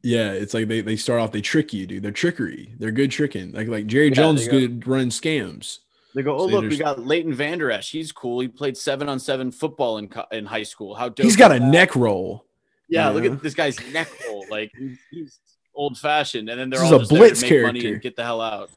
Yeah, 0.04 0.32
it's 0.32 0.52
like 0.52 0.66
they, 0.66 0.80
they 0.80 0.96
start 0.96 1.20
off, 1.20 1.30
they 1.30 1.40
trick 1.40 1.72
you, 1.72 1.86
dude. 1.86 2.02
They're 2.02 2.10
trickery. 2.10 2.74
They're 2.78 2.90
good 2.90 3.10
tricking. 3.12 3.52
Like 3.52 3.68
like 3.68 3.86
Jerry 3.86 4.08
Yeah, 4.08 4.14
Jones 4.14 4.42
is 4.42 4.48
go- 4.48 4.58
good 4.60 4.86
running 4.86 5.10
scams. 5.10 5.78
They 6.14 6.22
go, 6.22 6.36
oh 6.36 6.40
So 6.48 6.56
look, 6.60 6.70
we 6.70 6.76
got 6.76 6.98
Leighton 7.06 7.32
Vander 7.32 7.70
Esch. 7.70 7.90
He's 7.92 8.12
cool. 8.12 8.40
He 8.40 8.48
played 8.48 8.76
seven 8.76 9.08
on 9.08 9.18
seven 9.18 9.50
football 9.50 9.96
in 9.98 10.10
in 10.30 10.44
high 10.44 10.64
school. 10.64 10.94
How 10.94 11.08
dope 11.08 11.24
He's 11.24 11.36
got 11.36 11.52
a 11.54 11.58
that? 11.58 11.68
neck 11.68 11.96
roll. 11.96 12.44
Yeah, 12.88 13.08
look 13.08 13.24
at 13.24 13.42
this 13.42 13.54
guy's 13.54 13.78
neck 13.92 14.08
roll. 14.28 14.44
Like 14.50 14.70
he's, 14.76 14.98
he's 15.10 15.38
old 15.74 15.98
fashioned, 15.98 16.48
and 16.48 16.58
then 16.58 16.70
they're 16.70 16.80
This 16.80 16.86
is 16.88 16.92
all 16.92 16.96
a 16.96 17.00
just 17.00 17.10
there 17.10 17.18
blitz 17.20 17.40
to 17.40 17.46
make 17.50 17.62
money 17.62 17.80
character. 17.80 17.94
and 17.94 18.02
get 18.02 18.16
the 18.16 18.24
hell 18.24 18.40
out. 18.40 18.70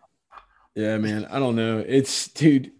Yeah, 0.76 0.98
man. 0.98 1.26
I 1.26 1.40
don't 1.40 1.56
know. 1.56 1.80
It's 1.86 2.28
dude, 2.30 2.72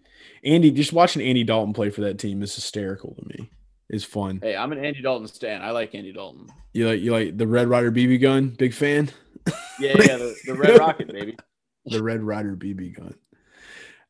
Andy. 0.44 0.70
Just 0.70 0.92
watching 0.92 1.22
Andy 1.22 1.44
Dalton 1.44 1.72
play 1.72 1.90
for 1.90 2.02
that 2.02 2.18
team 2.18 2.42
is 2.42 2.54
hysterical 2.54 3.14
to 3.14 3.24
me. 3.28 3.50
It's 3.88 4.04
fun. 4.04 4.40
Hey, 4.42 4.56
I'm 4.56 4.72
an 4.72 4.84
Andy 4.84 5.00
Dalton 5.00 5.28
stan. 5.28 5.62
I 5.62 5.70
like 5.70 5.94
Andy 5.94 6.12
Dalton. 6.12 6.48
You 6.72 6.88
like 6.88 7.00
you 7.00 7.12
like 7.12 7.38
the 7.38 7.46
Red 7.46 7.68
Ryder 7.68 7.92
BB 7.92 8.20
gun? 8.20 8.48
Big 8.50 8.74
fan. 8.74 9.10
Yeah, 9.78 9.92
yeah, 9.98 10.16
the, 10.16 10.34
the 10.46 10.54
Red 10.54 10.78
Rocket, 10.78 11.12
baby. 11.12 11.36
The 11.84 12.02
Red 12.02 12.22
Ryder 12.22 12.56
BB 12.56 12.96
gun. 12.96 13.14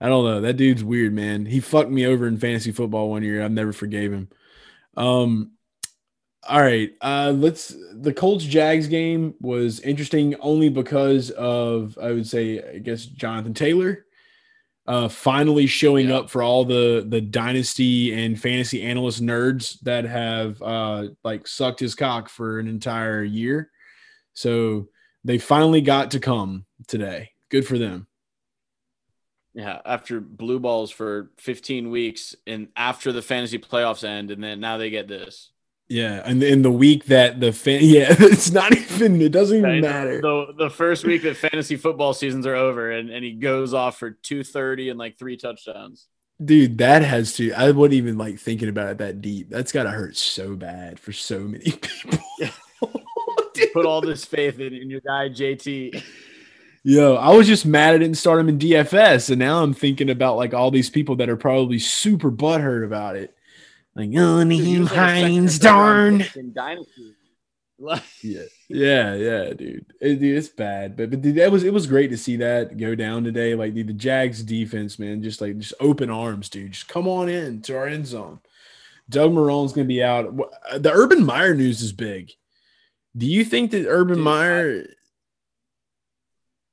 I 0.00 0.08
don't 0.08 0.24
know. 0.24 0.40
That 0.40 0.56
dude's 0.56 0.82
weird, 0.82 1.12
man. 1.12 1.44
He 1.44 1.60
fucked 1.60 1.90
me 1.90 2.06
over 2.06 2.26
in 2.26 2.38
fantasy 2.38 2.72
football 2.72 3.10
one 3.10 3.22
year. 3.22 3.42
I've 3.44 3.50
never 3.52 3.72
forgave 3.74 4.12
him. 4.12 4.28
Um. 4.96 5.52
All 6.48 6.60
right. 6.62 6.92
Uh. 7.00 7.32
Let's. 7.36 7.74
The 7.94 8.12
Colts 8.12 8.44
Jags 8.44 8.86
game 8.88 9.34
was 9.40 9.80
interesting 9.80 10.34
only 10.40 10.68
because 10.68 11.30
of 11.30 11.96
I 12.00 12.12
would 12.12 12.26
say 12.26 12.62
I 12.62 12.78
guess 12.78 13.04
Jonathan 13.06 13.54
Taylor. 13.54 14.04
uh, 14.88 15.08
finally 15.08 15.66
showing 15.66 16.08
Yeah. 16.10 16.18
up 16.18 16.30
for 16.30 16.42
all 16.44 16.64
the 16.64 17.04
the 17.08 17.20
dynasty 17.20 18.12
and 18.14 18.40
fantasy 18.40 18.82
analyst 18.82 19.20
nerds 19.20 19.80
that 19.80 20.04
have 20.04 20.62
uh, 20.62 21.08
like 21.24 21.48
sucked 21.48 21.80
his 21.80 21.94
cock 21.96 22.28
for 22.28 22.60
an 22.60 22.68
entire 22.68 23.24
year. 23.24 23.70
So 24.34 24.88
they 25.24 25.38
finally 25.38 25.80
got 25.80 26.12
to 26.12 26.20
come 26.20 26.66
today. 26.86 27.30
Good 27.50 27.66
for 27.66 27.78
them. 27.78 28.06
Yeah, 29.54 29.80
after 29.84 30.20
blue 30.20 30.60
balls 30.60 30.90
for 30.90 31.30
15 31.38 31.90
weeks 31.90 32.36
and 32.46 32.68
after 32.76 33.10
the 33.10 33.22
fantasy 33.22 33.58
playoffs 33.58 34.04
end, 34.04 34.30
and 34.30 34.44
then 34.44 34.60
now 34.60 34.76
they 34.76 34.90
get 34.90 35.08
this. 35.08 35.50
Yeah, 35.88 36.20
and 36.24 36.42
in 36.42 36.62
the 36.62 36.70
week 36.70 37.04
that 37.06 37.38
the 37.38 37.52
fan, 37.52 37.80
yeah, 37.82 38.14
it's 38.18 38.50
not 38.50 38.76
even. 38.76 39.20
It 39.22 39.30
doesn't 39.30 39.58
even 39.58 39.80
matter. 39.80 40.20
The, 40.20 40.54
the 40.56 40.70
first 40.70 41.04
week 41.04 41.22
that 41.22 41.36
fantasy 41.36 41.76
football 41.76 42.12
seasons 42.12 42.46
are 42.46 42.56
over, 42.56 42.90
and, 42.90 43.10
and 43.10 43.24
he 43.24 43.32
goes 43.32 43.72
off 43.72 43.98
for 43.98 44.10
230 44.10 44.90
and 44.90 44.98
like 44.98 45.18
three 45.18 45.36
touchdowns. 45.36 46.08
Dude, 46.44 46.78
that 46.78 47.02
has 47.02 47.34
to. 47.34 47.52
I 47.52 47.70
wouldn't 47.70 47.96
even 47.96 48.18
like 48.18 48.38
thinking 48.38 48.68
about 48.68 48.90
it 48.90 48.98
that 48.98 49.20
deep. 49.20 49.48
That's 49.48 49.72
got 49.72 49.84
to 49.84 49.90
hurt 49.90 50.16
so 50.16 50.56
bad 50.56 50.98
for 50.98 51.12
so 51.12 51.40
many 51.40 51.70
people. 51.70 52.18
Put 53.72 53.86
all 53.86 54.00
this 54.02 54.24
faith 54.24 54.58
in, 54.60 54.74
in 54.74 54.90
your 54.90 55.00
guy, 55.00 55.28
JT. 55.28 56.02
Yo, 56.82 57.14
I 57.14 57.34
was 57.34 57.46
just 57.46 57.64
mad 57.64 57.94
I 57.94 57.98
didn't 57.98 58.16
start 58.16 58.40
him 58.40 58.48
in 58.48 58.58
DFS, 58.58 59.30
and 59.30 59.38
now 59.38 59.62
I'm 59.62 59.72
thinking 59.72 60.10
about 60.10 60.36
like 60.36 60.52
all 60.52 60.70
these 60.70 60.90
people 60.90 61.16
that 61.16 61.28
are 61.28 61.36
probably 61.36 61.78
super 61.78 62.30
butthurt 62.30 62.84
about 62.84 63.16
it. 63.16 63.35
Like, 63.96 64.10
oh, 64.10 64.44
Nyheim 64.44 64.80
was 64.80 64.92
like 64.92 64.98
a 65.00 65.14
second 65.16 65.22
or 65.22 65.22
Hines, 65.22 65.58
darn. 65.58 66.18
pick 66.18 66.36
In 66.36 66.52
Dynasty. 66.52 67.14
Like, 67.78 68.02
Yeah, 68.22 68.42
yeah, 68.68 69.14
yeah, 69.14 69.52
dude. 69.54 69.86
It, 70.00 70.20
dude, 70.20 70.36
it's 70.36 70.48
bad, 70.48 70.96
but 70.96 71.10
but 71.10 71.22
dude, 71.22 71.36
that 71.36 71.50
was 71.50 71.64
it 71.64 71.72
was 71.72 71.86
great 71.86 72.10
to 72.10 72.18
see 72.18 72.36
that 72.36 72.76
go 72.76 72.94
down 72.94 73.24
today. 73.24 73.54
Like 73.54 73.74
dude, 73.74 73.86
the 73.86 73.94
Jags 73.94 74.42
defense, 74.42 74.98
man, 74.98 75.22
just 75.22 75.40
like 75.40 75.58
just 75.58 75.74
open 75.80 76.10
arms, 76.10 76.50
dude. 76.50 76.72
Just 76.72 76.88
come 76.88 77.08
on 77.08 77.30
in 77.30 77.62
to 77.62 77.76
our 77.76 77.86
end 77.86 78.06
zone. 78.06 78.40
Doug 79.08 79.32
Marrone's 79.32 79.72
gonna 79.72 79.86
be 79.86 80.02
out. 80.02 80.34
Uh, 80.70 80.78
the 80.78 80.92
Urban 80.92 81.24
Meyer 81.24 81.54
news 81.54 81.80
is 81.80 81.92
big. 81.92 82.32
Do 83.16 83.24
you 83.24 83.44
think 83.44 83.70
that 83.70 83.86
Urban 83.88 84.16
Dude, 84.16 84.24
Meyer? 84.24 84.86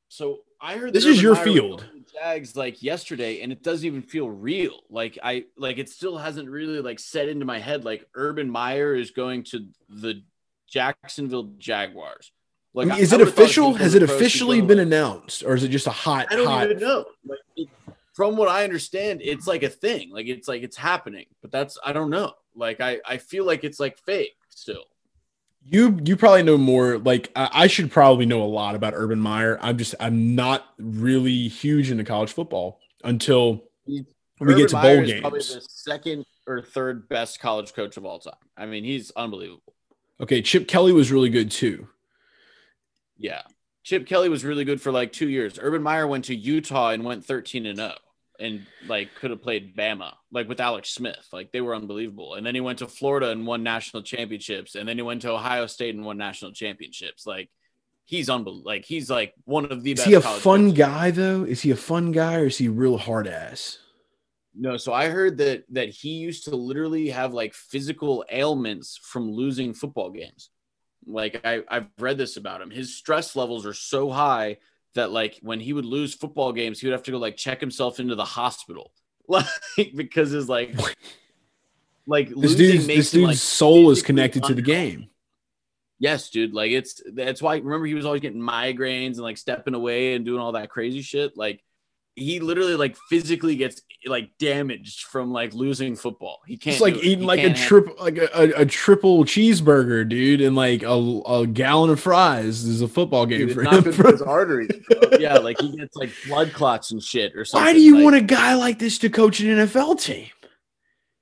So 0.09 0.39
I 0.59 0.77
heard 0.77 0.91
This 0.93 1.05
is 1.05 1.17
Urban 1.17 1.23
your 1.23 1.35
Meyer 1.35 1.43
field. 1.43 1.85
Going 2.13 2.45
to 2.45 2.49
the 2.53 2.53
Jags 2.53 2.55
like 2.55 2.83
yesterday, 2.83 3.41
and 3.41 3.51
it 3.51 3.63
doesn't 3.63 3.85
even 3.85 4.01
feel 4.01 4.29
real. 4.29 4.79
Like 4.89 5.17
I 5.23 5.45
like 5.57 5.77
it 5.77 5.89
still 5.89 6.17
hasn't 6.17 6.49
really 6.49 6.81
like 6.81 6.99
set 6.99 7.27
into 7.29 7.45
my 7.45 7.59
head. 7.59 7.83
Like 7.85 8.07
Urban 8.15 8.49
Meyer 8.49 8.95
is 8.95 9.11
going 9.11 9.43
to 9.45 9.67
the 9.89 10.23
Jacksonville 10.67 11.51
Jaguars. 11.57 12.31
I 12.79 12.85
Like 12.85 12.87
mean, 12.87 12.99
is 12.99 13.13
I 13.13 13.17
it 13.17 13.19
would've 13.19 13.35
thought 13.35 13.51
he 13.51 13.65
official? 13.65 13.73
Has 13.75 13.95
it 13.95 14.03
officially 14.03 14.61
been 14.61 14.79
announced, 14.79 15.43
or 15.43 15.55
is 15.55 15.63
it 15.63 15.69
just 15.69 15.87
a 15.87 15.91
hot, 15.91 16.27
I 16.31 16.35
don't 16.35 16.47
hot? 16.47 16.71
even 16.71 16.79
know. 16.79 17.05
Like 17.25 17.39
it, 17.55 17.69
from 18.13 18.37
what 18.37 18.49
I 18.49 18.63
understand, 18.63 19.21
it's 19.23 19.47
like 19.47 19.63
a 19.63 19.69
thing. 19.69 20.11
Like 20.11 20.27
it's 20.27 20.47
like 20.47 20.63
it's 20.63 20.77
happening, 20.77 21.25
but 21.41 21.51
that's 21.51 21.77
I 21.85 21.93
don't 21.93 22.09
know. 22.09 22.33
Like 22.55 22.81
I 22.81 22.99
I 23.05 23.17
feel 23.17 23.45
like 23.45 23.63
it's 23.63 23.79
like 23.79 23.97
fake 23.97 24.35
still. 24.49 24.83
You 25.65 25.99
you 26.03 26.15
probably 26.17 26.43
know 26.43 26.57
more. 26.57 26.97
Like 26.97 27.31
I, 27.35 27.49
I 27.53 27.67
should 27.67 27.91
probably 27.91 28.25
know 28.25 28.43
a 28.43 28.45
lot 28.45 28.75
about 28.75 28.93
Urban 28.95 29.19
Meyer. 29.19 29.57
I'm 29.61 29.77
just 29.77 29.95
I'm 29.99 30.35
not 30.35 30.65
really 30.77 31.47
huge 31.47 31.89
into 31.89 32.03
college 32.03 32.33
football 32.33 32.79
until 33.03 33.63
He's- 33.85 34.05
we 34.39 34.55
get 34.55 34.69
to 34.69 34.77
Urban 34.77 34.81
Meyer 34.81 35.01
bowl 35.01 35.13
is 35.13 35.21
Probably 35.21 35.39
the 35.39 35.61
second 35.69 36.25
or 36.47 36.61
third 36.61 37.07
best 37.07 37.39
college 37.39 37.73
coach 37.73 37.95
of 37.97 38.05
all 38.05 38.19
time. 38.19 38.33
I 38.57 38.65
mean, 38.65 38.83
he's 38.83 39.11
unbelievable. 39.11 39.73
Okay, 40.19 40.41
Chip 40.41 40.67
Kelly 40.67 40.91
was 40.91 41.11
really 41.11 41.29
good 41.29 41.49
too. 41.49 41.87
Yeah. 43.17 43.43
Chip 43.83 44.05
Kelly 44.05 44.29
was 44.29 44.43
really 44.43 44.65
good 44.65 44.81
for 44.81 44.91
like 44.91 45.11
two 45.13 45.29
years. 45.29 45.57
Urban 45.61 45.81
Meyer 45.81 46.07
went 46.07 46.25
to 46.25 46.35
Utah 46.35 46.89
and 46.89 47.03
went 47.03 47.25
13 47.25 47.65
and 47.65 47.77
0 47.77 47.93
and 48.43 48.65
like 48.87 49.15
could 49.15 49.31
have 49.31 49.41
played 49.41 49.75
Bama, 49.75 50.13
like 50.31 50.49
with 50.49 50.59
Alex 50.59 50.89
Smith. 50.89 51.27
Like 51.31 51.51
they 51.51 51.61
were 51.61 51.75
unbelievable. 51.75 52.35
And 52.35 52.45
then 52.45 52.53
he 52.55 52.61
went 52.61 52.79
to 52.79 52.87
Florida 52.87 53.29
and 53.29 53.47
won 53.47 53.63
national 53.63 54.03
championships. 54.03 54.75
And 54.75 54.87
then 54.87 54.97
he 54.97 55.01
went 55.01 55.21
to 55.21 55.31
Ohio 55.31 55.65
State 55.65 55.95
and 55.95 56.05
won 56.05 56.17
national 56.17 56.51
championships. 56.51 57.25
Like 57.25 57.49
he's 58.05 58.29
unbelievable. 58.29 58.69
Like 58.69 58.85
he's 58.85 59.09
like 59.09 59.33
one 59.45 59.71
of 59.71 59.83
the 59.83 59.93
Is 59.93 59.99
best. 59.99 60.07
he 60.07 60.13
a 60.15 60.21
fun 60.21 60.71
guy 60.71 61.11
though? 61.11 61.43
Is 61.45 61.61
he 61.61 61.71
a 61.71 61.75
fun 61.75 62.11
guy 62.11 62.35
or 62.35 62.47
is 62.47 62.57
he 62.57 62.67
a 62.67 62.71
real 62.71 62.97
hard 62.97 63.27
ass? 63.27 63.79
No, 64.55 64.77
so 64.77 64.93
I 64.93 65.09
heard 65.09 65.37
that 65.37 65.63
that 65.69 65.89
he 65.89 66.09
used 66.09 66.43
to 66.45 66.55
literally 66.55 67.09
have 67.09 67.33
like 67.33 67.53
physical 67.53 68.23
ailments 68.29 68.99
from 69.01 69.31
losing 69.31 69.73
football 69.73 70.11
games. 70.11 70.49
Like 71.05 71.41
I, 71.43 71.61
I've 71.67 71.87
read 71.97 72.17
this 72.17 72.37
about 72.37 72.61
him. 72.61 72.69
His 72.69 72.95
stress 72.95 73.35
levels 73.35 73.65
are 73.65 73.73
so 73.73 74.11
high 74.11 74.57
that 74.95 75.11
like 75.11 75.39
when 75.41 75.59
he 75.59 75.73
would 75.73 75.85
lose 75.85 76.13
football 76.13 76.53
games, 76.53 76.79
he 76.79 76.87
would 76.87 76.93
have 76.93 77.03
to 77.03 77.11
go 77.11 77.17
like 77.17 77.37
check 77.37 77.59
himself 77.59 77.99
into 77.99 78.15
the 78.15 78.25
hospital, 78.25 78.91
like 79.27 79.45
because 79.95 80.31
his 80.31 80.49
like 80.49 80.75
like 82.05 82.29
This 82.29 82.35
losing 82.37 82.57
dude's 82.57 82.87
makes 82.87 82.97
this 82.97 83.13
him, 83.13 83.19
dude's 83.21 83.27
like, 83.29 83.37
soul 83.37 83.89
is 83.91 84.01
connected 84.01 84.43
to 84.45 84.53
the 84.53 84.61
game. 84.61 85.09
Yes, 85.99 86.29
dude. 86.29 86.53
Like 86.53 86.71
it's 86.71 87.01
that's 87.13 87.41
why 87.41 87.57
remember 87.57 87.85
he 87.85 87.93
was 87.93 88.05
always 88.05 88.21
getting 88.21 88.41
migraines 88.41 89.13
and 89.13 89.19
like 89.19 89.37
stepping 89.37 89.73
away 89.73 90.15
and 90.15 90.25
doing 90.25 90.41
all 90.41 90.51
that 90.53 90.69
crazy 90.69 91.01
shit. 91.01 91.37
Like 91.37 91.63
he 92.15 92.39
literally 92.39 92.75
like 92.75 92.95
physically 93.09 93.55
gets 93.55 93.81
like 94.05 94.29
damaged 94.37 95.03
from 95.03 95.31
like 95.31 95.53
losing 95.53 95.95
football. 95.95 96.41
He 96.45 96.57
can't. 96.57 96.75
It's 96.75 96.81
like 96.81 96.95
do 96.95 96.99
it. 96.99 97.05
eating 97.05 97.25
like 97.25 97.39
a 97.39 97.43
can't 97.43 97.57
have- 97.57 97.67
triple, 97.67 97.95
like 97.99 98.17
a, 98.17 98.29
a, 98.37 98.61
a 98.61 98.65
triple 98.65 99.23
cheeseburger, 99.25 100.07
dude, 100.07 100.41
and 100.41 100.55
like 100.55 100.83
a, 100.83 101.21
a 101.25 101.47
gallon 101.47 101.89
of 101.89 101.99
fries. 101.99 102.65
This 102.65 102.75
is 102.75 102.81
a 102.81 102.87
football 102.87 103.25
game 103.25 103.47
Dude, 103.47 103.53
for 103.53 103.63
him. 103.63 103.91
for 103.91 104.11
his 104.11 104.21
arteries. 104.21 104.69
yeah, 105.19 105.37
like 105.37 105.59
he 105.59 105.75
gets 105.75 105.95
like 105.95 106.11
blood 106.27 106.53
clots 106.53 106.91
and 106.91 107.01
shit 107.01 107.35
or 107.35 107.45
something. 107.45 107.65
Why 107.65 107.73
do 107.73 107.81
you 107.81 107.95
like, 107.95 108.03
want 108.03 108.15
a 108.15 108.21
guy 108.21 108.55
like 108.55 108.79
this 108.79 108.97
to 108.99 109.09
coach 109.09 109.39
an 109.39 109.47
NFL 109.47 110.01
team? 110.01 110.27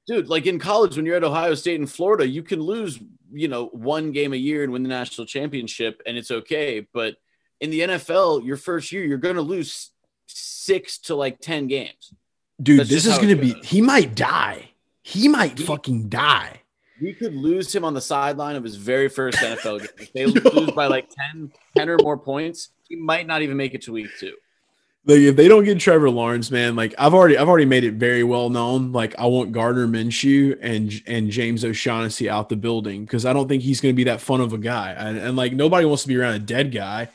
dude? 0.08 0.28
Like 0.28 0.46
in 0.46 0.60
college, 0.60 0.98
when 0.98 1.06
you're 1.06 1.16
at 1.16 1.24
Ohio 1.24 1.56
State 1.56 1.80
and 1.80 1.90
Florida, 1.90 2.28
you 2.28 2.44
can 2.44 2.60
lose, 2.60 3.00
you 3.32 3.48
know, 3.48 3.68
one 3.68 4.12
game 4.12 4.34
a 4.34 4.38
year 4.38 4.64
and 4.64 4.72
win 4.72 4.84
the 4.84 4.90
national 4.90 5.28
championship, 5.28 6.02
and 6.06 6.18
it's 6.18 6.32
okay. 6.32 6.88
But 6.94 7.16
in 7.60 7.70
the 7.70 7.82
NFL, 7.82 8.46
your 8.46 8.58
first 8.58 8.92
year, 8.92 9.06
you're 9.06 9.18
going 9.18 9.36
to 9.36 9.42
lose 9.42 9.92
six 10.38 10.98
to 11.00 11.16
like 11.16 11.40
ten 11.40 11.68
games. 11.68 12.14
Dude, 12.62 12.80
That's 12.82 12.90
this 12.90 13.06
is 13.08 13.18
going 13.18 13.30
to 13.30 13.36
be, 13.42 13.54
goes. 13.54 13.66
he 13.68 13.82
might 13.82 14.14
die. 14.16 14.70
He 15.02 15.28
might 15.28 15.58
He- 15.58 15.66
fucking 15.66 16.10
die. 16.10 16.62
We 17.02 17.14
could 17.14 17.34
lose 17.34 17.74
him 17.74 17.84
on 17.84 17.96
the 17.96 18.02
sideline 18.02 18.56
of 18.56 18.64
his 18.64 18.76
very 18.76 19.10
first 19.10 19.40
NFL 19.40 19.80
game. 19.80 19.90
If 19.98 20.14
they 20.14 20.26
No. 20.52 20.52
lose 20.52 20.72
by 20.72 20.86
like 20.86 21.08
10, 21.34 21.52
10 21.76 21.90
or 21.90 21.98
more 21.98 22.16
points, 22.18 22.70
he 22.88 22.96
might 22.96 23.26
not 23.26 23.42
even 23.42 23.58
make 23.58 23.74
it 23.74 23.82
to 23.84 23.92
week 23.94 24.10
two. 24.20 24.36
Like 25.06 25.18
if 25.18 25.36
they 25.36 25.48
don't 25.48 25.64
get 25.64 25.80
Trevor 25.80 26.12
Lawrence, 26.12 26.52
man, 26.52 26.76
like 26.76 26.94
I've 27.00 27.16
already 27.16 27.36
I've 27.36 27.50
already 27.50 27.66
made 27.66 27.84
it 27.86 27.94
very 27.96 28.24
well 28.24 28.52
known. 28.52 28.92
Like 28.92 29.18
I 29.18 29.26
want 29.26 29.52
Gardner 29.52 29.88
Minshew 29.88 30.60
and 30.62 30.94
and 31.08 31.32
James 31.32 31.66
O'Shaughnessy 31.66 32.30
out 32.30 32.50
the 32.50 32.56
building 32.56 33.04
because 33.06 33.26
I 33.26 33.34
don't 33.34 33.48
think 33.48 33.64
he's 33.64 33.82
going 33.82 33.96
to 33.96 33.98
be 33.98 34.04
that 34.04 34.22
fun 34.22 34.40
of 34.40 34.54
a 34.54 34.60
guy. 34.60 34.92
And, 34.92 35.18
and 35.18 35.36
like 35.36 35.54
nobody 35.54 35.88
wants 35.88 36.04
to 36.04 36.08
be 36.08 36.18
around 36.18 36.36
a 36.36 36.40
dead 36.40 36.72
guy 36.72 37.10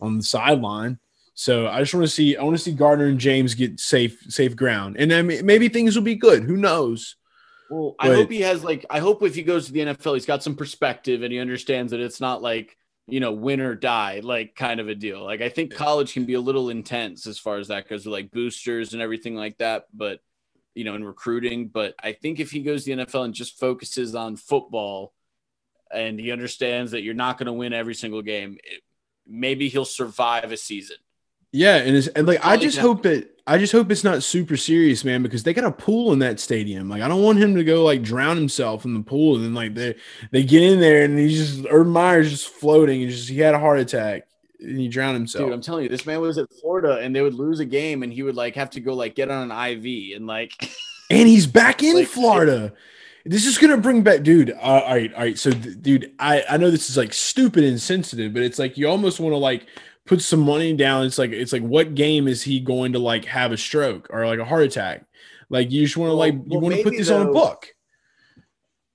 on 0.00 0.18
the 0.18 0.22
sideline. 0.22 1.00
So 1.34 1.66
I 1.66 1.80
just 1.80 1.94
want 1.94 2.04
to 2.04 2.12
see 2.12 2.36
I 2.36 2.42
want 2.42 2.56
to 2.56 2.62
see 2.62 2.72
Gardner 2.72 3.06
and 3.06 3.18
James 3.18 3.54
get 3.54 3.80
safe 3.80 4.22
safe 4.28 4.54
ground, 4.54 4.96
and 4.98 5.10
then 5.10 5.26
maybe 5.44 5.68
things 5.68 5.96
will 5.96 6.02
be 6.02 6.14
good. 6.14 6.42
Who 6.44 6.56
knows? 6.56 7.16
Well, 7.70 7.94
I 7.98 8.08
But- 8.08 8.16
hope 8.16 8.30
he 8.30 8.42
has 8.42 8.62
like 8.62 8.84
I 8.90 8.98
hope 8.98 9.22
if 9.22 9.34
he 9.34 9.42
goes 9.42 9.66
to 9.66 9.72
the 9.72 9.80
NFL, 9.80 10.14
he's 10.14 10.26
got 10.26 10.42
some 10.42 10.56
perspective 10.56 11.22
and 11.22 11.32
he 11.32 11.38
understands 11.38 11.92
that 11.92 12.00
it's 12.00 12.20
not 12.20 12.42
like 12.42 12.76
you 13.08 13.18
know 13.20 13.32
win 13.32 13.60
or 13.60 13.74
die 13.74 14.20
like 14.22 14.54
kind 14.54 14.78
of 14.78 14.88
a 14.88 14.94
deal. 14.94 15.24
Like 15.24 15.40
I 15.40 15.48
think 15.48 15.74
college 15.74 16.12
can 16.12 16.24
be 16.26 16.34
a 16.34 16.40
little 16.40 16.68
intense 16.68 17.26
as 17.26 17.38
far 17.38 17.56
as 17.56 17.68
that 17.68 17.88
goes 17.88 18.04
with 18.04 18.12
like 18.12 18.30
boosters 18.30 18.92
and 18.92 19.00
everything 19.02 19.34
like 19.34 19.56
that, 19.58 19.86
but 19.94 20.20
you 20.74 20.84
know 20.84 20.94
in 20.94 21.02
recruiting. 21.04 21.68
But 21.68 21.94
I 22.02 22.12
think 22.12 22.40
if 22.40 22.50
he 22.50 22.60
goes 22.60 22.84
to 22.84 22.94
the 22.94 23.04
NFL 23.04 23.24
and 23.24 23.34
just 23.34 23.58
focuses 23.58 24.14
on 24.14 24.36
football, 24.36 25.14
and 25.90 26.20
he 26.20 26.30
understands 26.30 26.92
that 26.92 27.02
you're 27.02 27.14
not 27.14 27.38
going 27.38 27.46
to 27.46 27.52
win 27.54 27.72
every 27.72 27.94
single 27.94 28.22
game, 28.22 28.58
it, 28.62 28.82
maybe 29.26 29.68
he'll 29.70 29.84
survive 29.86 30.52
a 30.52 30.56
season. 30.56 30.96
Yeah, 31.52 31.76
and 31.76 31.96
it's 31.96 32.08
and 32.08 32.26
like 32.26 32.44
I 32.44 32.56
just 32.56 32.78
hope 32.78 33.06
it 33.06 33.32
I 33.46 33.58
just 33.58 33.72
hope 33.72 33.90
it's 33.90 34.04
not 34.04 34.22
super 34.22 34.56
serious, 34.56 35.04
man, 35.04 35.22
because 35.22 35.42
they 35.42 35.52
got 35.52 35.64
a 35.64 35.72
pool 35.72 36.12
in 36.12 36.20
that 36.20 36.38
stadium. 36.38 36.88
Like 36.88 37.02
I 37.02 37.08
don't 37.08 37.22
want 37.22 37.38
him 37.38 37.56
to 37.56 37.64
go 37.64 37.84
like 37.84 38.02
drown 38.02 38.36
himself 38.36 38.84
in 38.84 38.94
the 38.94 39.00
pool 39.00 39.36
and 39.36 39.44
then 39.44 39.54
like 39.54 39.74
they 39.74 39.96
they 40.30 40.44
get 40.44 40.62
in 40.62 40.80
there 40.80 41.04
and 41.04 41.18
he's 41.18 41.38
just 41.38 41.66
Urban 41.68 41.92
Meyer's 41.92 42.30
just 42.30 42.48
floating 42.48 43.02
and 43.02 43.10
just 43.10 43.28
he 43.28 43.38
had 43.40 43.54
a 43.54 43.58
heart 43.58 43.80
attack 43.80 44.28
and 44.60 44.78
he 44.78 44.86
drowned 44.86 45.14
himself. 45.14 45.46
Dude, 45.46 45.52
I'm 45.52 45.60
telling 45.60 45.84
you, 45.84 45.88
this 45.88 46.06
man 46.06 46.20
was 46.20 46.38
at 46.38 46.48
Florida 46.60 46.98
and 46.98 47.14
they 47.14 47.20
would 47.20 47.34
lose 47.34 47.58
a 47.58 47.64
game 47.64 48.04
and 48.04 48.12
he 48.12 48.22
would 48.22 48.36
like 48.36 48.54
have 48.54 48.70
to 48.70 48.80
go 48.80 48.94
like 48.94 49.16
get 49.16 49.28
on 49.28 49.50
an 49.50 49.70
IV 49.76 50.16
and 50.16 50.26
like 50.26 50.52
and 51.10 51.28
he's 51.28 51.46
back 51.46 51.82
in 51.82 51.96
Like, 51.96 52.08
Florida. 52.08 52.72
This 53.24 53.46
is 53.46 53.58
gonna 53.58 53.76
bring 53.76 54.02
back, 54.02 54.22
dude. 54.22 54.50
Uh, 54.50 54.56
all 54.60 54.94
right, 54.94 55.12
all 55.14 55.20
right. 55.20 55.38
So, 55.38 55.50
th- 55.52 55.80
dude, 55.80 56.12
I 56.18 56.44
I 56.50 56.56
know 56.56 56.72
this 56.72 56.90
is 56.90 56.96
like 56.96 57.12
stupid 57.12 57.62
and 57.62 57.80
sensitive, 57.80 58.34
but 58.34 58.42
it's 58.42 58.58
like 58.58 58.76
you 58.76 58.88
almost 58.88 59.20
want 59.20 59.32
to 59.32 59.36
like 59.36 59.66
put 60.06 60.22
some 60.22 60.40
money 60.40 60.74
down. 60.74 61.06
It's 61.06 61.18
like 61.18 61.32
it's 61.32 61.52
like 61.52 61.62
what 61.62 61.94
game 61.94 62.28
is 62.28 62.42
he 62.42 62.60
going 62.60 62.92
to 62.92 62.98
like 62.98 63.24
have 63.26 63.52
a 63.52 63.56
stroke 63.56 64.08
or 64.10 64.26
like 64.26 64.38
a 64.38 64.44
heart 64.44 64.64
attack? 64.64 65.04
Like 65.48 65.70
you 65.70 65.84
just 65.84 65.96
want 65.96 66.10
to 66.10 66.16
Well- 66.16 66.18
like 66.18 66.34
you 66.34 66.42
well, 66.46 66.60
want 66.60 66.74
to 66.76 66.82
put 66.82 66.96
this 66.96 67.10
on 67.10 67.28
a 67.28 67.32
book. 67.32 67.68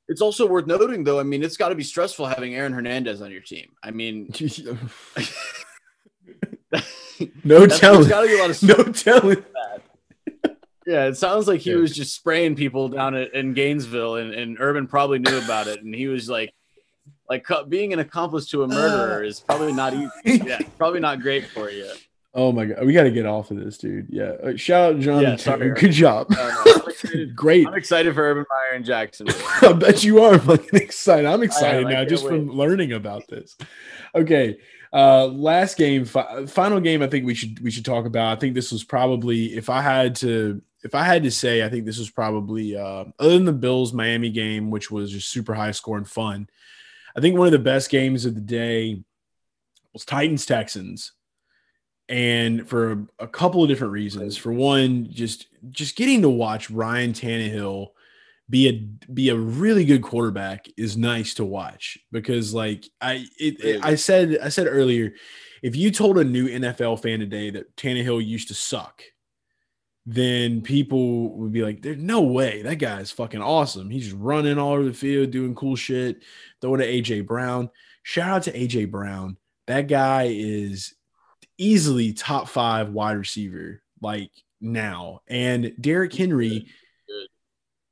It's 0.10 0.22
also 0.22 0.48
worth 0.48 0.68
noting, 0.68 1.04
though. 1.04 1.20
I 1.20 1.24
mean, 1.24 1.44
it's 1.44 1.58
got 1.58 1.68
to 1.70 1.76
be 1.76 1.84
stressful 1.84 2.28
having 2.28 2.56
Aaron 2.56 2.72
Hernandez 2.72 3.22
on 3.22 3.30
your 3.30 3.42
team. 3.42 3.68
I 3.84 3.92
mean, 3.92 4.30
no 7.44 7.68
telling. 7.68 8.08
got 8.08 8.22
to 8.22 8.28
be 8.28 8.36
a 8.36 8.42
lot 8.42 8.50
of. 8.52 8.64
No 8.64 8.84
telling. 8.94 9.44
Yeah, 10.86 11.08
it 11.08 11.18
sounds 11.18 11.50
like 11.50 11.60
he 11.60 11.76
was 11.76 11.94
just 11.94 12.16
spraying 12.16 12.56
people 12.56 12.88
down 12.88 13.16
at, 13.16 13.34
in 13.34 13.54
Gainesville, 13.54 14.16
and, 14.16 14.34
and 14.34 14.56
Urban 14.62 14.88
probably 14.88 15.20
knew 15.20 15.38
about 15.40 15.68
it, 15.68 15.84
and 15.84 15.94
he 15.94 16.08
was 16.08 16.30
like, 16.30 16.54
like 17.30 17.46
being 17.70 17.94
an 17.94 18.00
accomplice 18.00 18.48
to 18.50 18.64
a 18.64 18.68
murderer 18.68 19.24
is 19.24 19.40
probably 19.40 19.74
not 19.74 19.94
easy. 19.94 20.44
Yeah, 20.48 20.60
probably 20.78 21.00
not 21.00 21.22
great 21.22 21.46
for 21.48 21.70
you. 21.70 21.92
Oh 22.34 22.52
my 22.52 22.66
god, 22.66 22.86
we 22.86 22.94
got 22.94 23.04
to 23.04 23.12
get 23.12 23.26
off 23.26 23.50
of 23.52 23.58
this, 23.58 23.78
dude. 23.78 24.08
Yeah, 24.10 24.34
Uh, 24.44 24.56
shout 24.56 24.94
out 24.96 25.00
John. 25.00 25.22
Yeah, 25.24 25.36
sorry, 25.38 25.58
Taylor. 25.60 25.66
Eric. 25.70 25.80
Good 25.80 25.92
job. 25.92 26.28
Uh, 26.30 26.54
no, 26.66 26.74
I'm, 27.14 27.34
Great. 27.36 27.68
I'm 27.68 27.74
excited 27.74 28.14
for 28.14 28.22
Urban 28.22 28.46
Meyer 28.50 28.76
and 28.76 28.86
Jackson. 28.86 29.28
I 29.62 29.74
bet 29.74 30.04
you 30.04 30.22
are 30.22 30.38
fucking 30.38 30.70
excited. 30.80 31.26
I'm 31.26 31.42
excited 31.44 31.86
I 31.88 31.90
now 31.90 31.96
can't 31.98 32.10
just 32.10 32.26
from 32.28 32.50
learning 32.50 32.92
about 32.94 33.28
this. 33.28 33.58
Okay. 34.14 34.58
Uh 34.94 35.26
last 35.28 35.78
game 35.78 36.06
fi- 36.06 36.46
final 36.46 36.80
game 36.80 37.02
I 37.02 37.08
think 37.08 37.26
we 37.26 37.34
should 37.36 37.60
we 37.62 37.72
should 37.72 37.86
talk 37.86 38.06
about. 38.06 38.38
I 38.38 38.40
think 38.40 38.56
this 38.56 38.72
was 38.72 38.84
probably 38.84 39.48
if 39.56 39.70
I 39.70 39.82
had 39.82 40.16
to 40.18 40.62
if 40.84 40.96
I 40.96 41.04
had 41.04 41.24
to 41.24 41.32
say 41.32 41.64
I 41.64 41.70
think 41.70 41.86
this 41.86 41.98
was 42.00 42.10
probably 42.10 42.78
uh 42.78 43.06
other 43.20 43.34
than 43.34 43.46
the 43.46 43.52
Bills 43.54 43.92
Miami 43.94 44.30
game 44.30 44.70
which 44.72 44.90
was 44.90 45.12
just 45.12 45.30
super 45.30 45.54
high 45.56 45.72
score 45.72 45.98
and 45.98 46.08
fun. 46.08 46.48
I 47.18 47.22
think 47.22 47.36
one 47.36 47.48
of 47.48 47.52
the 47.52 47.60
best 47.60 47.90
games 47.90 48.26
of 48.26 48.36
the 48.36 48.42
day 48.42 49.04
was 49.92 50.06
Titans 50.06 50.46
Texans. 50.46 51.14
And 52.08 52.70
for 52.70 52.92
a, 52.92 53.08
a 53.20 53.28
couple 53.28 53.64
of 53.64 53.70
different 53.70 53.92
reasons. 53.92 54.38
For 54.38 54.54
one, 54.54 55.10
just 55.12 55.48
just 55.72 55.98
getting 55.98 56.22
to 56.22 56.30
watch 56.30 56.70
Ryan 56.70 57.12
Tannehill 57.12 57.88
be 58.50 58.70
a 58.70 59.12
be 59.12 59.30
a 59.30 59.36
really 59.36 59.84
good 59.84 60.02
quarterback 60.02 60.68
is 60.78 60.96
nice 60.96 61.34
to 61.34 61.44
watch 61.44 61.98
because 62.14 62.54
like 62.54 62.86
I 63.02 63.26
it, 63.38 63.62
Really 63.62 63.82
I 63.82 63.96
said 63.96 64.38
I 64.42 64.48
said 64.48 64.68
earlier, 64.68 65.16
if 65.62 65.76
you 65.76 65.92
told 65.92 66.18
a 66.18 66.24
new 66.24 66.48
NFL 66.48 67.02
fan 67.02 67.20
today 67.20 67.50
that 67.50 67.76
Tannehill 67.76 68.26
used 68.26 68.48
to 68.48 68.54
suck, 68.54 69.04
then 70.10 70.62
people 70.62 71.38
would 71.38 71.52
be 71.52 71.64
like, 71.64 71.82
"There's 71.82 71.98
no 71.98 72.22
way 72.22 72.62
that 72.62 72.78
guy 72.80 73.02
is 73.02 73.12
fucking 73.12 73.42
awesome. 73.42 73.90
He's 73.90 74.06
just 74.06 74.16
running 74.16 74.58
all 74.58 74.74
over 74.74 74.86
the 74.86 74.94
field, 74.94 75.32
doing 75.32 75.54
cool 75.54 75.76
shit." 75.76 76.24
Throwing 76.62 76.80
to 76.80 76.88
AJ 76.88 77.28
Brown. 77.28 77.70
Shout 78.04 78.30
out 78.30 78.44
to 78.44 78.58
AJ 78.58 78.86
Brown. 78.90 79.36
That 79.66 79.90
guy 79.90 80.30
is 80.32 80.96
easily 81.58 82.14
top 82.14 82.48
five 82.48 82.90
wide 82.90 83.18
receiver 83.18 83.84
like 84.02 84.32
now, 84.62 85.22
and 85.28 85.74
Derrick 85.80 86.14
Henry. 86.14 86.68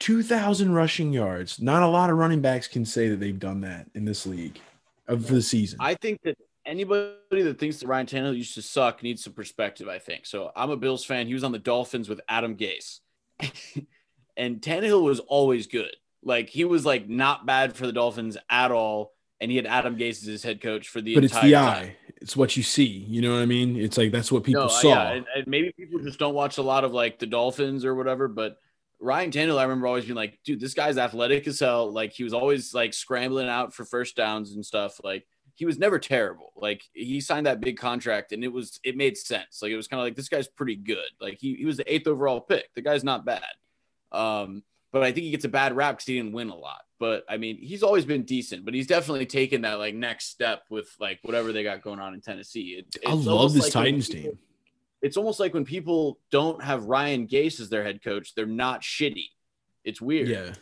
2,000 0.02 0.74
rushing 0.74 1.14
yards. 1.14 1.60
Not 1.62 1.82
a 1.82 1.88
lot 1.88 2.10
of 2.10 2.18
running 2.18 2.42
backs 2.42 2.68
can 2.68 2.86
say 2.86 3.08
that 3.08 3.20
they've 3.22 3.40
done 3.40 3.62
that 3.62 3.88
in 3.96 4.04
this 4.04 4.26
league 4.26 4.60
of 5.08 5.26
the 5.26 5.42
season. 5.42 5.80
I 5.82 5.96
think 5.96 6.22
that 6.24 6.38
anybody 6.66 7.16
that 7.32 7.60
thinks 7.60 7.78
that 7.78 7.88
Ryan 7.88 8.06
Tannehill 8.08 8.38
used 8.38 8.56
to 8.56 8.62
suck 8.62 9.04
needs 9.04 9.24
some 9.24 9.34
perspective. 9.34 9.88
I 9.88 10.00
think 10.00 10.26
so. 10.26 10.52
I'm 10.56 10.72
a 10.72 10.78
Bills 10.78 11.06
fan. 11.06 11.28
He 11.28 11.34
was 11.34 11.44
on 11.44 11.52
the 11.52 11.60
Dolphins 11.60 12.10
with 12.10 12.22
Adam 12.28 12.56
Gase, 12.56 13.00
and 14.38 14.62
Tannehill 14.62 15.04
was 15.04 15.20
always 15.20 15.68
good. 15.68 15.96
Like 16.24 16.50
he 16.50 16.66
was 16.66 16.86
like 16.86 17.08
not 17.08 17.46
bad 17.46 17.76
for 17.76 17.86
the 17.86 17.94
Dolphins 17.94 18.38
at 18.50 18.72
all, 18.72 19.14
and 19.40 19.52
he 19.52 19.58
had 19.58 19.68
Adam 19.68 19.98
Gase 19.98 20.22
as 20.22 20.24
his 20.24 20.44
head 20.44 20.62
coach 20.62 20.88
for 20.88 21.02
the 21.02 21.16
but 21.16 21.24
it's 21.24 21.34
entire 21.34 21.50
the 21.50 21.56
time. 21.56 21.84
eye. 21.86 21.96
It's 22.22 22.36
what 22.36 22.58
you 22.58 22.64
see. 22.64 22.86
You 22.86 23.22
know 23.22 23.34
what 23.34 23.42
I 23.42 23.46
mean? 23.46 23.78
It's 23.78 23.98
like 23.98 24.12
that's 24.12 24.32
what 24.32 24.44
people 24.44 24.64
no, 24.64 24.68
saw. 24.68 24.90
yeah, 24.90 25.12
and, 25.12 25.26
and 25.36 25.48
maybe 25.48 25.72
people 25.78 26.00
just 26.00 26.20
don't 26.20 26.34
watch 26.34 26.58
a 26.58 26.64
lot 26.64 26.84
of 26.84 26.92
like 26.92 27.20
the 27.20 27.28
Dolphins 27.28 27.86
or 27.86 27.94
whatever. 27.94 28.28
But 28.28 28.58
Ryan 29.00 29.32
Tannehill, 29.32 29.60
I 29.60 29.64
remember 29.64 29.88
always 29.88 30.06
being 30.06 30.16
like, 30.16 30.40
dude, 30.44 30.60
this 30.60 30.74
guy's 30.74 30.98
athletic 30.98 31.46
as 31.48 31.60
hell. 31.60 31.92
Like 31.92 32.14
he 32.14 32.24
was 32.24 32.34
always 32.34 32.74
like 32.74 32.94
scrambling 32.94 33.48
out 33.48 33.74
for 33.74 33.86
first 33.86 34.16
downs 34.16 34.54
and 34.54 34.66
stuff. 34.66 35.00
Like 35.04 35.28
he 35.56 35.66
was 35.66 35.80
never 35.80 36.00
terrible. 36.00 36.52
Like 36.56 36.84
he 36.94 37.20
signed 37.22 37.46
that 37.46 37.62
big 37.62 37.78
contract 37.78 38.32
and 38.32 38.44
it 38.44 38.52
was 38.52 38.80
it 38.84 38.96
made 38.96 39.18
sense. 39.18 39.62
Like 39.62 39.72
it 39.72 39.78
was 39.78 39.88
kind 39.88 40.00
of 40.00 40.06
like 40.06 40.16
this 40.16 40.30
guy's 40.30 40.48
pretty 40.48 40.76
good. 40.76 41.10
Like 41.20 41.40
he, 41.40 41.56
he 41.56 41.66
was 41.66 41.78
the 41.78 41.94
eighth 41.94 42.08
overall 42.08 42.42
pick. 42.42 42.74
The 42.76 42.82
guy's 42.82 43.04
not 43.04 43.26
bad. 43.26 43.44
Um, 44.12 44.64
but 44.92 45.04
I 45.04 45.12
think 45.12 45.26
he 45.26 45.32
gets 45.32 45.46
a 45.46 45.50
bad 45.50 45.76
rap 45.76 45.96
because 45.96 46.06
he 46.06 46.16
didn't 46.18 46.34
win 46.34 46.50
a 46.50 46.56
lot. 46.56 46.82
But 47.00 47.26
I 47.28 47.38
mean, 47.38 47.58
he's 47.58 47.84
always 47.84 48.06
been 48.06 48.24
decent, 48.24 48.64
but 48.64 48.74
he's 48.74 48.88
definitely 48.88 49.26
taken 49.26 49.62
that 49.62 49.80
like 49.80 49.96
next 49.96 50.30
step 50.30 50.64
with 50.70 50.94
like 51.00 51.20
whatever 51.24 51.52
they 51.52 51.64
got 51.64 51.82
going 51.82 52.00
on 52.00 52.14
in 52.14 52.22
Tennessee. 52.22 52.84
It, 52.86 52.96
I 53.06 53.14
love 53.14 53.54
this 53.54 53.64
like 53.64 53.74
Titans 53.74 54.08
people- 54.08 54.32
team. 54.32 54.40
It's 55.02 55.18
almost 55.18 55.40
like 55.40 55.54
when 55.54 55.66
people 55.66 56.20
don't 56.32 56.64
have 56.64 56.86
Ryan 56.86 57.28
Gase 57.28 57.60
as 57.60 57.70
their 57.70 57.84
head 57.84 58.02
coach, 58.04 58.34
they're 58.34 58.48
not 58.48 58.82
shitty. 58.82 59.28
It's 59.84 60.02
weird. 60.02 60.28
Yeah. 60.30 60.54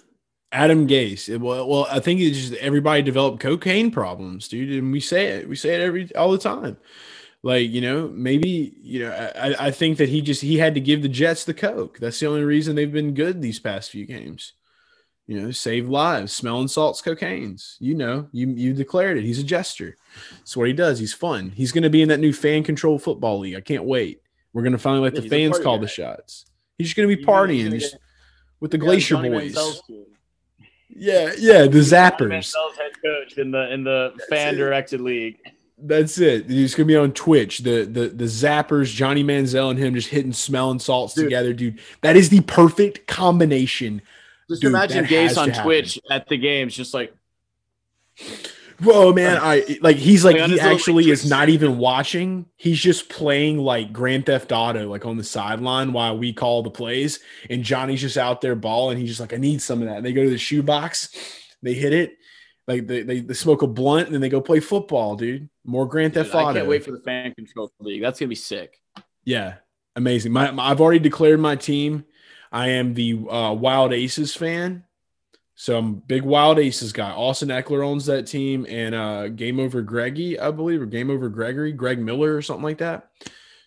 Adam 0.53 0.87
Gase. 0.87 1.37
Well, 1.39 1.67
well, 1.67 1.87
I 1.89 1.99
think 1.99 2.21
it's 2.21 2.37
just 2.37 2.53
everybody 2.53 3.01
developed 3.01 3.41
cocaine 3.41 3.91
problems, 3.91 4.47
dude. 4.47 4.71
And 4.71 4.91
we 4.91 4.99
say 4.99 5.25
it. 5.27 5.49
We 5.49 5.55
say 5.55 5.75
it 5.75 5.81
every 5.81 6.15
all 6.15 6.31
the 6.31 6.37
time. 6.37 6.77
Like, 7.41 7.69
you 7.69 7.81
know, 7.81 8.07
maybe, 8.07 8.73
you 8.81 8.99
know, 9.01 9.11
I, 9.11 9.67
I 9.67 9.71
think 9.71 9.97
that 9.97 10.07
he 10.07 10.21
just 10.21 10.41
he 10.41 10.57
had 10.57 10.75
to 10.75 10.79
give 10.79 11.01
the 11.01 11.09
Jets 11.09 11.43
the 11.43 11.53
coke. 11.53 11.97
That's 11.99 12.19
the 12.19 12.27
only 12.27 12.43
reason 12.43 12.75
they've 12.75 12.91
been 12.91 13.13
good 13.13 13.41
these 13.41 13.59
past 13.59 13.89
few 13.91 14.05
games. 14.05 14.53
You 15.27 15.41
know, 15.41 15.51
save 15.51 15.89
lives, 15.89 16.33
smelling 16.33 16.67
salts, 16.67 17.01
cocaines. 17.01 17.75
You 17.79 17.95
know, 17.95 18.29
you 18.31 18.47
you 18.49 18.73
declared 18.73 19.17
it. 19.17 19.23
He's 19.23 19.39
a 19.39 19.43
jester. 19.43 19.97
That's 20.37 20.55
what 20.55 20.67
he 20.67 20.73
does. 20.73 20.99
He's 20.99 21.13
fun. 21.13 21.49
He's 21.49 21.71
going 21.71 21.83
to 21.83 21.89
be 21.89 22.01
in 22.01 22.09
that 22.09 22.19
new 22.19 22.31
fan 22.33 22.63
control 22.63 22.99
football 22.99 23.39
league. 23.39 23.55
I 23.55 23.61
can't 23.61 23.85
wait. 23.85 24.21
We're 24.53 24.63
gonna 24.63 24.77
finally 24.77 25.03
let 25.03 25.15
the 25.15 25.21
he's 25.21 25.31
fans 25.31 25.59
call 25.59 25.77
guy. 25.77 25.81
the 25.81 25.87
shots. 25.87 26.45
He's 26.77 26.93
just 26.93 26.95
be 26.95 27.15
He's 27.15 27.25
gonna- 27.25 27.51
he's 27.53 27.65
partying 27.65 27.79
just 27.79 27.97
with 28.59 28.71
the 28.71 28.77
Glacier 28.77 29.15
Boyz. 29.15 29.81
Manziel's 30.95 31.35
team. 31.35 31.43
Yeah, 31.45 31.61
yeah, 31.61 31.67
the 31.67 31.79
Zappers. 31.79 32.29
Manziel's 32.29 32.77
head 32.77 32.91
coach 33.03 33.37
in 33.37 33.51
the 33.51 33.73
in 33.73 33.83
the 33.83 34.13
fan 34.29 34.55
directed 34.55 35.01
league. 35.01 35.39
That's 35.77 36.17
it. 36.17 36.49
He's 36.49 36.75
gonna 36.75 36.87
be 36.87 36.95
on 36.95 37.11
Twitch. 37.11 37.59
The 37.59 37.83
the 37.83 38.07
the 38.07 38.25
Zappers, 38.25 38.93
Johnny 38.93 39.23
Manziel 39.23 39.69
and 39.69 39.79
him 39.79 39.95
just 39.95 40.09
hitting 40.09 40.33
smelling 40.33 40.79
salts 40.79 41.13
Dude. 41.13 41.25
together, 41.25 41.53
dude. 41.53 41.79
That 42.01 42.15
is 42.15 42.29
the 42.29 42.41
perfect 42.41 43.07
combination. 43.07 44.01
Just 44.49 44.61
Dude, 44.61 44.69
imagine 44.69 45.03
that 45.03 45.09
Gase 45.09 45.37
on. 45.37 45.51
Twitch 45.63 45.99
at 46.09 46.27
the 46.27 46.37
games, 46.37 46.75
just 46.75 46.93
like 46.93 47.13
Whoa, 48.81 49.13
man! 49.13 49.37
I 49.41 49.77
like 49.81 49.97
he's 49.97 50.25
like 50.25 50.37
Like, 50.37 50.49
he 50.49 50.59
actually 50.59 51.09
is 51.09 51.29
not 51.29 51.49
even 51.49 51.77
watching. 51.77 52.45
He's 52.55 52.79
just 52.79 53.07
playing 53.09 53.57
like 53.59 53.93
Grand 53.93 54.25
Theft 54.25 54.51
Auto, 54.51 54.87
like 54.89 55.05
on 55.05 55.17
the 55.17 55.23
sideline 55.23 55.93
while 55.93 56.17
we 56.17 56.33
call 56.33 56.63
the 56.63 56.71
plays, 56.71 57.19
and 57.49 57.63
Johnny's 57.63 58.01
just 58.01 58.17
out 58.17 58.41
there 58.41 58.55
balling. 58.55 58.97
He's 58.97 59.09
just 59.09 59.19
like, 59.19 59.33
I 59.33 59.37
need 59.37 59.61
some 59.61 59.81
of 59.81 59.87
that. 59.87 59.97
And 59.97 60.05
they 60.05 60.13
go 60.13 60.23
to 60.23 60.29
the 60.29 60.37
shoebox, 60.37 61.09
they 61.61 61.73
hit 61.73 61.93
it, 61.93 62.17
like 62.67 62.87
they, 62.87 63.03
they 63.03 63.19
they 63.19 63.33
smoke 63.33 63.61
a 63.61 63.67
blunt, 63.67 64.07
and 64.07 64.13
then 64.13 64.21
they 64.21 64.29
go 64.29 64.41
play 64.41 64.59
football, 64.59 65.15
dude. 65.15 65.49
More 65.65 65.85
Grand 65.87 66.13
dude, 66.13 66.23
Theft 66.25 66.35
I 66.35 66.43
Auto. 66.43 66.53
can't 66.55 66.67
wait 66.67 66.83
for 66.83 66.91
the 66.91 67.01
fan 67.01 67.33
control 67.35 67.71
league. 67.79 68.01
That's 68.01 68.19
gonna 68.19 68.29
be 68.29 68.35
sick. 68.35 68.77
Yeah, 69.23 69.55
amazing. 69.95 70.31
My, 70.33 70.51
my- 70.51 70.69
I've 70.69 70.81
already 70.81 70.99
declared 70.99 71.39
my 71.39 71.55
team. 71.55 72.05
I 72.51 72.69
am 72.69 72.93
the 72.93 73.19
uh, 73.29 73.53
Wild 73.53 73.93
Aces 73.93 74.35
fan, 74.35 74.83
so 75.55 75.77
I'm 75.77 75.95
big 75.95 76.23
Wild 76.23 76.59
Aces 76.59 76.93
guy. 76.93 77.11
Austin 77.11 77.49
Ekeler 77.49 77.85
owns 77.85 78.05
that 78.07 78.27
team, 78.27 78.65
and 78.67 78.95
uh, 78.95 79.27
Game 79.29 79.59
Over 79.59 79.81
Greggy, 79.81 80.39
I 80.39 80.51
believe, 80.51 80.81
or 80.81 80.85
Game 80.85 81.09
Over 81.09 81.29
Gregory, 81.29 81.71
Greg 81.71 81.99
Miller, 81.99 82.35
or 82.35 82.41
something 82.41 82.63
like 82.63 82.79
that. 82.79 83.09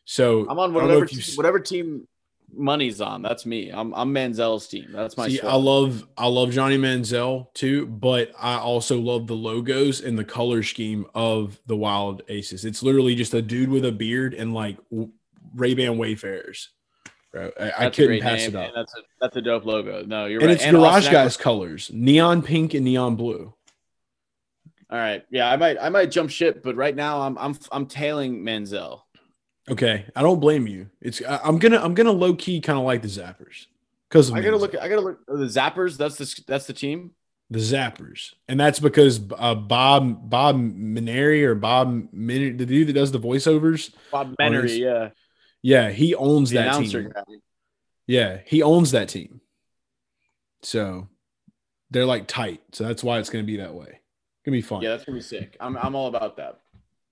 So 0.04 0.48
I'm 0.48 0.58
on 0.58 0.70
I 0.70 0.80
don't 0.80 0.88
know 0.88 0.98
whatever 0.98 1.06
team, 1.06 1.36
whatever 1.36 1.60
team 1.60 2.08
money's 2.52 3.00
on. 3.00 3.22
That's 3.22 3.46
me. 3.46 3.70
I'm 3.70 3.94
I'm 3.94 4.12
Manziel's 4.12 4.66
team. 4.66 4.88
That's 4.92 5.16
my 5.16 5.28
See. 5.28 5.40
I 5.40 5.54
love 5.54 6.06
I 6.16 6.26
love 6.26 6.50
Johnny 6.50 6.78
Manziel 6.78 7.52
too, 7.54 7.86
but 7.86 8.32
I 8.40 8.56
also 8.58 9.00
love 9.00 9.26
the 9.26 9.34
logos 9.34 10.00
and 10.00 10.18
the 10.18 10.24
color 10.24 10.62
scheme 10.62 11.06
of 11.14 11.60
the 11.66 11.76
Wild 11.76 12.22
Aces. 12.28 12.64
It's 12.64 12.82
literally 12.82 13.14
just 13.14 13.34
a 13.34 13.42
dude 13.42 13.68
with 13.68 13.84
a 13.84 13.92
beard 13.92 14.34
and 14.34 14.54
like 14.54 14.78
Ray 15.54 15.74
Ban 15.74 15.98
Wayfarers. 15.98 16.70
Bro, 17.36 17.50
I, 17.60 17.86
I 17.86 17.90
couldn't 17.90 18.22
pass 18.22 18.38
name, 18.38 18.48
it 18.48 18.56
up. 18.56 18.72
That's 18.74 18.94
a 18.94 19.00
that's 19.20 19.36
a 19.36 19.42
dope 19.42 19.66
logo. 19.66 20.02
No, 20.06 20.24
you're 20.24 20.40
and 20.40 20.48
right. 20.48 20.56
it's 20.56 20.64
Garage 20.64 21.00
Austin 21.00 21.12
Guys 21.12 21.36
colors, 21.36 21.90
neon 21.92 22.40
pink 22.40 22.72
and 22.72 22.82
neon 22.82 23.14
blue. 23.14 23.52
All 24.88 24.98
right, 24.98 25.22
yeah, 25.30 25.50
I 25.50 25.56
might 25.56 25.76
I 25.78 25.90
might 25.90 26.10
jump 26.10 26.30
ship, 26.30 26.62
but 26.62 26.76
right 26.76 26.96
now 26.96 27.20
I'm 27.20 27.36
I'm 27.36 27.58
I'm 27.70 27.84
tailing 27.84 28.42
Manziel. 28.42 29.02
Okay, 29.68 30.06
I 30.16 30.22
don't 30.22 30.40
blame 30.40 30.66
you. 30.66 30.88
It's 31.02 31.20
I, 31.22 31.40
I'm 31.44 31.58
gonna 31.58 31.78
I'm 31.78 31.92
gonna 31.92 32.10
low 32.10 32.34
key 32.34 32.62
kind 32.62 32.78
of 32.78 32.86
like 32.86 33.02
the 33.02 33.08
Zappers 33.08 33.66
because 34.08 34.32
I 34.32 34.40
gotta 34.40 34.56
look. 34.56 34.74
I 34.74 34.88
gotta 34.88 35.02
look. 35.02 35.26
the 35.26 35.44
Zappers. 35.44 35.98
That's 35.98 36.16
the 36.16 36.42
that's 36.46 36.66
the 36.66 36.72
team. 36.72 37.10
the 37.50 37.58
Zappers, 37.58 38.32
and 38.48 38.58
that's 38.58 38.78
because 38.78 39.20
uh, 39.36 39.54
Bob 39.54 40.30
Bob 40.30 40.56
Mineri 40.56 41.42
or 41.42 41.54
Bob 41.54 42.08
Min- 42.12 42.56
the 42.56 42.64
dude 42.64 42.88
that 42.88 42.94
does 42.94 43.12
the 43.12 43.20
voiceovers. 43.20 43.92
Bob 44.10 44.34
Menery, 44.40 44.78
yeah, 44.78 45.10
Yeah, 45.66 45.90
he 45.90 46.14
owns 46.14 46.50
the 46.50 46.58
that 46.58 46.78
team. 46.80 47.10
guy. 47.12 47.22
Yeah, 48.06 48.38
he 48.46 48.62
owns 48.62 48.92
that 48.92 49.08
team. 49.08 49.40
So 50.62 51.08
they're 51.90 52.06
like 52.06 52.26
tight. 52.26 52.60
So 52.72 52.84
that's 52.84 53.02
why 53.02 53.18
it's 53.18 53.30
gonna 53.30 53.44
be 53.44 53.56
that 53.58 53.74
way. 53.74 53.86
It's 53.88 54.44
Gonna 54.44 54.56
be 54.56 54.62
fun. 54.62 54.82
Yeah, 54.82 54.90
that's 54.90 55.04
gonna 55.04 55.18
be 55.18 55.22
sick. 55.22 55.56
I'm 55.60 55.76
I'm 55.76 55.94
all 55.94 56.06
about 56.08 56.36
that. 56.36 56.60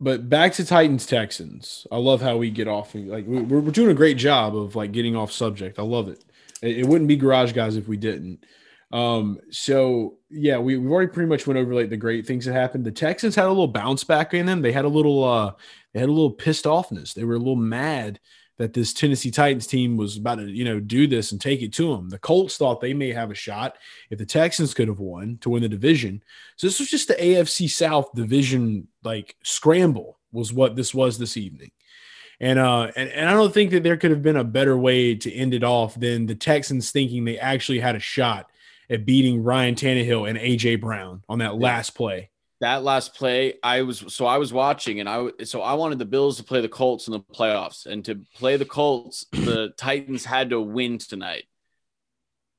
but 0.00 0.28
back 0.28 0.52
to 0.54 0.64
Titans 0.64 1.06
Texans. 1.06 1.86
I 1.90 1.96
love 1.96 2.20
how 2.20 2.36
we 2.36 2.50
get 2.50 2.68
off. 2.68 2.94
Like 2.94 3.26
we- 3.26 3.42
we're, 3.42 3.60
we're 3.60 3.70
doing 3.70 3.90
a 3.90 3.94
great 3.94 4.16
job 4.18 4.54
of 4.56 4.76
like 4.76 4.92
getting 4.92 5.16
off 5.16 5.32
subject. 5.32 5.78
I 5.78 5.82
love 5.82 6.08
it. 6.08 6.22
It, 6.62 6.78
it 6.78 6.86
wouldn't 6.86 7.08
be 7.08 7.16
Garage 7.16 7.52
Guys 7.52 7.76
if 7.76 7.88
we 7.88 7.96
didn't. 7.96 8.44
Um, 8.92 9.40
so 9.50 10.18
yeah, 10.30 10.58
we, 10.58 10.76
we've 10.78 10.90
already 10.92 11.10
pretty 11.10 11.28
much 11.28 11.46
went 11.46 11.58
over 11.58 11.74
like 11.74 11.90
the 11.90 11.96
great 11.96 12.26
things 12.26 12.44
that 12.44 12.52
happened. 12.52 12.84
The 12.84 12.92
Texans 12.92 13.34
had 13.34 13.46
a 13.46 13.48
little 13.48 13.66
bounce 13.68 14.04
back 14.04 14.32
in 14.34 14.46
them. 14.46 14.62
They 14.62 14.70
had 14.72 14.84
a 14.84 14.88
little 14.88 15.24
uh 15.24 15.52
they 15.92 16.00
had 16.00 16.08
a 16.08 16.12
little 16.12 16.30
pissed 16.30 16.64
offness. 16.66 17.14
They 17.14 17.24
were 17.24 17.34
a 17.34 17.38
little 17.38 17.56
mad 17.56 18.20
that 18.56 18.72
this 18.72 18.92
Tennessee 18.92 19.30
Titans 19.30 19.66
team 19.66 19.96
was 19.96 20.16
about 20.16 20.36
to, 20.36 20.48
you 20.48 20.64
know, 20.64 20.78
do 20.78 21.06
this 21.06 21.32
and 21.32 21.40
take 21.40 21.62
it 21.62 21.72
to 21.74 21.94
them. 21.94 22.08
The 22.08 22.18
Colts 22.18 22.56
thought 22.56 22.80
they 22.80 22.94
may 22.94 23.12
have 23.12 23.30
a 23.30 23.34
shot 23.34 23.76
if 24.10 24.18
the 24.18 24.26
Texans 24.26 24.74
could 24.74 24.88
have 24.88 25.00
won 25.00 25.38
to 25.40 25.50
win 25.50 25.62
the 25.62 25.68
division. 25.68 26.22
So 26.56 26.66
this 26.66 26.78
was 26.78 26.90
just 26.90 27.08
the 27.08 27.14
AFC 27.14 27.68
South 27.68 28.12
division 28.14 28.88
like 29.02 29.36
scramble 29.42 30.18
was 30.32 30.52
what 30.52 30.76
this 30.76 30.94
was 30.94 31.18
this 31.18 31.36
evening. 31.36 31.70
And 32.40 32.58
uh 32.58 32.90
and, 32.96 33.10
and 33.10 33.28
I 33.28 33.32
don't 33.32 33.54
think 33.54 33.70
that 33.72 33.82
there 33.82 33.96
could 33.96 34.10
have 34.10 34.22
been 34.22 34.36
a 34.36 34.44
better 34.44 34.76
way 34.76 35.14
to 35.14 35.32
end 35.32 35.54
it 35.54 35.64
off 35.64 35.98
than 35.98 36.26
the 36.26 36.34
Texans 36.34 36.90
thinking 36.90 37.24
they 37.24 37.38
actually 37.38 37.80
had 37.80 37.96
a 37.96 38.00
shot 38.00 38.50
at 38.90 39.06
beating 39.06 39.42
Ryan 39.42 39.74
Tannehill 39.74 40.28
and 40.28 40.38
AJ 40.38 40.80
Brown 40.80 41.22
on 41.28 41.38
that 41.38 41.56
last 41.56 41.90
play. 41.90 42.30
That 42.64 42.82
last 42.82 43.14
play, 43.14 43.54
I 43.62 43.82
was 43.82 44.02
so 44.08 44.24
I 44.24 44.38
was 44.38 44.50
watching, 44.50 44.98
and 45.00 45.06
I 45.06 45.28
so 45.44 45.60
I 45.60 45.74
wanted 45.74 45.98
the 45.98 46.06
Bills 46.06 46.38
to 46.38 46.44
play 46.44 46.62
the 46.62 46.68
Colts 46.68 47.08
in 47.08 47.12
the 47.12 47.20
playoffs, 47.20 47.84
and 47.84 48.02
to 48.06 48.22
play 48.34 48.56
the 48.56 48.64
Colts, 48.64 49.26
the 49.32 49.74
Titans 49.76 50.24
had 50.24 50.48
to 50.48 50.60
win 50.60 50.96
tonight. 50.96 51.44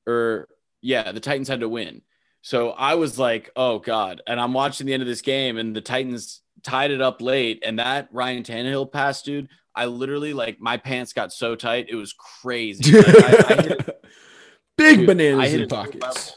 Or 0.06 0.48
yeah, 0.80 1.10
the 1.10 1.18
Titans 1.18 1.48
had 1.48 1.58
to 1.58 1.68
win. 1.68 2.02
So 2.42 2.70
I 2.70 2.94
was 2.94 3.18
like, 3.18 3.50
oh 3.56 3.80
god, 3.80 4.22
and 4.28 4.40
I'm 4.40 4.52
watching 4.52 4.86
the 4.86 4.94
end 4.94 5.02
of 5.02 5.08
this 5.08 5.22
game, 5.22 5.58
and 5.58 5.74
the 5.74 5.80
Titans 5.80 6.40
tied 6.62 6.92
it 6.92 7.00
up 7.00 7.20
late, 7.20 7.64
and 7.66 7.80
that 7.80 8.08
Ryan 8.12 8.44
Tannehill 8.44 8.92
pass, 8.92 9.22
dude. 9.22 9.48
I 9.74 9.86
literally 9.86 10.34
like 10.34 10.60
my 10.60 10.76
pants 10.76 11.14
got 11.14 11.32
so 11.32 11.56
tight, 11.56 11.88
it 11.90 11.96
was 11.96 12.12
crazy. 12.12 12.92
Like, 12.92 13.50
I, 13.50 13.54
I 13.54 13.76
Big 14.76 14.98
Dude, 14.98 15.06
bananas 15.06 15.52
in 15.52 15.68
pockets. 15.68 16.36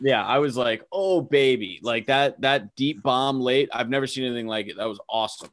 Yeah, 0.00 0.24
I 0.24 0.38
was 0.38 0.56
like, 0.56 0.82
"Oh 0.90 1.20
baby!" 1.20 1.78
Like 1.82 2.06
that 2.06 2.40
that 2.40 2.74
deep 2.74 3.02
bomb 3.02 3.40
late. 3.40 3.68
I've 3.72 3.90
never 3.90 4.06
seen 4.06 4.24
anything 4.24 4.46
like 4.46 4.68
it. 4.68 4.76
That 4.76 4.88
was 4.88 5.00
awesome. 5.08 5.50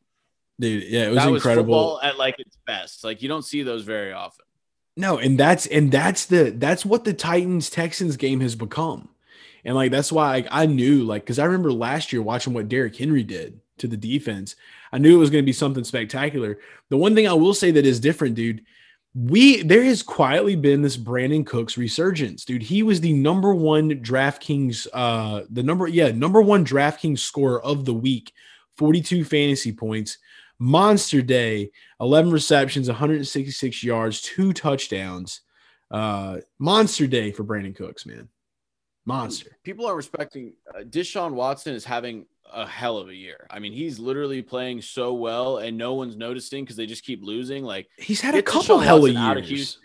Dude, 0.60 0.84
yeah, 0.84 1.08
it 1.08 1.10
was 1.10 1.18
that 1.18 1.30
incredible. 1.30 1.74
was 1.74 2.00
at 2.04 2.18
like 2.18 2.40
its 2.40 2.58
best. 2.66 3.04
Like 3.04 3.22
you 3.22 3.30
don't 3.30 3.44
see 3.44 3.64
those 3.64 3.84
very 3.84 4.14
often. 4.14 4.46
No, 4.96 5.18
and 5.18 5.38
that's 5.38 5.68
and 5.68 5.92
that's 5.92 6.26
the 6.26 6.52
that's 6.56 6.86
what 6.86 7.04
the 7.04 7.14
Titans 7.14 7.70
Texans 7.70 8.18
game 8.18 8.40
has 8.40 8.56
become. 8.56 9.10
And 9.64 9.76
like 9.76 9.92
that's 9.92 10.12
why 10.12 10.30
like, 10.30 10.48
I 10.50 10.66
knew 10.66 11.04
like 11.04 11.24
because 11.24 11.40
I 11.40 11.46
remember 11.46 11.72
last 11.72 12.12
year 12.12 12.22
watching 12.22 12.54
what 12.54 12.70
Derrick 12.70 12.96
Henry 12.96 13.24
did 13.24 13.60
to 13.78 13.88
the 13.88 13.98
defense. 13.98 14.56
I 14.92 14.98
knew 14.98 15.16
it 15.16 15.20
was 15.20 15.30
going 15.30 15.44
to 15.44 15.46
be 15.46 15.54
something 15.54 15.84
spectacular. 15.84 16.60
The 16.90 16.98
one 16.98 17.14
thing 17.14 17.28
I 17.28 17.34
will 17.34 17.54
say 17.54 17.72
that 17.72 17.86
is 17.86 18.00
different, 18.00 18.36
dude, 18.36 18.64
we 19.18 19.64
there 19.64 19.84
has 19.84 20.04
quietly 20.04 20.56
been 20.56 20.84
this 20.84 20.96
Brandin 20.96 21.44
Cooks 21.46 21.76
resurgence, 21.76 22.46
dude. 22.46 22.62
He 22.62 22.84
was 22.84 23.02
the 23.02 23.14
number 23.14 23.56
one 23.56 23.90
DraftKings, 24.04 24.86
uh, 24.94 25.42
the 25.50 25.64
number 25.64 25.88
yeah 25.88 26.12
number 26.12 26.40
one 26.40 26.64
DraftKings 26.64 27.20
scorer 27.20 27.60
of 27.64 27.86
the 27.86 27.96
week, 27.96 28.32
forty 28.76 29.02
two 29.02 29.26
fantasy 29.26 29.72
points, 29.72 30.20
monster 30.60 31.24
day, 31.24 31.72
eleven 32.00 32.32
receptions, 32.32 32.90
one 32.90 32.98
hundred 32.98 33.26
sixty 33.26 33.52
six 33.52 33.84
yards, 33.84 34.22
two 34.22 34.54
touchdowns, 34.54 35.42
uh, 35.90 36.38
monster 36.60 37.08
day 37.08 37.32
for 37.32 37.44
Brandin 37.44 37.76
Cooks, 37.76 38.06
man, 38.06 38.30
monster. 39.06 39.58
People 39.64 39.88
are 39.88 39.96
respecting. 39.96 40.54
Uh, 40.70 40.82
Deshaun 40.84 41.32
Watson 41.32 41.74
is 41.74 41.86
having 41.86 42.28
a 42.54 42.66
hell 42.66 42.98
of 42.98 43.10
a 43.10 43.16
year. 43.16 43.48
I 43.50 43.60
mean, 43.60 43.74
he's 43.74 44.00
literally 44.00 44.42
playing 44.42 44.82
so 44.82 45.14
well, 45.14 45.58
and 45.58 45.78
no 45.78 45.94
one's 45.94 46.16
noticing 46.16 46.64
because 46.64 46.76
they 46.76 46.86
just 46.86 47.04
keep 47.04 47.24
losing. 47.24 47.64
Like 47.64 47.88
He's 47.98 48.22
had 48.22 48.36
a 48.36 48.42
couple 48.42 48.80
hell 48.80 49.06
of 49.06 49.14
years. 49.14 49.48
Houston. 49.48 49.82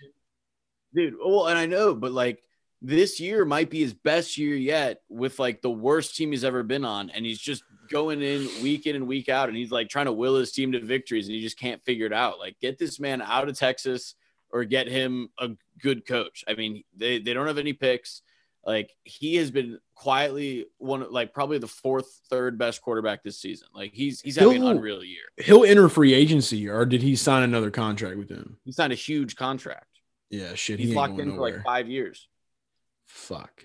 dude. 0.94 1.14
Well, 1.24 1.48
and 1.48 1.58
I 1.58 1.66
know, 1.66 1.94
but 1.94 2.12
like 2.12 2.42
this 2.80 3.20
year 3.20 3.44
might 3.44 3.70
be 3.70 3.80
his 3.80 3.94
best 3.94 4.36
year 4.36 4.56
yet 4.56 5.02
with 5.08 5.38
like 5.38 5.62
the 5.62 5.70
worst 5.70 6.16
team 6.16 6.32
he's 6.32 6.44
ever 6.44 6.62
been 6.62 6.84
on, 6.84 7.10
and 7.10 7.24
he's 7.24 7.38
just 7.38 7.62
going 7.90 8.22
in 8.22 8.48
week 8.62 8.86
in 8.86 8.96
and 8.96 9.06
week 9.06 9.28
out, 9.28 9.48
and 9.48 9.56
he's 9.56 9.70
like 9.70 9.88
trying 9.88 10.06
to 10.06 10.12
will 10.12 10.36
his 10.36 10.52
team 10.52 10.72
to 10.72 10.80
victories, 10.80 11.26
and 11.26 11.34
he 11.34 11.40
just 11.40 11.58
can't 11.58 11.84
figure 11.84 12.06
it 12.06 12.12
out. 12.12 12.38
Like, 12.38 12.58
get 12.60 12.78
this 12.78 12.98
man 12.98 13.22
out 13.22 13.48
of 13.48 13.58
Texas 13.58 14.14
or 14.50 14.64
get 14.64 14.88
him 14.88 15.28
a 15.38 15.50
good 15.80 16.06
coach. 16.06 16.44
I 16.48 16.54
mean, 16.54 16.84
they 16.96 17.18
they 17.18 17.32
don't 17.32 17.46
have 17.46 17.58
any 17.58 17.72
picks. 17.72 18.22
Like 18.64 18.92
he 19.04 19.36
has 19.36 19.50
been 19.50 19.78
quietly 19.94 20.66
one, 20.78 21.02
of 21.02 21.10
like 21.10 21.34
probably 21.34 21.58
the 21.58 21.66
fourth, 21.66 22.20
third 22.30 22.58
best 22.58 22.80
quarterback 22.80 23.22
this 23.24 23.40
season. 23.40 23.68
Like 23.74 23.92
he's 23.92 24.20
he's 24.20 24.36
having 24.36 24.56
an 24.56 24.62
He'll- 24.62 24.70
unreal 24.70 25.02
year. 25.04 25.24
He'll 25.38 25.64
enter 25.64 25.88
free 25.88 26.14
agency, 26.14 26.68
or 26.68 26.84
did 26.86 27.02
he 27.02 27.16
sign 27.16 27.42
another 27.42 27.70
contract 27.70 28.16
with 28.18 28.28
him? 28.30 28.58
He 28.64 28.72
signed 28.72 28.92
a 28.92 28.96
huge 28.96 29.34
contract. 29.36 29.86
Yeah, 30.30 30.54
shit. 30.54 30.78
He 30.78 30.86
He's 30.86 30.90
ain't 30.92 30.96
locked 30.96 31.20
in 31.20 31.34
for 31.34 31.40
like 31.40 31.62
five 31.64 31.88
years. 31.88 32.28
Fuck. 33.06 33.64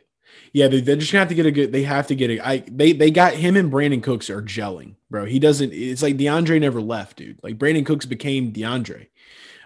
Yeah, 0.51 0.67
they, 0.67 0.81
they're 0.81 0.95
just 0.97 1.11
gonna 1.11 1.21
have 1.21 1.29
to 1.29 1.35
get 1.35 1.45
a 1.45 1.51
good. 1.51 1.71
They 1.71 1.83
have 1.83 2.07
to 2.07 2.15
get 2.15 2.29
a. 2.29 2.45
I 2.45 2.57
they 2.69 2.91
they 2.91 3.11
got 3.11 3.33
him 3.33 3.55
and 3.55 3.71
Brandin 3.71 4.03
Cooks 4.03 4.29
are 4.29 4.41
gelling, 4.41 4.95
bro. 5.09 5.25
He 5.25 5.39
doesn't. 5.39 5.71
It's 5.71 6.01
like 6.03 6.17
DeAndre 6.17 6.59
never 6.59 6.81
left, 6.81 7.17
dude. 7.17 7.39
Like 7.43 7.57
Brandin 7.57 7.85
Cooks 7.85 8.05
became 8.05 8.51
DeAndre, 8.51 9.07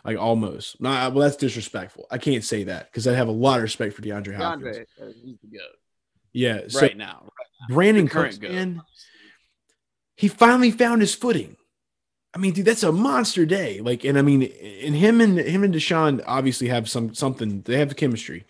like 0.06 0.18
almost. 0.18 0.82
Nah, 0.82 1.10
well, 1.10 1.19
that's 1.19 1.36
disrespectful. 1.36 2.07
I 2.10 2.18
can't 2.18 2.44
say 2.44 2.64
that 2.65 2.91
because 2.91 3.07
I 3.07 3.14
have 3.14 3.28
a 3.28 3.32
lot 3.32 3.57
of 3.57 3.64
respect 3.64 3.94
for 3.95 4.02
DeAndre 4.02 4.36
Hopkins. 4.36 4.78
DeAndre, 4.78 4.82
uh, 5.02 5.11
he's 5.23 5.38
the 5.41 5.48
goat 5.57 5.76
Yeah, 6.34 6.61
so 6.68 6.82
right 6.82 6.98
now. 6.98 7.30
Brandin 7.69 8.03
The 8.06 8.10
current 8.10 8.40
Cooks, 8.41 8.78
goat. 8.78 8.84
he 10.15 10.28
finally 10.28 10.72
found 10.72 11.02
his 11.02 11.14
footing. 11.14 11.56
I 12.34 12.38
mean, 12.38 12.53
dude, 12.53 12.65
that's 12.65 12.84
a 12.84 12.91
monster 12.91 13.45
day. 13.45 13.82
Like, 13.82 14.06
and 14.06 14.18
I 14.18 14.22
mean, 14.22 14.44
and 14.44 14.95
him 14.95 15.19
and 15.19 15.38
him 15.38 15.64
and 15.64 15.73
Deshaun 15.73 16.23
obviously 16.26 16.69
have 16.69 16.90
some 16.90 17.14
something. 17.14 17.61
They 17.61 17.78
have 17.78 17.90
the 17.90 17.95
chemistry, 17.95 18.45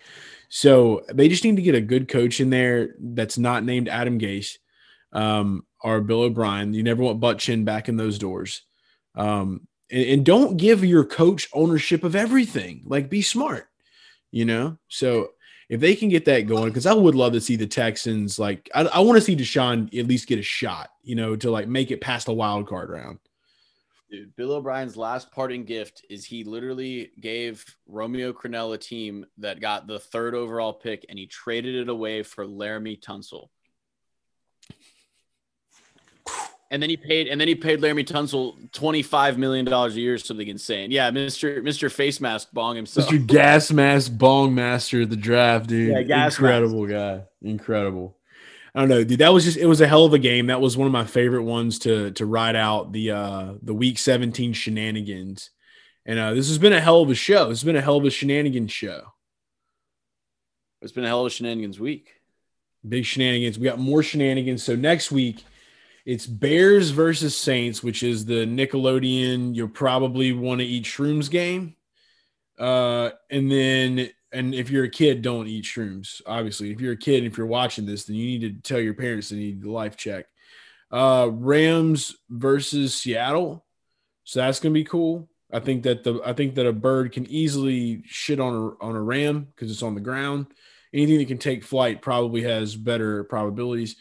so 0.49 1.03
they 1.11 1.27
just 1.27 1.43
need 1.43 1.55
to 1.55 1.61
get 1.63 1.75
a 1.75 1.81
good 1.81 2.07
coach 2.07 2.39
in 2.39 2.51
there 2.51 2.95
that's 2.99 3.37
not 3.39 3.63
named 3.63 3.89
Adam 3.89 4.19
Gase 4.19 4.57
um, 5.13 5.65
or 5.81 5.99
Bill 6.01 6.21
O'Brien. 6.21 6.73
You 6.75 6.83
never 6.83 7.01
want 7.01 7.19
butt 7.19 7.39
chin 7.39 7.65
back 7.65 7.89
in 7.89 7.97
those 7.97 8.19
doors, 8.19 8.61
um, 9.15 9.67
and, 9.91 10.03
and 10.03 10.25
don't 10.25 10.57
give 10.57 10.83
your 10.83 11.03
coach 11.03 11.49
ownership 11.53 12.03
of 12.03 12.15
everything. 12.15 12.83
Like, 12.85 13.09
be 13.09 13.21
smart, 13.21 13.67
you 14.31 14.45
know. 14.45 14.77
So 14.87 15.31
if 15.69 15.79
they 15.79 15.95
can 15.95 16.09
get 16.09 16.25
that 16.25 16.47
going, 16.47 16.69
because 16.69 16.85
I 16.85 16.93
would 16.93 17.15
love 17.15 17.33
to 17.33 17.41
see 17.41 17.55
the 17.55 17.67
Texans. 17.67 18.37
Like, 18.39 18.69
I, 18.73 18.83
I 18.83 18.99
want 18.99 19.17
to 19.17 19.21
see 19.21 19.35
Deshaun 19.35 19.87
at 19.97 20.07
least 20.07 20.27
get 20.27 20.39
a 20.39 20.43
shot, 20.43 20.89
you 21.03 21.15
know, 21.15 21.35
to 21.35 21.51
like 21.51 21.67
make 21.67 21.91
it 21.91 22.01
past 22.01 22.25
the 22.25 22.33
wild 22.33 22.67
card 22.67 22.89
round. 22.89 23.19
Dude, 24.09 24.35
Bill 24.35 24.51
O'Brien's 24.51 24.97
last 24.97 25.31
parting 25.31 25.63
gift 25.63 26.05
is 26.09 26.25
he 26.25 26.43
literally 26.43 27.11
gave 27.21 27.63
Romeo 27.87 28.33
Crennel 28.33 28.73
a 28.73 28.77
team 28.77 29.25
that 29.37 29.61
got 29.61 29.87
the 29.87 29.99
third 29.99 30.35
overall 30.35 30.73
pick 30.73 31.05
and 31.07 31.17
he 31.17 31.27
traded 31.27 31.75
it 31.75 31.87
away 31.87 32.21
for 32.21 32.45
Laremy 32.45 33.01
Tunsil. 33.01 33.47
And 36.71 36.81
then 36.81 36.89
he 36.89 36.95
paid 36.95 37.27
and 37.27 37.39
then 37.39 37.49
he 37.49 37.55
paid 37.55 37.81
Laremy 37.81 38.05
Tunsil 38.07 38.71
$25 38.71 39.35
million 39.35 39.67
a 39.67 39.89
year 39.89 40.13
or 40.13 40.17
something 40.17 40.47
insane. 40.47 40.89
Yeah, 40.89 41.11
Mr. 41.11 41.61
Mr. 41.61 41.91
Face 41.91 42.21
Mask 42.21 42.47
bong 42.53 42.77
himself. 42.77 43.09
Mr. 43.09 43.27
Gas 43.27 43.73
Mask 43.73 44.17
Bong 44.17 44.55
Master 44.55 45.01
of 45.01 45.09
the 45.09 45.17
draft, 45.17 45.67
dude. 45.67 45.91
Yeah, 45.91 46.01
gas 46.03 46.37
Incredible 46.37 46.87
guy. 46.87 47.23
Incredible. 47.41 48.15
I 48.73 48.79
don't 48.79 48.87
know, 48.87 49.03
dude. 49.03 49.19
That 49.19 49.33
was 49.33 49.43
just 49.43 49.57
it 49.57 49.65
was 49.65 49.81
a 49.81 49.87
hell 49.87 50.05
of 50.05 50.13
a 50.13 50.19
game. 50.19 50.47
That 50.47 50.61
was 50.61 50.77
one 50.77 50.87
of 50.87 50.93
my 50.93 51.03
favorite 51.03 51.43
ones 51.43 51.77
to 51.79 52.11
to 52.11 52.25
ride 52.25 52.55
out 52.55 52.93
the 52.93 53.11
uh 53.11 53.53
the 53.61 53.73
week 53.73 53.99
17 53.99 54.53
shenanigans. 54.53 55.49
And 56.05 56.17
uh 56.17 56.33
this 56.33 56.47
has 56.47 56.57
been 56.57 56.71
a 56.71 56.79
hell 56.79 57.01
of 57.01 57.09
a 57.09 57.15
show. 57.15 57.49
This 57.49 57.59
has 57.59 57.65
been 57.65 57.75
a 57.75 57.81
hell 57.81 57.97
of 57.97 58.05
a 58.05 58.09
shenanigans 58.09 58.71
show. 58.71 59.01
It's 60.81 60.93
been 60.93 61.03
a 61.03 61.07
hell 61.09 61.19
of 61.19 61.27
a 61.27 61.29
shenanigans 61.31 61.81
week. 61.81 62.13
Big 62.87 63.03
shenanigans. 63.03 63.59
We 63.59 63.65
got 63.65 63.77
more 63.77 64.01
shenanigans. 64.01 64.63
So 64.63 64.77
next 64.77 65.11
week 65.11 65.43
it's 66.05 66.25
Bears 66.25 66.89
versus 66.89 67.37
Saints, 67.37 67.83
which 67.83 68.03
is 68.03 68.25
the 68.25 68.45
Nickelodeon 68.45 69.55
you'll 69.55 69.67
probably 69.67 70.31
want 70.33 70.61
to 70.61 70.65
eat 70.65 70.85
shrooms 70.85 71.29
game. 71.29 71.75
Uh 72.59 73.11
and 73.29 73.51
then 73.51 74.09
and 74.31 74.55
if 74.55 74.69
you're 74.69 74.85
a 74.85 74.89
kid, 74.89 75.21
don't 75.21 75.47
eat 75.47 75.65
shrooms. 75.65 76.21
Obviously, 76.25 76.71
if 76.71 76.79
you're 76.79 76.93
a 76.93 76.97
kid, 76.97 77.23
and 77.23 77.27
if 77.27 77.37
you're 77.37 77.47
watching 77.47 77.85
this, 77.85 78.05
then 78.05 78.15
you 78.15 78.25
need 78.25 78.41
to 78.41 78.61
tell 78.61 78.79
your 78.79 78.93
parents 78.93 79.29
they 79.29 79.35
need 79.35 79.61
the 79.61 79.71
life 79.71 79.97
check. 79.97 80.25
Uh, 80.89 81.29
Rams 81.31 82.15
versus 82.29 82.95
Seattle, 82.95 83.65
so 84.23 84.39
that's 84.39 84.59
gonna 84.59 84.73
be 84.73 84.83
cool. 84.83 85.29
I 85.51 85.59
think 85.59 85.83
that 85.83 86.03
the 86.03 86.21
I 86.25 86.33
think 86.33 86.55
that 86.55 86.65
a 86.65 86.73
bird 86.73 87.11
can 87.11 87.27
easily 87.27 88.03
shit 88.05 88.39
on 88.39 88.53
a 88.53 88.85
on 88.85 88.95
a 88.95 89.01
ram 89.01 89.47
because 89.53 89.71
it's 89.71 89.83
on 89.83 89.95
the 89.95 90.01
ground. 90.01 90.47
Anything 90.93 91.19
that 91.19 91.27
can 91.27 91.37
take 91.37 91.63
flight 91.63 92.01
probably 92.01 92.43
has 92.43 92.75
better 92.75 93.23
probabilities. 93.25 93.95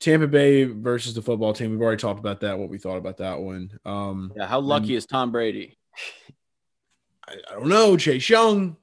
Tampa 0.00 0.26
Bay 0.26 0.64
versus 0.64 1.14
the 1.14 1.22
football 1.22 1.52
team. 1.52 1.70
We've 1.70 1.80
already 1.80 2.00
talked 2.00 2.18
about 2.18 2.40
that. 2.40 2.58
What 2.58 2.70
we 2.70 2.78
thought 2.78 2.96
about 2.96 3.18
that 3.18 3.38
one. 3.38 3.78
Um, 3.84 4.32
Yeah, 4.36 4.46
how 4.46 4.60
lucky 4.60 4.88
and- 4.88 4.92
is 4.96 5.06
Tom 5.06 5.30
Brady? 5.30 5.76
I, 7.28 7.34
I 7.50 7.54
don't 7.54 7.68
know. 7.68 7.96
Chase 7.96 8.28
Young 8.28 8.76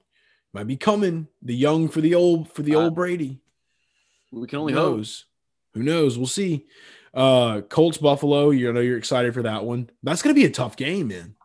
might 0.53 0.67
be 0.67 0.77
coming. 0.77 1.27
The 1.41 1.55
young 1.55 1.87
for 1.89 2.01
the 2.01 2.15
old 2.15 2.51
for 2.53 2.61
the 2.61 2.75
Uh, 2.75 2.81
old 2.81 2.95
Brady. 2.95 3.39
We 4.31 4.45
can 4.47 4.57
Who 4.57 4.61
only 4.61 4.73
hope. 4.73 4.97
knows? 4.97 5.25
Who 5.73 5.83
knows? 5.83 6.17
We'll 6.17 6.27
see. 6.27 6.65
Uh 7.13 7.61
Colts 7.61 7.97
Buffalo. 7.97 8.51
You 8.51 8.71
know 8.73 8.79
you're 8.81 8.97
excited 8.97 9.33
for 9.33 9.41
that 9.43 9.65
one. 9.65 9.89
That's 10.03 10.21
gonna 10.21 10.35
be 10.35 10.45
a 10.45 10.49
tough 10.51 10.75
game, 10.77 11.07
man. 11.07 11.35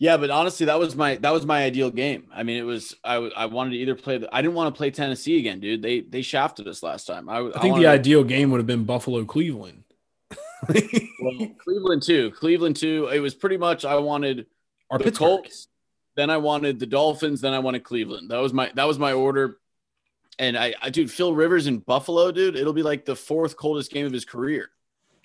Yeah, 0.00 0.16
but 0.16 0.30
honestly, 0.30 0.66
that 0.66 0.78
was 0.78 0.94
my 0.94 1.16
that 1.16 1.32
was 1.32 1.44
my 1.44 1.64
ideal 1.64 1.90
game. 1.90 2.28
I 2.32 2.44
mean, 2.44 2.56
it 2.56 2.62
was 2.62 2.94
I 3.02 3.16
I 3.16 3.46
wanted 3.46 3.70
to 3.70 3.76
either 3.78 3.96
play 3.96 4.18
the 4.18 4.34
I 4.34 4.42
didn't 4.42 4.54
want 4.54 4.72
to 4.72 4.76
play 4.76 4.90
Tennessee 4.90 5.38
again, 5.38 5.58
dude. 5.58 5.82
They 5.82 6.00
they 6.00 6.22
shafted 6.22 6.68
us 6.68 6.82
last 6.82 7.06
time. 7.06 7.28
I, 7.28 7.40
I 7.54 7.60
think 7.60 7.76
the 7.76 7.86
ideal 7.86 8.22
game 8.22 8.50
would 8.50 8.58
have 8.58 8.66
been 8.66 8.84
Buffalo 8.84 9.24
Cleveland. 9.24 9.82
well, 10.68 11.48
Cleveland 11.58 12.02
too. 12.02 12.30
Cleveland 12.32 12.76
too. 12.76 13.08
It 13.12 13.18
was 13.18 13.34
pretty 13.34 13.56
much 13.56 13.84
I 13.84 13.96
wanted 13.96 14.46
or 14.88 14.98
the 14.98 15.04
Pittsburgh. 15.04 15.42
Colts, 15.42 15.68
then 16.16 16.30
I 16.30 16.36
wanted 16.36 16.78
the 16.78 16.86
Dolphins, 16.86 17.40
then 17.40 17.52
I 17.52 17.58
wanted 17.58 17.82
Cleveland. 17.82 18.30
That 18.30 18.38
was 18.38 18.52
my 18.52 18.70
that 18.74 18.84
was 18.84 18.98
my 18.98 19.12
order. 19.12 19.58
And 20.38 20.56
I, 20.56 20.74
I 20.80 20.90
dude, 20.90 21.10
Phil 21.10 21.34
Rivers 21.34 21.66
in 21.66 21.78
Buffalo, 21.78 22.30
dude, 22.30 22.54
it'll 22.54 22.72
be 22.72 22.84
like 22.84 23.04
the 23.04 23.16
fourth 23.16 23.56
coldest 23.56 23.90
game 23.90 24.06
of 24.06 24.12
his 24.12 24.24
career. 24.24 24.70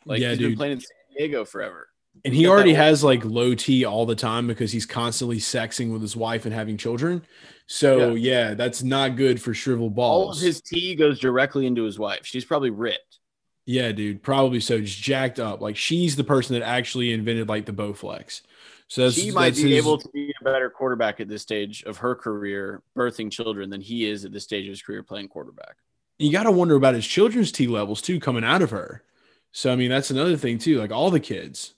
Like 0.06 0.20
Yeah, 0.20 0.30
he's 0.30 0.40
been 0.40 0.56
playing 0.56 0.74
in 0.74 0.80
San 0.80 0.90
Diego 1.16 1.46
forever. 1.46 1.90
And 2.26 2.34
he 2.34 2.48
already 2.48 2.74
has 2.74 3.04
like 3.04 3.26
low 3.26 3.54
T 3.54 3.84
all 3.86 4.06
the 4.06 4.16
time 4.16 4.48
because 4.48 4.72
he's 4.72 4.86
constantly 4.86 5.38
sexing 5.38 5.92
with 5.92 6.02
his 6.02 6.16
wife 6.16 6.46
and 6.46 6.54
having 6.54 6.78
children. 6.78 7.24
So 7.68 8.14
yeah, 8.16 8.54
that's 8.54 8.84
not 8.84 9.16
good 9.16 9.42
for 9.42 9.54
shriveled 9.54 9.96
balls. 9.96 10.26
All 10.26 10.32
of 10.34 10.40
his 10.40 10.62
T 10.62 10.96
goes 10.96 11.20
directly 11.20 11.66
into 11.66 11.84
his 11.84 11.98
wife. 12.00 12.26
She's 12.26 12.46
probably 12.46 12.70
ripped. 12.70 13.20
yeah, 13.66 13.92
dude, 13.92 14.22
probably 14.24 14.60
so. 14.60 14.80
Just 14.80 15.02
jacked 15.02 15.40
up. 15.40 15.60
Like 15.62 15.76
she's 15.76 16.16
the 16.16 16.24
person 16.24 16.58
that 16.58 16.66
actually 16.66 17.12
invented 17.14 17.50
like 17.50 17.66
the 17.66 17.74
Bowflex. 17.74 18.42
So 18.90 19.04
that's, 19.06 19.16
she 19.16 19.32
might 19.32 19.56
be 19.56 19.62
his- 19.76 19.86
able 19.86 19.98
to 19.98 20.10
be 20.10 20.34
a 20.40 20.44
better 20.44 20.70
quarterback 20.70 21.20
at 21.20 21.28
this 21.28 21.42
stage 21.42 21.84
of 21.84 21.98
her 21.98 22.16
career, 22.16 22.84
birthing 22.96 23.32
children, 23.32 23.70
than 23.70 23.82
he 23.82 24.06
is 24.06 24.24
at 24.24 24.32
this 24.32 24.44
stage 24.44 24.66
of 24.66 24.70
his 24.72 24.82
career 24.82 25.02
playing 25.04 25.30
quarterback. 25.30 25.78
you 26.20 26.32
got 26.32 26.44
to 26.44 26.52
wonder 26.52 26.76
about 26.76 26.94
his 26.94 27.08
children's 27.08 27.52
T 27.52 27.66
levels 27.68 28.02
too 28.02 28.20
coming 28.20 28.44
out 28.44 28.62
of 28.62 28.70
her. 28.72 29.04
So 29.52 29.72
I 29.74 29.76
mean, 29.76 29.90
that's 29.90 30.12
another 30.12 30.38
thing 30.38 30.58
too. 30.58 30.78
Like 30.80 30.92
all 30.92 31.10
the 31.12 31.20
kids, 31.20 31.74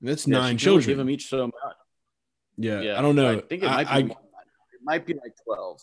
that's 0.00 0.26
Yeah, 0.26 0.38
nine 0.38 0.58
she 0.58 0.64
can 0.64 0.70
only 0.72 0.82
children. 0.82 0.86
Give 0.92 0.98
them 0.98 1.10
each 1.10 1.28
so 1.28 1.46
much. 1.46 1.54
yeah, 2.56 2.80
Yeah, 2.80 2.98
I 2.98 3.02
don't 3.02 3.16
know. 3.16 3.38
I 3.38 3.40
think 3.40 3.62
it 3.62 3.66
I, 3.66 3.76
might 3.76 3.84
be. 3.84 3.90
I, 3.90 3.98
than 4.00 4.08
that. 4.08 4.16
it 4.16 4.80
might 4.84 5.06
be 5.06 5.14
like 5.14 5.34
twelve. 5.44 5.80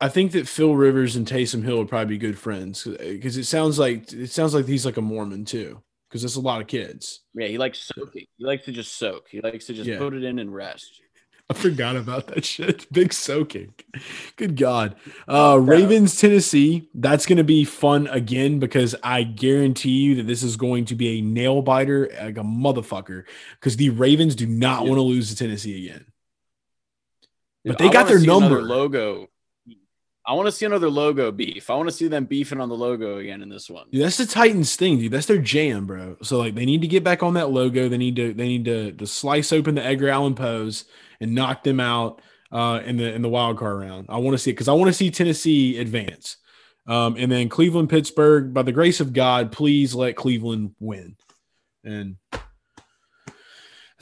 I 0.00 0.08
think 0.08 0.32
that 0.32 0.48
Phil 0.48 0.74
Rivers 0.74 1.14
and 1.14 1.26
Taysom 1.26 1.62
Hill 1.62 1.78
would 1.78 1.88
probably 1.88 2.14
be 2.14 2.18
good 2.18 2.36
friends 2.38 2.84
because 2.84 3.36
it 3.36 3.44
sounds 3.44 3.78
like 3.78 4.12
it 4.12 4.30
sounds 4.30 4.52
like 4.54 4.66
he's 4.66 4.84
like 4.86 4.96
a 4.96 5.02
Mormon 5.02 5.44
too 5.44 5.80
because 6.08 6.22
that's 6.22 6.36
a 6.36 6.40
lot 6.40 6.60
of 6.60 6.66
kids. 6.66 7.20
Yeah, 7.34 7.46
he 7.48 7.56
likes 7.58 7.78
soaking. 7.94 8.26
He 8.36 8.44
likes 8.44 8.64
to 8.66 8.72
just 8.72 8.96
soak. 8.98 9.28
He 9.30 9.40
likes 9.40 9.66
to 9.66 9.74
just 9.74 9.88
Yeah. 9.88 9.98
put 9.98 10.14
it 10.14 10.24
in 10.24 10.38
and 10.40 10.52
rest. 10.52 11.00
I 11.52 11.54
forgot 11.54 11.96
about 11.96 12.28
that 12.28 12.44
shit. 12.44 12.86
Big 12.92 13.12
soaking. 13.12 13.74
Good 14.36 14.56
God. 14.56 14.96
Uh, 15.28 15.58
Ravens, 15.60 16.18
Tennessee. 16.18 16.88
That's 16.94 17.26
going 17.26 17.36
to 17.36 17.44
be 17.44 17.64
fun 17.64 18.06
again 18.06 18.58
because 18.58 18.94
I 19.02 19.22
guarantee 19.22 19.90
you 19.90 20.14
that 20.16 20.26
this 20.26 20.42
is 20.42 20.56
going 20.56 20.86
to 20.86 20.94
be 20.94 21.18
a 21.18 21.20
nail 21.20 21.60
biter 21.60 22.08
like 22.20 22.38
a 22.38 22.42
motherfucker 22.42 23.24
because 23.60 23.76
the 23.76 23.90
Ravens 23.90 24.34
do 24.34 24.46
not 24.46 24.82
Yeah. 24.82 24.88
want 24.88 24.98
to 24.98 25.02
lose 25.02 25.28
to 25.30 25.36
Tennessee 25.36 25.86
again. 25.86 26.06
But 27.64 27.78
they 27.78 27.88
I 27.88 27.92
got 27.92 28.08
their 28.08 28.18
number. 28.20 28.62
Logo. 28.62 29.28
I 30.24 30.34
want 30.34 30.46
to 30.46 30.52
see 30.52 30.64
another 30.64 30.88
logo 30.88 31.32
beef. 31.32 31.68
I 31.68 31.74
want 31.74 31.88
to 31.88 31.94
see 31.94 32.06
them 32.06 32.26
beefing 32.26 32.60
on 32.60 32.68
the 32.68 32.76
logo 32.76 33.18
again 33.18 33.42
in 33.42 33.48
this 33.48 33.68
one. 33.68 33.86
Dude, 33.90 34.02
that's 34.04 34.18
the 34.18 34.26
Titans 34.26 34.76
thing, 34.76 34.98
dude. 34.98 35.10
That's 35.12 35.26
their 35.26 35.38
jam, 35.38 35.84
bro. 35.84 36.16
So 36.22 36.38
like 36.38 36.54
they 36.54 36.64
need 36.64 36.80
to 36.82 36.86
get 36.86 37.02
back 37.02 37.24
on 37.24 37.34
that 37.34 37.50
logo. 37.50 37.88
They 37.88 37.98
need 37.98 38.14
to 38.16 38.32
they 38.32 38.46
need 38.46 38.64
to, 38.66 38.92
to 38.92 39.06
slice 39.06 39.52
open 39.52 39.74
the 39.74 39.84
Edgar 39.84 40.08
Allan 40.10 40.36
Poes 40.36 40.84
and 41.22 41.34
knock 41.34 41.62
them 41.62 41.80
out 41.80 42.20
uh, 42.50 42.80
in 42.84 42.96
the 42.96 43.12
in 43.12 43.22
the 43.22 43.28
wild 43.28 43.58
card 43.58 43.80
round. 43.80 44.06
I 44.08 44.18
want 44.18 44.34
to 44.34 44.38
see 44.38 44.50
it 44.50 44.54
because 44.54 44.68
I 44.68 44.72
want 44.72 44.88
to 44.88 44.92
see 44.92 45.10
Tennessee 45.10 45.78
advance. 45.78 46.36
Um, 46.86 47.16
and 47.16 47.30
then 47.30 47.48
Cleveland, 47.48 47.90
Pittsburgh. 47.90 48.52
By 48.52 48.62
the 48.62 48.72
grace 48.72 49.00
of 49.00 49.12
God, 49.12 49.52
please 49.52 49.94
let 49.94 50.16
Cleveland 50.16 50.74
win. 50.80 51.16
And 51.84 52.16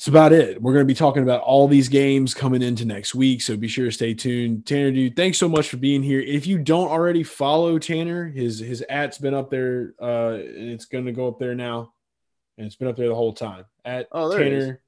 that's 0.00 0.08
about 0.08 0.32
it. 0.32 0.62
We're 0.62 0.72
going 0.72 0.86
to 0.86 0.90
be 0.90 0.94
talking 0.94 1.22
about 1.22 1.42
all 1.42 1.68
these 1.68 1.90
games 1.90 2.32
coming 2.32 2.62
into 2.62 2.86
next 2.86 3.14
week. 3.14 3.42
So 3.42 3.54
be 3.54 3.68
sure 3.68 3.84
to 3.84 3.92
stay 3.92 4.14
tuned. 4.14 4.64
Tanner, 4.64 4.90
dude, 4.90 5.14
thanks 5.14 5.36
so 5.36 5.46
much 5.46 5.68
for 5.68 5.76
being 5.76 6.02
here. 6.02 6.20
If 6.20 6.46
you 6.46 6.56
don't 6.56 6.88
already 6.88 7.22
follow 7.22 7.78
Tanner, 7.78 8.26
his 8.26 8.58
his 8.60 8.82
at's 8.88 9.18
been 9.18 9.34
up 9.34 9.50
there, 9.50 9.94
uh, 10.00 10.36
and 10.36 10.70
it's 10.70 10.86
going 10.86 11.04
to 11.04 11.12
go 11.12 11.28
up 11.28 11.38
there 11.38 11.54
now. 11.54 11.92
And 12.56 12.66
it's 12.66 12.76
been 12.76 12.88
up 12.88 12.96
there 12.96 13.08
the 13.08 13.14
whole 13.14 13.34
time. 13.34 13.66
At 13.84 14.08
Oh, 14.10 14.30
there 14.30 14.40
it 14.40 14.52
is. 14.52 14.64
Tanner. 14.64 14.80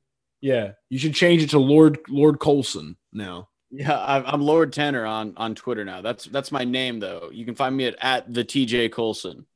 Yeah. 0.43 0.73
You 0.91 0.99
should 0.99 1.15
change 1.15 1.43
it 1.43 1.51
to 1.51 1.59
Lord 1.59 1.99
Lord 2.09 2.39
Colson 2.39 2.97
now. 3.13 3.49
Yeah, 3.71 3.99
I'm 3.99 4.25
I'm 4.27 4.43
Lord 4.43 4.71
Tanner 4.75 5.07
on 5.07 5.33
on 5.39 5.55
Twitter 5.55 5.83
now. 5.85 6.03
That's 6.03 6.27
that's 6.27 6.53
my 6.53 6.65
name 6.65 7.01
though. 7.01 7.31
You 7.33 7.47
can 7.47 7.55
find 7.55 7.75
me 7.75 7.87
at 7.87 7.97
at 8.03 8.35
the 8.35 8.45
TJ 8.45 8.93
Colson. 8.93 9.47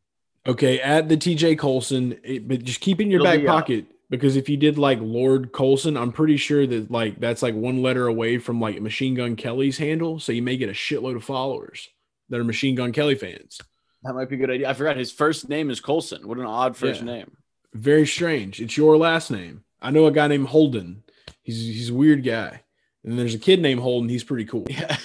Okay, 0.46 0.80
at 0.80 1.08
the 1.08 1.16
TJ 1.16 1.58
Colson, 1.58 2.18
it, 2.22 2.48
but 2.48 2.62
just 2.64 2.80
keep 2.80 3.00
in 3.00 3.10
your 3.10 3.20
It'll 3.20 3.32
back 3.32 3.40
be 3.40 3.46
pocket 3.46 3.86
because 4.08 4.36
if 4.36 4.48
you 4.48 4.56
did 4.56 4.78
like 4.78 5.00
Lord 5.02 5.52
Colson, 5.52 5.96
I'm 5.98 6.12
pretty 6.12 6.36
sure 6.38 6.66
that 6.66 6.90
like 6.90 7.20
that's 7.20 7.42
like 7.42 7.54
one 7.54 7.82
letter 7.82 8.06
away 8.06 8.38
from 8.38 8.58
like 8.60 8.80
Machine 8.80 9.14
Gun 9.14 9.36
Kelly's 9.36 9.76
handle, 9.76 10.18
so 10.20 10.32
you 10.32 10.40
may 10.42 10.56
get 10.56 10.70
a 10.70 10.72
shitload 10.72 11.16
of 11.16 11.24
followers 11.24 11.88
that 12.30 12.40
are 12.40 12.44
Machine 12.44 12.74
Gun 12.76 12.92
Kelly 12.92 13.16
fans. 13.16 13.60
That 14.04 14.14
might 14.14 14.28
be 14.30 14.36
a 14.36 14.38
good 14.38 14.50
idea. 14.50 14.70
I 14.70 14.74
forgot 14.74 14.96
his 14.96 15.10
first 15.12 15.48
name 15.48 15.68
is 15.68 15.80
Colson. 15.80 16.26
What 16.28 16.38
an 16.38 16.46
odd 16.46 16.76
first 16.76 17.00
Yeah. 17.00 17.06
name. 17.06 17.36
Very 17.74 18.06
strange. 18.06 18.62
It's 18.62 18.76
your 18.76 18.96
last 18.96 19.30
name. 19.30 19.64
I 19.80 19.90
know 19.90 20.06
a 20.06 20.12
guy 20.12 20.28
named 20.28 20.48
Holden. 20.48 21.02
He's 21.42 21.58
he's 21.60 21.90
a 21.90 21.94
weird 21.94 22.24
guy. 22.24 22.62
And 23.04 23.18
there's 23.18 23.34
a 23.34 23.38
kid 23.38 23.60
named 23.60 23.80
Holden. 23.80 24.08
He's 24.08 24.24
pretty 24.24 24.44
cool. 24.44 24.66
Yeah. 24.68 24.96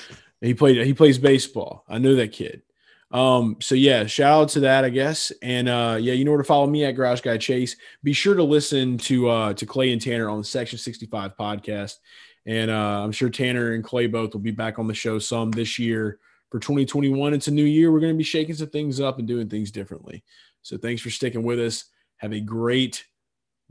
He 0.41 0.55
played 0.55 0.83
he 0.85 0.93
plays 0.93 1.19
baseball. 1.19 1.85
I 1.87 1.99
know 1.99 2.15
that 2.15 2.31
kid. 2.31 2.63
Um, 3.11 3.57
so 3.59 3.75
yeah, 3.75 4.05
shout 4.05 4.41
out 4.41 4.49
to 4.49 4.61
that, 4.61 4.85
I 4.85 4.89
guess. 4.89 5.31
And 5.41 5.69
uh, 5.69 5.97
yeah, 5.99 6.13
you 6.13 6.25
know 6.25 6.31
where 6.31 6.39
to 6.39 6.43
follow 6.43 6.67
me 6.67 6.85
at 6.85 6.93
Garage 6.93 7.21
Guy 7.21 7.37
Chase. 7.37 7.75
Be 8.03 8.13
sure 8.13 8.35
to 8.35 8.43
listen 8.43 8.97
to 8.99 9.29
uh, 9.29 9.53
to 9.53 9.65
Clay 9.65 9.91
and 9.91 10.01
Tanner 10.01 10.29
on 10.29 10.39
the 10.39 10.43
Section 10.43 10.79
65 10.79 11.37
podcast. 11.37 11.97
And 12.45 12.71
uh, 12.71 13.03
I'm 13.03 13.11
sure 13.11 13.29
Tanner 13.29 13.73
and 13.73 13.83
Clay 13.83 14.07
both 14.07 14.33
will 14.33 14.41
be 14.41 14.51
back 14.51 14.79
on 14.79 14.87
the 14.87 14.93
show 14.93 15.19
some 15.19 15.51
this 15.51 15.77
year 15.77 16.19
for 16.49 16.59
2021. 16.59 17.33
It's 17.33 17.47
a 17.47 17.51
new 17.51 17.65
year. 17.65 17.91
We're 17.91 17.99
going 17.99 18.13
to 18.13 18.17
be 18.17 18.23
shaking 18.23 18.55
some 18.55 18.69
things 18.69 18.99
up 18.99 19.19
and 19.19 19.27
doing 19.27 19.47
things 19.47 19.71
differently. 19.71 20.23
So 20.63 20.77
thanks 20.77 21.01
for 21.01 21.09
sticking 21.09 21.43
with 21.43 21.59
us. 21.59 21.85
Have 22.17 22.33
a 22.33 22.39
great 22.39 23.05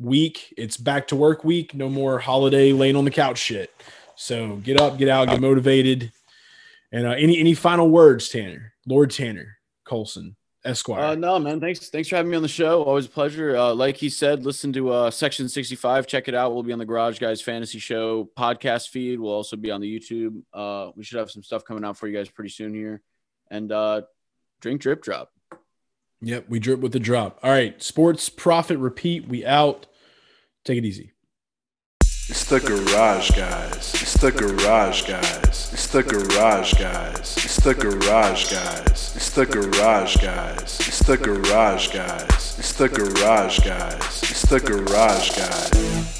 week. 0.00 0.52
It's 0.56 0.76
back 0.76 1.08
to 1.08 1.16
work 1.16 1.44
week. 1.44 1.74
No 1.74 1.88
more 1.88 2.18
holiday 2.18 2.72
laying 2.72 2.96
on 2.96 3.04
the 3.04 3.10
couch 3.10 3.38
shit. 3.38 3.72
So 4.16 4.56
get 4.56 4.80
up, 4.80 4.98
get 4.98 5.08
out, 5.08 5.28
get 5.28 5.40
motivated. 5.40 6.12
And 6.92 7.06
uh, 7.06 7.10
any 7.10 7.38
any 7.38 7.54
final 7.54 7.88
words, 7.88 8.28
Tanner? 8.28 8.72
Lord 8.86 9.10
Tanner 9.10 9.58
Colson, 9.84 10.36
Esquire. 10.64 11.04
Uh, 11.04 11.14
no, 11.14 11.38
man. 11.38 11.60
Thanks. 11.60 11.88
Thanks 11.88 12.08
for 12.08 12.16
having 12.16 12.30
me 12.30 12.36
on 12.36 12.42
the 12.42 12.48
show. 12.48 12.82
Always 12.82 13.06
a 13.06 13.10
pleasure. 13.10 13.56
Uh, 13.56 13.72
like 13.74 13.96
he 13.96 14.08
said, 14.08 14.44
listen 14.44 14.72
to 14.72 14.90
uh, 14.90 15.10
Section 15.10 15.48
65. 15.48 16.06
Check 16.06 16.28
it 16.28 16.34
out. 16.34 16.52
We'll 16.52 16.62
be 16.62 16.72
on 16.72 16.78
the 16.78 16.84
Garage 16.84 17.18
Guys 17.18 17.40
Fantasy 17.40 17.78
Show 17.78 18.28
podcast 18.36 18.88
feed. 18.88 19.20
We'll 19.20 19.32
also 19.32 19.56
be 19.56 19.70
on 19.70 19.80
the 19.80 19.98
YouTube. 19.98 20.42
Uh, 20.52 20.90
we 20.96 21.04
should 21.04 21.18
have 21.18 21.30
some 21.30 21.42
stuff 21.42 21.64
coming 21.64 21.84
out 21.84 21.96
for 21.96 22.08
you 22.08 22.16
guys 22.16 22.28
pretty 22.28 22.50
soon 22.50 22.74
here. 22.74 23.00
And 23.50 23.70
uh, 23.70 24.02
drink 24.60 24.80
drip 24.80 25.02
drop. 25.02 25.30
Yep, 26.22 26.46
we 26.48 26.58
drip 26.58 26.80
with 26.80 26.92
the 26.92 27.00
drop. 27.00 27.38
All 27.42 27.50
right, 27.50 27.82
sports 27.82 28.28
profit 28.28 28.78
repeat. 28.78 29.26
We 29.26 29.44
out. 29.44 29.86
Take 30.64 30.78
it 30.78 30.84
easy. 30.84 31.12
It's 32.28 32.44
the 32.44 32.60
garage 32.60 33.30
guys. 33.30 33.94
It's 33.94 34.14
the 34.14 34.30
garage 34.30 35.02
guys. 35.08 35.70
It's 35.72 35.86
the 35.88 36.02
garage 36.02 36.74
guys. 36.74 37.36
It's 37.44 37.56
the 37.56 37.74
garage 37.74 38.52
guys. 38.52 39.16
It's 39.16 39.30
the 39.30 39.46
garage 39.46 40.16
guys. 40.18 40.80
It's 40.86 41.02
the 41.02 41.16
garage 41.16 41.88
guys. 41.88 42.58
It's 42.58 42.72
the 42.74 42.88
garage 42.88 43.58
guys. 43.60 44.22
It's 44.30 44.42
the 44.42 44.60
garage 44.60 45.30
guys. 45.36 46.19